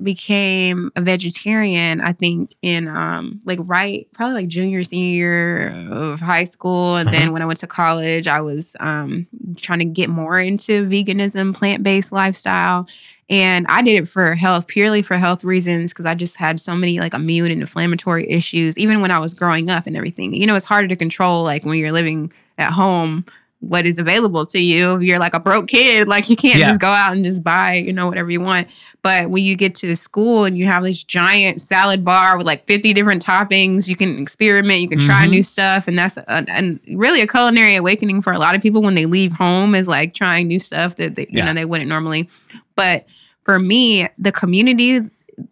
became 0.02 0.90
a 0.96 1.02
vegetarian, 1.02 2.00
I 2.00 2.12
think 2.14 2.54
in 2.62 2.88
um 2.88 3.40
like 3.44 3.58
right 3.64 4.08
probably 4.14 4.34
like 4.34 4.48
junior 4.48 4.82
senior 4.82 5.12
year 5.14 5.88
of 5.92 6.20
high 6.20 6.44
school 6.44 6.96
and 6.96 7.10
then 7.10 7.24
Uh-huh. 7.24 7.32
when 7.34 7.42
I 7.42 7.44
went 7.44 7.60
to 7.60 7.66
college 7.66 8.26
I 8.26 8.40
was 8.40 8.76
um 8.80 9.26
trying 9.56 9.80
to 9.80 9.84
get 9.84 10.08
more 10.08 10.40
into 10.40 10.86
veganism, 10.86 11.54
plant-based 11.54 12.12
lifestyle 12.12 12.88
and 13.28 13.66
I 13.68 13.82
did 13.82 14.02
it 14.02 14.08
for 14.08 14.34
health, 14.34 14.66
purely 14.68 15.02
for 15.02 15.18
health 15.18 15.44
reasons 15.44 15.92
because 15.92 16.06
I 16.06 16.14
just 16.14 16.36
had 16.36 16.58
so 16.60 16.74
many 16.74 16.98
like 16.98 17.12
immune 17.12 17.50
and 17.50 17.60
inflammatory 17.60 18.26
issues 18.30 18.78
even 18.78 19.02
when 19.02 19.10
I 19.10 19.18
was 19.18 19.34
growing 19.34 19.68
up 19.68 19.86
and 19.86 19.98
everything. 19.98 20.32
You 20.34 20.46
know, 20.46 20.56
it's 20.56 20.64
harder 20.64 20.88
to 20.88 20.96
control 20.96 21.42
like 21.44 21.66
when 21.66 21.76
you're 21.78 21.92
living 21.92 22.32
at 22.56 22.72
home 22.72 23.26
what 23.60 23.84
is 23.86 23.98
available 23.98 24.44
to 24.46 24.58
you. 24.58 24.94
If 24.96 25.02
you're 25.02 25.18
like 25.18 25.34
a 25.34 25.40
broke 25.40 25.68
kid, 25.68 26.08
like 26.08 26.28
you 26.30 26.36
can't 26.36 26.58
Yeah. 26.58 26.68
just 26.68 26.80
go 26.80 26.88
out 26.88 27.12
and 27.14 27.22
just 27.24 27.44
buy, 27.44 27.74
you 27.74 27.92
know, 27.92 28.08
whatever 28.08 28.30
you 28.30 28.40
want. 28.40 28.74
But 29.02 29.28
when 29.30 29.44
you 29.44 29.54
get 29.54 29.74
to 29.76 29.86
the 29.86 29.96
school 29.96 30.44
and 30.44 30.56
you 30.56 30.64
have 30.66 30.82
this 30.82 31.04
giant 31.04 31.60
salad 31.60 32.02
bar 32.04 32.38
with 32.38 32.46
like 32.46 32.66
50 32.66 32.94
different 32.94 33.24
toppings, 33.24 33.86
you 33.86 33.96
can 33.96 34.18
experiment, 34.18 34.80
you 34.80 34.88
can 34.88 34.98
try 34.98 35.26
Mhm. 35.26 35.30
new 35.30 35.42
stuff. 35.42 35.88
And 35.88 35.98
that's 35.98 36.16
a, 36.16 36.24
and 36.50 36.80
really 36.88 37.20
a 37.20 37.26
culinary 37.26 37.76
awakening 37.76 38.22
for 38.22 38.32
a 38.32 38.38
lot 38.38 38.54
of 38.54 38.62
people 38.62 38.80
when 38.82 38.94
they 38.94 39.04
leave 39.06 39.32
home 39.32 39.74
is 39.74 39.86
like 39.86 40.14
trying 40.14 40.48
new 40.48 40.58
stuff 40.58 40.96
that 40.96 41.14
they, 41.14 41.22
you 41.28 41.38
Yeah. 41.38 41.44
know 41.46 41.52
they 41.54 41.66
wouldn't 41.66 41.88
normally. 41.88 42.30
But 42.76 43.08
for 43.44 43.58
me, 43.58 44.08
the 44.18 44.32
community 44.32 45.00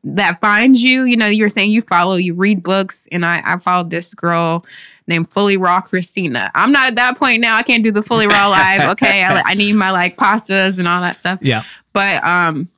that 0.04 0.40
finds 0.40 0.82
you, 0.82 1.04
you 1.04 1.16
know, 1.16 1.26
you 1.26 1.44
were 1.44 1.48
saying 1.50 1.70
you 1.70 1.82
follow, 1.82 2.16
you 2.16 2.34
read 2.34 2.62
books, 2.62 3.06
and 3.12 3.24
I, 3.24 3.42
I 3.44 3.56
followed 3.58 3.90
this 3.90 4.12
girl 4.14 4.64
named 5.08 5.30
Fully 5.30 5.56
Raw 5.56 5.80
Kristina. 5.80 6.50
I'm 6.54 6.70
not 6.70 6.88
at 6.88 6.96
that 6.96 7.16
point 7.18 7.40
now. 7.40 7.56
I 7.56 7.62
can't 7.62 7.82
do 7.82 7.90
the 7.90 8.02
Fully 8.02 8.26
Raw 8.26 8.48
live. 8.48 8.90
Okay, 8.92 9.24
I, 9.24 9.42
I 9.44 9.54
need 9.54 9.72
my 9.74 9.90
like 9.90 10.16
pastas 10.16 10.78
and 10.78 10.86
all 10.86 11.00
that 11.00 11.16
stuff. 11.16 11.38
Yeah. 11.42 11.62
But 11.92 12.22
um, 12.24 12.68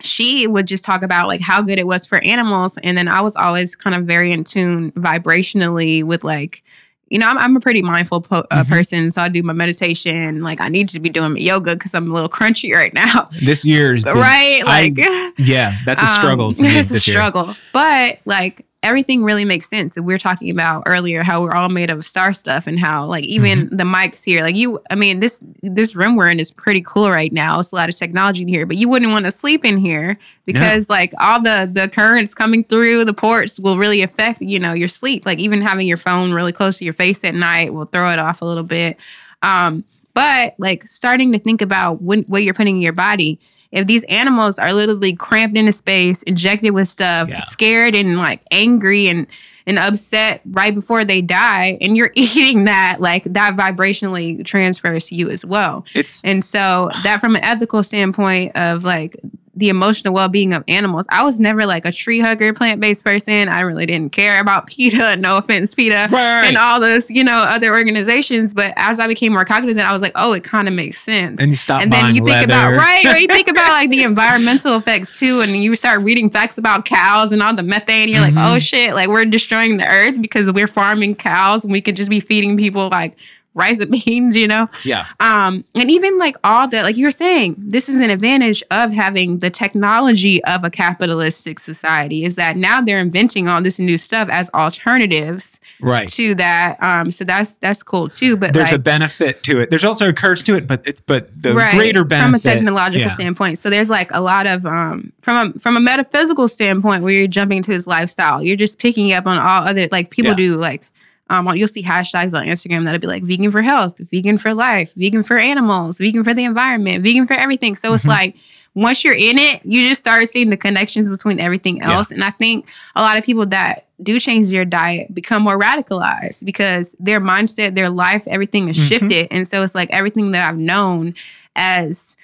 she 0.00 0.46
would 0.46 0.66
just 0.66 0.84
talk 0.84 1.02
about 1.02 1.26
like 1.26 1.40
how 1.40 1.62
good 1.62 1.78
it 1.78 1.86
was 1.86 2.06
for 2.06 2.22
animals, 2.24 2.78
and 2.82 2.96
then 2.96 3.08
I 3.08 3.20
was 3.20 3.34
always 3.36 3.74
kind 3.76 3.94
of 3.96 4.04
very 4.04 4.32
in 4.32 4.44
tune 4.44 4.92
vibrationally 4.92 6.02
with 6.04 6.24
like. 6.24 6.62
You 7.10 7.18
know, 7.18 7.26
I'm, 7.26 7.38
I'm 7.38 7.56
a 7.56 7.60
pretty 7.60 7.80
mindful 7.80 8.20
po- 8.20 8.44
uh, 8.50 8.64
Mhm. 8.64 8.68
person, 8.68 9.10
so 9.10 9.22
I 9.22 9.30
do 9.30 9.42
my 9.42 9.54
meditation. 9.54 10.42
Like, 10.42 10.60
I 10.60 10.68
need 10.68 10.90
to 10.90 11.00
be 11.00 11.08
doing 11.08 11.32
my 11.32 11.38
yoga 11.38 11.72
because 11.72 11.94
I'm 11.94 12.10
a 12.10 12.12
little 12.12 12.28
crunchy 12.28 12.74
right 12.74 12.92
now, 12.92 13.30
This 13.42 13.64
year's 13.64 14.04
been, 14.04 14.12
right? 14.18 14.60
I- 14.66 14.92
Like, 14.92 14.98
yeah, 15.38 15.72
that's 15.86 16.02
a 16.02 16.06
struggle 16.06 16.48
um, 16.48 16.54
for 16.54 16.62
me 16.64 16.78
it's 16.78 16.90
a 16.90 16.92
this 16.92 17.08
year. 17.08 17.16
struggle, 17.16 17.54
but 17.72 18.18
like 18.26 18.66
everything 18.82 19.24
really 19.24 19.44
makes 19.44 19.68
sense. 19.68 19.96
And 19.96 20.06
we 20.06 20.14
were 20.14 20.18
talking 20.18 20.50
about 20.50 20.84
earlier 20.86 21.22
how 21.22 21.42
we're 21.42 21.54
all 21.54 21.68
made 21.68 21.90
of 21.90 22.04
star 22.04 22.32
stuff, 22.32 22.66
and 22.66 22.78
how 22.78 23.06
like 23.06 23.24
even 23.24 23.66
Mm-hmm. 23.66 23.76
the 23.76 23.84
mics 23.84 24.24
here, 24.24 24.42
like 24.42 24.56
you, 24.56 24.80
I 24.90 24.94
mean 24.94 25.20
this 25.20 25.42
this 25.62 25.96
room 25.96 26.16
we're 26.16 26.28
in 26.28 26.38
is 26.38 26.50
pretty 26.52 26.82
cool 26.82 27.10
right 27.10 27.32
now. 27.32 27.58
It's 27.58 27.72
a 27.72 27.74
lot 27.74 27.88
of 27.88 27.96
technology 27.96 28.42
in 28.42 28.48
here, 28.48 28.66
but 28.66 28.76
you 28.76 28.88
wouldn't 28.88 29.10
want 29.10 29.24
to 29.24 29.32
sleep 29.32 29.64
in 29.64 29.78
here 29.78 30.16
because 30.44 30.88
like 30.88 31.12
all 31.18 31.42
the 31.42 31.68
the 31.72 31.88
currents 31.88 32.34
coming 32.34 32.62
through 32.62 33.04
the 33.04 33.14
ports 33.14 33.58
will 33.58 33.78
really 33.78 34.02
affect 34.02 34.40
you 34.42 34.58
know 34.58 34.72
your 34.72 34.88
sleep. 34.88 35.26
Like 35.26 35.38
even 35.38 35.60
having 35.60 35.86
your 35.86 35.96
phone 35.96 36.32
really 36.32 36.52
close 36.52 36.78
to 36.78 36.84
your 36.84 36.94
face 36.94 37.24
at 37.24 37.34
night 37.34 37.74
will 37.74 37.86
throw 37.86 38.10
it 38.10 38.18
off 38.18 38.42
a 38.42 38.44
little 38.44 38.62
bit. 38.62 38.98
Um, 39.42 39.84
but 40.14 40.54
like 40.58 40.82
starting 40.84 41.32
to 41.32 41.38
think 41.38 41.62
about 41.62 42.02
when, 42.02 42.24
what 42.24 42.42
you're 42.42 42.54
putting 42.54 42.76
in 42.76 42.82
your 42.82 42.92
body. 42.92 43.38
If 43.72 43.86
these 43.86 44.02
animals 44.04 44.58
are 44.58 44.72
literally 44.72 45.14
cramped 45.14 45.56
into 45.56 45.72
space, 45.72 46.22
injected 46.24 46.72
with 46.72 46.88
stuff, 46.88 47.28
Yeah. 47.28 47.38
scared 47.38 47.94
and 47.94 48.16
like 48.16 48.40
angry 48.50 49.08
and 49.08 49.26
and 49.66 49.78
upset 49.78 50.40
right 50.52 50.74
before 50.74 51.04
they 51.04 51.20
die, 51.20 51.76
and 51.82 51.94
you're 51.94 52.10
eating 52.14 52.64
that, 52.64 53.02
like 53.02 53.24
that 53.24 53.54
vibrationally 53.54 54.42
transfers 54.42 55.08
to 55.08 55.14
you 55.14 55.28
as 55.28 55.44
well. 55.44 55.84
It's 55.94 56.22
And 56.24 56.42
so 56.42 56.90
that 57.02 57.20
from 57.20 57.36
an 57.36 57.44
ethical 57.44 57.82
standpoint 57.82 58.56
of 58.56 58.82
like 58.84 59.14
the 59.58 59.68
emotional 59.68 60.14
well-being 60.14 60.52
of 60.54 60.62
animals, 60.68 61.06
I 61.10 61.24
was 61.24 61.40
never 61.40 61.66
like 61.66 61.84
a 61.84 61.90
tree 61.92 62.20
hugger, 62.20 62.52
plant-based 62.54 63.02
person. 63.04 63.48
I 63.48 63.60
really 63.60 63.86
didn't 63.86 64.12
care 64.12 64.40
about 64.40 64.66
PETA, 64.68 65.16
no 65.16 65.36
offense, 65.38 65.74
PETA, 65.74 66.08
Right. 66.12 66.44
and 66.46 66.56
all 66.56 66.78
those, 66.78 67.10
you 67.10 67.24
know, 67.24 67.38
other 67.38 67.74
organizations. 67.74 68.54
But 68.54 68.72
as 68.76 69.00
I 69.00 69.06
became 69.08 69.32
more 69.32 69.44
cognizant, 69.44 69.84
I 69.86 69.92
was 69.92 70.00
like, 70.00 70.12
oh, 70.14 70.32
it 70.32 70.44
kind 70.44 70.68
of 70.68 70.74
makes 70.74 71.00
sense. 71.00 71.40
and 71.40 71.50
you 71.50 71.56
stop 71.56 71.82
and 71.82 71.92
then 71.92 72.14
you 72.14 72.24
think 72.24 72.44
about 72.44 72.66
leather. 72.70 72.76
right, 72.76 73.04
or 73.06 73.16
you 73.18 73.26
think 73.26 73.48
about 73.48 73.68
like 73.72 73.90
the 73.90 74.02
environmental 74.04 74.76
effects 74.76 75.18
too, 75.18 75.40
and 75.40 75.50
you 75.50 75.74
start 75.74 76.02
reading 76.02 76.30
facts 76.30 76.56
about 76.56 76.84
cows 76.84 77.32
and 77.32 77.42
all 77.42 77.54
the 77.54 77.62
methane. 77.64 78.08
You're 78.08 78.22
Mhm. 78.22 78.34
like, 78.36 78.52
oh 78.54 78.58
shit, 78.60 78.94
like 78.94 79.08
we're 79.08 79.24
destroying 79.24 79.76
the 79.78 79.86
earth 79.88 80.22
because 80.22 80.50
we're 80.52 80.66
farming 80.68 81.16
cows, 81.16 81.64
and 81.64 81.72
we 81.72 81.80
could 81.80 81.96
just 81.96 82.10
be 82.10 82.20
feeding 82.20 82.56
people 82.56 82.88
like 82.90 83.16
rice 83.58 83.80
and 83.80 83.90
beans, 83.90 84.34
you 84.36 84.46
know. 84.48 84.68
Yeah. 84.84 85.04
Um, 85.20 85.64
and 85.74 85.90
even 85.90 86.16
like 86.18 86.36
all 86.44 86.68
that, 86.68 86.82
like 86.84 86.96
you 86.96 87.04
were 87.04 87.10
saying, 87.10 87.56
this 87.58 87.88
is 87.88 88.00
an 88.00 88.10
advantage 88.10 88.62
of 88.70 88.92
having 88.92 89.40
the 89.40 89.50
technology 89.50 90.42
of 90.44 90.64
a 90.64 90.70
capitalistic 90.70 91.58
society 91.58 92.24
is 92.24 92.36
that 92.36 92.56
now 92.56 92.80
they're 92.80 93.00
inventing 93.00 93.48
all 93.48 93.60
this 93.60 93.78
new 93.78 93.98
stuff 93.98 94.28
as 94.30 94.48
alternatives 94.54 95.60
Right. 95.80 96.08
to 96.08 96.34
that. 96.36 96.82
Um, 96.82 97.10
so 97.10 97.24
that's 97.24 97.56
that's 97.56 97.82
cool 97.82 98.08
too. 98.08 98.36
But 98.36 98.52
There's 98.54 98.72
like, 98.72 98.80
a 98.80 98.82
benefit 98.82 99.42
to 99.44 99.60
it. 99.60 99.70
There's 99.70 99.84
also 99.84 100.08
a 100.08 100.12
curse 100.12 100.42
to 100.44 100.54
it, 100.56 100.66
but 100.66 100.86
it, 100.86 101.02
but 101.06 101.30
the 101.40 101.54
right, 101.54 101.74
greater 101.74 102.04
benefit 102.04 102.42
from 102.42 102.50
a 102.52 102.54
technological 102.54 103.02
yeah. 103.02 103.08
standpoint. 103.08 103.58
So 103.58 103.70
there's 103.70 103.90
like 103.90 104.10
a 104.12 104.20
lot 104.20 104.46
of 104.46 104.64
um 104.66 105.12
from 105.22 105.36
a 105.54 105.58
from 105.58 105.76
a 105.76 105.80
metaphysical 105.80 106.48
standpoint 106.48 107.02
where 107.02 107.12
you're 107.12 107.26
jumping 107.28 107.62
to 107.62 107.70
this 107.70 107.86
lifestyle, 107.86 108.42
you're 108.42 108.56
just 108.56 108.78
picking 108.78 109.12
up 109.12 109.26
on 109.26 109.38
all 109.38 109.62
other 109.68 109.88
like 109.92 110.10
people 110.10 110.30
Yeah. 110.32 110.36
do 110.36 110.56
like 110.56 110.82
um 111.30 111.54
you'll 111.56 111.68
see 111.68 111.82
hashtags 111.82 112.32
on 112.34 112.46
Instagram 112.46 112.84
that'll 112.84 113.00
be 113.00 113.06
like 113.06 113.22
vegan 113.22 113.50
for 113.50 113.62
health, 113.62 113.98
vegan 114.10 114.38
for 114.38 114.54
life, 114.54 114.94
vegan 114.94 115.22
for 115.22 115.36
animals, 115.38 115.98
vegan 115.98 116.24
for 116.24 116.34
the 116.34 116.44
environment, 116.44 117.02
vegan 117.02 117.26
for 117.26 117.34
everything. 117.34 117.76
So 117.76 117.92
it's 117.94 118.04
Mhm. 118.04 118.08
like 118.08 118.36
once 118.74 119.04
you're 119.04 119.14
in 119.14 119.38
it, 119.38 119.60
you 119.64 119.88
just 119.88 120.00
start 120.00 120.28
seeing 120.28 120.50
the 120.50 120.56
connections 120.56 121.08
between 121.08 121.40
everything 121.40 121.78
Yeah. 121.78 121.92
else. 121.94 122.10
And 122.10 122.22
I 122.22 122.30
think 122.30 122.68
a 122.94 123.02
lot 123.02 123.18
of 123.18 123.24
people 123.24 123.46
that 123.46 123.86
do 124.00 124.20
change 124.20 124.48
their 124.50 124.64
diet 124.64 125.12
become 125.12 125.42
more 125.42 125.58
radicalized 125.58 126.44
because 126.44 126.94
their 127.00 127.20
mindset, 127.20 127.74
their 127.74 127.90
life, 127.90 128.22
everything 128.28 128.68
is 128.68 128.78
Mhm. 128.78 128.88
shifted. 128.88 129.28
And 129.32 129.48
so 129.48 129.62
it's 129.64 129.74
like 129.74 129.90
everything 129.92 130.30
that 130.30 130.48
I've 130.48 130.58
known 130.58 131.14
as 131.56 132.14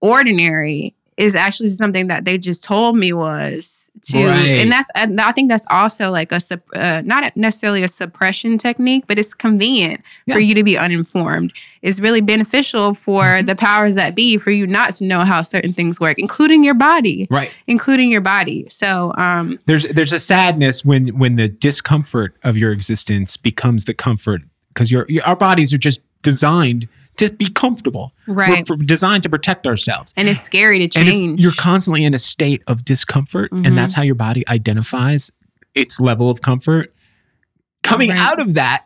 ordinary 0.00 0.94
is 1.16 1.34
actually 1.34 1.68
something 1.70 2.08
that 2.08 2.24
they 2.24 2.38
just 2.38 2.64
told 2.64 2.96
me 2.96 3.12
was 3.12 3.83
to 4.04 4.26
Right. 4.26 4.60
and 4.60 4.70
that's 4.70 4.88
and 4.94 5.20
i 5.20 5.32
think 5.32 5.48
that's 5.48 5.66
also 5.70 6.10
like 6.10 6.30
a 6.32 6.40
uh, 6.74 7.02
not 7.04 7.36
necessarily 7.36 7.82
a 7.82 7.88
suppression 7.88 8.58
technique 8.58 9.04
but 9.06 9.18
it's 9.18 9.34
convenient 9.34 10.00
Yeah. 10.26 10.34
for 10.34 10.40
you 10.40 10.54
to 10.54 10.62
be 10.62 10.76
uninformed 10.78 11.52
it's 11.82 12.00
really 12.00 12.20
beneficial 12.20 12.94
for 12.94 13.22
Mhm. 13.24 13.46
the 13.46 13.56
powers 13.56 13.94
that 13.96 14.14
be 14.14 14.36
for 14.36 14.50
you 14.50 14.66
not 14.66 14.94
to 14.94 15.04
know 15.04 15.20
how 15.24 15.42
certain 15.42 15.72
things 15.72 15.98
work 16.00 16.18
including 16.18 16.64
your 16.64 16.74
body 16.74 17.26
Right. 17.30 17.50
including 17.66 18.10
your 18.10 18.20
body 18.20 18.66
so 18.68 19.12
um 19.16 19.58
There's 19.66 19.84
there's 19.84 20.12
a 20.12 20.18
sadness 20.18 20.84
when 20.84 21.08
when 21.18 21.36
the 21.36 21.48
discomfort 21.48 22.36
of 22.44 22.56
your 22.56 22.72
existence 22.72 23.36
becomes 23.36 23.84
the 23.84 23.94
comfort 23.94 24.42
because 24.68 24.90
your, 24.90 25.06
your 25.08 25.24
our 25.24 25.36
bodies 25.36 25.72
are 25.72 25.78
just 25.78 26.00
designed 26.22 26.88
to 27.16 27.30
be 27.32 27.48
comfortable. 27.48 28.12
right 28.26 28.68
We're, 28.68 28.76
designed 28.76 29.22
to 29.24 29.28
protect 29.28 29.66
ourselves. 29.66 30.14
and 30.16 30.28
it's 30.28 30.40
scary 30.40 30.78
to 30.80 30.88
change 30.88 31.40
you're 31.40 31.52
constantly 31.52 32.04
in 32.04 32.14
a 32.14 32.18
state 32.18 32.62
of 32.66 32.84
discomfort, 32.84 33.50
Mhm. 33.52 33.66
and 33.66 33.78
that's 33.78 33.92
how 33.94 34.02
your 34.02 34.14
body 34.14 34.46
identifies 34.48 35.30
its 35.74 36.00
level 36.00 36.30
of 36.30 36.40
comfort, 36.42 36.94
coming 37.82 38.10
Right. 38.10 38.18
out 38.18 38.40
of 38.40 38.54
that, 38.54 38.84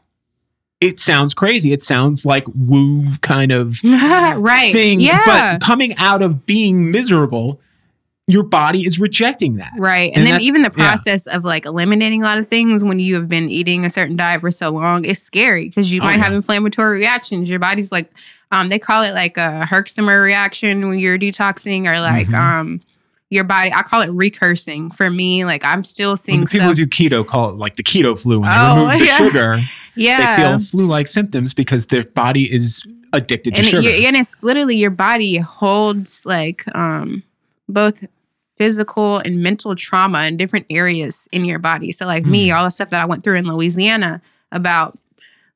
it 0.80 1.00
sounds 1.00 1.34
crazy. 1.34 1.72
It 1.72 1.82
sounds 1.82 2.24
like 2.24 2.44
woo 2.54 3.16
kind 3.20 3.50
of 3.52 3.80
right 3.84 4.72
thing. 4.72 5.00
yeah 5.00 5.22
But 5.26 5.60
coming 5.60 5.96
out 5.96 6.22
of 6.22 6.46
being 6.46 6.90
miserable, 6.90 7.60
your 8.30 8.42
body 8.44 8.82
is 8.82 9.00
rejecting 9.00 9.56
that. 9.56 9.72
Right. 9.78 10.10
And, 10.10 10.18
And 10.18 10.26
then 10.26 10.34
that- 10.34 10.42
even 10.42 10.62
the 10.62 10.68
yeah. 10.76 10.86
process 10.88 11.26
of 11.26 11.44
like 11.44 11.64
eliminating 11.66 12.22
a 12.22 12.26
lot 12.26 12.36
of 12.38 12.46
things 12.46 12.84
when 12.84 13.00
you 13.00 13.14
have 13.14 13.26
been 13.26 13.48
eating 13.48 13.84
a 13.84 13.90
certain 13.90 14.16
diet 14.16 14.40
for 14.42 14.50
so 14.50 14.68
long, 14.70 15.04
is 15.06 15.20
scary 15.20 15.64
because 15.68 15.90
you 15.92 16.00
Oh, 16.02 16.04
might 16.04 16.18
have 16.20 16.32
inflammatory 16.32 16.98
reactions. 16.98 17.48
Your 17.48 17.58
body's 17.58 17.90
like, 17.90 18.12
um, 18.52 18.68
they 18.68 18.78
call 18.78 19.02
it 19.02 19.12
like 19.14 19.36
a 19.38 19.66
Herxheimer 19.68 20.22
reaction 20.22 20.88
when 20.88 20.98
you're 20.98 21.18
detoxing 21.18 21.86
or 21.90 22.00
like, 22.00 22.28
Mhm. 22.28 22.38
um, 22.38 22.80
your 23.30 23.44
body, 23.44 23.72
I 23.72 23.82
call 23.82 24.00
it 24.02 24.08
recursing 24.10 24.94
for 24.94 25.10
me. 25.10 25.44
Like 25.44 25.64
I'm 25.64 25.82
still 25.84 26.10
When 26.10 26.16
seeing 26.18 26.40
the 26.40 26.46
people 26.46 26.66
stuff. 26.68 26.78
who 26.78 26.86
do 26.86 26.86
keto 26.86 27.26
call 27.26 27.50
it 27.50 27.56
like 27.56 27.76
the 27.76 27.82
keto 27.82 28.18
flu. 28.18 28.40
When 28.40 28.50
they 28.50 28.56
Oh, 28.58 28.84
remove 28.86 28.98
the 29.00 29.04
yeah. 29.06 29.16
sugar, 29.16 29.58
yeah. 29.96 30.36
they 30.36 30.42
feel 30.42 30.58
flu-like 30.58 31.08
symptoms 31.08 31.52
because 31.54 31.86
their 31.86 32.04
body 32.04 32.44
is 32.44 32.82
addicted 33.12 33.54
to 33.54 33.58
and, 33.60 33.66
it- 33.66 33.70
sugar. 33.70 33.82
you- 33.90 34.06
and 34.06 34.16
it's 34.16 34.34
literally 34.42 34.76
your 34.76 34.90
body 34.90 35.36
holds 35.38 36.22
like 36.26 36.64
um 36.74 37.22
both 37.70 38.02
physical 38.58 39.18
and 39.18 39.42
mental 39.42 39.74
trauma 39.76 40.24
in 40.24 40.36
different 40.36 40.66
areas 40.70 41.28
in 41.32 41.44
your 41.44 41.58
body. 41.58 41.92
So 41.92 42.04
like 42.06 42.24
me, 42.26 42.48
Mm. 42.48 42.56
all 42.56 42.64
the 42.64 42.70
stuff 42.70 42.90
that 42.90 43.00
I 43.00 43.06
went 43.06 43.24
through 43.24 43.36
in 43.36 43.46
Louisiana 43.46 44.20
about 44.52 44.98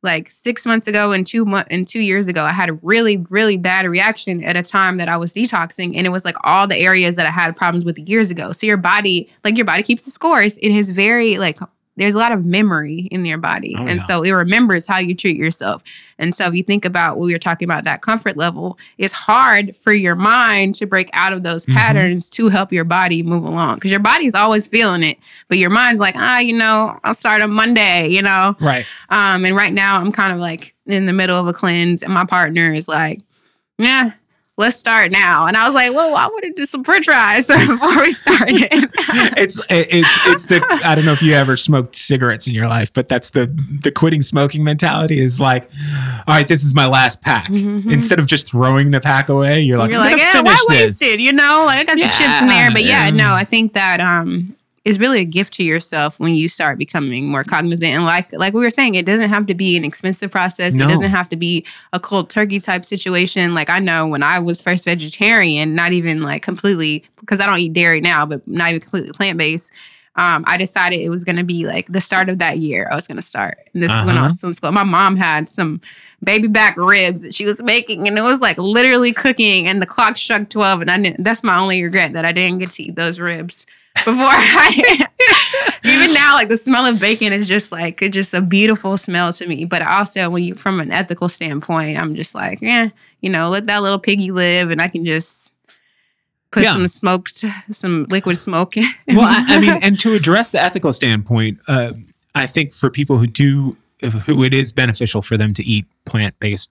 like 0.05 0.28
six 0.28 0.66
months 0.66 0.88
ago 0.88 1.12
and 1.12 1.24
two 1.26 1.44
months 1.44 1.68
and 1.70 1.86
two 1.86 2.00
years 2.00 2.26
ago, 2.26 2.44
I 2.44 2.50
had 2.53 2.68
a 2.68 2.72
really, 2.82 3.18
really 3.30 3.57
bad 3.57 3.86
reaction 3.86 4.42
at 4.42 4.57
a 4.57 4.62
time 4.62 4.96
that 4.96 5.09
I 5.09 5.16
was 5.16 5.32
detoxing. 5.32 5.96
And 5.96 6.07
it 6.07 6.11
was 6.11 6.24
like 6.24 6.34
all 6.42 6.66
the 6.66 6.76
areas 6.76 7.14
that 7.16 7.26
I 7.26 7.30
had 7.30 7.55
problems 7.55 7.84
with 7.84 7.98
years 7.98 8.30
ago. 8.30 8.50
So 8.53 8.66
your 8.66 8.76
body, 8.76 9.30
like 9.44 9.57
your 9.57 9.64
body 9.64 9.82
keeps 9.84 10.05
the 10.05 10.11
scores. 10.11 10.57
It 10.59 10.70
is 10.72 10.90
very 10.90 11.38
like 11.38 11.61
there's 11.97 12.14
a 12.14 12.18
lot 12.18 12.32
of 12.32 12.45
memory 12.47 13.09
in 13.11 13.24
your 13.26 13.36
body. 13.38 13.74
Oh, 13.78 13.86
and 13.86 14.01
yeah. 14.01 14.07
so 14.07 14.22
it 14.22 14.30
remembers 14.30 14.86
how 14.86 14.99
you 14.99 15.14
treat 15.14 15.36
yourself. 15.36 15.82
And 16.18 16.34
so 16.34 16.47
if 16.47 16.55
you 16.55 16.62
think 16.62 16.84
about 16.86 17.18
what 17.18 17.26
we 17.26 17.32
were 17.32 17.38
talking 17.38 17.66
about, 17.66 17.84
that 17.84 18.01
comfort 18.01 18.36
level, 18.36 18.78
it's 18.97 19.12
hard 19.12 19.76
for 19.76 19.93
your 19.93 20.14
mind 20.14 20.74
to 20.76 20.86
break 20.86 21.11
out 21.12 21.32
of 21.34 21.43
those 21.43 21.66
Mhm. 21.66 21.74
patterns 21.74 22.30
to 22.30 22.49
help 22.49 22.72
your 22.72 22.84
body 22.84 23.22
move 23.22 23.45
along. 23.45 23.74
Because 23.74 23.90
your 23.90 24.01
body's 24.01 24.34
always 24.34 24.66
feeling 24.66 25.03
it, 25.03 25.18
but 25.49 25.59
your 25.59 25.68
mind's 25.70 26.01
like, 26.01 26.14
ah, 26.16 26.38
you 26.38 26.55
know, 26.55 26.99
I'll 27.05 27.14
start 27.14 27.43
on 27.43 27.51
Monday, 27.51 28.09
you 28.09 28.22
know? 28.22 28.57
Right. 28.61 28.86
Um, 29.11 29.45
and 29.45 29.55
right 29.55 29.72
now 29.72 30.01
I'm 30.01 30.12
kind 30.12 30.32
of 30.32 30.38
like 30.38 30.74
in 30.86 31.05
the 31.07 31.12
middle 31.12 31.38
of 31.38 31.47
a 31.47 31.53
cleanse, 31.53 32.03
and 32.03 32.12
my 32.12 32.24
partner 32.24 32.72
is 32.72 32.88
like, 32.88 33.20
yeah, 33.78 34.12
let's 34.59 34.76
start 34.76 35.11
now. 35.11 35.46
And 35.46 35.57
I 35.57 35.66
was 35.66 35.74
like, 35.74 35.92
well, 35.92 36.14
I 36.14 36.26
want 36.26 36.44
to 36.44 36.53
do 36.53 36.66
some 36.66 36.84
french 36.84 37.07
fries 37.07 37.46
before 37.66 37.96
we 38.00 38.12
started. 38.12 38.59
it's 39.38 39.59
it's 39.70 40.26
it's 40.26 40.46
the 40.46 40.80
I 40.84 40.94
don't 40.94 41.05
know 41.05 41.12
if 41.12 41.22
you 41.22 41.34
ever 41.34 41.57
smoked 41.57 41.94
cigarettes 41.94 42.46
in 42.46 42.55
your 42.55 42.68
life, 42.68 42.92
but 42.92 43.09
that's 43.09 43.30
the 43.30 43.46
the 43.82 43.90
quitting 43.90 44.22
smoking 44.22 44.62
mentality 44.62 45.18
is 45.18 45.40
like, 45.40 45.70
all 46.26 46.34
right, 46.34 46.46
this 46.46 46.64
is 46.64 46.74
my 46.74 46.86
last 46.86 47.22
pack. 47.22 47.48
Mhm. 47.48 47.90
Instead 47.90 48.18
of 48.18 48.26
just 48.26 48.50
throwing 48.50 48.90
the 48.90 49.00
pack 49.00 49.28
away, 49.28 49.61
you're 49.62 49.78
like, 49.78 49.90
You're 49.90 50.00
I'm 50.00 50.12
like, 50.12 50.18
yeah, 50.20 50.40
why 50.42 50.57
it? 50.70 51.20
You 51.20 51.32
know, 51.32 51.64
like 51.66 51.78
I 51.78 51.84
got 51.84 51.98
some 51.98 52.09
chips 52.11 52.40
in 52.42 52.48
there. 52.48 52.70
But 52.70 52.84
yeah, 52.84 53.07
Yeah. 53.07 53.11
no, 53.11 53.32
I 53.34 53.44
think 53.44 53.72
that 53.72 54.00
um 54.00 54.55
is 54.84 54.98
really 54.98 55.20
a 55.20 55.24
gift 55.24 55.54
to 55.54 55.62
yourself 55.62 56.18
when 56.18 56.34
you 56.34 56.48
start 56.48 56.76
becoming 56.78 57.28
more 57.28 57.44
cognizant. 57.44 57.92
And 57.92 58.04
like 58.04 58.32
like 58.32 58.52
we 58.52 58.60
were 58.60 58.70
saying, 58.70 58.94
it 58.96 59.06
doesn't 59.06 59.28
have 59.28 59.46
to 59.46 59.54
be 59.54 59.76
an 59.76 59.84
expensive 59.84 60.30
process. 60.30 60.74
No. 60.74 60.84
It 60.86 60.88
doesn't 60.88 61.10
have 61.10 61.28
to 61.28 61.36
be 61.36 61.64
a 61.92 62.00
cold 62.00 62.30
turkey 62.30 62.58
type 62.58 62.84
situation. 62.84 63.54
Like 63.54 63.70
I 63.70 63.78
know 63.78 64.08
when 64.08 64.22
I 64.22 64.40
was 64.40 64.60
first 64.60 64.84
vegetarian, 64.84 65.74
not 65.74 65.92
even 65.92 66.22
like 66.22 66.42
completely 66.42 67.04
because 67.20 67.38
I 67.38 67.46
don't 67.46 67.60
eat 67.60 67.72
dairy 67.72 68.00
now, 68.00 68.26
but 68.26 68.46
not 68.48 68.70
even 68.70 68.80
completely 68.80 69.12
plant 69.12 69.38
based. 69.38 69.72
Um, 70.16 70.44
I 70.46 70.56
decided 70.58 71.00
it 71.00 71.08
was 71.08 71.24
gonna 71.24 71.44
be 71.44 71.64
like 71.64 71.86
the 71.86 72.00
start 72.00 72.28
of 72.28 72.38
that 72.40 72.58
year. 72.58 72.88
I 72.90 72.94
was 72.96 73.06
gonna 73.06 73.22
start, 73.22 73.58
and 73.72 73.82
this 73.82 73.90
is 73.90 74.04
when 74.04 74.16
I 74.16 74.18
Uh-huh. 74.18 74.24
was 74.24 74.36
still 74.36 74.48
in 74.50 74.54
school. 74.54 74.70
My 74.72 74.82
mom 74.84 75.16
had 75.16 75.48
some 75.48 75.80
baby 76.22 76.48
back 76.48 76.76
ribs 76.76 77.22
that 77.22 77.34
she 77.34 77.44
was 77.46 77.62
making, 77.62 78.06
and 78.06 78.18
it 78.18 78.22
was 78.22 78.40
like 78.40 78.58
literally 78.58 79.12
cooking. 79.12 79.66
And 79.66 79.80
the 79.80 79.86
clock 79.86 80.16
struck 80.18 80.50
twelve, 80.50 80.82
and 80.82 80.90
I 80.90 81.00
didn't. 81.00 81.22
That's 81.24 81.42
my 81.42 81.56
only 81.58 81.82
regret 81.82 82.12
that 82.12 82.26
I 82.26 82.32
didn't 82.32 82.58
get 82.58 82.72
to 82.72 82.82
eat 82.82 82.96
those 82.96 83.18
ribs 83.20 83.64
before 84.05 84.14
I. 84.16 85.07
even 85.84 86.14
now, 86.14 86.34
like 86.34 86.48
the 86.48 86.57
smell 86.57 86.86
of 86.86 87.00
bacon 87.00 87.32
is 87.32 87.48
just 87.48 87.72
like 87.72 88.03
it's 88.03 88.14
just 88.14 88.34
a 88.34 88.40
beautiful 88.40 88.96
smell 88.96 89.32
to 89.32 89.46
me. 89.46 89.64
But 89.64 89.82
also, 89.82 90.28
when 90.30 90.44
you 90.44 90.55
from 90.55 90.80
an 90.80 90.90
ethical 90.92 91.28
standpoint, 91.28 92.00
I'm 92.00 92.14
just 92.14 92.34
like, 92.34 92.61
yeah, 92.61 92.88
you 93.20 93.30
know, 93.30 93.48
let 93.48 93.66
that 93.66 93.82
little 93.82 93.98
piggy 93.98 94.30
live, 94.30 94.70
and 94.70 94.80
I 94.80 94.88
can 94.88 95.05
just 95.05 95.50
put 96.50 96.62
Yeah. 96.64 96.72
some 96.74 96.86
smoked, 96.88 97.44
some 97.70 98.05
liquid 98.11 98.36
smoke. 98.36 98.76
in. 98.76 98.84
well, 99.09 99.20
I, 99.26 99.57
I 99.57 99.61
mean, 99.61 99.70
and 99.82 99.98
to 100.00 100.14
address 100.14 100.50
the 100.50 100.61
ethical 100.61 100.92
standpoint, 100.92 101.61
uh, 101.68 101.92
I 102.34 102.46
think 102.46 102.72
for 102.72 102.90
people 102.90 103.18
who 103.18 103.26
do, 103.26 103.76
who 104.26 104.44
it 104.44 104.53
is 104.55 104.72
beneficial 104.72 105.22
for 105.22 105.36
them 105.36 105.55
to 105.55 105.64
eat 105.64 105.86
plant 106.05 106.38
based, 106.40 106.70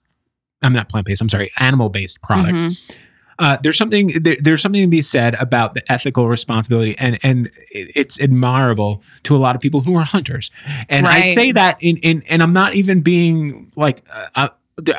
I'm 0.61 0.73
not 0.73 0.89
plant 0.89 1.07
based, 1.07 1.21
I'm 1.21 1.29
sorry, 1.29 1.51
animal 1.59 1.89
based 1.89 2.21
products. 2.21 2.63
Mhm. 2.63 2.95
Uh, 3.41 3.57
there's 3.63 3.77
something 3.77 4.11
there, 4.21 4.37
there's 4.39 4.61
something 4.61 4.81
to 4.83 4.87
be 4.87 5.01
said 5.01 5.33
about 5.35 5.73
the 5.73 5.81
ethical 5.91 6.27
responsibility, 6.29 6.95
and 6.99 7.17
and 7.23 7.49
it's 7.71 8.19
admirable 8.21 9.01
to 9.23 9.35
a 9.35 9.39
lot 9.39 9.55
of 9.55 9.61
people 9.61 9.81
who 9.81 9.95
are 9.95 10.03
hunters. 10.05 10.51
And 10.87 11.07
I 11.07 11.21
say 11.21 11.51
that 11.51 11.77
in 11.81 11.97
in 11.97 12.21
and 12.29 12.43
I'm 12.43 12.53
not 12.53 12.75
even 12.75 13.01
being 13.01 13.71
like 13.75 14.03
uh, 14.13 14.27
I, 14.35 14.49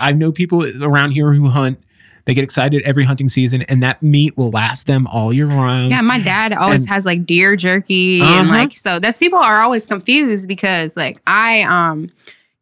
I 0.01 0.13
know 0.13 0.33
people 0.33 0.65
around 0.85 1.13
here 1.13 1.33
who 1.33 1.49
hunt. 1.51 1.79
They 2.25 2.35
get 2.35 2.45
excited 2.45 2.83
every 2.85 3.03
hunting 3.05 3.29
season, 3.29 3.63
and 3.63 3.83
that 3.83 4.01
meat 4.01 4.37
will 4.37 4.51
last 4.53 4.87
them 4.87 5.09
all 5.09 5.33
year 5.33 5.47
round. 5.47 5.91
Yeah, 5.91 6.03
my 6.03 6.21
dad 6.21 6.53
always 6.53 6.83
And- 6.83 6.89
has 6.91 7.05
like 7.05 7.27
deer 7.27 7.57
jerky 7.57 8.21
and 8.21 8.47
Uh-huh. 8.47 8.51
like 8.59 8.73
so 8.73 9.01
that's 9.01 9.19
people 9.19 9.41
are 9.41 9.61
always 9.61 9.85
confused 9.85 10.47
because 10.47 10.97
like 10.97 11.21
I 11.27 11.63
um 11.63 12.11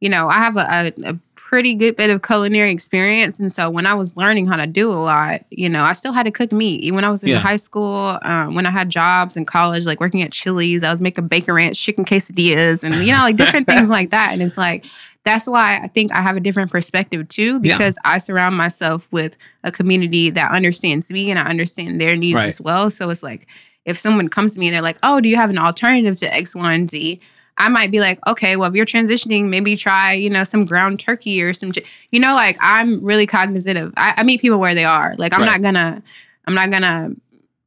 you 0.01 0.09
know 0.09 0.29
I 0.29 0.35
have 0.39 0.57
a, 0.57 0.61
a, 1.07 1.11
a 1.11 1.19
pretty 1.51 1.75
good 1.75 1.97
bit 1.97 2.11
of 2.11 2.23
culinary 2.23 2.71
experience 2.71 3.41
and 3.41 3.53
so 3.53 3.69
when 3.69 3.85
I 3.85 3.93
was 3.95 4.17
learning 4.17 4.47
how 4.47 4.55
to 4.55 4.69
do 4.69 4.93
a 4.93 4.95
lot 4.95 5.41
you 5.51 5.69
know 5.69 5.83
I 5.83 5.95
still 5.95 6.13
had 6.13 6.23
to 6.27 6.31
cook 6.31 6.53
meat 6.53 6.81
even 6.83 6.95
when 6.95 7.05
I 7.05 7.11
was 7.11 7.25
in 7.25 7.31
Yeah. 7.31 7.41
high 7.41 7.57
school 7.57 8.19
um, 8.23 8.55
when 8.55 8.67
I 8.67 8.71
had 8.71 8.89
jobs 8.89 9.37
in 9.37 9.45
college 9.45 9.85
like 9.85 9.99
working 9.99 10.23
at 10.23 10.31
Chili's 10.31 10.85
I 10.85 10.93
was 10.93 11.01
making 11.01 11.27
bacon 11.27 11.55
ranch 11.55 11.77
chicken 11.83 12.05
quesadillas 12.05 12.85
and 12.85 12.95
you 13.05 13.11
know 13.13 13.19
like 13.23 13.37
different 13.37 13.67
things 13.73 13.89
like 13.91 14.11
that 14.11 14.33
and 14.33 14.41
it's 14.43 14.57
like 14.57 14.87
that's 15.25 15.49
why 15.49 15.81
I 15.83 15.89
think 15.89 16.13
I 16.13 16.21
have 16.23 16.37
a 16.37 16.41
different 16.41 16.71
perspective 16.71 17.27
too 17.27 17.55
Yeah. 17.65 17.77
because 17.77 17.99
I 18.05 18.19
surround 18.19 18.57
myself 18.57 19.09
with 19.11 19.37
a 19.65 19.73
community 19.73 20.31
that 20.31 20.53
understands 20.53 21.11
me 21.11 21.31
and 21.31 21.39
I 21.41 21.47
understand 21.47 22.01
their 22.01 22.15
needs 22.15 22.37
Right. 22.37 22.47
as 22.47 22.61
well. 22.61 22.91
So 22.91 23.11
it's 23.11 23.25
like 23.25 23.49
if 23.85 23.99
someone 23.99 24.29
comes 24.29 24.55
to 24.55 24.61
me 24.61 24.69
and 24.69 24.75
they're 24.75 24.83
like, 24.83 24.99
"Oh, 25.03 25.21
do 25.21 25.29
you 25.29 25.35
have 25.35 25.51
an 25.51 25.59
alternative 25.59 26.15
to 26.19 26.33
X, 26.33 26.55
Y, 26.55 26.73
and 26.75 26.89
Z?" 26.89 27.19
I 27.61 27.69
might 27.69 27.91
be 27.91 28.01
like, 28.01 28.19
"Okay, 28.27 28.57
well, 28.57 28.69
if 28.69 28.75
you're 28.75 28.87
transitioning, 28.87 29.49
maybe 29.49 29.77
try 29.77 30.13
you 30.15 30.31
know 30.31 30.43
some 30.45 30.65
ground 30.65 30.99
turkey 30.99 31.43
or 31.43 31.53
some, 31.53 31.73
you 32.11 32.19
know, 32.19 32.35
like 32.35 32.57
I'm 32.61 33.05
really 33.05 33.27
cognizant 33.27 33.79
of. 33.79 33.93
I, 33.97 34.15
I 34.17 34.23
meet 34.25 34.41
people 34.41 34.59
where 34.59 34.75
they 34.75 34.85
are. 34.85 35.15
Like 35.19 35.33
I'm 35.35 35.41
Right. 35.41 35.47
not 35.47 35.63
gonna, 35.63 36.03
I'm 36.47 36.55
not 36.55 36.71
gonna 36.71 37.11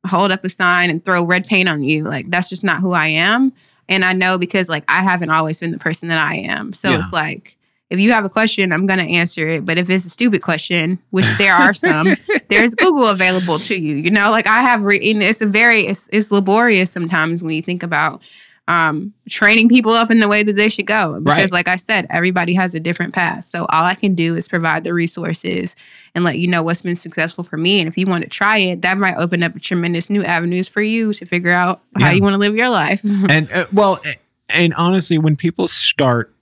hold 0.06 0.32
up 0.32 0.44
a 0.44 0.50
sign 0.50 0.90
and 0.90 1.04
throw 1.06 1.24
red 1.24 1.46
paint 1.48 1.70
on 1.70 1.82
you. 1.84 2.04
Like 2.04 2.30
that's 2.30 2.50
just 2.50 2.64
not 2.64 2.80
who 2.82 2.92
I 2.92 3.08
am. 3.08 3.54
And 3.88 4.04
I 4.04 4.14
know 4.14 4.38
because 4.38 4.68
like 4.70 4.84
I 4.88 5.04
haven't 5.04 5.30
always 5.30 5.60
been 5.60 5.72
the 5.72 5.78
person 5.78 6.10
that 6.10 6.18
I 6.18 6.36
am. 6.36 6.74
So 6.74 6.90
Yeah. 6.90 6.98
it's 7.00 7.14
like 7.14 7.56
if 7.90 8.00
you 8.00 8.12
have 8.12 8.26
a 8.26 8.30
question, 8.30 8.72
I'm 8.74 8.86
gonna 8.88 9.04
answer 9.04 9.48
it. 9.50 9.66
But 9.66 9.78
if 9.78 9.90
it's 9.90 10.06
a 10.06 10.10
stupid 10.10 10.42
question, 10.42 10.98
which 11.12 11.28
there 11.38 11.54
are 11.54 11.74
some, 11.74 12.16
there's 12.50 12.74
Google 12.76 13.08
available 13.08 13.60
to 13.60 13.76
you. 13.80 13.96
You 13.96 14.10
know, 14.10 14.32
like 14.32 14.48
I 14.48 14.62
have, 14.62 14.84
re- 14.84 15.12
and 15.12 15.22
it's 15.22 15.42
a 15.42 15.46
very, 15.46 15.86
it's, 15.86 16.10
it's 16.12 16.32
laborious 16.32 16.90
sometimes 16.92 17.44
when 17.44 17.54
you 17.54 17.62
think 17.62 17.84
about 17.84 18.24
um, 18.68 19.14
training 19.30 19.68
people 19.68 19.92
up 19.92 20.10
in 20.10 20.20
the 20.20 20.28
way 20.30 20.42
that 20.44 20.56
they 20.56 20.70
should 20.70 20.86
go. 20.86 21.20
Because, 21.20 21.38
Right. 21.38 21.52
like 21.52 21.68
I 21.68 21.76
said, 21.76 22.08
everybody 22.10 22.54
has 22.54 22.74
a 22.74 22.80
different 22.80 23.14
path. 23.14 23.44
So 23.44 23.66
all 23.66 23.84
I 23.84 23.94
can 23.94 24.16
do 24.16 24.36
is 24.38 24.48
provide 24.48 24.84
the 24.86 24.94
resources 24.94 25.76
and 26.16 26.24
let 26.24 26.38
you 26.38 26.48
know 26.48 26.64
what's 26.64 26.82
been 26.82 26.96
successful 26.96 27.44
for 27.44 27.58
me. 27.58 27.80
And 27.82 27.88
if 27.90 27.98
you 27.98 28.06
want 28.06 28.24
to 28.24 28.30
try 28.30 28.58
it, 28.60 28.82
that 28.84 28.98
might 28.98 29.16
open 29.18 29.44
up 29.44 29.60
tremendous 29.60 30.10
new 30.10 30.24
avenues 30.24 30.68
for 30.70 30.82
you 30.82 31.12
to 31.14 31.26
figure 31.26 31.52
out 31.52 31.82
how 32.00 32.06
Yeah. 32.08 32.12
you 32.14 32.22
want 32.24 32.36
to 32.36 32.38
live 32.38 32.56
your 32.56 32.70
life. 32.70 33.02
and 33.30 33.52
uh, 33.52 33.66
well 33.74 34.00
and 34.48 34.74
honestly 34.76 35.18
when 35.18 35.36
people 35.36 35.68
start 35.68 36.34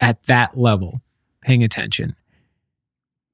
at 0.00 0.22
that 0.24 0.58
level 0.58 1.00
paying 1.42 1.62
attention 1.62 2.16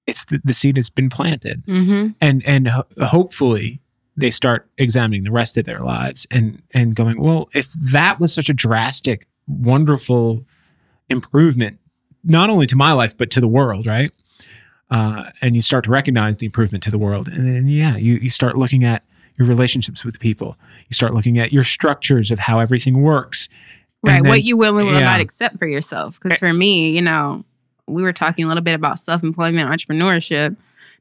it's 0.06 0.24
the, 0.26 0.40
the 0.44 0.52
seed 0.54 0.76
has 0.76 0.90
been 0.90 1.08
planted 1.10 1.64
mm-hmm. 1.66 2.08
and 2.20 2.42
and 2.46 2.68
ho- 2.68 2.86
hopefully 3.06 3.80
they 4.18 4.30
start 4.30 4.68
examining 4.78 5.24
the 5.24 5.30
rest 5.30 5.56
of 5.56 5.64
their 5.64 5.80
lives 5.80 6.26
and 6.30 6.60
and 6.72 6.94
going 6.94 7.20
well 7.20 7.48
if 7.54 7.72
that 7.72 8.18
was 8.20 8.32
such 8.34 8.48
a 8.48 8.54
drastic 8.54 9.26
wonderful 9.46 10.44
improvement 11.08 11.78
not 12.24 12.50
only 12.50 12.66
to 12.66 12.76
my 12.76 12.92
life 12.92 13.16
but 13.16 13.30
to 13.30 13.40
the 13.40 13.48
world 13.48 13.86
right 13.86 14.12
uh, 14.90 15.24
and 15.42 15.54
you 15.54 15.60
start 15.62 15.84
to 15.84 15.90
recognize 15.90 16.38
the 16.38 16.46
improvement 16.46 16.82
to 16.82 16.90
the 16.90 16.98
world 16.98 17.28
and 17.28 17.46
then 17.46 17.68
yeah 17.68 17.96
you, 17.96 18.14
you 18.14 18.30
start 18.30 18.56
looking 18.56 18.84
at 18.84 19.04
your 19.36 19.46
relationships 19.46 20.04
with 20.04 20.18
people 20.18 20.56
you 20.88 20.94
start 20.94 21.14
looking 21.14 21.38
at 21.38 21.52
your 21.52 21.64
structures 21.64 22.30
of 22.30 22.38
how 22.40 22.58
everything 22.58 23.02
works 23.02 23.48
Right. 24.02 24.22
then- 24.22 24.30
what 24.30 24.44
you 24.44 24.56
will 24.56 24.78
and 24.78 24.86
will 24.86 24.94
yeah. 24.94 25.00
not 25.00 25.20
accept 25.20 25.58
for 25.58 25.66
yourself. 25.66 26.20
Because 26.20 26.38
for 26.38 26.52
me, 26.52 26.90
you 26.90 27.02
know, 27.02 27.44
we 27.88 28.00
were 28.04 28.12
talking 28.12 28.44
a 28.44 28.48
little 28.48 28.62
bit 28.62 28.74
about 28.74 29.00
self 29.00 29.24
employment, 29.24 29.68
entrepreneurship. 29.68 30.56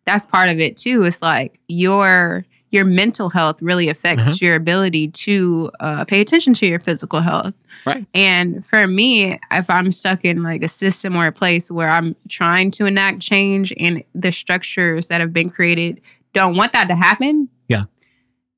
That's 0.05 0.25
part 0.25 0.49
of 0.49 0.59
it 0.59 0.77
too. 0.77 1.03
It's 1.03 1.21
like 1.21 1.59
your 1.67 2.43
your 2.69 2.83
mental 2.85 3.29
health 3.29 3.61
really 3.61 3.87
affects 3.89 4.23
Uh-huh. 4.23 4.35
your 4.41 4.55
ability 4.55 5.07
to 5.09 5.71
uh, 5.79 6.03
pay 6.05 6.19
attention 6.19 6.53
to 6.55 6.65
your 6.67 6.79
physical 6.79 7.21
health. 7.21 7.53
Right. 7.85 8.05
And 8.13 8.65
for 8.65 8.87
me, 8.87 9.39
if 9.51 9.69
I'm 9.69 9.91
stuck 9.91 10.25
in 10.25 10.43
like 10.43 10.63
a 10.63 10.67
system 10.67 11.15
or 11.15 11.27
a 11.27 11.31
place 11.31 11.71
where 11.71 11.89
I'm 11.89 12.15
trying 12.27 12.71
to 12.71 12.85
enact 12.85 13.21
change 13.21 13.73
and 13.79 14.03
the 14.13 14.31
structures 14.31 15.07
that 15.07 15.21
have 15.21 15.31
been 15.31 15.49
created 15.49 16.01
don't 16.33 16.57
want 16.57 16.73
that 16.73 16.87
to 16.89 16.95
happen, 16.95 17.47
Yeah. 17.69 17.85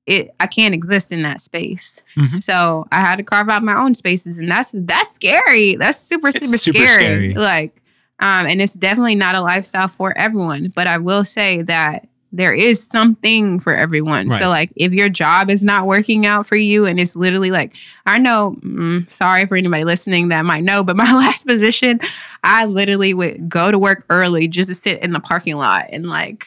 it 0.07 0.31
I 0.39 0.47
can't 0.47 0.73
exist 0.73 1.11
in 1.11 1.21
that 1.21 1.39
space. 1.39 2.01
Mhm. 2.17 2.41
So 2.41 2.87
I 2.91 3.01
had 3.01 3.17
to 3.17 3.23
carve 3.23 3.47
out 3.49 3.61
my 3.63 3.75
own 3.75 3.93
spaces, 3.93 4.39
and 4.39 4.49
that's 4.49 4.73
that's 4.75 5.11
scary. 5.11 5.75
That's 5.75 5.99
super 5.99 6.31
super, 6.31 6.45
super 6.57 6.77
scary. 6.79 6.93
scary. 6.93 7.33
Like, 7.35 7.81
um, 8.19 8.47
and 8.47 8.59
it's 8.61 8.73
definitely 8.73 9.15
not 9.15 9.35
a 9.35 9.41
lifestyle 9.41 9.87
for 9.87 10.17
everyone. 10.17 10.73
But 10.75 10.87
I 10.87 10.97
will 10.97 11.23
say 11.23 11.61
that 11.61 12.08
there 12.31 12.53
is 12.53 12.85
something 12.85 13.57
for 13.59 13.73
everyone. 13.73 14.29
Right. 14.29 14.39
So 14.39 14.49
like, 14.49 14.71
if 14.75 14.93
your 14.93 15.09
job 15.09 15.49
is 15.49 15.63
not 15.63 15.87
working 15.87 16.25
out 16.25 16.45
for 16.45 16.55
you, 16.55 16.85
and 16.85 16.99
it's 16.99 17.15
literally 17.15 17.49
like, 17.51 17.73
I 18.05 18.17
know. 18.19 18.55
Mm, 18.61 19.11
sorry 19.13 19.45
for 19.47 19.55
anybody 19.55 19.83
listening 19.83 20.27
that 20.29 20.45
might 20.45 20.63
know, 20.63 20.83
but 20.83 20.95
my 20.97 21.11
last 21.11 21.47
position, 21.47 21.99
I 22.43 22.65
literally 22.65 23.13
would 23.13 23.49
go 23.49 23.71
to 23.71 23.79
work 23.79 24.05
early 24.09 24.47
just 24.47 24.69
to 24.69 24.75
sit 24.75 25.01
in 25.01 25.11
the 25.11 25.19
parking 25.19 25.55
lot 25.57 25.85
and 25.91 26.07
like 26.07 26.45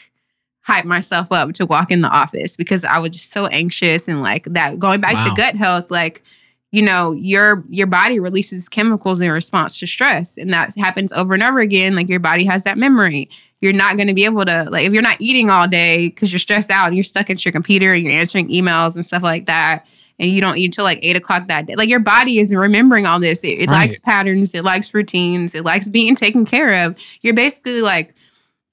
hype 0.65 0.85
myself 0.85 1.33
up 1.33 1.53
to 1.55 1.67
walk 1.67 1.91
in 1.91 2.01
the 2.03 2.09
office 2.09 2.57
because 2.57 2.85
I 2.85 2.99
was 3.01 3.11
just 3.11 3.31
so 3.33 3.47
anxious 3.49 4.07
and 4.07 4.23
like 4.23 4.45
that 4.45 4.79
going 4.79 5.01
back 5.01 5.15
Wow. 5.17 5.25
to 5.25 5.35
gut 5.35 5.57
health 5.57 5.91
like 5.91 6.23
you 6.73 6.83
know 6.83 7.13
your 7.13 7.63
your 7.69 7.87
body 7.87 8.19
releases 8.19 8.69
chemicals 8.69 9.21
in 9.21 9.31
response 9.31 9.79
to 9.79 9.87
stress 9.87 10.37
and 10.37 10.53
that 10.53 10.75
happens 10.77 11.13
over 11.13 11.35
and 11.35 11.43
over 11.43 11.61
again 11.61 11.95
like 11.95 12.09
your 12.09 12.19
body 12.21 12.45
has 12.45 12.65
that 12.65 12.77
memory 12.77 13.29
you're 13.61 13.73
not 13.73 13.97
going 13.97 14.09
to 14.09 14.15
be 14.15 14.25
able 14.25 14.45
to 14.45 14.69
like 14.71 14.85
if 14.87 14.93
you're 14.93 15.03
not 15.03 15.21
eating 15.21 15.49
all 15.51 15.69
day 15.69 16.09
because 16.09 16.33
you're 16.33 16.39
stressed 16.41 16.71
out 16.71 16.87
and 16.89 16.97
you're 16.97 17.05
stuck 17.05 17.31
at 17.31 17.45
your 17.45 17.53
computer 17.53 17.93
and 17.93 18.03
you're 18.03 18.13
answering 18.13 18.49
emails 18.49 18.97
and 18.97 19.07
stuff 19.07 19.23
like 19.23 19.47
that 19.47 19.87
and 20.19 20.31
you 20.31 20.41
don't 20.41 20.57
eat 20.59 20.67
until 20.67 20.85
like 20.85 20.99
eight 21.03 21.17
o'clock 21.17 21.49
that 21.49 21.67
day. 21.67 21.75
Like 21.75 21.89
your 21.89 21.99
body 21.99 22.39
isn't 22.39 22.57
remembering 22.57 23.07
all 23.07 23.19
this. 23.19 23.43
It, 23.43 23.61
it 23.61 23.71
Right. 23.71 23.81
likes 23.89 23.99
patterns, 23.99 24.55
it 24.55 24.63
likes 24.63 24.93
routines, 24.95 25.55
it 25.55 25.65
likes 25.65 25.89
being 25.89 26.15
taken 26.15 26.45
care 26.45 26.87
of. 26.87 26.99
You're 27.23 27.35
basically 27.35 27.81
like 27.81 28.15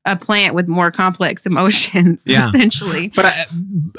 a 0.05 0.15
plant 0.17 0.53
with 0.53 0.67
more 0.67 0.91
complex 0.91 1.45
emotions, 1.51 2.23
Yeah. 2.27 2.49
essentially. 2.49 3.07
But 3.15 3.25
I, 3.27 3.45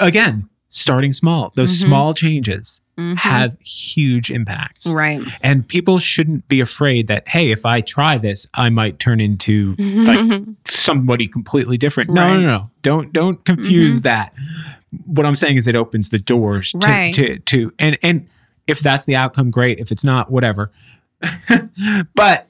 again, 0.01 0.49
starting 0.71 1.13
small, 1.13 1.53
those 1.57 1.73
Mhm. 1.77 1.87
small 1.87 2.15
changes 2.15 2.81
Mhm. 2.99 3.17
have 3.19 3.57
huge 3.61 4.31
impacts. 4.31 4.87
right. 4.87 5.21
And 5.43 5.67
people 5.67 5.99
shouldn't 5.99 6.47
be 6.49 6.61
afraid 6.61 7.07
that, 7.09 7.29
hey, 7.29 7.51
if 7.51 7.67
I 7.67 7.81
try 7.81 8.19
this, 8.19 8.47
I 8.55 8.71
might 8.71 8.99
turn 8.99 9.21
into 9.21 9.75
like 9.79 10.43
somebody 10.65 11.27
completely 11.27 11.77
different. 11.77 12.11
No, 12.11 12.23
Right. 12.23 12.31
Mm-hmm. 12.37 12.43
no, 12.47 12.57
no. 12.59 12.71
Don't 12.83 13.13
don't 13.13 13.45
confuse 13.45 14.03
that. 14.03 14.33
What 15.07 15.27
I'm 15.27 15.37
saying 15.37 15.57
is 15.57 15.67
it 15.67 15.75
opens 15.77 16.11
the 16.11 16.19
doors 16.19 16.73
to, 16.73 16.79
Right. 16.79 17.15
to 17.15 17.39
to 17.39 17.73
and 17.79 17.99
and 18.03 18.27
if 18.67 18.81
that's 18.81 19.05
the 19.07 19.17
outcome, 19.17 19.51
great. 19.51 19.79
If 19.81 19.91
it's 19.91 20.05
not, 20.05 20.31
whatever. 20.31 20.71
but 22.15 22.47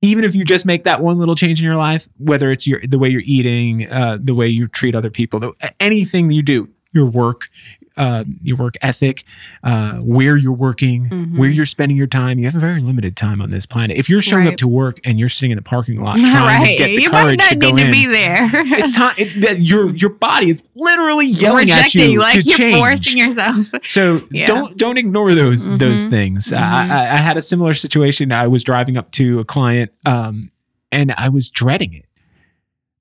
even 0.00 0.22
if 0.24 0.34
you 0.34 0.44
just 0.44 0.64
make 0.64 0.84
that 0.84 1.02
one 1.02 1.18
little 1.18 1.34
change 1.34 1.58
in 1.60 1.64
your 1.64 1.76
life, 1.76 2.08
whether 2.18 2.50
it's 2.50 2.66
your 2.66 2.80
the 2.86 2.98
way 2.98 3.08
you're 3.08 3.22
eating, 3.24 3.90
uh, 3.90 4.16
the 4.20 4.34
way 4.34 4.46
you 4.48 4.68
treat 4.68 4.94
other 4.94 5.10
people, 5.10 5.40
the, 5.40 5.52
anything 5.80 6.30
you 6.30 6.42
do, 6.42 6.68
your 6.98 7.06
work, 7.06 7.48
uh, 7.96 8.22
your 8.42 8.56
work 8.56 8.74
ethic, 8.80 9.24
uh, 9.64 9.94
where 9.94 10.36
you're 10.36 10.52
working, 10.52 11.08
Mhm. 11.08 11.36
where 11.36 11.48
you're 11.48 11.66
spending 11.66 11.96
your 11.96 12.06
time. 12.06 12.38
You 12.38 12.44
have 12.44 12.54
a 12.54 12.60
very 12.60 12.80
limited 12.80 13.16
time 13.16 13.40
on 13.42 13.50
this 13.50 13.66
planet. 13.66 13.96
If 13.96 14.08
you're 14.08 14.22
showing 14.22 14.46
up 14.46 14.54
to 14.56 14.68
work 14.68 15.00
and 15.04 15.18
you're 15.18 15.28
sitting 15.28 15.50
in 15.50 15.58
a 15.58 15.62
parking 15.62 16.00
lot 16.00 16.16
trying 16.18 16.32
right. 16.62 16.78
to 16.78 16.84
get 16.84 16.96
the 16.96 17.02
you 17.02 17.10
might 17.10 17.36
not 17.38 17.48
to 17.48 17.56
go 17.56 17.70
need 17.72 17.86
to 17.86 17.90
be 17.90 18.06
there. 18.06 18.48
it's 18.52 18.94
time. 18.94 19.14
It, 19.18 19.40
that 19.42 19.60
your 19.60 19.94
your 19.96 20.10
body 20.10 20.48
is 20.50 20.62
literally 20.76 21.26
yelling 21.26 21.70
at 21.72 21.76
Rejecting, 21.78 22.10
you 22.10 22.20
like 22.20 22.34
you're 22.46 22.56
change. 22.56 22.76
forcing 22.76 23.18
yourself. 23.18 23.70
So 23.84 24.22
Yeah. 24.30 24.46
don't 24.46 24.76
don't 24.76 24.98
ignore 24.98 25.34
those 25.34 25.64
those 25.66 26.04
Mhm. 26.06 26.10
things. 26.10 26.48
Mhm. 26.52 26.58
I, 26.58 26.82
I, 26.88 27.14
I 27.14 27.16
had 27.16 27.36
a 27.36 27.42
similar 27.42 27.74
situation. 27.74 28.30
I 28.32 28.46
was 28.46 28.62
driving 28.62 28.96
up 28.96 29.10
to 29.12 29.40
a 29.40 29.44
client, 29.44 29.90
um, 30.06 30.50
and 30.92 31.12
I 31.18 31.28
was 31.30 31.48
dreading 31.48 31.94
it. 31.94 32.04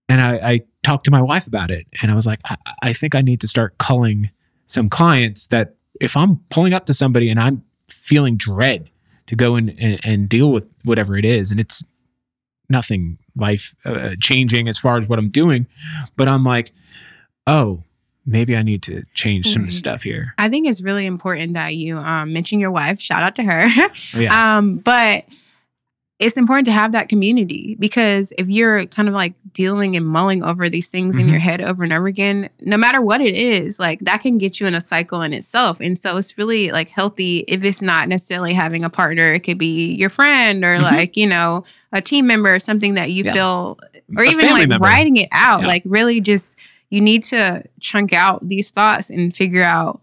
And 0.09 0.21
I, 0.21 0.35
I 0.51 0.61
talked 0.83 1.05
to 1.05 1.11
my 1.11 1.21
wife 1.21 1.47
about 1.47 1.69
it, 1.69 1.85
and 2.01 2.11
I 2.11 2.15
was 2.15 2.25
like, 2.25 2.39
I, 2.45 2.55
I 2.81 2.93
think 2.93 3.13
I 3.15 3.21
need 3.21 3.41
to 3.41 3.47
start 3.47 3.77
culling 3.77 4.31
some 4.67 4.89
clients 4.89 5.47
that 5.47 5.75
if 5.99 6.15
I'm 6.15 6.37
pulling 6.49 6.73
up 6.73 6.85
to 6.85 6.93
somebody 6.93 7.29
and 7.29 7.39
I'm 7.39 7.63
feeling 7.89 8.37
dread 8.37 8.89
to 9.27 9.35
go 9.35 9.55
in 9.57 9.69
and, 9.71 9.99
and 10.03 10.29
deal 10.29 10.51
with 10.51 10.65
whatever 10.85 11.17
it 11.17 11.25
is, 11.25 11.51
and 11.51 11.59
it's 11.59 11.83
nothing 12.69 13.17
life 13.35 13.75
uh, 13.85 14.11
changing 14.19 14.67
as 14.67 14.77
far 14.77 14.97
as 14.97 15.07
what 15.07 15.19
I'm 15.19 15.29
doing, 15.29 15.67
but 16.15 16.27
I'm 16.27 16.43
like, 16.43 16.71
oh, 17.45 17.83
maybe 18.25 18.55
I 18.57 18.61
need 18.61 18.83
to 18.83 19.03
change 19.13 19.51
some 19.51 19.63
Right. 19.63 19.73
stuff 19.73 20.03
here. 20.03 20.33
I 20.37 20.49
think 20.49 20.67
it's 20.67 20.81
really 20.81 21.05
important 21.05 21.53
that 21.53 21.75
you 21.75 21.97
um, 21.97 22.33
mention 22.33 22.59
your 22.59 22.71
wife. 22.71 22.99
Shout 22.99 23.23
out 23.23 23.35
to 23.37 23.43
her. 23.43 23.65
Oh, 23.67 24.19
yeah. 24.19 24.57
um, 24.57 24.77
but 24.77 25.25
it's 26.19 26.35
important 26.35 26.65
to 26.65 26.71
have 26.71 26.93
that 26.93 27.09
community 27.09 27.75
because 27.79 28.33
if 28.39 28.49
you're 28.49 28.85
kind 28.87 29.07
of 29.07 29.13
like 29.13 29.33
dealing 29.53 29.95
and 29.95 30.03
mulling 30.05 30.43
over 30.43 30.67
these 30.67 30.89
things 30.89 31.15
in 31.15 31.27
Mhm. 31.27 31.29
your 31.29 31.39
head 31.39 31.61
over 31.61 31.83
and 31.83 31.93
over 31.93 32.07
again, 32.07 32.49
no 32.61 32.75
matter 32.75 33.01
what 33.01 33.21
it 33.21 33.35
is, 33.35 33.79
like 33.79 33.99
that 33.99 34.21
can 34.21 34.39
get 34.39 34.59
you 34.59 34.65
in 34.65 34.73
a 34.73 34.81
cycle 34.81 35.21
in 35.21 35.31
itself. 35.31 35.79
And 35.79 35.95
so 35.95 36.17
it's 36.17 36.35
really 36.35 36.71
like 36.71 36.89
healthy 36.89 37.45
if 37.47 37.63
it's 37.63 37.83
not 37.83 38.09
necessarily 38.09 38.53
having 38.53 38.83
a 38.83 38.89
partner, 38.89 39.31
it 39.33 39.41
could 39.41 39.59
be 39.59 39.93
your 39.93 40.09
friend 40.09 40.63
or 40.63 40.77
Mhm. 40.79 40.81
like, 40.83 41.17
you 41.17 41.27
know, 41.27 41.63
a 41.93 42.01
team 42.01 42.25
member 42.25 42.51
or 42.53 42.59
something 42.59 42.95
that 42.95 43.11
you 43.11 43.23
Yeah. 43.23 43.33
feel 43.33 43.77
or 44.17 44.23
A 44.23 44.27
even 44.29 44.49
like 44.49 44.69
member. 44.69 44.83
writing 44.83 45.17
it 45.17 45.29
out. 45.31 45.61
Yeah. 45.61 45.67
Like 45.67 45.83
really 45.85 46.19
just 46.19 46.55
you 46.89 46.99
need 47.01 47.21
to 47.21 47.61
chunk 47.79 48.11
out 48.13 48.47
these 48.47 48.71
thoughts 48.71 49.09
and 49.11 49.35
figure 49.35 49.61
out 49.63 50.01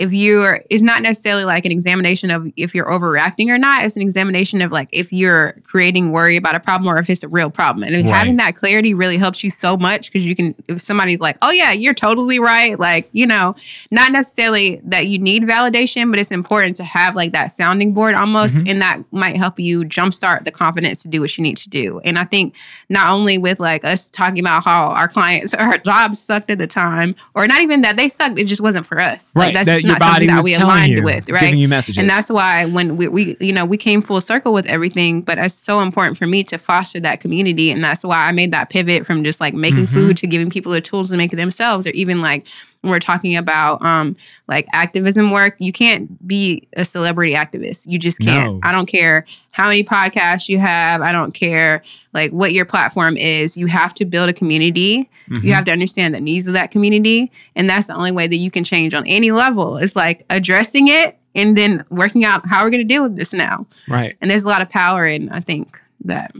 if 0.00 0.12
you're 0.12 0.60
it's 0.70 0.82
not 0.82 1.02
necessarily 1.02 1.44
like 1.44 1.64
an 1.64 1.70
examination 1.72 2.30
of 2.30 2.50
if 2.56 2.74
you're 2.74 2.86
overreacting 2.86 3.48
or 3.48 3.58
not 3.58 3.84
it's 3.84 3.94
an 3.96 4.02
examination 4.02 4.62
of 4.62 4.72
like 4.72 4.88
if 4.92 5.12
you're 5.12 5.52
creating 5.62 6.10
worry 6.10 6.36
about 6.36 6.54
a 6.56 6.60
problem 6.60 6.88
or 6.92 6.98
if 6.98 7.08
it's 7.10 7.22
a 7.22 7.28
real 7.28 7.50
problem 7.50 7.84
and 7.84 7.94
Right. 7.94 8.14
having 8.14 8.36
that 8.38 8.56
clarity 8.56 8.94
really 8.94 9.18
helps 9.18 9.44
you 9.44 9.50
so 9.50 9.76
much 9.76 10.10
because 10.10 10.26
you 10.26 10.34
can 10.34 10.54
if 10.68 10.80
somebody's 10.80 11.20
like 11.20 11.36
oh 11.42 11.50
yeah 11.50 11.70
you're 11.72 11.94
totally 11.94 12.38
right 12.40 12.78
like 12.80 13.08
you 13.12 13.26
know 13.26 13.54
not 13.90 14.10
necessarily 14.10 14.80
that 14.84 15.06
you 15.06 15.18
need 15.18 15.42
validation 15.44 16.10
but 16.10 16.18
it's 16.18 16.30
important 16.30 16.76
to 16.76 16.84
have 16.84 17.14
like 17.14 17.32
that 17.32 17.48
sounding 17.50 17.92
board 17.92 18.14
almost 18.14 18.56
Mhm. 18.56 18.70
and 18.70 18.82
that 18.82 19.00
might 19.12 19.36
help 19.36 19.60
you 19.60 19.82
jumpstart 19.84 20.44
the 20.44 20.50
confidence 20.50 21.02
to 21.02 21.08
do 21.08 21.20
what 21.20 21.36
you 21.36 21.42
need 21.42 21.58
to 21.58 21.68
do 21.68 22.00
and 22.04 22.18
i 22.18 22.24
think 22.24 22.56
not 22.88 23.10
only 23.12 23.36
with 23.36 23.60
like 23.60 23.84
us 23.84 24.08
talking 24.08 24.40
about 24.40 24.64
how 24.64 24.88
our 24.92 25.08
clients 25.08 25.52
our 25.62 25.76
jobs 25.78 26.18
sucked 26.18 26.50
at 26.50 26.56
the 26.58 26.66
time 26.66 27.14
or 27.34 27.46
not 27.46 27.60
even 27.60 27.82
that 27.82 27.96
they 27.96 28.08
sucked 28.08 28.38
it 28.38 28.44
just 28.46 28.62
wasn't 28.62 28.86
for 28.86 28.98
us 28.98 29.36
like 29.36 29.52
that's 29.52 29.66
that 29.68 29.82
just 29.82 29.86
not 29.92 30.00
something 30.00 30.28
that 30.28 30.44
we 30.44 30.54
aligned 30.54 30.92
you, 30.92 31.02
with 31.02 31.28
right 31.30 31.40
giving 31.40 31.58
you 31.58 31.68
messages. 31.68 31.98
and 32.00 32.08
that's 32.08 32.30
why 32.30 32.64
when 32.66 32.96
we, 32.96 33.08
we 33.08 33.36
you 33.40 33.52
know 33.52 33.64
we 33.64 33.76
came 33.76 34.00
full 34.00 34.20
circle 34.20 34.52
with 34.52 34.66
everything 34.66 35.22
but 35.22 35.38
it's 35.38 35.54
so 35.54 35.80
important 35.80 36.16
for 36.18 36.26
me 36.26 36.44
to 36.44 36.58
foster 36.58 37.00
that 37.00 37.20
community 37.20 37.70
and 37.70 37.82
that's 37.82 38.04
why 38.04 38.28
i 38.28 38.32
made 38.32 38.50
that 38.52 38.70
pivot 38.70 39.04
from 39.06 39.24
just 39.24 39.40
like 39.40 39.54
making 39.54 39.86
Mhm. 39.86 39.92
food 39.92 40.16
to 40.18 40.26
giving 40.26 40.50
people 40.50 40.72
the 40.72 40.80
tools 40.80 41.10
to 41.10 41.16
make 41.16 41.32
it 41.32 41.36
themselves 41.36 41.86
or 41.86 41.90
even 41.90 42.20
like 42.20 42.46
when 42.82 42.90
we're 42.90 42.98
talking 42.98 43.36
about 43.36 43.82
um 43.84 44.16
like 44.48 44.66
activism 44.72 45.30
work 45.30 45.54
you 45.58 45.72
can't 45.72 46.26
be 46.26 46.66
a 46.76 46.84
celebrity 46.84 47.34
activist 47.34 47.86
you 47.86 47.98
just 47.98 48.18
can't 48.20 48.54
No. 48.54 48.60
i 48.62 48.72
don't 48.72 48.86
care 48.86 49.24
how 49.52 49.68
many 49.68 49.84
podcasts 49.84 50.48
you 50.48 50.58
have 50.58 51.02
i 51.02 51.12
don't 51.12 51.32
care 51.34 51.82
like 52.14 52.30
what 52.32 52.52
your 52.52 52.64
platform 52.64 53.16
is 53.16 53.56
you 53.56 53.66
have 53.66 53.92
to 53.94 54.04
build 54.04 54.28
a 54.30 54.32
community 54.32 55.08
Mhm. 55.28 55.44
you 55.44 55.52
have 55.52 55.64
to 55.66 55.70
understand 55.72 56.12
the 56.14 56.20
needs 56.20 56.46
of 56.48 56.54
that 56.54 56.72
community. 56.72 57.30
And 57.54 57.70
that's 57.70 57.86
the 57.86 57.94
only 57.94 58.10
way 58.10 58.26
that 58.26 58.34
you 58.34 58.50
can 58.50 58.64
change 58.64 58.94
on 58.94 59.06
any 59.06 59.30
level. 59.30 59.76
It's 59.76 59.94
like 59.94 60.24
addressing 60.28 60.88
it 60.88 61.18
and 61.36 61.56
then 61.56 61.84
working 61.88 62.24
out 62.24 62.42
how 62.48 62.64
we're 62.64 62.70
going 62.70 62.80
to 62.80 62.84
deal 62.94 63.04
with 63.04 63.14
this 63.14 63.32
now. 63.32 63.64
right. 63.88 64.16
And 64.20 64.28
there's 64.28 64.42
a 64.42 64.48
lot 64.48 64.60
of 64.60 64.68
power 64.68 65.06
in, 65.06 65.28
I 65.28 65.38
think, 65.38 65.80
that. 66.04 66.32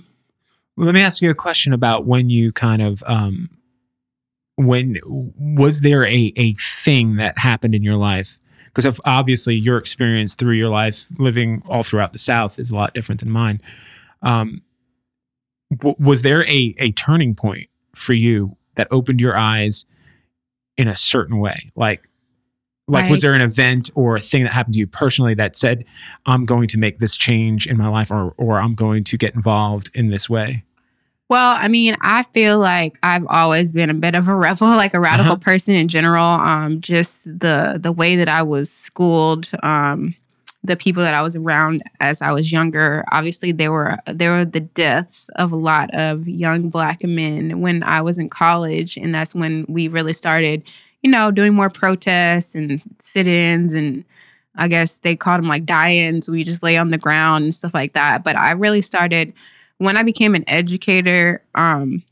Well, 0.76 0.86
let 0.86 0.94
me 0.96 1.02
ask 1.02 1.22
you 1.22 1.30
a 1.30 1.34
question 1.36 1.72
about 1.72 2.04
when 2.04 2.30
you 2.30 2.50
kind 2.50 2.82
of 2.82 3.04
um 3.06 3.48
when 4.66 4.98
was 5.04 5.80
there 5.80 6.04
a 6.04 6.32
a 6.36 6.54
thing 6.54 7.16
that 7.16 7.38
happened 7.38 7.74
in 7.74 7.82
your 7.82 7.96
life? 7.96 8.38
Because 8.72 9.00
obviously 9.04 9.54
your 9.56 9.78
experience 9.78 10.34
through 10.34 10.54
your 10.54 10.68
life 10.68 11.06
living 11.18 11.62
all 11.68 11.82
throughout 11.82 12.12
the 12.12 12.18
south 12.18 12.58
is 12.58 12.70
a 12.70 12.76
lot 12.76 12.94
different 12.94 13.20
than 13.20 13.30
mine. 13.30 13.60
Um 14.22 14.62
w- 15.76 15.96
was 15.98 16.22
there 16.22 16.44
a 16.46 16.74
a 16.78 16.92
turning 16.92 17.34
point 17.34 17.68
for 17.94 18.12
you 18.12 18.56
that 18.76 18.88
opened 18.90 19.20
your 19.20 19.36
eyes 19.36 19.86
in 20.76 20.88
a 20.88 20.96
certain 20.96 21.38
way? 21.38 21.70
Like 21.74 22.08
like 22.90 23.10
was 23.10 23.22
there 23.22 23.34
an 23.34 23.40
event 23.40 23.90
or 23.94 24.16
a 24.16 24.20
thing 24.20 24.42
that 24.42 24.52
happened 24.52 24.74
to 24.74 24.80
you 24.80 24.86
personally 24.86 25.34
that 25.34 25.54
said 25.56 25.84
i'm 26.26 26.44
going 26.44 26.66
to 26.68 26.78
make 26.78 26.98
this 26.98 27.16
change 27.16 27.66
in 27.66 27.76
my 27.76 27.88
life 27.88 28.10
or 28.10 28.34
or 28.36 28.58
i'm 28.58 28.74
going 28.74 29.04
to 29.04 29.16
get 29.16 29.34
involved 29.34 29.90
in 29.94 30.10
this 30.10 30.28
way 30.28 30.64
Well, 31.30 31.56
I 31.58 31.68
mean, 31.68 31.96
I 32.02 32.24
feel 32.24 32.58
like 32.58 32.98
I've 33.04 33.24
always 33.28 33.72
been 33.72 33.88
a 33.88 33.94
bit 33.94 34.14
of 34.16 34.26
a 34.28 34.34
rebel, 34.46 34.66
like 34.68 34.94
a 34.94 35.00
radical 35.00 35.32
Uh-huh. 35.34 35.40
person 35.40 35.74
in 35.76 35.88
general. 35.88 36.24
Um, 36.24 36.80
just 36.80 37.24
the 37.24 37.78
the 37.80 37.92
way 37.92 38.16
that 38.16 38.28
I 38.28 38.42
was 38.42 38.68
schooled, 38.70 39.48
um, 39.62 40.16
the 40.64 40.76
people 40.76 41.02
that 41.04 41.14
I 41.14 41.22
was 41.22 41.36
around 41.36 41.82
as 42.00 42.20
I 42.20 42.32
was 42.32 42.50
younger. 42.50 43.04
Obviously, 43.12 43.52
there 43.52 43.70
were 43.72 43.96
there 44.06 44.32
were 44.32 44.44
the 44.44 44.60
deaths 44.60 45.30
of 45.36 45.52
a 45.52 45.56
lot 45.56 45.88
of 45.94 46.28
young 46.28 46.68
black 46.68 47.04
men 47.04 47.60
when 47.60 47.84
I 47.84 48.02
was 48.02 48.18
in 48.18 48.28
college, 48.28 48.96
and 48.96 49.14
that's 49.14 49.32
when 49.34 49.64
we 49.68 49.86
really 49.86 50.12
started, 50.12 50.64
you 51.02 51.10
know, 51.12 51.30
doing 51.30 51.54
more 51.54 51.70
protests 51.70 52.54
and 52.56 52.82
sit-ins 52.98 53.72
and. 53.72 54.04
I 54.56 54.66
guess 54.66 54.98
they 54.98 55.14
called 55.14 55.38
them 55.40 55.48
like 55.48 55.64
die-ins. 55.64 56.28
We 56.28 56.42
just 56.42 56.62
lay 56.62 56.76
on 56.76 56.90
the 56.90 56.98
ground 56.98 57.44
and 57.44 57.54
stuff 57.54 57.72
like 57.72 57.92
that. 57.92 58.24
But 58.24 58.34
I 58.36 58.50
really 58.50 58.82
started 58.82 59.32
when 59.80 59.96
I 59.96 60.02
became 60.02 60.34
an 60.34 60.44
educator, 60.46 61.42
um, 61.54 62.02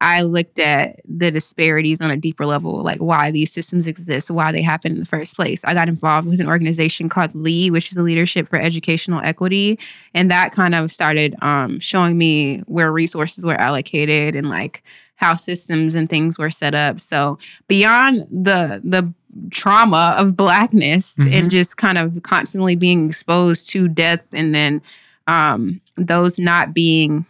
I 0.00 0.22
looked 0.22 0.58
at 0.58 1.00
the 1.08 1.30
disparities 1.30 2.00
on 2.00 2.10
a 2.10 2.16
deeper 2.16 2.44
level, 2.46 2.82
like 2.84 2.98
why 3.00 3.30
these 3.30 3.50
systems 3.50 3.86
exist, 3.86 4.30
why 4.30 4.52
they 4.52 4.60
happen 4.62 4.92
in 4.92 5.00
the 5.00 5.06
first 5.06 5.34
place. 5.34 5.64
I 5.64 5.72
got 5.74 5.88
involved 5.88 6.28
with 6.28 6.38
an 6.38 6.46
organization 6.48 7.08
called 7.08 7.34
LEE, 7.34 7.70
which 7.70 7.90
is 7.90 7.96
a 7.96 8.02
Leadership 8.02 8.46
for 8.46 8.58
Educational 8.60 9.20
Equity. 9.24 9.78
And 10.14 10.30
that 10.30 10.52
kind 10.52 10.74
of 10.74 10.92
started 10.92 11.34
um, 11.42 11.80
showing 11.80 12.16
me 12.18 12.58
where 12.66 12.92
resources 12.92 13.44
were 13.44 13.54
allocated 13.60 14.36
and 14.36 14.48
like 14.50 14.84
how 15.16 15.34
systems 15.34 15.94
and 15.94 16.08
things 16.10 16.38
were 16.38 16.50
set 16.50 16.74
up. 16.74 17.00
So 17.00 17.38
beyond 17.66 18.18
the 18.30 18.80
the 18.84 19.12
trauma 19.50 20.14
of 20.18 20.36
blackness 20.36 21.16
Mhm. 21.16 21.32
and 21.32 21.50
just 21.50 21.76
kind 21.78 21.96
of 21.98 22.22
constantly 22.22 22.76
being 22.76 23.08
exposed 23.08 23.70
to 23.70 23.88
deaths 23.88 24.32
and 24.34 24.54
then 24.54 24.82
um, 25.26 25.80
those 25.98 26.38
not 26.38 26.72
being 26.72 27.26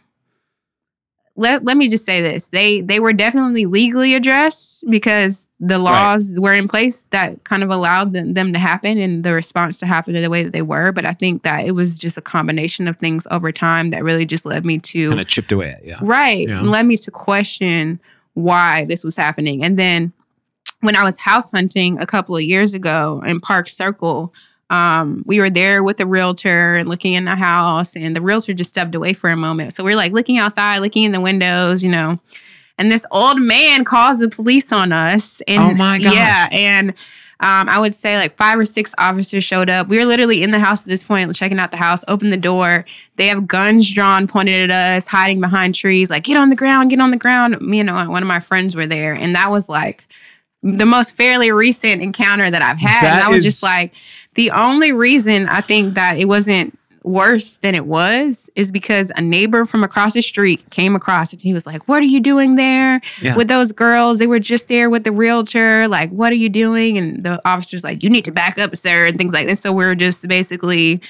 let, 1.38 1.64
let 1.64 1.76
me 1.76 1.88
just 1.88 2.04
say 2.04 2.20
this. 2.20 2.48
They 2.48 2.80
they 2.80 2.98
were 2.98 3.12
definitely 3.12 3.64
legally 3.64 4.14
addressed 4.14 4.82
because 4.90 5.48
the 5.60 5.78
laws 5.78 6.36
were 6.40 6.52
in 6.52 6.66
place 6.66 7.04
that 7.10 7.44
kind 7.44 7.62
of 7.62 7.70
allowed 7.70 8.12
them, 8.12 8.34
them 8.34 8.52
to 8.52 8.58
happen 8.58 8.98
and 8.98 9.22
the 9.22 9.32
response 9.32 9.78
to 9.78 9.86
happen 9.86 10.16
in 10.16 10.22
the 10.22 10.30
way 10.30 10.42
that 10.42 10.50
they 10.50 10.62
were. 10.62 10.90
But 10.90 11.04
i 11.04 11.12
think 11.12 11.44
that 11.44 11.64
it 11.64 11.72
was 11.72 11.96
just 11.96 12.18
a 12.18 12.20
combination 12.20 12.88
of 12.88 12.96
things 12.96 13.24
over 13.30 13.52
time 13.52 13.90
that 13.90 14.02
really 14.02 14.26
just 14.26 14.46
led 14.46 14.66
me 14.66 14.78
to 14.78 15.10
kind 15.10 15.20
of 15.20 15.28
chipped 15.28 15.52
away 15.52 15.70
at 15.70 15.84
you 15.84 15.96
right. 16.00 16.48
Yeah. 16.48 16.60
led 16.60 16.86
me 16.86 16.96
to 16.96 17.10
question 17.12 18.00
why 18.34 18.84
this 18.86 19.04
was 19.04 19.16
happening. 19.16 19.62
And 19.62 19.78
then 19.78 20.12
when 20.80 20.96
I 20.96 21.04
was 21.04 21.18
house 21.18 21.52
hunting 21.52 22.00
a 22.00 22.06
couple 22.06 22.36
of 22.36 22.42
years 22.42 22.74
ago 22.74 23.22
in 23.24 23.38
Park 23.38 23.68
Circle, 23.68 24.34
um, 24.70 25.22
we 25.26 25.40
were 25.40 25.50
there 25.50 25.82
with 25.82 25.96
the 25.96 26.06
realtor 26.06 26.76
and 26.76 26.88
looking 26.88 27.14
in 27.14 27.24
the 27.24 27.36
house, 27.36 27.96
and 27.96 28.14
the 28.14 28.20
realtor 28.20 28.52
just 28.52 28.70
stepped 28.70 28.94
away 28.94 29.12
for 29.12 29.30
a 29.30 29.36
moment. 29.36 29.72
So 29.74 29.82
we're 29.82 29.96
like 29.96 30.12
looking 30.12 30.38
outside, 30.38 30.78
looking 30.78 31.04
in 31.04 31.12
the 31.12 31.20
windows, 31.20 31.82
you 31.82 31.90
know. 31.90 32.18
And 32.76 32.92
this 32.92 33.04
old 33.10 33.40
man 33.40 33.84
calls 33.84 34.20
the 34.20 34.28
police 34.28 34.70
on 34.72 34.92
us. 34.92 35.40
And 35.48 35.60
Oh 35.60 35.74
my 35.74 35.98
gosh. 35.98 36.14
Yeah. 36.14 36.48
And 36.52 36.90
um, 37.40 37.68
I 37.68 37.78
would 37.78 37.94
say 37.94 38.16
like 38.16 38.36
five 38.36 38.58
or 38.58 38.64
six 38.64 38.94
officers 38.98 39.42
showed 39.42 39.68
up. 39.70 39.88
We 39.88 39.98
were 39.98 40.04
literally 40.04 40.42
in 40.42 40.50
the 40.52 40.58
house 40.58 40.82
at 40.82 40.88
this 40.88 41.02
point, 41.02 41.34
checking 41.34 41.58
out 41.58 41.70
the 41.72 41.76
house, 41.76 42.04
opened 42.06 42.32
the 42.32 42.36
door. 42.36 42.84
They 43.16 43.28
have 43.28 43.46
guns 43.48 43.92
drawn, 43.92 44.26
pointed 44.28 44.70
at 44.70 44.96
us, 44.96 45.06
hiding 45.08 45.40
behind 45.40 45.74
trees, 45.74 46.10
like, 46.10 46.24
get 46.24 46.36
on 46.36 46.50
the 46.50 46.56
ground, 46.56 46.90
get 46.90 47.00
on 47.00 47.10
the 47.10 47.16
ground. 47.16 47.60
Me 47.60 47.80
and 47.80 47.90
one 47.90 48.22
of 48.22 48.28
my 48.28 48.40
friends 48.40 48.76
were 48.76 48.86
there. 48.86 49.14
And 49.14 49.34
that 49.34 49.50
was 49.50 49.68
like 49.68 50.04
the 50.62 50.86
most 50.86 51.16
fairly 51.16 51.50
recent 51.52 52.02
encounter 52.02 52.50
that 52.50 52.62
I've 52.62 52.78
had. 52.78 53.04
and 53.04 53.24
I 53.24 53.28
was 53.28 53.38
is- 53.38 53.44
just 53.44 53.62
like, 53.62 53.94
the 54.38 54.52
only 54.52 54.92
reason 54.92 55.48
I 55.48 55.60
think 55.60 55.94
that 55.94 56.16
it 56.16 56.26
wasn't 56.26 56.78
worse 57.02 57.56
than 57.62 57.74
it 57.74 57.86
was 57.86 58.48
is 58.54 58.70
because 58.70 59.10
a 59.16 59.20
neighbor 59.20 59.64
from 59.64 59.82
across 59.82 60.12
the 60.14 60.20
street 60.22 60.62
came 60.70 60.94
across 60.94 61.32
and 61.32 61.42
he 61.42 61.52
was 61.52 61.66
like, 61.66 61.88
What 61.88 61.98
are 62.02 62.06
you 62.14 62.20
doing 62.20 62.54
there 62.54 63.00
Yeah. 63.20 63.34
with 63.34 63.48
those 63.48 63.72
girls? 63.72 64.18
They 64.20 64.28
were 64.28 64.38
just 64.38 64.68
there 64.68 64.88
with 64.90 65.02
the 65.02 65.10
realtor. 65.10 65.88
Like, 65.88 66.10
what 66.10 66.30
are 66.30 66.36
you 66.36 66.48
doing? 66.48 66.98
And 66.98 67.22
the 67.24 67.40
officer's 67.48 67.82
like, 67.82 68.02
You 68.04 68.10
need 68.10 68.26
to 68.26 68.30
back 68.32 68.58
up, 68.58 68.76
sir, 68.76 69.06
and 69.06 69.18
things 69.18 69.32
like 69.32 69.46
that. 69.48 69.56
So 69.58 69.72
we 69.72 69.84
are 69.84 69.94
just 69.96 70.28
basically 70.28 71.00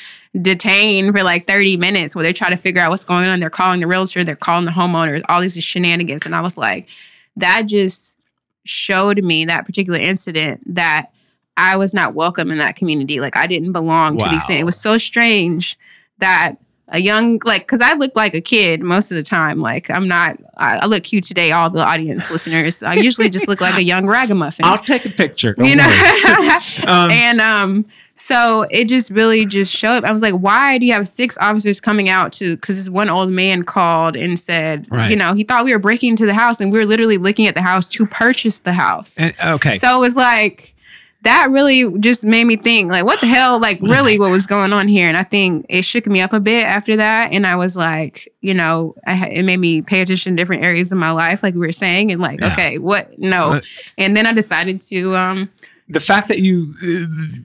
detained 0.41 1.13
for 1.13 1.23
like 1.23 1.47
30 1.47 1.77
minutes 1.77 2.15
where 2.15 2.23
they 2.23 2.33
try 2.33 2.49
to 2.49 2.57
figure 2.57 2.81
out 2.81 2.91
what's 2.91 3.05
going 3.05 3.27
on. 3.27 3.41
They're 3.41 3.51
calling 3.51 3.81
the 3.81 3.87
realtor, 3.87 4.25
they're 4.25 4.37
calling 4.37 4.65
the 4.65 4.71
homeowners, 4.71 5.23
all 5.29 5.41
these 5.43 5.63
shenanigans. 5.63 6.25
And 6.25 6.35
I 6.35 6.41
was 6.41 6.57
like, 6.57 6.89
that 7.37 7.63
just 7.67 8.17
showed 8.65 9.23
me 9.25 9.45
that 9.47 9.67
particular 9.67 9.99
incident 9.99 10.63
that 10.75 11.13
I 11.59 11.77
was 11.77 11.93
not 11.93 12.15
welcome 12.15 12.51
in 12.51 12.59
that 12.59 12.77
community. 12.77 13.21
Like 13.21 13.37
I 13.37 13.47
didn't 13.47 13.73
belong 13.73 14.17
to 14.19 14.25
these 14.27 14.35
Wow. 14.43 14.47
things. 14.47 14.61
It 14.61 14.65
was 14.65 14.81
so 14.81 14.97
strange 14.97 15.77
that 16.19 16.55
a 16.91 17.01
young 17.01 17.39
like 17.45 17.63
because 17.63 17.83
I 17.83 17.93
look 17.95 18.17
like 18.17 18.35
a 18.35 18.41
kid 18.41 18.81
most 18.83 19.11
of 19.11 19.17
the 19.17 19.23
time. 19.23 19.59
Like 19.59 19.91
I'm 19.91 20.09
not. 20.09 20.39
I, 20.57 20.79
I 20.79 20.87
look 20.87 21.03
cute 21.03 21.25
today. 21.25 21.53
All 21.53 21.69
the 21.69 21.85
audience 21.85 22.31
listeners, 22.35 22.83
I 22.83 22.95
usually 22.95 23.29
just 23.29 23.47
look 23.47 23.61
like 23.61 23.75
a 23.77 23.83
young 23.83 24.07
ragamuffin. 24.07 24.65
I'll 24.65 24.79
take 24.79 25.05
a 25.05 25.11
picture. 25.11 25.55
You 25.59 25.77
know. 25.77 25.87
Um, 26.87 27.11
and 27.11 27.41
um, 27.41 27.87
so 28.15 28.63
it 28.71 28.89
just 28.89 29.11
really 29.11 29.45
just 29.47 29.75
showed. 29.75 30.05
I 30.05 30.13
was 30.13 30.23
like, 30.23 30.35
why 30.35 30.79
do 30.79 30.87
you 30.87 30.93
have 30.93 31.07
six 31.07 31.37
officers 31.41 31.81
coming 31.81 32.09
out 32.09 32.33
to? 32.35 32.57
Because 32.57 32.77
this 32.77 32.89
one 32.89 33.11
old 33.11 33.31
man 33.31 33.63
called 33.65 34.17
and 34.17 34.39
said, 34.39 34.87
Right. 34.91 35.11
you 35.11 35.17
know, 35.17 35.35
he 35.35 35.45
thought 35.45 35.65
we 35.65 35.73
were 35.73 35.79
breaking 35.79 36.11
into 36.11 36.25
the 36.27 36.35
house, 36.35 36.61
and 36.61 36.73
we 36.73 36.79
were 36.79 36.87
literally 36.87 37.19
looking 37.19 37.47
at 37.47 37.55
the 37.55 37.63
house 37.63 37.89
to 37.91 38.07
purchase 38.07 38.61
the 38.61 38.73
house. 38.73 39.19
and- 39.19 39.35
okay. 39.45 39.77
So 39.77 39.97
it 39.97 40.01
was 40.01 40.17
like 40.17 40.75
that 41.23 41.51
really 41.51 41.99
just 41.99 42.25
made 42.25 42.45
me 42.45 42.57
think 42.57 42.91
like 42.91 43.05
what 43.05 43.21
the 43.21 43.27
hell 43.27 43.59
like 43.61 43.81
really 43.83 44.19
what 44.19 44.31
was 44.31 44.47
going 44.47 44.73
on 44.73 44.87
here 44.89 45.09
and 45.09 45.17
I 45.17 45.25
think 45.25 45.67
it 45.69 45.85
shook 45.85 46.07
me 46.07 46.21
up 46.21 46.33
a 46.33 46.41
bit 46.41 46.65
after 46.65 46.97
that 46.97 47.33
and 47.33 47.47
I 47.47 47.57
was 47.57 47.77
like 47.77 48.29
you 48.41 48.55
know 48.55 48.95
I, 49.07 49.29
it 49.29 49.43
made 49.43 49.59
me 49.59 49.83
pay 49.83 50.01
attention 50.01 50.37
to 50.37 50.41
different 50.41 50.63
areas 50.65 50.93
of 50.93 50.99
my 50.99 51.11
life 51.11 51.43
like 51.43 51.55
we 51.55 51.61
were 51.61 51.73
saying 51.73 52.13
and 52.13 52.21
like 52.21 52.41
Yeah. 52.41 52.53
okay 52.53 52.79
what 52.79 53.19
no 53.19 53.61
and 53.99 54.17
then 54.17 54.27
I 54.27 54.33
decided 54.33 54.81
to 54.83 55.17
um 55.17 55.51
the 55.89 56.01
fact 56.01 56.29
that 56.29 56.39
you 56.39 56.73
uh, 56.83 57.39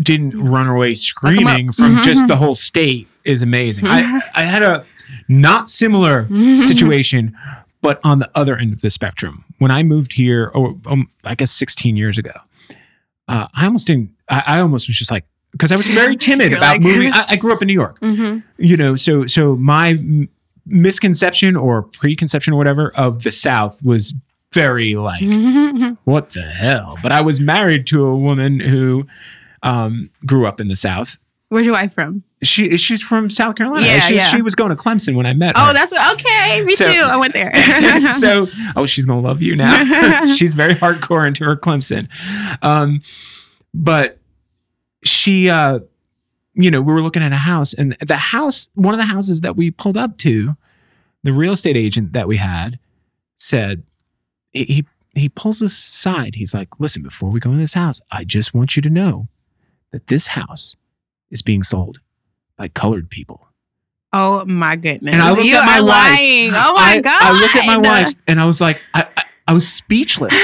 didn't 0.00 0.38
run 0.40 0.68
away 0.68 0.94
screaming 0.94 1.72
from 1.72 1.96
Mhm. 1.96 2.02
just 2.04 2.28
the 2.28 2.36
whole 2.36 2.54
state 2.54 3.08
is 3.24 3.42
amazing. 3.42 3.86
I, 3.86 4.20
I 4.34 4.42
had 4.44 4.62
a 4.62 4.84
not 5.28 5.68
similar 5.68 6.22
Mm-hmm. 6.24 6.58
situation, 6.58 7.36
but 7.82 8.00
on 8.04 8.18
the 8.20 8.30
other 8.34 8.56
end 8.56 8.72
of 8.72 8.80
the 8.80 8.90
spectrum. 8.90 9.44
When 9.58 9.70
I 9.70 9.82
moved 9.82 10.12
here, 10.14 10.50
or 10.54 10.76
um, 10.86 11.10
I 11.24 11.34
guess 11.34 11.50
16 11.50 11.96
years 11.96 12.16
ago, 12.16 12.30
uh, 13.28 13.46
I 13.54 13.66
almost 13.66 13.86
didn't, 13.86 14.10
I, 14.28 14.42
I 14.46 14.60
almost 14.60 14.88
was 14.88 14.96
just 14.98 15.10
like, 15.10 15.24
because 15.52 15.72
I 15.72 15.76
was 15.76 15.86
very 15.86 16.16
timid 16.28 16.52
about 16.52 16.72
like- 16.76 16.82
moving. 16.82 17.12
I, 17.14 17.24
I 17.30 17.36
grew 17.36 17.52
up 17.52 17.62
in 17.62 17.66
New 17.68 17.74
York, 17.74 18.00
mhm. 18.00 18.42
you 18.58 18.76
know, 18.76 18.96
so 18.96 19.26
so 19.26 19.56
my 19.56 19.90
m- 19.90 20.28
misconception 20.66 21.56
or 21.56 21.82
preconception 21.82 22.52
or 22.52 22.56
whatever 22.56 22.90
of 22.94 23.22
the 23.22 23.30
South 23.32 23.82
was 23.82 24.14
very 24.52 24.94
like 24.96 25.22
Mhm. 25.22 25.96
what 26.04 26.30
the 26.30 26.42
hell? 26.42 26.96
But 27.02 27.12
I 27.12 27.20
was 27.20 27.38
married 27.40 27.86
to 27.88 28.04
a 28.04 28.16
woman 28.16 28.60
who 28.60 29.06
um, 29.62 30.10
grew 30.26 30.46
up 30.46 30.60
in 30.60 30.68
the 30.68 30.76
South. 30.76 31.18
where's 31.48 31.66
your 31.66 31.74
wife 31.74 31.92
from 31.94 32.22
She 32.42 32.76
she's 32.76 33.02
from 33.02 33.28
South 33.30 33.56
Carolina. 33.56 33.84
Yeah, 33.84 33.98
she, 33.98 34.14
yeah. 34.16 34.24
she 34.26 34.42
was 34.42 34.54
going 34.54 34.70
to 34.70 34.76
Clemson 34.76 35.16
when 35.16 35.26
I 35.26 35.34
met 35.34 35.54
oh 35.56 35.60
her. 35.64 35.70
Oh, 35.70 35.72
that's 35.72 35.90
what, 35.90 36.14
okay 36.14 36.62
me 36.64 36.74
So- 36.74 36.92
too 36.92 37.00
I 37.00 37.16
went 37.16 37.32
there 37.32 37.52
so 38.12 38.46
oh 38.76 38.86
she's 38.86 39.06
gonna 39.06 39.20
love 39.20 39.42
you 39.42 39.56
now. 39.56 40.24
she's 40.34 40.54
very 40.54 40.74
hardcore 40.74 41.26
into 41.26 41.44
her 41.44 41.56
Clemson. 41.56 42.08
Um, 42.62 43.02
but 43.74 44.18
she 45.04 45.50
uh 45.50 45.80
you 46.54 46.72
know, 46.72 46.80
we 46.80 46.92
were 46.92 47.00
looking 47.02 47.22
at 47.22 47.32
a 47.32 47.36
house 47.36 47.72
and 47.72 47.96
the 48.04 48.16
house, 48.16 48.68
one 48.74 48.92
of 48.92 48.98
the 48.98 49.06
houses 49.06 49.42
that 49.42 49.56
we 49.56 49.70
pulled 49.70 49.96
up 49.96 50.18
to, 50.18 50.56
the 51.22 51.32
real 51.32 51.52
estate 51.52 51.76
agent 51.76 52.12
that 52.14 52.26
we 52.26 52.36
had 52.36 52.78
said 53.38 53.84
he 54.50 54.64
he, 54.64 54.86
he 55.14 55.28
pulls 55.28 55.62
us 55.62 55.72
aside. 55.72 56.36
He's 56.36 56.54
like, 56.54 56.68
listen, 56.78 57.02
before 57.02 57.30
we 57.30 57.40
go 57.40 57.50
in 57.50 57.58
this 57.58 57.74
house, 57.74 58.00
I 58.10 58.24
just 58.24 58.54
want 58.54 58.76
you 58.76 58.82
to 58.82 58.90
know 58.90 59.28
that 59.90 60.06
this 60.06 60.28
house 60.28 60.76
is 61.30 61.42
being 61.42 61.62
sold 61.62 61.98
by 62.58 62.68
colored 62.68 63.08
people. 63.08 63.48
oh 64.12 64.44
my 64.44 64.76
goodness 64.76 65.12
And 65.14 65.22
I 65.22 65.30
looked 65.30 65.44
you 65.44 65.56
at 65.56 65.64
my 65.64 65.80
wife. 65.80 65.88
lying 66.18 66.50
oh 66.54 66.74
my 66.74 66.80
I, 66.96 67.00
god 67.00 67.22
I 67.22 67.32
looked 67.40 67.56
at 67.56 67.66
my 67.66 67.78
wife 67.78 68.14
and 68.26 68.38
I 68.40 68.44
was 68.44 68.60
like, 68.60 68.82
I, 68.92 69.06
I, 69.16 69.22
I 69.48 69.52
was 69.54 69.66
speechless. 69.72 70.34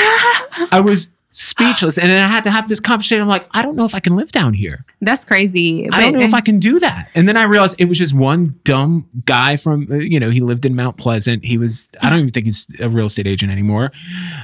I 0.72 0.80
was 0.82 1.08
speechless. 1.30 1.98
And 1.98 2.08
then 2.08 2.22
I 2.22 2.28
had 2.28 2.44
to 2.44 2.50
have 2.50 2.68
this 2.68 2.78
conversation. 2.78 3.20
I'm 3.20 3.28
like, 3.28 3.46
I 3.50 3.60
don't 3.62 3.74
know 3.74 3.84
if 3.84 3.94
I 3.94 3.98
can 4.00 4.14
live 4.14 4.30
down 4.32 4.54
here. 4.54 4.84
that's 5.00 5.24
crazy 5.24 5.90
I 5.90 6.00
don't 6.00 6.12
know 6.12 6.20
if 6.20 6.32
I 6.32 6.40
can 6.40 6.60
do 6.60 6.78
that. 6.78 7.10
And 7.16 7.28
then 7.28 7.36
I 7.36 7.42
realized 7.42 7.80
it 7.80 7.86
was 7.86 7.98
just 7.98 8.14
one 8.14 8.60
dumb 8.64 9.08
guy 9.26 9.56
from, 9.56 9.88
uh, 9.90 9.96
you 9.96 10.20
know, 10.20 10.30
he 10.30 10.40
lived 10.40 10.64
in 10.64 10.76
Mount 10.76 10.96
Pleasant. 10.96 11.44
He 11.44 11.58
was, 11.58 11.88
I 12.00 12.08
don't 12.08 12.20
even 12.20 12.30
think 12.30 12.46
he's 12.46 12.66
a 12.80 12.88
real 12.88 13.06
estate 13.06 13.26
agent 13.26 13.50
anymore. 13.50 13.90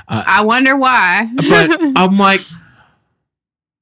I 0.09 0.43
wonder 0.43 0.77
why 0.77 1.31
But 1.37 1.79
I'm 1.97 2.19
like, 2.19 2.41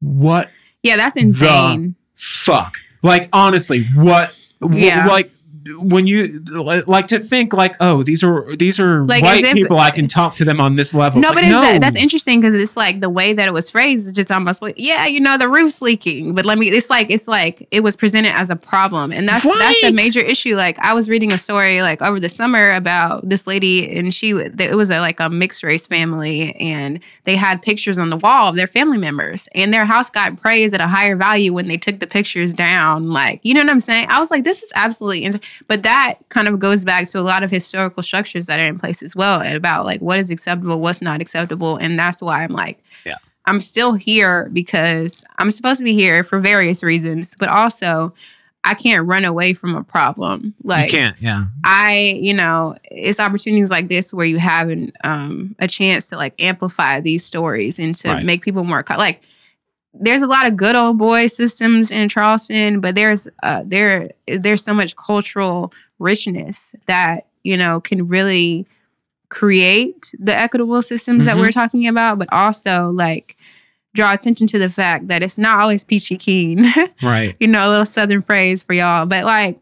what 0.01 0.51
yeah 0.82 0.97
that's 0.97 1.16
insane 1.16 1.97
fuck? 2.15 2.74
Like, 3.03 3.29
honestly, 3.33 3.85
what, 3.95 4.33
Yeah. 4.70 5.07
like, 5.07 5.31
when 5.79 6.07
you 6.07 6.41
like 6.87 7.09
to 7.09 7.19
think 7.19 7.53
like, 7.53 7.75
oh, 7.81 8.03
these 8.03 8.23
are 8.23 8.57
these 8.57 8.79
are 8.79 9.05
Like, 9.05 9.23
white 9.23 9.45
if- 9.45 9.55
people, 9.55 9.79
I 9.79 9.91
can 9.91 10.07
talk 10.07 10.35
to 10.37 10.45
them 10.45 10.61
on 10.61 10.77
this 10.77 10.95
level. 10.95 11.21
No, 11.21 11.29
It's 11.29 11.35
but 11.35 11.43
like, 11.43 11.51
it's 11.53 11.61
that, 11.61 11.81
that's 11.81 11.97
interesting 11.97 12.41
because 12.41 12.55
it's 12.55 12.77
like 12.77 13.01
the 13.01 13.11
way 13.11 13.33
that 13.33 13.49
it 13.49 13.53
was 13.53 13.71
phrased 13.71 14.07
is 14.07 14.13
just 14.13 14.31
almost 14.31 14.63
like, 14.63 14.75
yeah, 14.79 15.07
you 15.07 15.21
know, 15.21 15.37
the 15.37 15.49
roof's 15.49 15.83
leaking. 15.83 16.35
But 16.35 16.45
let 16.45 16.59
me, 16.59 16.69
it's 16.69 16.91
like, 16.91 17.11
it's 17.11 17.29
like 17.29 17.67
it 17.71 17.81
was 17.83 17.97
presented 17.97 18.31
as 18.31 18.51
a 18.51 18.57
problem, 18.57 19.13
and 19.13 19.29
that's 19.29 19.45
that's 19.45 19.85
a 19.85 19.93
major 19.93 20.21
issue. 20.21 20.57
Like 20.57 20.79
I 20.79 20.95
was 20.95 21.09
reading 21.09 21.33
a 21.33 21.39
story 21.39 21.83
like 21.83 22.03
over 22.03 22.21
the 22.21 22.29
summer 22.29 22.73
about 22.73 23.29
this 23.29 23.47
lady, 23.47 23.97
and 23.97 24.13
she 24.13 24.31
it 24.31 24.77
was 24.77 24.91
a, 24.91 25.01
like 25.01 25.21
a 25.21 25.29
mixed 25.31 25.63
race 25.63 25.87
family, 25.87 26.55
and 26.57 27.01
they 27.25 27.37
had 27.37 27.63
pictures 27.63 27.99
on 27.99 28.11
the 28.11 28.17
wall 28.17 28.49
of 28.49 28.57
their 28.57 28.67
family 28.67 28.99
members, 28.99 29.49
and 29.55 29.73
their 29.73 29.85
house 29.85 30.11
got 30.11 30.41
praised 30.41 30.75
at 30.75 30.81
a 30.81 30.89
higher 30.89 31.17
value 31.17 31.53
when 31.53 31.67
they 31.67 31.77
took 31.77 31.99
the 31.99 32.07
pictures 32.07 32.55
down. 32.55 33.11
Like, 33.11 33.41
you 33.43 33.55
know 33.55 33.61
what 33.61 33.71
I'm 33.71 33.81
saying? 33.81 34.07
I 34.09 34.21
was 34.21 34.31
like, 34.31 34.45
this 34.45 34.63
is 34.63 34.73
absolutely, 34.75 35.25
ins-. 35.25 35.39
But 35.67 35.83
that 35.83 36.15
kind 36.29 36.47
of 36.49 36.59
goes 36.59 36.85
back 36.85 37.07
to 37.09 37.19
a 37.19 37.23
lot 37.23 37.43
of 37.43 37.51
historical 37.51 38.03
structures 38.03 38.47
that 38.47 38.61
are 38.61 38.67
in 38.67 38.79
place 38.79 39.03
as 39.03 39.17
well, 39.17 39.41
and 39.41 39.57
about 39.57 39.85
like 39.85 40.01
what 40.01 40.19
is 40.19 40.31
acceptable, 40.31 40.81
what's 40.81 41.03
not 41.03 41.21
acceptable, 41.21 41.77
and 41.77 41.99
that's 41.99 42.23
why 42.23 42.45
I'm 42.45 42.53
like, 42.53 42.83
Yeah. 43.05 43.17
I'm 43.47 43.61
still 43.61 43.95
here 43.95 44.49
because 44.53 45.25
I'm 45.39 45.51
supposed 45.51 45.79
to 45.79 45.85
be 45.85 45.95
here 45.95 46.23
for 46.23 46.39
various 46.39 46.83
reasons, 46.83 47.35
but 47.39 47.49
also 47.49 48.15
I 48.65 48.75
can't 48.75 49.07
run 49.07 49.25
away 49.25 49.53
from 49.55 49.75
a 49.77 49.85
problem. 49.85 50.53
Like 50.63 50.93
you 50.93 50.99
can't, 50.99 51.17
yeah. 51.21 51.45
I, 51.65 52.19
you 52.21 52.35
know, 52.35 52.75
it's 52.91 53.21
opportunities 53.21 53.71
like 53.71 53.89
this 53.89 54.13
where 54.13 54.27
you 54.27 54.39
have 54.39 54.69
an, 54.69 54.93
um, 55.05 55.55
a 55.59 55.69
chance 55.69 56.11
to 56.11 56.17
like 56.17 56.35
amplify 56.43 57.01
these 57.01 57.25
stories 57.25 57.79
and 57.79 57.95
to 57.97 58.09
Right. 58.09 58.25
make 58.27 58.43
people 58.43 58.65
more 58.65 58.85
like. 58.99 59.23
There's 60.01 60.23
a 60.23 60.27
lot 60.27 60.47
of 60.47 60.57
good 60.57 60.77
old 60.77 60.99
boy 60.99 61.27
systems 61.27 61.91
in 61.91 62.09
Charleston, 62.09 62.81
but 62.81 62.95
there's 62.95 63.29
uh, 63.43 63.62
there 63.66 64.09
there's 64.27 64.62
so 64.62 64.73
much 64.75 64.97
cultural 64.97 65.73
richness 65.99 66.75
that 66.87 67.27
you 67.43 67.57
know 67.57 67.81
can 67.81 68.07
really 68.09 68.66
create 69.29 70.12
the 70.19 70.35
equitable 70.37 70.81
systems 70.83 71.25
that 71.27 71.37
Mhm. 71.37 71.41
we're 71.41 71.53
talking 71.53 71.87
about, 71.87 72.19
but 72.19 72.29
also 72.33 72.89
like 72.91 73.37
draw 73.95 74.12
attention 74.12 74.47
to 74.47 74.59
the 74.59 74.70
fact 74.70 75.09
that 75.09 75.23
it's 75.23 75.39
not 75.39 75.59
always 75.59 75.85
peachy 75.85 76.16
keen. 76.16 76.65
Right. 77.03 77.37
you 77.41 77.47
know, 77.49 77.69
a 77.69 77.70
little 77.70 77.85
southern 77.87 78.23
phrase 78.23 78.62
for 78.62 78.73
y'all. 78.75 79.05
But 79.07 79.25
like 79.25 79.59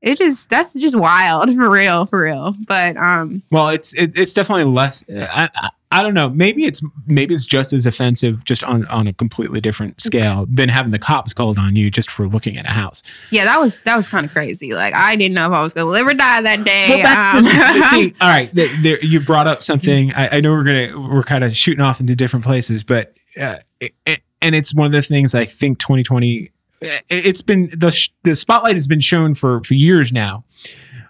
it 0.00 0.18
just 0.18 0.50
that's 0.50 0.74
just 0.74 0.96
wild 0.98 1.50
for 1.54 1.70
real, 1.70 2.06
for 2.06 2.22
real. 2.22 2.54
But 2.66 2.96
um 2.96 3.42
Well, 3.50 3.68
it's 3.68 3.94
it, 3.94 4.12
it's 4.16 4.32
definitely 4.32 4.64
less. 4.64 5.04
I, 5.10 5.48
I 5.54 5.68
I 5.92 6.02
don't 6.02 6.14
know. 6.14 6.28
Maybe 6.30 6.64
it's 6.64 6.82
maybe 7.06 7.34
it's 7.34 7.44
just 7.46 7.72
as 7.72 7.86
offensive, 7.86 8.44
just 8.44 8.64
on 8.64 8.86
on 8.88 9.06
a 9.06 9.12
completely 9.12 9.60
different 9.60 10.00
scale 10.00 10.46
than 10.48 10.68
having 10.68 10.90
the 10.90 10.98
cops 10.98 11.32
called 11.32 11.58
on 11.58 11.76
you 11.76 11.90
just 11.90 12.10
for 12.10 12.26
looking 12.26 12.56
at 12.56 12.64
a 12.66 12.70
house. 12.70 13.02
Yeah, 13.30 13.44
that 13.44 13.60
was 13.60 13.82
that 13.82 13.94
was 13.94 14.08
kind 14.08 14.24
of 14.26 14.32
crazy. 14.32 14.72
Like 14.74 14.94
I 14.94 15.14
didn't 15.16 15.34
know 15.34 15.46
if 15.46 15.52
I 15.52 15.62
was 15.62 15.74
gonna 15.74 15.90
live 15.90 16.06
or 16.06 16.14
die 16.14 16.40
that 16.40 16.64
day. 16.64 16.86
Well, 16.88 17.02
that's 17.02 17.36
Um, 17.36 17.44
the, 17.44 17.82
see. 17.90 18.14
All 18.20 18.28
right, 18.28 18.52
the, 18.54 18.68
there 18.82 19.04
you 19.04 19.20
brought 19.20 19.46
up 19.46 19.62
something. 19.62 20.12
I, 20.14 20.38
I 20.38 20.40
know 20.40 20.50
we're 20.52 20.64
gonna 20.64 21.08
we're 21.08 21.22
kind 21.22 21.44
of 21.44 21.56
shooting 21.56 21.82
off 21.82 22.00
into 22.00 22.16
different 22.16 22.44
places, 22.44 22.82
but 22.82 23.14
uh, 23.40 23.56
it, 23.80 23.92
it- 24.06 24.22
and 24.40 24.56
it's 24.56 24.74
one 24.74 24.86
of 24.86 24.92
the 24.92 25.02
things 25.02 25.34
I 25.36 25.44
think 25.44 25.78
2020. 25.78 26.50
it- 26.80 27.04
It's 27.10 27.42
been 27.42 27.68
the 27.68 27.96
the 28.24 28.34
spotlight 28.34 28.74
has 28.74 28.88
been 28.88 28.98
shown 29.00 29.34
for 29.34 29.62
for 29.62 29.74
years 29.74 30.10
now. 30.12 30.44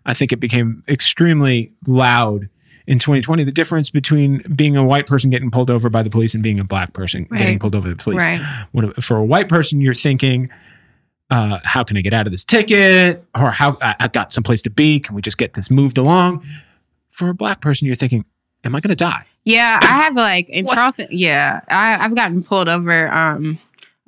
I 0.05 0.13
think 0.15 0.33
it 0.33 0.41
became 0.41 0.83
extremely 0.89 1.73
loud 1.87 2.49
in 2.87 2.99
2020. 2.99 3.45
The 3.45 3.53
difference 3.53 3.91
between 3.91 4.39
being 4.55 4.77
a 4.77 4.85
white 4.85 5.07
person 5.07 5.31
getting 5.31 5.51
pulled 5.51 5.71
over 5.71 5.89
by 5.91 6.03
the 6.03 6.11
police 6.11 6.35
and 6.35 6.43
being 6.43 6.59
a 6.61 6.65
black 6.65 6.93
person 6.93 7.25
getting 7.37 7.59
pulled 7.59 7.75
over 7.75 7.89
by 7.89 7.95
the 7.95 8.03
police. 8.03 8.19
right. 8.25 8.41
When, 8.73 8.93
for 8.95 9.17
a 9.17 9.25
white 9.25 9.49
person, 9.49 9.81
you're 9.81 9.95
thinking, 9.95 10.51
uh, 11.31 11.61
how 11.65 11.83
can 11.85 11.97
I 11.97 12.01
get 12.03 12.13
out 12.13 12.27
of 12.27 12.33
this 12.33 12.45
ticket? 12.45 13.25
Or 13.35 13.51
how 13.51 13.79
I, 13.81 13.95
I 14.01 14.09
got 14.09 14.33
someplace 14.33 14.63
to 14.63 14.71
be. 14.71 15.01
Can 15.01 15.15
we 15.15 15.23
just 15.23 15.39
get 15.39 15.55
this 15.55 15.71
moved 15.71 15.97
along? 15.99 16.45
For 17.11 17.29
a 17.29 17.35
black 17.35 17.61
person, 17.61 17.87
you're 17.87 17.95
thinking, 17.95 18.25
am 18.65 18.75
I 18.75 18.81
going 18.81 18.91
to 18.91 18.97
die? 18.97 19.25
Yeah, 19.45 19.79
I 19.83 19.87
have 20.05 20.15
like 20.17 20.49
in? 20.51 20.67
Charleston. 20.67 21.09
Yeah, 21.11 21.61
I, 21.69 21.97
I've 22.05 22.15
gotten 22.15 22.43
pulled 22.43 22.69
over 22.69 23.09
um 23.13 23.59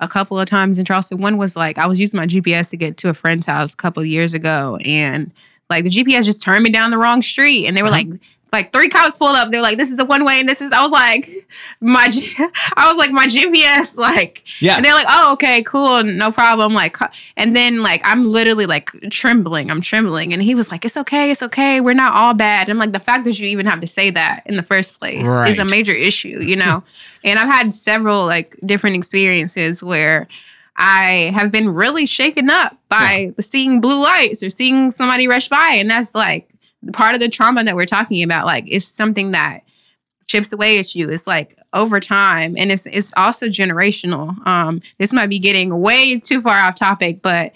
a 0.01 0.07
couple 0.09 0.37
of 0.39 0.47
times 0.47 0.77
in 0.77 0.85
Charleston. 0.85 1.19
One 1.21 1.37
was 1.37 1.55
like 1.55 1.77
I 1.77 1.87
was 1.87 1.99
using 1.99 2.17
my 2.19 2.27
GPS 2.27 2.69
to 2.71 2.77
get 2.77 2.97
to 2.97 3.09
a 3.09 3.13
friend's 3.13 3.45
house 3.45 3.73
a 3.73 3.77
couple 3.77 4.01
of 4.01 4.07
years 4.07 4.33
ago, 4.33 4.77
and 4.85 5.31
like 5.69 5.83
the 5.83 5.89
GPS 5.89 6.25
just 6.25 6.43
turned 6.43 6.63
me 6.63 6.69
down 6.69 6.91
the 6.91 6.97
wrong 6.97 7.21
street, 7.21 7.65
and 7.65 7.75
they 7.77 7.81
were 7.81 7.89
Uh-huh. 7.89 8.03
like. 8.11 8.21
Like 8.53 8.71
three 8.71 8.87
cops 8.87 9.17
pulled 9.17 9.35
up. 9.35 9.51
They're 9.51 9.61
like, 9.61 9.77
"This 9.77 9.89
is 9.91 9.97
the 9.97 10.05
one 10.05 10.23
way," 10.23 10.39
and 10.39 10.47
this 10.47 10.61
is. 10.61 10.71
I 10.71 10.81
was 10.81 10.91
like, 10.91 11.27
my, 11.81 12.07
I 12.77 12.87
was 12.87 12.95
like, 12.97 13.11
my 13.11 13.27
GPS, 13.27 13.97
like, 14.09 14.43
Yeah. 14.61 14.75
and 14.77 14.85
they're 14.85 14.93
like, 14.93 15.07
"Oh, 15.09 15.33
okay, 15.33 15.61
cool, 15.63 16.03
no 16.03 16.31
problem." 16.31 16.73
Like, 16.73 16.95
and 17.35 17.53
then 17.55 17.83
like 17.83 18.01
I'm 18.05 18.31
literally 18.31 18.65
like 18.65 18.91
trembling. 19.09 19.69
I'm 19.69 19.81
trembling, 19.81 20.31
and 20.31 20.41
he 20.41 20.55
was 20.55 20.71
like, 20.71 20.85
"It's 20.85 20.95
okay, 20.95 21.31
it's 21.31 21.43
okay. 21.43 21.81
We're 21.81 21.93
not 21.95 22.13
all 22.13 22.33
bad." 22.33 22.69
And 22.69 22.79
like 22.79 22.93
the 22.93 22.99
fact 22.99 23.25
that 23.25 23.37
you 23.39 23.47
even 23.47 23.65
have 23.65 23.81
to 23.81 23.87
say 23.87 24.09
that 24.11 24.43
in 24.45 24.55
the 24.55 24.63
first 24.63 24.97
place 24.99 25.27
is 25.49 25.57
a 25.57 25.65
major 25.65 25.93
issue, 25.93 26.39
you 26.41 26.55
know. 26.55 26.83
and 27.25 27.37
I've 27.37 27.47
had 27.49 27.73
several 27.73 28.25
like 28.25 28.55
different 28.65 28.95
experiences 28.95 29.83
where 29.83 30.27
I 30.77 31.31
have 31.33 31.51
been 31.51 31.69
really 31.69 32.05
shaken 32.05 32.49
up 32.49 32.77
by 32.89 33.31
the 33.37 33.43
seeing 33.43 33.79
blue 33.81 34.01
lights 34.03 34.43
or 34.43 34.49
seeing 34.49 34.91
somebody 34.91 35.27
rush 35.27 35.47
by, 35.49 35.75
and 35.79 35.89
that's 35.89 36.13
like 36.15 36.49
part 36.93 37.15
of 37.15 37.21
the 37.21 37.29
trauma 37.29 37.63
that 37.63 37.75
we're 37.75 37.85
talking 37.85 38.23
about. 38.23 38.45
Like, 38.45 38.65
it's 38.67 38.85
something 38.85 39.31
that 39.31 39.61
chips 40.27 40.51
away 40.51 40.79
at 40.79 40.95
you. 40.95 41.09
It's 41.09 41.27
like 41.27 41.57
over 41.73 41.99
time, 41.99 42.55
and 42.57 42.71
it's 42.71 42.85
it's 42.87 43.13
also 43.15 43.47
generational. 43.47 44.45
Um, 44.47 44.81
this 44.97 45.13
might 45.13 45.27
be 45.27 45.39
getting 45.39 45.79
way 45.79 46.19
too 46.19 46.41
far 46.41 46.57
off 46.57 46.75
topic, 46.75 47.21
but 47.21 47.53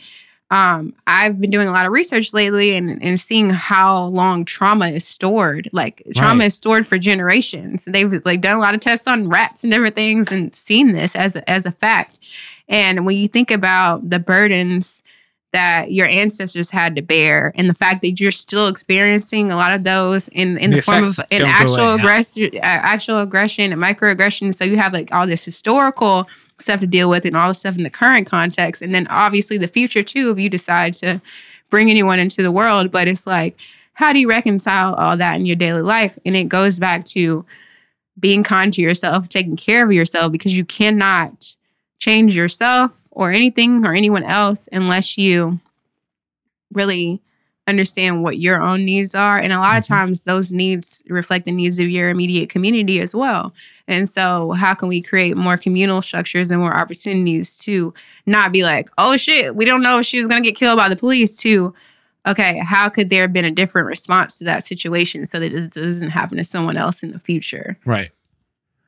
um, 0.51 0.95
I've 1.05 1.39
been 1.39 1.51
doing 1.51 1.67
a 1.67 1.71
lot 1.71 1.85
of 1.85 1.91
research 1.91 2.33
lately 2.33 2.75
and, 2.75 3.01
and 3.03 3.19
seeing 3.19 3.51
how 3.51 4.05
long 4.05 4.45
trauma 4.45 4.87
is 4.87 5.05
stored. 5.05 5.69
Like 5.73 6.01
trauma 6.15 6.39
Right. 6.39 6.45
is 6.47 6.55
stored 6.55 6.87
for 6.87 6.97
generations. 6.97 7.85
They've 7.85 8.11
like 8.25 8.41
done 8.41 8.55
a 8.57 8.59
lot 8.59 8.73
of 8.73 8.79
tests 8.81 9.05
on 9.07 9.29
rats 9.29 9.63
and 9.63 9.71
different 9.71 9.93
things 9.93 10.31
and 10.31 10.53
seen 10.55 10.91
this 10.93 11.15
as 11.15 11.35
a, 11.35 11.47
as 11.47 11.67
a 11.67 11.71
fact. 11.71 12.19
And 12.67 13.05
when 13.05 13.15
you 13.17 13.27
think 13.27 13.51
about 13.51 14.09
the 14.09 14.17
burdens 14.19 15.03
that 15.51 15.91
your 15.91 16.05
ancestors 16.05 16.69
had 16.69 16.95
to 16.95 17.01
bear 17.01 17.51
and 17.55 17.67
the 17.67 17.73
fact 17.73 18.01
that 18.01 18.19
you're 18.19 18.29
still 18.29 18.67
experiencing 18.67 19.51
a 19.51 19.55
lot 19.55 19.73
of 19.73 19.83
those 19.83 20.27
in, 20.27 20.57
in 20.59 20.69
the, 20.69 20.77
The 20.77 20.83
form 20.83 21.03
of 21.05 21.19
an 21.31 21.41
actual 21.43 21.93
aggression, 21.95 22.51
uh, 22.55 22.59
actual 22.61 23.19
aggression 23.19 23.73
and 23.73 23.81
microaggression. 23.81 24.53
So 24.53 24.63
you 24.63 24.77
have 24.77 24.93
like 24.93 25.11
all 25.13 25.25
this 25.25 25.43
historical 25.43 26.29
stuff 26.59 26.81
to 26.81 26.87
deal 26.87 27.09
with 27.09 27.25
and 27.25 27.35
all 27.35 27.47
the 27.47 27.55
stuff 27.55 27.77
in 27.77 27.83
the 27.83 27.89
current 27.89 28.27
context. 28.27 28.81
And 28.83 28.93
then 28.93 29.07
obviously 29.07 29.57
the 29.57 29.67
future 29.67 30.03
too, 30.03 30.29
if 30.29 30.39
you 30.39 30.49
decide 30.49 30.93
to 30.95 31.19
bring 31.71 31.89
anyone 31.89 32.19
into 32.19 32.43
the 32.43 32.51
world. 32.51 32.91
But 32.91 33.07
it's 33.07 33.25
like, 33.25 33.57
how 33.93 34.13
do 34.13 34.19
you 34.19 34.29
reconcile 34.29 34.93
all 34.95 35.17
that 35.17 35.39
in 35.39 35.45
your 35.45 35.55
daily 35.55 35.81
life? 35.81 36.19
And 36.25 36.35
it 36.35 36.47
goes 36.47 36.77
back 36.77 37.05
to 37.05 37.43
being 38.19 38.43
kind 38.43 38.71
to 38.73 38.81
yourself, 38.81 39.29
taking 39.29 39.55
care 39.55 39.83
of 39.83 39.91
yourself, 39.91 40.31
because 40.31 40.55
you 40.55 40.65
cannot 40.65 41.55
change 41.99 42.35
yourself 42.35 43.07
or 43.11 43.31
anything 43.31 43.85
or 43.85 43.93
anyone 43.93 44.23
else 44.23 44.67
unless 44.71 45.17
you 45.17 45.59
really 46.73 47.21
understand 47.67 48.23
what 48.23 48.39
your 48.39 48.59
own 48.59 48.83
needs 48.83 49.13
are. 49.13 49.37
And 49.37 49.53
a 49.53 49.59
lot 49.59 49.77
of 49.77 49.83
Mhm. 49.83 49.87
times 49.89 50.23
those 50.23 50.51
needs 50.51 51.03
reflect 51.07 51.45
the 51.45 51.51
needs 51.51 51.77
of 51.77 51.87
your 51.87 52.09
immediate 52.09 52.49
community 52.49 52.99
as 52.99 53.13
well. 53.13 53.53
And 53.87 54.09
so, 54.09 54.51
how 54.53 54.73
can 54.73 54.87
we 54.87 55.01
create 55.01 55.37
more 55.37 55.55
communal 55.57 56.01
structures 56.01 56.49
and 56.49 56.59
more 56.59 56.75
opportunities 56.75 57.57
to 57.59 57.93
not 58.25 58.51
be 58.51 58.63
like, 58.63 58.89
oh 58.97 59.17
shit, 59.17 59.55
we 59.55 59.65
don't 59.65 59.83
know 59.83 59.99
if 59.99 60.05
she 60.07 60.17
was 60.17 60.27
going 60.27 60.41
to 60.41 60.49
get 60.49 60.57
killed 60.57 60.77
by 60.77 60.89
the 60.89 60.95
police, 60.95 61.37
to, 61.39 61.73
okay, 62.27 62.57
how 62.59 62.89
could 62.89 63.09
there 63.11 63.21
have 63.21 63.33
been 63.33 63.45
a 63.45 63.51
different 63.51 63.87
response 63.87 64.39
to 64.39 64.45
that 64.45 64.63
situation 64.63 65.25
so 65.27 65.39
that 65.39 65.51
this 65.51 65.67
doesn't 65.67 66.09
happen 66.09 66.37
to 66.37 66.43
someone 66.43 66.77
else 66.77 67.03
in 67.03 67.11
the 67.11 67.19
future? 67.19 67.77
Right. 67.85 68.09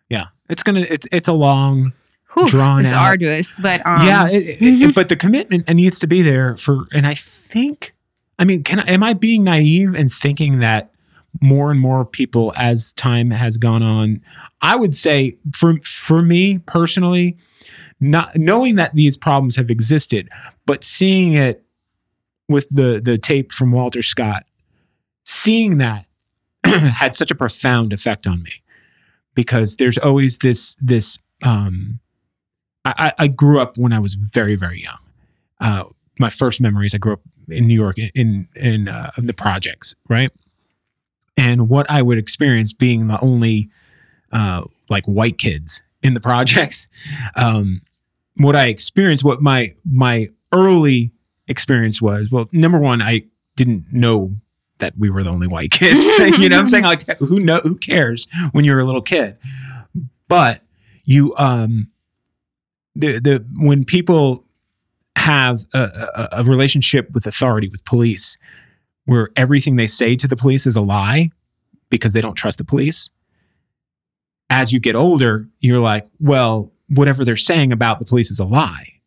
Yeah. 0.09 0.27
It's 0.49 0.63
gonna. 0.63 0.85
It's 0.89 1.07
it's 1.11 1.27
a 1.27 1.33
long. 1.33 1.93
Whew, 2.33 2.47
Drawn 2.47 2.81
it's 2.81 2.91
out. 2.91 3.03
arduous, 3.03 3.59
but 3.61 3.85
um, 3.85 4.05
yeah. 4.05 4.27
It, 4.29 4.61
it- 4.61 4.79
mhm. 4.89 4.93
but 4.95 5.09
the 5.09 5.15
commitment 5.15 5.67
needs 5.69 5.99
to 5.99 6.07
be 6.07 6.21
there 6.21 6.55
for. 6.57 6.85
And 6.93 7.05
I 7.07 7.13
think. 7.13 7.93
I 8.39 8.43
mean, 8.45 8.63
can 8.63 8.79
I, 8.79 8.83
am 8.91 9.03
I 9.03 9.13
being 9.13 9.43
naive 9.43 9.93
and 9.93 10.11
thinking 10.11 10.59
that 10.59 10.91
more 11.41 11.69
and 11.71 11.79
more 11.79 12.03
people, 12.05 12.51
as 12.55 12.91
time 12.93 13.29
has 13.31 13.57
gone 13.57 13.83
on, 13.83 14.21
I 14.61 14.75
would 14.75 14.95
say 14.95 15.37
for 15.55 15.75
for 15.83 16.21
me 16.23 16.57
personally, 16.57 17.37
not 17.99 18.35
knowing 18.35 18.75
that 18.77 18.95
these 18.95 19.15
problems 19.15 19.55
have 19.57 19.69
existed, 19.69 20.27
but 20.65 20.83
seeing 20.83 21.33
it 21.33 21.63
with 22.49 22.67
the 22.69 22.99
the 23.03 23.17
tape 23.19 23.51
from 23.51 23.71
Walter 23.71 24.01
Scott, 24.01 24.43
seeing 25.25 25.77
that 25.77 26.05
had 26.65 27.13
such 27.15 27.29
a 27.31 27.35
profound 27.35 27.93
effect 27.93 28.25
on 28.25 28.41
me 28.43 28.63
because 29.35 29.75
there's 29.77 29.97
always 29.99 30.39
this 30.39 30.75
this 30.81 31.17
um 31.43 31.99
I, 32.83 33.13
I 33.19 33.27
grew 33.27 33.59
up 33.59 33.77
when 33.77 33.93
I 33.93 33.99
was 33.99 34.15
very 34.15 34.55
very 34.55 34.81
young. 34.81 34.97
Uh, 35.59 35.83
my 36.19 36.29
first 36.29 36.61
memories 36.61 36.95
I 36.95 36.97
grew 36.97 37.13
up 37.13 37.21
in 37.47 37.67
New 37.67 37.75
York 37.75 37.97
in 37.97 38.47
in 38.55 38.87
uh, 38.87 39.11
in 39.17 39.27
the 39.27 39.33
projects, 39.33 39.95
right? 40.09 40.31
And 41.37 41.69
what 41.69 41.89
I 41.89 42.01
would 42.01 42.17
experience 42.17 42.73
being 42.73 43.07
the 43.07 43.19
only 43.21 43.69
uh, 44.31 44.63
like 44.89 45.05
white 45.05 45.37
kids 45.37 45.81
in 46.03 46.13
the 46.13 46.19
projects, 46.19 46.87
um, 47.35 47.81
what 48.35 48.55
I 48.55 48.67
experienced, 48.67 49.23
what 49.23 49.41
my 49.41 49.73
my 49.85 50.29
early 50.51 51.11
experience 51.47 52.01
was. 52.01 52.29
Well, 52.31 52.47
number 52.51 52.79
one, 52.79 53.01
I 53.01 53.23
didn't 53.55 53.85
know 53.91 54.35
that 54.79 54.97
we 54.97 55.09
were 55.09 55.23
the 55.23 55.29
only 55.29 55.47
white 55.47 55.71
kids. 55.81 56.03
you 56.39 56.49
know, 56.49 56.59
I'm 56.59 56.69
saying 56.69 56.83
like, 56.83 57.07
who 57.17 57.39
know 57.39 57.59
who 57.59 57.75
cares 57.75 58.27
when 58.51 58.65
you're 58.65 58.79
a 58.79 58.85
little 58.85 59.01
kid? 59.01 59.37
But 60.27 60.61
you, 61.03 61.35
um, 61.37 61.90
the 62.95 63.19
the 63.19 63.45
when 63.57 63.85
people 63.85 64.45
have 65.15 65.61
a, 65.73 65.79
a, 65.79 66.29
a 66.39 66.43
relationship 66.43 67.11
with 67.11 67.25
authority 67.25 67.67
with 67.67 67.83
police, 67.85 68.37
where 69.05 69.29
everything 69.35 69.75
they 69.75 69.87
say 69.87 70.15
to 70.15 70.27
the 70.27 70.35
police 70.35 70.65
is 70.65 70.75
a 70.75 70.81
lie 70.81 71.29
because 71.89 72.13
they 72.13 72.21
don't 72.21 72.35
trust 72.35 72.57
the 72.57 72.63
police. 72.63 73.09
As 74.49 74.73
you 74.73 74.79
get 74.79 74.95
older, 74.95 75.47
you're 75.59 75.79
like, 75.79 76.07
well, 76.19 76.71
whatever 76.89 77.23
they're 77.23 77.37
saying 77.37 77.71
about 77.71 77.99
the 77.99 78.05
police 78.05 78.31
is 78.31 78.39
a 78.39 78.45
lie 78.45 79.01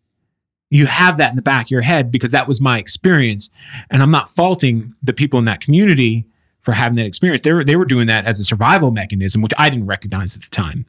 you 0.74 0.86
have 0.86 1.19
that 1.19 1.31
in 1.31 1.36
the 1.36 1.43
back 1.43 1.66
of 1.66 1.70
your 1.70 1.82
head 1.82 2.11
because 2.11 2.32
that 2.32 2.48
was 2.48 2.61
my 2.61 2.78
experience 2.78 3.48
and 3.90 4.02
i'm 4.02 4.11
not 4.11 4.28
faulting 4.28 4.93
the 5.02 5.12
people 5.12 5.39
in 5.39 5.44
that 5.44 5.61
community 5.61 6.27
for 6.61 6.73
having 6.73 6.97
that 6.97 7.06
experience 7.06 7.43
they 7.43 7.52
were 7.52 7.65
they 7.65 7.77
were 7.77 7.85
doing 7.85 8.06
that 8.06 8.24
as 8.27 8.40
a 8.40 8.44
survival 8.44 8.90
mechanism 8.90 9.40
which 9.40 9.52
i 9.56 9.70
didn't 9.70 9.86
recognize 9.86 10.35
at 10.35 10.43
the 10.43 10.51
time 10.51 10.85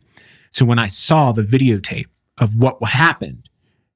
so 0.52 0.66
when 0.66 0.80
i 0.80 0.88
saw 0.88 1.32
the 1.32 1.44
videotape 1.44 2.08
of 2.38 2.56
what 2.56 2.82
happened 2.84 3.50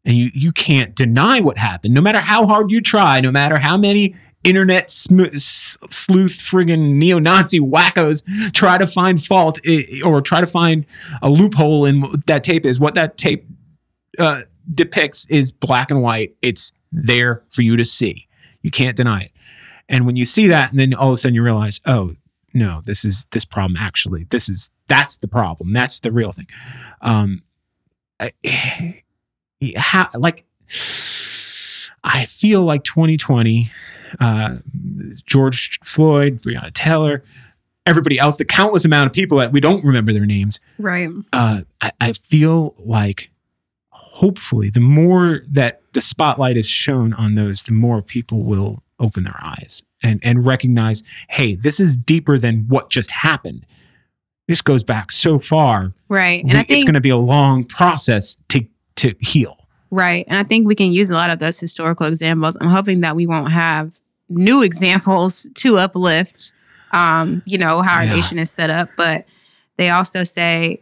and 0.05 0.17
you 0.17 0.29
you 0.33 0.51
can't 0.51 0.95
deny 0.95 1.39
what 1.39 1.57
happened 1.57 1.93
no 1.93 2.01
matter 2.01 2.19
how 2.19 2.47
hard 2.47 2.71
you 2.71 2.81
try 2.81 3.19
no 3.19 3.31
matter 3.31 3.57
how 3.57 3.77
many 3.77 4.15
internet 4.43 4.89
sm- 4.89 5.35
sleuth 5.35 6.31
friggin' 6.31 6.93
neo-nazi 6.95 7.59
wackos 7.59 8.23
try 8.53 8.77
to 8.77 8.87
find 8.87 9.21
fault 9.23 9.59
or 10.05 10.21
try 10.21 10.39
to 10.39 10.47
find 10.47 10.85
a 11.21 11.29
loophole 11.29 11.85
in 11.85 12.01
what 12.01 12.25
that 12.27 12.43
tape 12.43 12.65
is 12.65 12.79
what 12.79 12.95
that 12.95 13.17
tape 13.17 13.45
uh, 14.19 14.41
depicts 14.71 15.27
is 15.29 15.51
black 15.51 15.91
and 15.91 16.01
white. 16.01 16.35
It's 16.41 16.71
there 16.91 17.43
for 17.49 17.61
you 17.61 17.77
to 17.77 17.85
see. 17.85 18.27
You 18.61 18.71
can't 18.71 18.95
deny 18.95 19.21
it. 19.21 19.31
And 19.87 20.05
when 20.05 20.15
you 20.15 20.25
see 20.25 20.47
that, 20.47 20.71
and 20.71 20.79
then 20.79 20.93
all 20.93 21.09
of 21.09 21.13
a 21.13 21.17
sudden 21.17 21.35
you 21.35 21.43
realize, 21.43 21.79
oh 21.85 22.15
no, 22.53 22.81
this 22.83 23.05
is 23.05 23.25
this 23.31 23.45
problem. 23.45 23.77
Actually, 23.77 24.25
this 24.25 24.49
is 24.49 24.69
that's 24.87 25.17
the 25.17 25.27
problem. 25.27 25.73
That's 25.73 25.99
the 25.99 26.11
real 26.11 26.31
thing. 26.31 26.47
Um, 27.01 27.43
how 29.77 30.09
like 30.15 30.45
I 32.03 32.25
feel 32.25 32.63
like 32.63 32.83
2020, 32.83 33.69
uh, 34.19 34.57
George 35.25 35.79
Floyd, 35.83 36.41
Breonna 36.41 36.73
Taylor, 36.73 37.23
everybody 37.85 38.19
else, 38.19 38.37
the 38.37 38.45
countless 38.45 38.85
amount 38.85 39.07
of 39.07 39.13
people 39.13 39.37
that 39.39 39.51
we 39.51 39.59
don't 39.59 39.83
remember 39.83 40.13
their 40.13 40.25
names. 40.25 40.59
Right. 40.77 41.09
Uh, 41.33 41.61
I, 41.81 41.91
I 41.99 42.13
feel 42.13 42.75
like 42.79 43.31
hopefully 43.89 44.69
the 44.69 44.79
more 44.79 45.41
that 45.49 45.81
the 45.93 46.01
spotlight 46.01 46.57
is 46.57 46.67
shown 46.67 47.13
on 47.13 47.35
those, 47.35 47.63
the 47.63 47.73
more 47.73 48.01
people 48.01 48.43
will 48.43 48.83
open 48.99 49.23
their 49.23 49.39
eyes 49.41 49.83
and, 50.03 50.19
and 50.23 50.45
recognize, 50.45 51.03
hey, 51.29 51.55
this 51.55 51.79
is 51.79 51.95
deeper 51.95 52.37
than 52.37 52.67
what 52.67 52.89
just 52.89 53.11
happened. 53.11 53.65
This 54.49 54.61
goes 54.61 54.83
back 54.83 55.11
so 55.11 55.37
far. 55.37 55.93
Right. 56.09 56.43
And 56.43 56.57
I 56.57 56.63
think 56.63 56.77
it's 56.79 56.83
going 56.83 56.95
to 56.95 56.99
be 57.01 57.11
a 57.11 57.17
long 57.17 57.63
process 57.63 58.35
to 58.49 58.65
to 58.95 59.13
heal. 59.21 59.55
Right. 59.91 60.25
And 60.27 60.37
I 60.37 60.43
think 60.43 60.67
we 60.67 60.73
can 60.75 60.91
use 60.91 61.09
a 61.11 61.13
lot 61.13 61.29
of 61.29 61.37
those 61.37 61.59
historical 61.59 62.07
examples. 62.07 62.57
I'm 62.59 62.67
hoping 62.69 63.01
that 63.01 63.15
we 63.15 63.27
won't 63.27 63.51
have 63.51 63.97
new 64.27 64.63
examples 64.69 65.47
to 65.53 65.77
uplift, 65.77 66.51
um, 66.91 67.43
you 67.45 67.59
know, 67.59 67.83
how 67.83 67.97
our 67.97 68.03
Yeah. 68.05 68.15
nation 68.15 68.39
is 68.39 68.49
set 68.49 68.71
up. 68.71 68.89
But 68.97 69.27
they 69.77 69.89
also 69.91 70.23
say, 70.23 70.79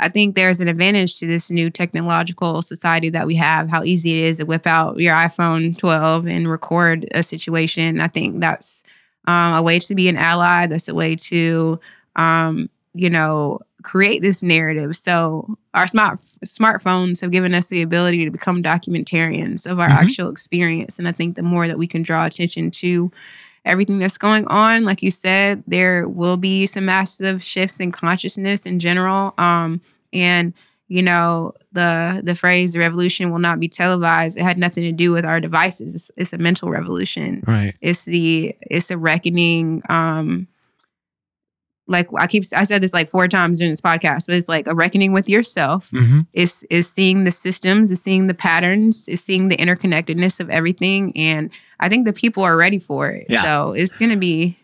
I 0.00 0.08
think 0.08 0.34
there's 0.34 0.58
an 0.60 0.66
advantage 0.68 1.18
to 1.20 1.26
this 1.28 1.48
new 1.50 1.70
technological 1.70 2.60
society 2.60 3.08
that 3.10 3.26
we 3.26 3.36
have, 3.36 3.70
how 3.70 3.84
easy 3.84 4.12
it 4.18 4.24
is 4.24 4.36
to 4.38 4.44
whip 4.46 4.66
out 4.66 4.98
your 4.98 5.14
iPhone 5.14 5.78
12 5.78 6.26
and 6.26 6.50
record 6.50 7.06
a 7.12 7.22
situation. 7.22 8.00
I 8.00 8.08
think 8.08 8.40
that's 8.40 8.82
um, 9.28 9.54
a 9.54 9.62
way 9.62 9.78
to 9.78 9.94
be 9.94 10.08
an 10.08 10.16
ally. 10.16 10.66
That's 10.66 10.88
a 10.88 10.94
way 10.94 11.14
to, 11.16 11.80
um, 12.16 12.68
you 12.96 13.10
know, 13.10 13.60
create 13.82 14.22
this 14.22 14.42
narrative. 14.42 14.96
So 14.96 15.56
our 15.74 15.86
smart 15.86 16.18
smartphones 16.44 17.20
have 17.20 17.30
given 17.30 17.54
us 17.54 17.68
the 17.68 17.82
ability 17.82 18.24
to 18.24 18.30
become 18.30 18.62
documentarians 18.62 19.66
of 19.70 19.78
our 19.78 19.88
Mhm. 19.88 19.96
actual 20.02 20.28
experience. 20.30 20.98
And 20.98 21.06
I 21.06 21.12
think 21.12 21.36
the 21.36 21.42
more 21.42 21.68
that 21.68 21.78
we 21.78 21.86
can 21.86 22.02
draw 22.02 22.24
attention 22.24 22.70
to 22.82 23.12
everything 23.64 23.98
that's 23.98 24.18
going 24.18 24.46
on, 24.46 24.84
like 24.84 25.02
you 25.02 25.10
said, 25.10 25.62
there 25.66 26.08
will 26.08 26.36
be 26.36 26.66
some 26.66 26.84
massive 26.86 27.44
shifts 27.44 27.78
in 27.80 27.92
consciousness 27.92 28.64
in 28.66 28.78
general. 28.78 29.34
Um, 29.38 29.80
and 30.12 30.52
you 30.88 31.02
know 31.02 31.52
the 31.72 32.20
the 32.24 32.36
phrase 32.36 32.72
"the 32.72 32.78
revolution 32.78 33.30
will 33.32 33.40
not 33.40 33.58
be 33.58 33.66
televised." 33.68 34.36
It 34.38 34.42
had 34.44 34.56
nothing 34.56 34.84
to 34.84 34.92
do 34.92 35.10
with 35.10 35.24
our 35.26 35.40
devices. 35.40 35.94
It's, 35.96 36.10
it's 36.16 36.32
a 36.32 36.38
mental 36.38 36.70
revolution 36.70 37.42
Right. 37.44 37.74
it's 37.80 38.04
the 38.04 38.54
it's 38.60 38.92
a 38.92 38.96
reckoning 38.96 39.82
um 39.88 40.46
like 41.88 42.08
i 42.18 42.26
keep 42.26 42.42
i 42.54 42.64
said 42.64 42.82
this 42.82 42.92
like 42.92 43.08
four 43.08 43.28
times 43.28 43.58
during 43.58 43.70
this 43.72 43.80
podcast 43.80 44.26
but 44.26 44.34
it's 44.34 44.48
like 44.48 44.66
a 44.66 44.74
reckoning 44.74 45.12
with 45.12 45.28
yourself 45.28 45.90
hmm 45.90 46.20
it's 46.32 46.62
is 46.64 46.90
seeing 46.90 47.24
the 47.24 47.30
systems 47.30 47.90
is 47.92 48.02
seeing 48.02 48.26
the 48.26 48.34
patterns 48.34 49.08
is 49.08 49.22
seeing 49.22 49.48
the 49.48 49.56
interconnectedness 49.56 50.40
of 50.40 50.50
everything 50.50 51.12
and 51.16 51.50
i 51.80 51.88
think 51.88 52.04
the 52.06 52.12
people 52.12 52.42
are 52.42 52.56
ready 52.56 52.78
for 52.78 53.08
it 53.08 53.26
Yeah. 53.28 53.42
so 53.42 53.72
it's 53.72 53.96
gonna 53.96 54.16
be 54.16 54.58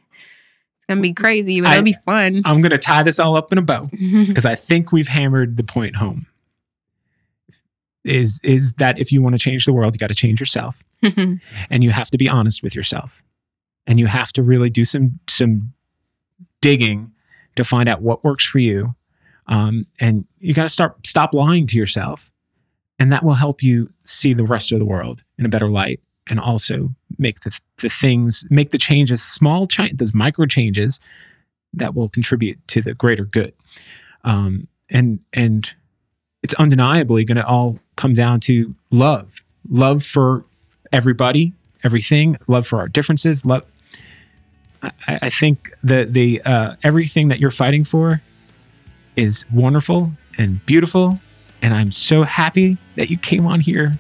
it's 0.79 0.87
gonna 0.89 1.01
be 1.01 1.13
crazy 1.13 1.61
but 1.61 1.71
I- 1.71 1.73
it'll 1.75 1.85
be 1.85 1.93
fun 1.93 2.43
I'm 2.45 2.61
going 2.61 2.71
to 2.73 2.79
tie 2.79 3.03
this 3.05 3.21
all 3.21 3.37
up 3.37 3.53
in 3.53 3.59
a 3.59 3.63
bow 3.63 3.89
because 4.27 4.45
I 4.45 4.55
think 4.57 4.91
we've 4.91 5.07
hammered 5.09 5.57
the 5.57 5.63
point 5.63 5.95
home. 5.97 6.27
Is 8.05 8.41
is 8.43 8.73
that 8.75 8.99
if 8.99 9.13
you 9.13 9.23
want 9.23 9.35
to 9.35 9.39
change 9.39 9.65
the 9.65 9.73
world, 9.73 9.95
you 9.95 9.99
got 10.01 10.09
to 10.09 10.15
change 10.15 10.41
yourself. 10.41 10.83
and 11.03 11.85
you 11.85 11.91
have 11.91 12.11
to 12.11 12.19
be 12.19 12.29
honest 12.29 12.63
with 12.65 12.75
yourself 12.75 13.23
and 13.87 14.01
you 14.01 14.07
have 14.09 14.33
to 14.33 14.43
really 14.43 14.71
do 14.71 14.85
some 14.85 15.21
some 15.29 15.73
digging 16.63 17.13
to 17.57 17.65
find 17.65 17.89
out 17.89 18.01
what 18.01 18.25
works 18.25 18.47
for 18.47 18.59
you 18.59 18.95
um, 19.49 19.87
and 20.01 20.27
you 20.39 20.55
got 20.55 20.63
to 20.63 20.69
start 20.71 21.07
stop 21.07 21.35
lying 21.35 21.67
to 21.67 21.77
yourself 21.77 22.31
and 22.99 23.13
that 23.13 23.23
will 23.23 23.35
help 23.35 23.63
you 23.63 23.93
see 24.05 24.33
the 24.33 24.45
rest 24.45 24.73
of 24.73 24.79
the 24.79 24.85
world 24.87 25.23
in 25.39 25.45
a 25.45 25.51
better 25.51 25.69
light 25.69 26.01
and 26.29 26.41
also 26.41 26.89
make 27.19 27.41
the, 27.41 27.61
the 27.83 27.91
things 27.91 28.47
make 28.49 28.71
the 28.71 28.79
changes 28.79 29.23
small 29.23 29.67
change 29.67 29.99
those 29.99 30.15
micro 30.15 30.47
changes 30.47 30.99
that 31.75 31.95
will 31.95 32.09
contribute 32.09 32.59
to 32.69 32.81
the 32.81 32.95
greater 32.95 33.27
good 33.27 33.53
um, 34.25 34.67
and 34.89 35.21
and 35.35 35.75
it's 36.43 36.55
undeniably 36.55 37.25
going 37.25 37.37
to 37.37 37.47
all 37.47 37.79
come 37.97 38.15
down 38.15 38.41
to 38.41 38.75
love 38.91 39.45
love 39.69 40.03
for 40.03 40.45
everybody, 40.93 41.53
everything, 41.83 42.37
love 42.47 42.67
for 42.67 42.79
our 42.79 42.89
differences, 42.89 43.45
love. 43.45 43.65
I, 44.83 44.91
I 45.07 45.31
think 45.31 45.71
the 45.83 46.05
the 46.05 46.43
uh, 46.45 46.77
everything 46.83 47.29
that 47.29 47.39
you're 47.41 47.51
fighting 47.51 47.85
for 47.85 48.21
is 49.17 49.45
wonderful 49.53 50.13
and 50.39 50.65
beautiful, 50.67 51.19
and 51.61 51.75
I'm 51.75 51.93
so 51.93 52.23
happy 52.23 52.79
that 52.97 53.11
you 53.11 53.19
came 53.19 53.47
on 53.47 53.61
here. 53.61 53.99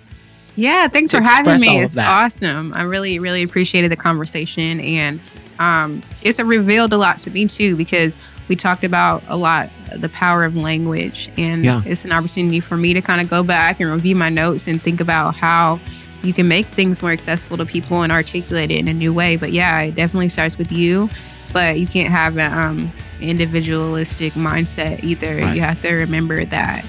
Yeah, 0.57 0.89
thanks 0.89 1.11
for 1.13 1.21
having 1.21 1.61
me. 1.61 1.81
It's 1.81 1.95
that. 1.95 2.09
awesome. 2.09 2.75
I 2.75 2.83
really, 2.83 3.19
really 3.19 3.43
appreciated 3.43 3.91
the 3.91 3.97
conversation, 3.97 4.81
and 4.81 5.21
um, 5.59 6.03
it's 6.23 6.39
a 6.39 6.45
revealed 6.45 6.93
a 6.93 6.99
lot 6.99 7.19
to 7.21 7.31
me 7.31 7.47
too 7.47 7.77
because 7.77 8.17
we 8.49 8.57
talked 8.57 8.85
about 8.85 9.23
a 9.29 9.37
lot 9.37 9.71
the 9.95 10.09
power 10.09 10.45
of 10.45 10.57
language, 10.57 11.31
and 11.37 11.65
Yeah. 11.65 11.83
it's 11.87 12.05
an 12.05 12.13
opportunity 12.13 12.61
for 12.61 12.77
me 12.77 12.93
to 12.95 13.01
kind 13.03 13.21
of 13.21 13.29
go 13.31 13.43
back 13.43 13.79
and 13.81 13.91
review 13.91 14.17
my 14.17 14.29
notes 14.31 14.67
and 14.67 14.81
think 14.83 15.01
about 15.01 15.37
how 15.37 15.79
you 16.23 16.33
can 16.33 16.49
make 16.49 16.67
things 16.67 17.03
more 17.03 17.11
accessible 17.11 17.57
to 17.59 17.67
people 17.67 18.03
and 18.03 18.13
articulate 18.13 18.71
it 18.71 18.79
in 18.79 18.89
a 18.89 18.93
new 18.95 19.13
way. 19.13 19.37
But 19.37 19.53
yeah, 19.53 19.81
it 19.83 19.95
definitely 19.95 20.29
starts 20.29 20.57
with 20.59 20.71
you. 20.73 21.09
But 21.53 21.79
you 21.79 21.87
can't 21.87 22.09
have 22.11 22.39
an 22.39 22.53
um, 22.53 22.93
individualistic 23.21 24.33
mindset 24.35 25.03
either. 25.05 25.37
Right. 25.37 25.55
You 25.57 25.63
have 25.63 25.81
to 25.83 25.93
remember 25.93 26.45
that 26.47 26.85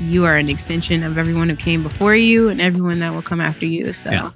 you 0.00 0.24
are 0.24 0.36
an 0.36 0.48
extension 0.48 1.02
of 1.02 1.18
everyone 1.18 1.48
who 1.48 1.56
came 1.56 1.82
before 1.82 2.14
you 2.16 2.48
and 2.48 2.60
everyone 2.60 3.00
that 3.00 3.12
will 3.12 3.22
come 3.22 3.40
after 3.40 3.66
you. 3.66 3.92
So 3.92 4.10
Yeah. 4.10 4.30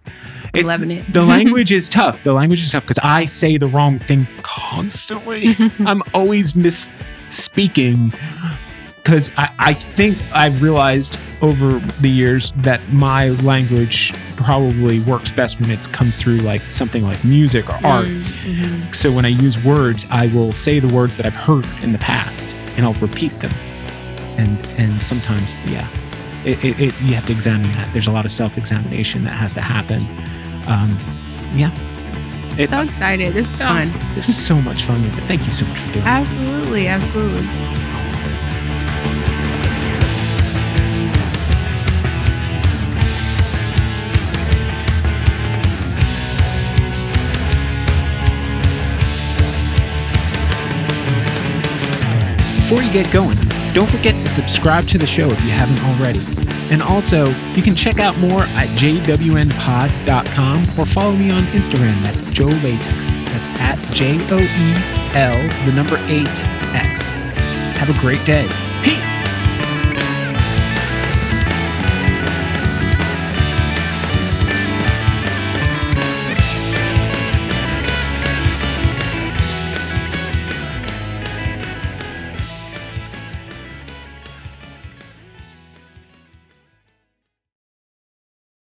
I'm 0.55 0.67
loving 0.67 0.91
it. 0.91 1.11
the 1.13 1.23
language 1.37 1.73
is 1.73 1.89
tough. 1.89 2.23
The 2.25 2.33
language 2.35 2.63
is 2.63 2.71
tough 2.73 2.83
because 2.85 2.99
I 3.03 3.25
say 3.25 3.57
the 3.57 3.67
wrong 3.69 3.99
thing 3.99 4.27
constantly. 4.43 5.55
I'm 5.81 6.03
always 6.15 6.53
misspeaking 6.53 8.15
because 9.03 9.31
I, 9.37 9.53
I 9.59 9.75
think 9.75 10.17
I've 10.33 10.63
realized 10.63 11.19
over 11.41 11.81
the 12.01 12.09
years 12.09 12.53
that 12.59 12.81
my 12.93 13.31
language 13.31 14.13
probably 14.37 15.01
works 15.01 15.33
best 15.33 15.61
when 15.61 15.71
it 15.71 15.91
comes 15.93 16.17
through 16.17 16.39
like 16.39 16.63
something 16.71 17.03
like 17.03 17.23
music 17.25 17.69
or 17.69 17.75
art. 17.85 18.07
Mhm. 18.07 18.95
So 18.95 19.11
when 19.11 19.25
I 19.25 19.29
use 19.29 19.63
words, 19.65 20.07
I 20.11 20.29
will 20.29 20.53
say 20.53 20.79
the 20.79 20.93
words 20.95 21.17
that 21.17 21.27
I've 21.27 21.35
heard 21.35 21.67
in 21.83 21.93
the 21.93 21.99
past 21.99 22.55
and 22.77 22.87
I'll 22.87 22.95
repeat 22.95 23.33
them. 23.41 23.53
And 24.39 24.57
and 24.79 25.03
sometimes, 25.03 25.57
yeah, 25.67 25.87
it, 26.45 26.65
it, 26.65 26.81
it 26.81 27.01
you 27.03 27.15
have 27.15 27.27
to 27.27 27.33
examine 27.33 27.71
that. 27.73 27.93
There's 27.93 28.07
a 28.07 28.13
lot 28.13 28.25
of 28.25 28.31
self-examination 28.31 29.25
that 29.25 29.35
has 29.35 29.53
to 29.55 29.61
happen. 29.61 30.07
Um, 30.67 30.99
yeah, 31.55 31.75
it, 32.57 32.71
So 32.71 32.81
excited. 32.81 33.35
This 33.35 33.51
is 33.53 33.59
fun. 33.59 33.93
it's 34.17 34.33
so 34.35 34.55
much 34.55 34.85
fun. 34.85 34.97
Thank 35.27 35.45
you 35.45 35.51
so 35.51 35.67
much 35.67 35.83
for 35.83 35.93
doing 35.95 36.05
it. 36.05 36.09
Absolutely. 36.09 36.87
Absolutely. 36.87 37.82
Before 52.73 52.87
you 52.87 52.93
get 52.95 53.13
going, 53.13 53.37
don't 53.75 53.91
forget 53.91 54.15
to 54.15 54.29
subscribe 54.29 54.87
to 54.89 54.97
the 54.97 55.07
show 55.07 55.29
if 55.29 55.45
you 55.45 55.51
haven't 55.51 55.79
already. 55.85 56.21
And 56.73 56.83
also, 56.83 57.27
you 57.53 57.61
can 57.63 57.75
check 57.75 57.99
out 57.99 58.17
more 58.19 58.45
at 58.45 58.67
jwnpod.com 58.79 60.63
or 60.79 60.87
follow 60.87 61.13
me 61.13 61.31
on 61.31 61.43
Instagram 61.53 61.95
at 62.07 62.15
Joe 62.33 62.47
Latex. 62.47 63.09
That's 63.09 63.51
at 63.61 63.79
J 63.95 64.17
O 64.31 64.39
E 64.39 64.75
L, 65.15 65.37
the 65.67 65.73
number 65.73 65.99
8 66.07 66.27
X. 66.75 67.11
Have 67.77 67.91
a 67.91 68.01
great 68.01 68.25
day. 68.25 68.49
Peace. 68.83 69.32